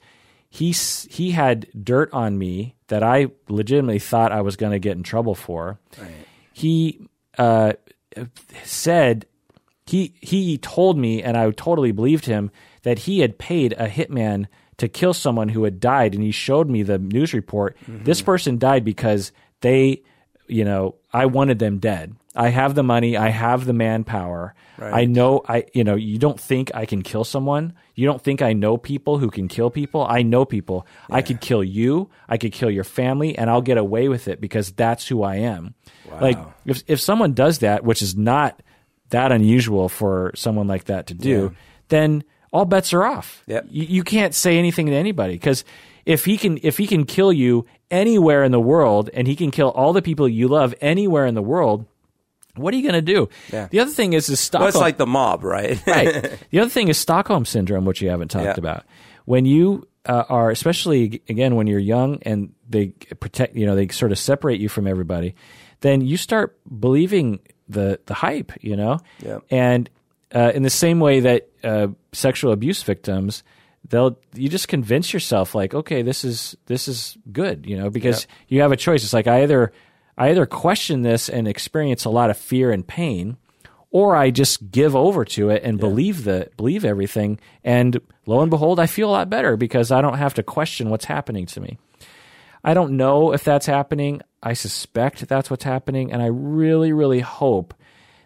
he 0.49 0.71
he 0.71 1.33
had 1.33 1.67
dirt 1.83 2.13
on 2.13 2.39
me 2.39 2.77
that 2.87 3.03
I 3.03 3.27
legitimately 3.49 3.99
thought 3.99 4.31
I 4.31 4.43
was 4.43 4.55
going 4.55 4.73
to 4.73 4.79
get 4.79 4.97
in 4.97 5.03
trouble 5.03 5.35
for. 5.35 5.81
Right. 5.99 6.11
He 6.53 7.09
uh, 7.39 7.73
said 8.63 9.27
he 9.85 10.15
he 10.21 10.59
told 10.59 10.97
me, 10.97 11.25
and 11.25 11.37
I 11.37 11.51
totally 11.51 11.91
believed 11.91 12.27
him 12.27 12.53
that 12.85 13.01
he 13.01 13.19
had 13.19 13.37
paid 13.37 13.73
a 13.73 13.89
hitman 13.89 14.47
to 14.79 14.89
kill 14.89 15.15
someone 15.15 15.49
who 15.49 15.65
had 15.65 15.81
died, 15.81 16.15
and 16.15 16.23
he 16.23 16.31
showed 16.31 16.69
me 16.69 16.83
the 16.83 16.99
news 16.99 17.35
report. 17.35 17.77
This 17.87 18.19
mm-hmm. 18.19 18.27
person 18.27 18.59
died 18.59 18.85
because 18.85 19.33
they, 19.61 20.03
you 20.47 20.65
know, 20.65 20.97
I 21.13 21.27
wanted 21.27 21.59
them 21.59 21.79
dead. 21.79 22.17
I 22.37 22.49
have 22.49 22.75
the 22.75 22.83
money, 22.83 23.17
I 23.17 23.29
have 23.29 23.65
the 23.65 23.73
manpower. 23.73 24.55
I 24.81 25.05
know 25.05 25.43
I 25.49 25.67
you 25.73 25.85
know, 25.85 25.95
you 25.95 26.19
don't 26.19 26.39
think 26.39 26.73
I 26.75 26.85
can 26.85 27.03
kill 27.03 27.23
someone? 27.23 27.75
You 27.95 28.07
don't 28.07 28.21
think 28.21 28.43
I 28.43 28.53
know 28.55 28.77
people 28.77 29.19
who 29.19 29.31
can 29.31 29.47
kill 29.47 29.71
people? 29.71 30.05
I 30.05 30.23
know 30.23 30.45
people. 30.45 30.85
I 31.09 31.23
could 31.23 31.41
kill 31.41 31.63
you, 31.63 32.11
I 32.29 32.39
could 32.39 32.53
kill 32.53 32.71
your 32.71 32.83
family 32.83 33.39
and 33.39 33.49
I'll 33.49 33.63
get 33.63 33.79
away 33.79 34.09
with 34.09 34.27
it 34.27 34.41
because 34.41 34.73
that's 34.73 35.07
who 35.07 35.23
I 35.23 35.37
am. 35.37 35.75
Like 36.11 36.39
if 36.65 36.83
if 36.89 37.01
someone 37.01 37.35
does 37.35 37.61
that, 37.61 37.85
which 37.85 38.03
is 38.03 38.17
not 38.17 38.61
that 39.11 39.31
unusual 39.31 39.89
for 39.89 40.33
someone 40.35 40.67
like 40.67 40.85
that 40.85 41.07
to 41.09 41.15
do, 41.15 41.55
then 41.89 42.25
all 42.55 42.65
bets 42.65 42.93
are 42.95 43.05
off. 43.05 43.43
Yep. 43.49 43.67
You, 43.69 43.83
you 43.85 44.03
can't 44.05 44.33
say 44.35 44.57
anything 44.59 44.87
to 44.87 44.93
anybody 44.95 45.35
because 45.35 45.65
if 46.07 46.25
he 46.25 46.39
can 46.39 46.59
if 46.63 46.79
he 46.79 46.87
can 46.87 47.05
kill 47.05 47.33
you 47.33 47.67
anywhere 47.91 48.45
in 48.45 48.53
the 48.53 48.61
world 48.61 49.11
and 49.13 49.27
he 49.27 49.35
can 49.37 49.51
kill 49.51 49.71
all 49.71 49.93
the 49.93 50.01
people 50.03 50.29
you 50.29 50.47
love 50.49 50.73
anywhere 50.81 51.27
in 51.27 51.35
the 51.35 51.43
world, 51.43 51.85
what 52.55 52.73
are 52.73 52.77
you 52.77 52.83
going 52.89 52.95
to 53.05 53.13
do? 53.15 53.29
Yeah. 53.53 53.67
The 53.71 53.81
other 53.81 53.91
thing 53.91 54.13
is 54.13 54.29
is 54.29 54.39
Stockholm. 54.39 54.63
Well, 54.63 54.69
it's 54.69 54.79
like 54.79 54.97
the 54.99 55.07
mob, 55.07 55.43
right? 55.43 55.85
right. 55.87 56.39
The 56.51 56.61
other 56.61 56.71
thing 56.71 56.89
is 56.89 56.97
Stockholm 56.97 57.45
syndrome, 57.45 57.85
which 57.85 58.01
you 58.01 58.09
haven't 58.11 58.29
talked 58.31 58.45
Yeah. 58.45 58.55
about. 58.57 58.85
When 59.25 59.45
you 59.47 59.89
uh, 60.07 60.23
are, 60.29 60.51
especially 60.51 61.23
again, 61.29 61.57
when 61.57 61.67
you're 61.67 61.79
young 61.81 62.19
and 62.23 62.53
they 62.69 62.89
protect, 63.19 63.57
you 63.57 63.67
know, 63.67 63.75
they 63.75 63.89
sort 63.89 64.13
of 64.13 64.19
separate 64.19 64.61
you 64.61 64.69
from 64.69 64.87
everybody, 64.87 65.35
then 65.81 66.03
you 66.03 66.17
start 66.17 66.57
believing 66.79 67.41
the 67.69 67.99
the 68.07 68.15
hype, 68.15 68.53
you 68.61 68.77
know, 68.77 69.01
Yeah. 69.25 69.39
and 69.51 69.91
uh, 70.35 70.51
in 70.55 70.63
the 70.63 70.71
same 70.71 71.01
way 71.01 71.21
that 71.21 71.49
uh, 71.63 71.89
sexual 72.13 72.53
abuse 72.53 72.83
victims, 72.83 73.43
they'll 73.89 74.19
you 74.35 74.49
just 74.49 74.69
convince 74.69 75.13
yourself 75.13 75.55
like, 75.55 75.75
okay, 75.75 76.03
this 76.03 76.25
is 76.25 76.57
this 76.67 76.89
is 76.89 77.17
good, 77.33 77.67
you 77.67 77.77
know, 77.77 77.91
because 77.91 78.27
you 78.49 78.61
have 78.63 78.73
a 78.73 78.77
choice. 78.77 79.05
It's 79.05 79.13
like 79.13 79.27
I 79.27 79.43
either 79.43 79.73
I 80.19 80.31
either 80.31 80.47
question 80.47 81.03
this 81.03 81.29
and 81.29 81.47
experience 81.47 82.05
a 82.05 82.11
lot 82.11 82.31
of 82.31 82.37
fear 82.37 82.73
and 82.73 82.87
pain, 82.87 83.37
or 83.91 84.17
I 84.17 84.31
just 84.31 84.71
give 84.71 84.97
over 84.97 85.25
to 85.27 85.51
it 85.51 85.63
and 85.63 85.79
believe 85.79 86.25
the 86.25 86.51
believe 86.57 86.85
everything, 86.85 87.39
and 87.63 88.01
lo 88.27 88.41
and 88.41 88.51
behold, 88.51 88.81
I 88.81 88.87
feel 88.87 89.11
a 89.11 89.13
lot 89.13 89.31
better 89.31 89.57
because 89.57 89.93
I 89.93 90.01
don't 90.01 90.19
have 90.19 90.35
to 90.35 90.43
question 90.43 90.91
what's 90.91 91.05
happening 91.05 91.47
to 91.47 91.61
me. 91.61 91.79
I 92.65 92.75
don't 92.75 92.97
know 92.97 93.33
if 93.33 93.45
that's 93.45 93.67
happening. 93.67 94.23
I 94.43 94.55
suspect 94.55 95.29
that's 95.29 95.51
what's 95.51 95.65
happening, 95.65 96.13
and 96.13 96.23
I 96.23 96.27
really, 96.27 96.93
really 96.93 97.21
hope 97.21 97.75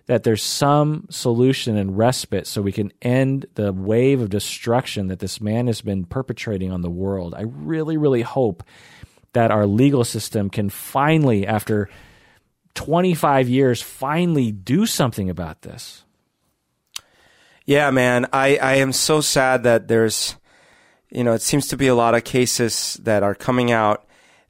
that 0.09 0.23
there's 0.23 0.43
some 0.43 1.07
solution 1.11 1.77
and 1.77 1.97
respite 1.97 2.47
so 2.47 2.63
we 2.63 2.73
can 2.73 2.91
end 3.03 3.45
the 3.55 3.75
wave 3.75 4.23
of 4.23 4.31
destruction 4.31 5.09
that 5.09 5.19
this 5.19 5.39
man 5.39 5.67
has 5.67 5.83
been 5.83 6.07
perpetrating 6.07 6.73
on 6.73 6.81
the 6.81 6.91
world. 6.91 7.35
I 7.35 7.43
really, 7.43 7.99
really 7.99 8.23
hope 8.23 8.63
that 9.35 9.51
our 9.51 9.67
legal 9.67 10.05
system 10.05 10.49
can 10.49 10.71
finally, 10.71 11.47
after 11.47 11.91
25 12.75 13.51
years, 13.51 13.83
finally 13.83 14.51
do 14.51 14.87
something 14.87 15.29
about 15.29 15.61
this. 15.61 16.05
Yeah, 17.67 17.91
man. 17.91 18.29
I, 18.33 18.57
I 18.57 18.75
am 18.77 18.95
so 18.95 19.21
sad 19.21 19.65
that 19.65 19.89
there's, 19.89 20.37
you 21.11 21.23
know, 21.23 21.35
it 21.35 21.43
seems 21.43 21.69
to 21.69 21.77
be 21.77 21.87
a 21.87 21.95
lot 21.95 22.15
of 22.15 22.25
cases 22.25 22.99
that 23.03 23.23
are 23.23 23.35
coming 23.35 23.71
out 23.73 24.07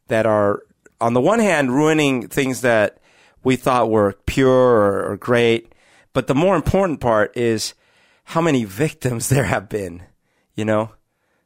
that 0.07 0.25
are, 0.25 0.63
on 1.01 1.15
the 1.15 1.21
one 1.21 1.41
hand, 1.41 1.75
ruining 1.75 2.29
things 2.29 2.61
that 2.61 2.99
we 3.49 3.57
thought 3.57 3.91
were 3.91 4.13
pure 4.27 4.51
or, 4.51 5.11
or 5.13 5.17
great. 5.17 5.73
But 6.13 6.27
the 6.27 6.35
more 6.35 6.55
important 6.55 7.01
part 7.01 7.35
is 7.35 7.73
how 8.25 8.43
many 8.43 8.65
victims 8.65 9.29
there 9.31 9.45
have 9.45 9.71
been, 9.71 10.03
you 10.55 10.67
know? 10.67 10.91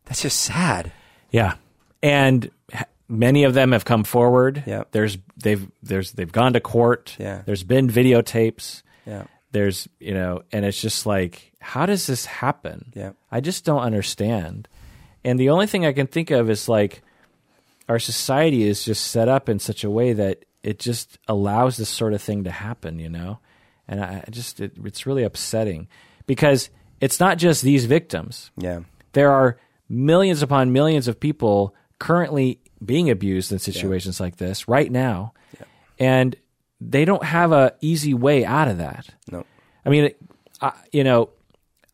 That's 0.06 0.22
just 0.22 0.40
sad. 0.40 0.90
Yeah, 1.30 1.54
and 2.02 2.50
many 3.08 3.44
of 3.44 3.54
them 3.54 3.70
have 3.70 3.84
come 3.84 4.02
forward. 4.02 4.64
Yeah. 4.66 4.82
there's 4.90 5.16
they've 5.36 5.70
there's 5.80 6.12
they've 6.12 6.32
gone 6.32 6.54
to 6.54 6.60
court. 6.60 7.14
Yeah. 7.20 7.42
there's 7.46 7.62
been 7.62 7.88
videotapes. 7.88 8.82
Yeah. 9.06 9.24
There's 9.52 9.88
you 10.00 10.12
know, 10.12 10.42
and 10.50 10.64
it's 10.64 10.80
just 10.80 11.06
like, 11.06 11.52
how 11.60 11.86
does 11.86 12.08
this 12.08 12.26
happen? 12.26 12.90
Yeah. 12.94 13.12
I 13.30 13.40
just 13.40 13.64
don't 13.64 13.80
understand. 13.80 14.66
And 15.24 15.38
the 15.38 15.50
only 15.50 15.68
thing 15.68 15.86
I 15.86 15.92
can 15.92 16.08
think 16.08 16.32
of 16.32 16.50
is 16.50 16.68
like, 16.68 17.00
our 17.88 18.00
society 18.00 18.64
is 18.64 18.84
just 18.84 19.06
set 19.06 19.28
up 19.28 19.48
in 19.48 19.60
such 19.60 19.84
a 19.84 19.90
way 19.90 20.12
that 20.14 20.44
it 20.62 20.78
just 20.78 21.18
allows 21.28 21.76
this 21.76 21.88
sort 21.88 22.12
of 22.14 22.22
thing 22.22 22.44
to 22.44 22.50
happen. 22.50 22.98
You 22.98 23.08
know, 23.08 23.38
and 23.88 24.00
I 24.02 24.24
I 24.26 24.30
just 24.30 24.60
it, 24.60 24.72
it's 24.84 25.06
really 25.06 25.22
upsetting 25.24 25.88
because 26.26 26.70
it's 27.00 27.18
not 27.20 27.36
just 27.38 27.62
these 27.62 27.84
victims 27.86 28.50
Yeah. 28.56 28.80
there 29.12 29.30
are 29.32 29.58
millions 29.88 30.40
upon 30.42 30.72
millions 30.72 31.08
of 31.08 31.18
people 31.18 31.74
currently 31.98 32.60
being 32.84 33.10
abused 33.10 33.52
in 33.52 33.58
situations 33.58 34.20
like 34.20 34.36
this 34.36 34.66
right 34.68 34.90
now, 34.90 35.34
and 35.98 36.34
they 36.80 37.04
don't 37.04 37.24
have 37.24 37.52
a 37.52 37.74
easy 37.80 38.14
way 38.14 38.44
out 38.44 38.68
of 38.68 38.78
that. 38.78 39.08
No. 39.30 39.44
I 39.84 39.88
mean, 39.90 40.04
it- 40.04 40.18
I, 40.60 40.72
you 40.92 41.02
know, 41.04 41.30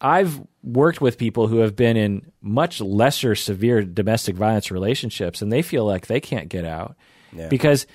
I've 0.00 0.40
worked 0.62 1.00
with 1.00 1.16
people 1.18 1.46
who 1.48 1.58
have 1.58 1.74
been 1.74 1.96
in 1.96 2.30
much 2.42 2.80
lesser 2.80 3.34
severe 3.34 3.82
domestic 3.82 4.36
violence 4.36 4.70
relationships, 4.70 5.40
and 5.42 5.50
they 5.50 5.62
feel 5.62 5.84
like 5.86 6.06
they 6.06 6.20
can't 6.20 6.48
get 6.48 6.64
out 6.66 6.96
Yeah. 7.32 7.48
because 7.48 7.86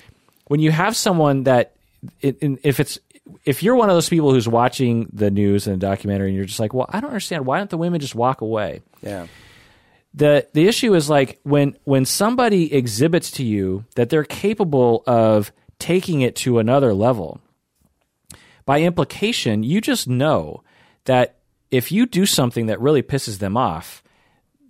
when 0.46 0.60
you 0.60 0.70
have 0.70 0.96
someone 0.96 1.44
that, 1.44 1.74
it, 2.20 2.38
in, 2.38 2.58
if 2.62 2.80
it's 2.80 2.98
if 3.44 3.62
you're 3.62 3.74
one 3.76 3.88
of 3.88 3.96
those 3.96 4.08
people 4.10 4.32
who's 4.32 4.46
watching 4.46 5.08
the 5.12 5.30
news 5.30 5.66
and 5.66 5.76
a 5.76 5.78
documentary, 5.78 6.28
and 6.28 6.36
you're 6.36 6.44
just 6.44 6.60
like, 6.60 6.74
well, 6.74 6.86
I 6.90 7.00
don't 7.00 7.08
understand. 7.08 7.46
Why 7.46 7.56
don't 7.58 7.70
the 7.70 7.78
women 7.78 8.00
just 8.00 8.14
walk 8.14 8.42
away? 8.42 8.82
Yeah. 9.02 9.26
the 10.12 10.46
the 10.52 10.68
issue 10.68 10.94
is 10.94 11.08
like 11.08 11.40
when 11.42 11.76
when 11.84 12.04
somebody 12.04 12.72
exhibits 12.74 13.30
to 13.32 13.42
you 13.42 13.84
that 13.96 14.10
they're 14.10 14.24
capable 14.24 15.02
of 15.06 15.50
taking 15.78 16.20
it 16.20 16.36
to 16.36 16.58
another 16.58 16.92
level 16.94 17.40
by 18.64 18.80
implication 18.80 19.62
you 19.62 19.80
just 19.80 20.08
know 20.08 20.62
that 21.04 21.36
if 21.70 21.90
you 21.90 22.06
do 22.06 22.24
something 22.26 22.66
that 22.66 22.80
really 22.80 23.02
pisses 23.02 23.38
them 23.38 23.56
off 23.56 24.02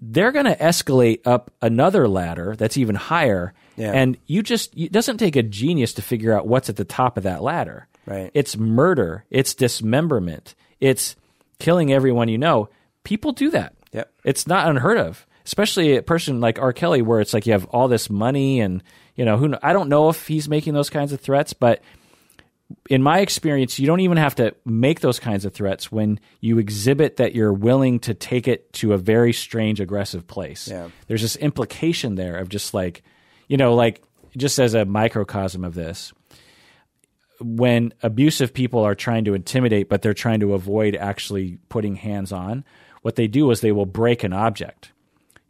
they're 0.01 0.32
going 0.32 0.47
to 0.47 0.57
escalate 0.57 1.20
up 1.27 1.51
another 1.62 2.09
ladder 2.09 2.57
that's 2.57 2.77
even 2.78 2.94
higher 2.94 3.53
Yeah. 3.76 3.92
and 3.92 4.16
you 4.26 4.42
just 4.42 4.76
it 4.76 4.92
doesn't 4.92 5.18
take 5.18 5.36
a 5.36 5.42
genius 5.42 5.94
to 5.94 6.02
figure 6.02 6.32
out 6.32 6.46
what's 6.46 6.68
at 6.68 6.76
the 6.76 6.84
top 6.84 7.16
of 7.16 7.22
that 7.24 7.42
ladder 7.42 7.88
Right. 8.06 8.30
it's 8.34 8.56
murder 8.56 9.24
it's 9.30 9.55
dismemberment 9.55 10.55
it's 10.80 11.16
killing 11.59 11.92
everyone 11.92 12.28
you 12.28 12.38
know 12.38 12.68
people 13.05 13.32
do 13.32 13.51
that 13.51 13.74
Yep. 13.92 14.12
it's 14.24 14.46
not 14.46 14.68
unheard 14.68 14.98
of, 14.98 15.24
especially 15.46 15.96
a 15.96 16.02
person 16.02 16.40
like 16.40 16.59
R. 16.59 16.72
Kelly, 16.72 17.01
where 17.02 17.20
it's 17.20 17.32
like 17.32 17.46
you 17.46 17.52
have 17.52 17.64
all 17.66 17.86
this 17.86 18.10
money 18.10 18.60
and 18.60 18.82
you 19.14 19.24
know 19.24 19.36
who 19.36 19.55
I 19.62 19.72
don't 19.72 19.88
know 19.88 20.09
if 20.09 20.26
he's 20.26 20.48
making 20.48 20.74
those 20.74 20.90
kinds 20.90 21.12
of 21.12 21.20
threats, 21.20 21.52
but 21.52 21.80
in 22.90 23.02
my 23.05 23.20
experience, 23.20 23.78
you 23.78 23.86
don't 23.86 24.01
even 24.01 24.16
have 24.16 24.34
to 24.36 24.55
make 24.64 24.98
those 25.01 25.20
kinds 25.20 25.44
of 25.44 25.52
threats 25.55 25.92
when 25.92 26.18
you 26.40 26.59
exhibit 26.59 27.18
that 27.18 27.34
you're 27.36 27.52
willing 27.52 28.01
to 28.01 28.14
take 28.14 28.48
it 28.48 28.72
to 28.72 28.94
a 28.94 28.98
very 28.98 29.32
strange, 29.32 29.80
aggressive 29.80 30.26
place. 30.26 30.66
Yeah. 30.66 30.88
There's 31.06 31.22
this 31.22 31.36
implication 31.36 32.16
there 32.16 32.36
of 32.36 32.48
just 32.48 32.74
like, 32.74 33.02
you 33.49 33.57
know, 33.57 33.75
like 33.75 34.03
just 34.37 34.59
as 34.59 34.75
a 34.75 34.85
microcosm 34.85 35.65
of 35.65 35.75
this, 35.75 36.12
when 37.41 37.93
abusive 38.03 38.55
people 38.55 38.81
are 38.85 38.95
trying 38.95 39.25
to 39.25 39.35
intimidate, 39.35 39.89
but 39.89 40.03
they're 40.03 40.15
trying 40.15 40.41
to 40.41 40.55
avoid 40.55 40.95
actually 40.97 41.59
putting 41.69 41.97
hands 41.97 42.33
on, 42.33 42.65
what 43.03 43.16
they 43.16 43.27
do 43.27 43.51
is 43.51 43.61
they 43.61 43.73
will 43.73 43.87
break 43.87 44.25
an 44.25 44.33
object. 44.33 44.93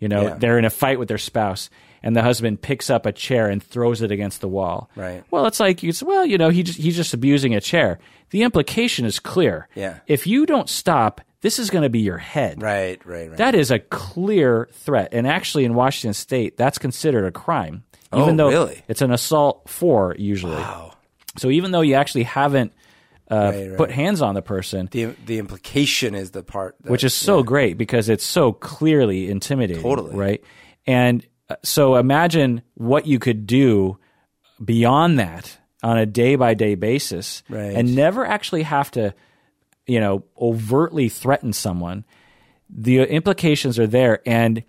You 0.00 0.08
know, 0.08 0.22
Yeah. 0.22 0.34
they're 0.34 0.58
in 0.58 0.64
a 0.64 0.70
fight 0.70 0.98
with 0.98 1.08
their 1.08 1.18
spouse, 1.18 1.70
and 2.02 2.16
the 2.16 2.22
husband 2.22 2.60
picks 2.60 2.90
up 2.90 3.06
a 3.06 3.12
chair 3.12 3.48
and 3.48 3.62
throws 3.62 4.02
it 4.02 4.10
against 4.10 4.40
the 4.40 4.48
wall. 4.48 4.90
Right. 4.96 5.22
Well, 5.30 5.46
it's 5.46 5.60
like 5.60 5.84
it's 5.84 6.02
well, 6.02 6.26
you 6.26 6.36
know, 6.36 6.48
he 6.50 6.62
just, 6.62 6.78
he's 6.78 6.96
just 6.96 7.14
abusing 7.14 7.54
a 7.54 7.60
chair. 7.60 7.98
The 8.30 8.42
implication 8.42 9.04
is 9.06 9.18
clear. 9.20 9.68
Yeah. 9.74 10.00
If 10.06 10.26
you 10.26 10.46
don't 10.46 10.68
stop, 10.68 11.20
this 11.44 11.58
is 11.60 11.68
going 11.70 11.82
to 11.84 11.90
be 11.90 12.00
your 12.00 12.18
head. 12.18 12.60
Right. 12.62 12.98
Right. 13.06 13.28
Right. 13.28 13.36
That 13.36 13.54
is 13.54 13.70
a 13.70 13.78
clear 13.78 14.68
threat, 14.72 15.10
and 15.12 15.26
actually, 15.28 15.64
in 15.64 15.74
Washington 15.74 16.14
State, 16.14 16.56
that's 16.56 16.78
considered 16.78 17.26
a 17.26 17.30
crime. 17.30 17.84
Even 18.12 18.34
Oh, 18.40 18.44
though 18.44 18.48
really? 18.48 18.82
it's 18.88 19.02
an 19.02 19.12
assault 19.12 19.68
for 19.68 20.16
usually. 20.18 20.54
wow. 20.56 20.92
So 21.36 21.50
even 21.50 21.70
though 21.72 21.80
you 21.82 21.94
actually 21.94 22.22
haven't 22.24 22.72
uh, 23.30 23.50
Right, 23.54 23.68
right. 23.70 23.76
put 23.76 23.90
hands 23.90 24.22
on 24.22 24.34
the 24.34 24.42
person, 24.42 24.88
The 24.92 25.14
the 25.26 25.38
implication 25.38 26.14
is 26.14 26.30
the 26.30 26.42
part 26.42 26.76
that, 26.82 26.90
which 26.92 27.02
is 27.04 27.12
so 27.14 27.42
great 27.42 27.76
because 27.78 28.08
it's 28.08 28.24
so 28.24 28.52
clearly 28.52 29.28
intimidating. 29.30 29.82
Totally. 29.82 30.14
Right. 30.14 30.44
And 30.86 31.26
uh, 31.48 31.56
so 31.64 31.96
imagine 31.96 32.62
what 32.74 33.06
you 33.06 33.18
could 33.18 33.46
do 33.46 33.98
beyond 34.64 35.18
that 35.18 35.56
on 35.82 35.98
a 35.98 36.06
day 36.06 36.36
by 36.36 36.54
day 36.54 36.74
basis 36.76 37.42
Right. 37.48 37.74
and 37.74 37.96
never 37.96 38.24
actually 38.24 38.62
have 38.62 38.90
to, 38.92 39.14
you 39.86 40.00
know, 40.00 40.24
overtly 40.40 41.08
threaten 41.08 41.52
someone. 41.52 42.04
The 42.70 43.00
implications 43.02 43.78
are 43.78 43.86
there. 43.86 44.20
And 44.26 44.62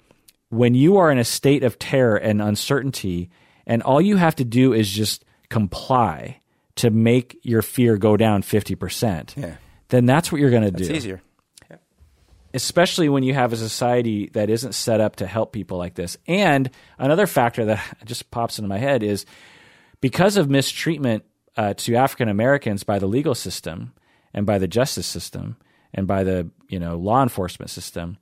when 0.49 0.75
you 0.75 0.97
are 0.97 1.11
in 1.11 1.17
a 1.17 1.23
state 1.23 1.63
of 1.63 1.79
terror 1.79 2.15
and 2.17 2.41
uncertainty, 2.41 3.29
and 3.65 3.81
all 3.83 4.01
you 4.01 4.17
have 4.17 4.35
to 4.35 4.45
do 4.45 4.73
is 4.73 4.89
just 4.89 5.25
comply 5.49 6.39
to 6.75 6.89
make 6.89 7.37
your 7.41 7.61
fear 7.61 7.97
go 7.97 8.17
down 8.17 8.41
50%, 8.43 9.35
Yeah. 9.37 9.55
then 9.89 10.05
that's 10.05 10.31
what 10.31 10.41
you're 10.41 10.49
going 10.51 10.63
to 10.63 10.71
do 10.71 10.83
it's 10.83 10.91
easier. 10.91 11.21
especially 12.53 13.09
when 13.09 13.23
you 13.23 13.33
have 13.33 13.51
a 13.53 13.57
society 13.57 14.29
that 14.33 14.49
isn't 14.49 14.73
set 14.73 15.01
up 15.01 15.17
to 15.17 15.25
help 15.27 15.51
people 15.51 15.77
like 15.77 15.95
this. 15.95 16.17
And 16.27 16.69
another 16.97 17.27
factor 17.27 17.65
that 17.65 17.97
just 18.05 18.31
pops 18.31 18.59
into 18.59 18.67
my 18.69 18.77
head 18.77 19.03
is 19.03 19.25
because 20.01 20.37
of 20.37 20.49
mistreatment 20.49 21.23
uh, 21.57 21.73
to 21.75 21.95
African 21.95 22.29
Americans 22.29 22.83
by 22.83 22.99
the 22.99 23.07
legal 23.07 23.35
system 23.35 23.93
and 24.35 24.45
by 24.45 24.59
the 24.59 24.67
justice 24.67 25.07
system 25.07 25.55
and 25.93 26.05
by 26.05 26.23
the 26.23 26.47
you 26.69 26.77
know 26.77 26.97
law 26.97 27.23
enforcement 27.23 27.71
system. 27.71 28.17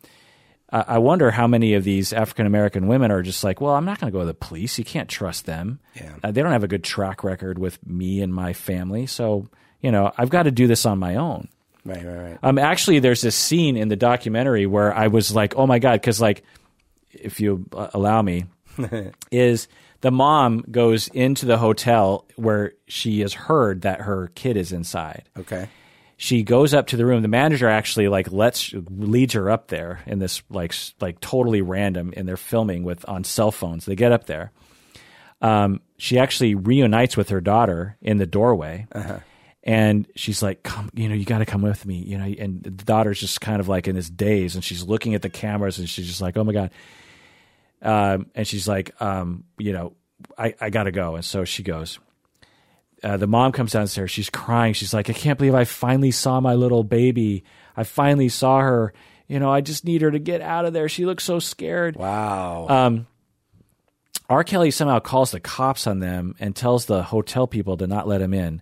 I 0.72 0.85
I 0.88 0.98
wonder 0.99 1.31
how 1.31 1.48
many 1.48 1.73
of 1.73 1.84
these 1.84 2.14
African 2.14 2.45
American 2.45 2.88
women 2.88 3.11
are 3.11 3.22
just 3.22 3.44
like, 3.44 3.60
well, 3.60 3.73
I'm 3.73 3.84
not 3.84 3.99
going 3.99 4.11
to 4.14 4.15
go 4.15 4.22
to 4.22 4.26
the 4.26 4.34
police. 4.34 4.77
You 4.77 4.85
can't 4.85 5.10
trust 5.10 5.45
them. 5.45 5.80
Yeah. 5.95 6.14
Uh, 6.23 6.31
they 6.31 6.41
don't 6.41 6.53
have 6.53 6.64
a 6.64 6.69
good 6.69 6.84
track 6.85 7.23
record 7.23 7.60
with 7.60 7.85
me 7.85 8.22
and 8.22 8.34
my 8.34 8.53
family. 8.53 9.07
So, 9.07 9.49
you 9.81 9.91
know, 9.91 10.14
I've 10.18 10.30
got 10.30 10.44
to 10.44 10.52
do 10.52 10.68
this 10.68 10.85
on 10.85 10.99
my 10.99 11.15
own. 11.15 11.49
Right, 11.85 12.06
right, 12.06 12.18
right. 12.18 12.38
Um, 12.41 12.57
actually, 12.57 12.99
there's 12.99 13.22
this 13.22 13.35
scene 13.35 13.76
in 13.76 13.90
the 13.90 13.98
documentary 13.98 14.65
where 14.65 14.94
I 14.94 15.07
was 15.07 15.35
like, 15.35 15.57
"Oh 15.57 15.68
my 15.68 15.80
god!" 15.80 15.99
Because 15.99 16.22
like, 16.22 16.44
if 17.11 17.41
you 17.41 17.65
uh, 17.73 17.90
allow 17.94 18.22
me, 18.22 18.45
is 19.31 19.68
the 19.99 20.11
mom 20.11 20.64
goes 20.72 21.10
into 21.10 21.45
the 21.45 21.57
hotel 21.57 22.26
where 22.35 22.73
she 22.88 23.19
has 23.19 23.34
heard 23.34 23.81
that 23.81 24.02
her 24.02 24.31
kid 24.35 24.56
is 24.56 24.72
inside. 24.72 25.23
Okay. 25.38 25.68
She 26.24 26.44
goes 26.44 26.74
up 26.74 26.88
to 26.88 26.95
the 26.95 27.06
room. 27.06 27.22
The 27.22 27.28
manager 27.28 27.68
actually 27.68 28.08
like 28.08 28.32
lets 28.32 28.74
leads 28.74 29.34
her 29.34 29.50
up 29.50 29.68
there 29.68 30.00
in 30.06 30.20
this 30.20 30.41
like 30.50 30.74
like 31.02 31.20
totally 31.20 31.62
random, 31.62 32.14
and 32.16 32.26
they're 32.26 32.38
filming 32.38 32.86
with 32.86 33.04
on 33.10 33.26
cell 33.26 33.52
phones. 33.52 33.84
They 33.86 33.98
get 33.98 34.14
up 34.14 34.26
there. 34.26 34.54
Um, 35.41 35.82
she 35.98 36.18
actually 36.18 36.56
reunites 36.56 37.18
with 37.18 37.28
her 37.28 37.41
daughter 37.41 37.98
in 38.02 38.20
the 38.20 38.26
doorway. 38.26 38.88
And 39.64 40.08
she's 40.16 40.41
like, 40.41 40.64
"Come, 40.64 40.90
you 40.94 41.10
know, 41.10 41.16
you 41.16 41.26
got 41.26 41.40
to 41.40 41.45
come 41.45 41.62
with 41.62 41.86
me, 41.86 41.95
you 41.95 42.18
know." 42.18 42.24
And 42.24 42.64
the 42.64 42.72
daughter's 42.72 43.20
just 43.20 43.41
kind 43.41 43.60
of 43.60 43.68
like 43.68 43.90
in 43.90 43.95
this 43.95 44.10
daze, 44.10 44.56
and 44.56 44.64
she's 44.64 44.82
looking 44.82 45.16
at 45.16 45.24
the 45.24 45.30
cameras, 45.30 45.78
and 45.78 45.90
she's 45.90 46.08
just 46.08 46.22
like, 46.22 46.38
"Oh 46.38 46.45
my 46.45 46.54
god!" 46.54 46.72
Um, 47.82 48.28
and 48.34 48.48
she's 48.48 48.66
like, 48.66 48.95
um, 49.02 49.44
"You 49.58 49.74
know, 49.74 49.94
I, 50.38 50.56
I 50.62 50.70
got 50.70 50.84
to 50.84 50.91
go." 50.94 51.16
And 51.16 51.26
so 51.26 51.44
she 51.44 51.64
goes. 51.64 52.00
Uh, 53.04 53.18
the 53.18 53.28
mom 53.28 53.52
comes 53.52 53.74
downstairs. 53.74 54.12
She's 54.12 54.30
crying. 54.30 54.74
She's 54.74 54.94
like, 54.94 55.10
"I 55.10 55.14
can't 55.14 55.38
believe 55.38 55.56
I 55.56 55.66
finally 55.66 56.12
saw 56.12 56.40
my 56.40 56.56
little 56.56 56.84
baby. 56.84 57.44
I 57.76 57.84
finally 57.84 58.30
saw 58.30 58.60
her. 58.60 58.94
You 59.28 59.40
know, 59.40 59.52
I 59.52 59.62
just 59.62 59.86
need 59.86 60.02
her 60.02 60.12
to 60.12 60.20
get 60.20 60.42
out 60.42 60.66
of 60.66 60.74
there. 60.74 60.88
She 60.90 61.06
looks 61.06 61.24
so 61.24 61.40
scared." 61.40 61.96
Wow. 61.96 62.68
Um, 62.70 63.08
R. 64.30 64.44
Kelly 64.44 64.72
somehow 64.72 65.00
calls 65.00 65.32
the 65.32 65.40
cops 65.40 65.86
on 65.86 66.00
them 66.00 66.36
and 66.40 66.56
tells 66.56 66.86
the 66.86 67.04
hotel 67.04 67.46
people 67.48 67.78
to 67.78 67.88
not 67.88 68.08
let 68.08 68.22
him 68.22 68.34
in. 68.34 68.62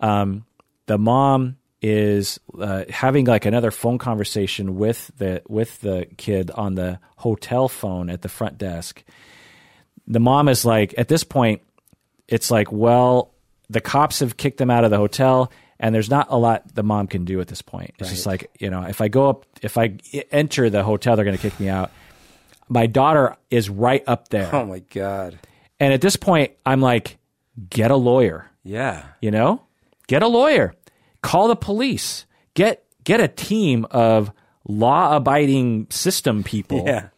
Um, 0.00 0.44
the 0.86 0.98
mom 0.98 1.56
is 1.82 2.40
uh, 2.58 2.84
having 2.88 3.26
like 3.26 3.44
another 3.44 3.70
phone 3.70 3.98
conversation 3.98 4.76
with 4.76 5.10
the 5.18 5.42
with 5.48 5.80
the 5.80 6.06
kid 6.16 6.50
on 6.50 6.74
the 6.74 6.98
hotel 7.16 7.68
phone 7.68 8.10
at 8.10 8.22
the 8.22 8.28
front 8.28 8.58
desk. 8.58 9.04
The 10.08 10.20
mom 10.20 10.48
is 10.48 10.64
like, 10.64 10.94
at 10.98 11.08
this 11.08 11.24
point, 11.24 11.62
it's 12.28 12.50
like, 12.50 12.70
well, 12.70 13.32
the 13.70 13.80
cops 13.80 14.20
have 14.20 14.36
kicked 14.36 14.58
them 14.58 14.70
out 14.70 14.84
of 14.84 14.90
the 14.90 14.96
hotel, 14.96 15.50
and 15.78 15.94
there's 15.94 16.08
not 16.10 16.28
a 16.30 16.36
lot 16.38 16.74
the 16.74 16.82
mom 16.82 17.06
can 17.06 17.24
do 17.24 17.40
at 17.40 17.48
this 17.48 17.62
point. 17.62 17.94
It's 17.98 18.10
just 18.10 18.26
like, 18.26 18.50
you 18.58 18.70
know, 18.70 18.82
if 18.82 19.00
I 19.00 19.08
go 19.08 19.28
up, 19.28 19.46
if 19.62 19.76
I 19.76 19.96
enter 20.30 20.70
the 20.70 20.82
hotel, 20.82 21.16
they're 21.16 21.24
going 21.24 21.36
to 21.36 21.42
kick 21.42 21.58
me 21.60 21.68
out. 21.68 21.90
My 22.68 22.86
daughter 22.86 23.36
is 23.50 23.68
right 23.70 24.02
up 24.06 24.28
there. 24.28 24.54
oh 24.54 24.64
my 24.64 24.78
god. 24.80 25.38
And 25.78 25.92
at 25.92 26.00
this 26.00 26.16
point, 26.16 26.52
I'm 26.64 26.80
like, 26.80 27.18
get 27.70 27.90
a 27.90 27.96
lawyer, 27.96 28.50
Yeah. 28.64 29.04
you 29.20 29.30
know? 29.30 29.62
Get 30.08 30.22
a 30.22 30.28
lawyer. 30.28 30.74
Call 31.22 31.48
the 31.48 31.56
police. 31.56 32.24
Get 32.54 32.84
get 33.04 33.20
a 33.20 33.28
team 33.28 33.86
of 33.90 34.32
law-abiding 34.96 35.86
system 35.90 36.42
people 36.42 36.84
Yeah. 36.86 37.08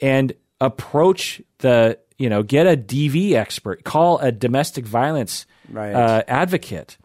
and 0.00 0.32
approach 0.60 1.40
the, 1.58 1.98
you 2.18 2.28
know, 2.28 2.42
get 2.42 2.66
a 2.66 2.76
DV 2.76 3.32
expert. 3.34 3.84
Call 3.84 4.18
a 4.18 4.32
domestic 4.32 4.84
violence 4.86 5.46
Right. 5.70 5.92
uh, 5.92 6.22
advocate. 6.28 6.96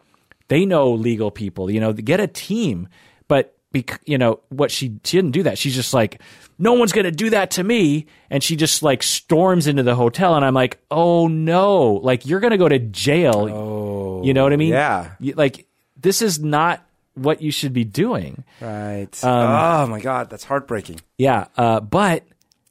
They 0.48 0.66
know 0.66 0.92
legal 0.92 1.30
people, 1.30 1.70
you 1.70 1.80
know, 1.80 1.92
get 1.92 2.20
a 2.20 2.26
team. 2.26 2.88
But 3.28 3.56
bec- 3.72 4.00
you 4.04 4.18
know 4.18 4.40
what 4.48 4.70
she, 4.70 4.98
she 5.04 5.16
didn't 5.16 5.30
do 5.30 5.44
that. 5.44 5.58
She's 5.58 5.74
just 5.74 5.94
like, 5.94 6.20
no 6.58 6.72
one's 6.72 6.92
going 6.92 7.04
to 7.04 7.10
do 7.10 7.30
that 7.30 7.52
to 7.52 7.64
me, 7.64 8.06
and 8.28 8.42
she 8.42 8.56
just 8.56 8.82
like 8.82 9.02
storms 9.02 9.66
into 9.66 9.82
the 9.82 9.94
hotel, 9.94 10.34
and 10.34 10.44
I'm 10.44 10.54
like, 10.54 10.78
oh 10.90 11.28
no, 11.28 11.92
like 11.94 12.26
you're 12.26 12.40
going 12.40 12.50
to 12.50 12.58
go 12.58 12.68
to 12.68 12.78
jail. 12.78 13.48
Oh. 13.50 14.22
you 14.24 14.34
know 14.34 14.42
what 14.42 14.52
I 14.52 14.56
mean? 14.56 14.70
Yeah. 14.70 15.12
Like 15.20 15.66
this 15.96 16.22
is 16.22 16.38
not 16.38 16.84
what 17.14 17.40
you 17.42 17.50
should 17.50 17.72
be 17.72 17.84
doing. 17.84 18.44
Right. 18.60 19.24
Um, 19.24 19.30
oh 19.32 19.86
my 19.86 20.00
god, 20.00 20.30
that's 20.30 20.44
heartbreaking. 20.44 21.00
Yeah, 21.16 21.46
uh, 21.56 21.80
but 21.80 22.24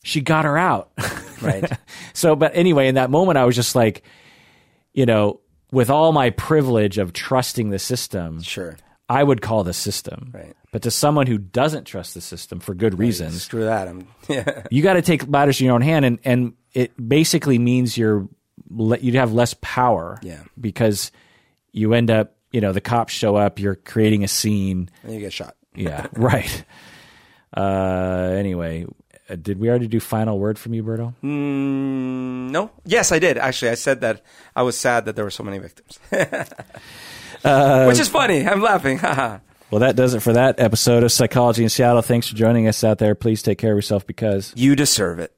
she 0.03 0.22
got 0.22 0.45
her 0.45 0.57
out. 0.57 0.91
Right. 1.41 1.70
so, 2.14 2.36
but 2.36 2.52
anyway, 2.56 2.88
in 2.88 2.95
that 2.95 3.10
moment, 3.10 3.38
I 3.38 3.45
was 3.45 3.56
just 3.56 3.76
like, 3.76 4.03
you 4.94 5.06
know, 5.06 5.40
with 5.72 5.90
all 5.90 6.12
my 6.12 6.30
privilege 6.32 6.98
of 6.98 7.14
trusting 7.14 7.70
the 7.70 7.80
system, 7.80 8.41
sure. 8.41 8.78
I 9.08 9.24
would 9.24 9.41
call 9.41 9.64
the 9.64 9.74
system. 9.74 10.32
Right. 10.34 10.56
But 10.72 10.84
to 10.84 10.91
someone 10.91 11.28
who 11.28 11.38
doesn't 11.38 11.86
trust 11.86 12.14
the 12.14 12.22
system 12.22 12.60
for 12.60 12.76
good 12.76 13.00
reasons, 13.00 13.44
Screw 13.44 13.66
that. 13.66 13.88
I'm 13.88 14.08
yeah. 14.30 14.64
you 14.70 14.84
got 14.84 14.94
to 14.94 15.02
take 15.02 15.28
matters 15.28 15.60
in 15.60 15.66
your 15.66 15.76
own 15.76 15.82
hand, 15.82 16.06
and 16.06 16.20
and 16.24 16.54
it 16.74 16.91
basically 17.08 17.58
means 17.58 17.98
you're 17.98 18.28
you'd 18.70 19.16
have 19.16 19.34
less 19.34 19.56
power. 19.62 20.20
Yeah. 20.22 20.44
Because 20.60 21.12
you 21.72 21.94
end 21.94 22.12
up, 22.12 22.36
you 22.52 22.62
know, 22.62 22.72
the 22.72 22.82
cops 22.82 23.14
show 23.14 23.36
up, 23.36 23.60
you're 23.60 23.76
creating 23.76 24.24
a 24.24 24.28
scene. 24.28 24.90
And 25.04 25.14
you 25.14 25.20
get 25.20 25.34
shot. 25.34 25.56
Yeah. 25.76 26.08
right. 26.14 26.64
Uh. 27.56 28.34
Anyway, 28.38 28.86
uh, 29.30 29.36
did 29.36 29.60
we 29.60 29.70
already 29.70 29.88
do 29.88 30.00
final 30.00 30.40
word 30.40 30.58
from 30.58 30.74
you, 30.74 30.84
Berto? 30.84 31.14
Mm, 31.24 32.52
no. 32.52 32.72
Yes, 32.86 33.12
I 33.12 33.20
did. 33.20 33.38
Actually, 33.38 33.72
I 33.72 33.76
said 33.76 34.02
that 34.02 34.22
I 34.56 34.64
was 34.64 34.78
sad 34.78 35.06
that 35.06 35.16
there 35.16 35.26
were 35.26 35.32
so 35.32 35.44
many 35.44 35.60
victims. 35.60 36.00
Uh, 37.42 37.86
Which 37.86 38.00
is 38.00 38.10
funny. 38.10 38.46
I'm 38.46 38.62
laughing. 38.62 39.00
Well, 39.72 39.82
that 39.82 39.96
does 39.96 40.16
it 40.16 40.22
for 40.22 40.34
that 40.34 40.60
episode 40.60 41.04
of 41.04 41.12
Psychology 41.12 41.62
in 41.62 41.70
Seattle. 41.70 42.02
Thanks 42.02 42.28
for 42.28 42.36
joining 42.36 42.68
us 42.68 42.84
out 42.84 42.98
there. 42.98 43.14
Please 43.14 43.44
take 43.44 43.60
care 43.60 43.72
of 43.72 43.78
yourself 43.78 44.06
because 44.08 44.52
you 44.56 44.76
deserve 44.76 45.20
it. 45.20 45.32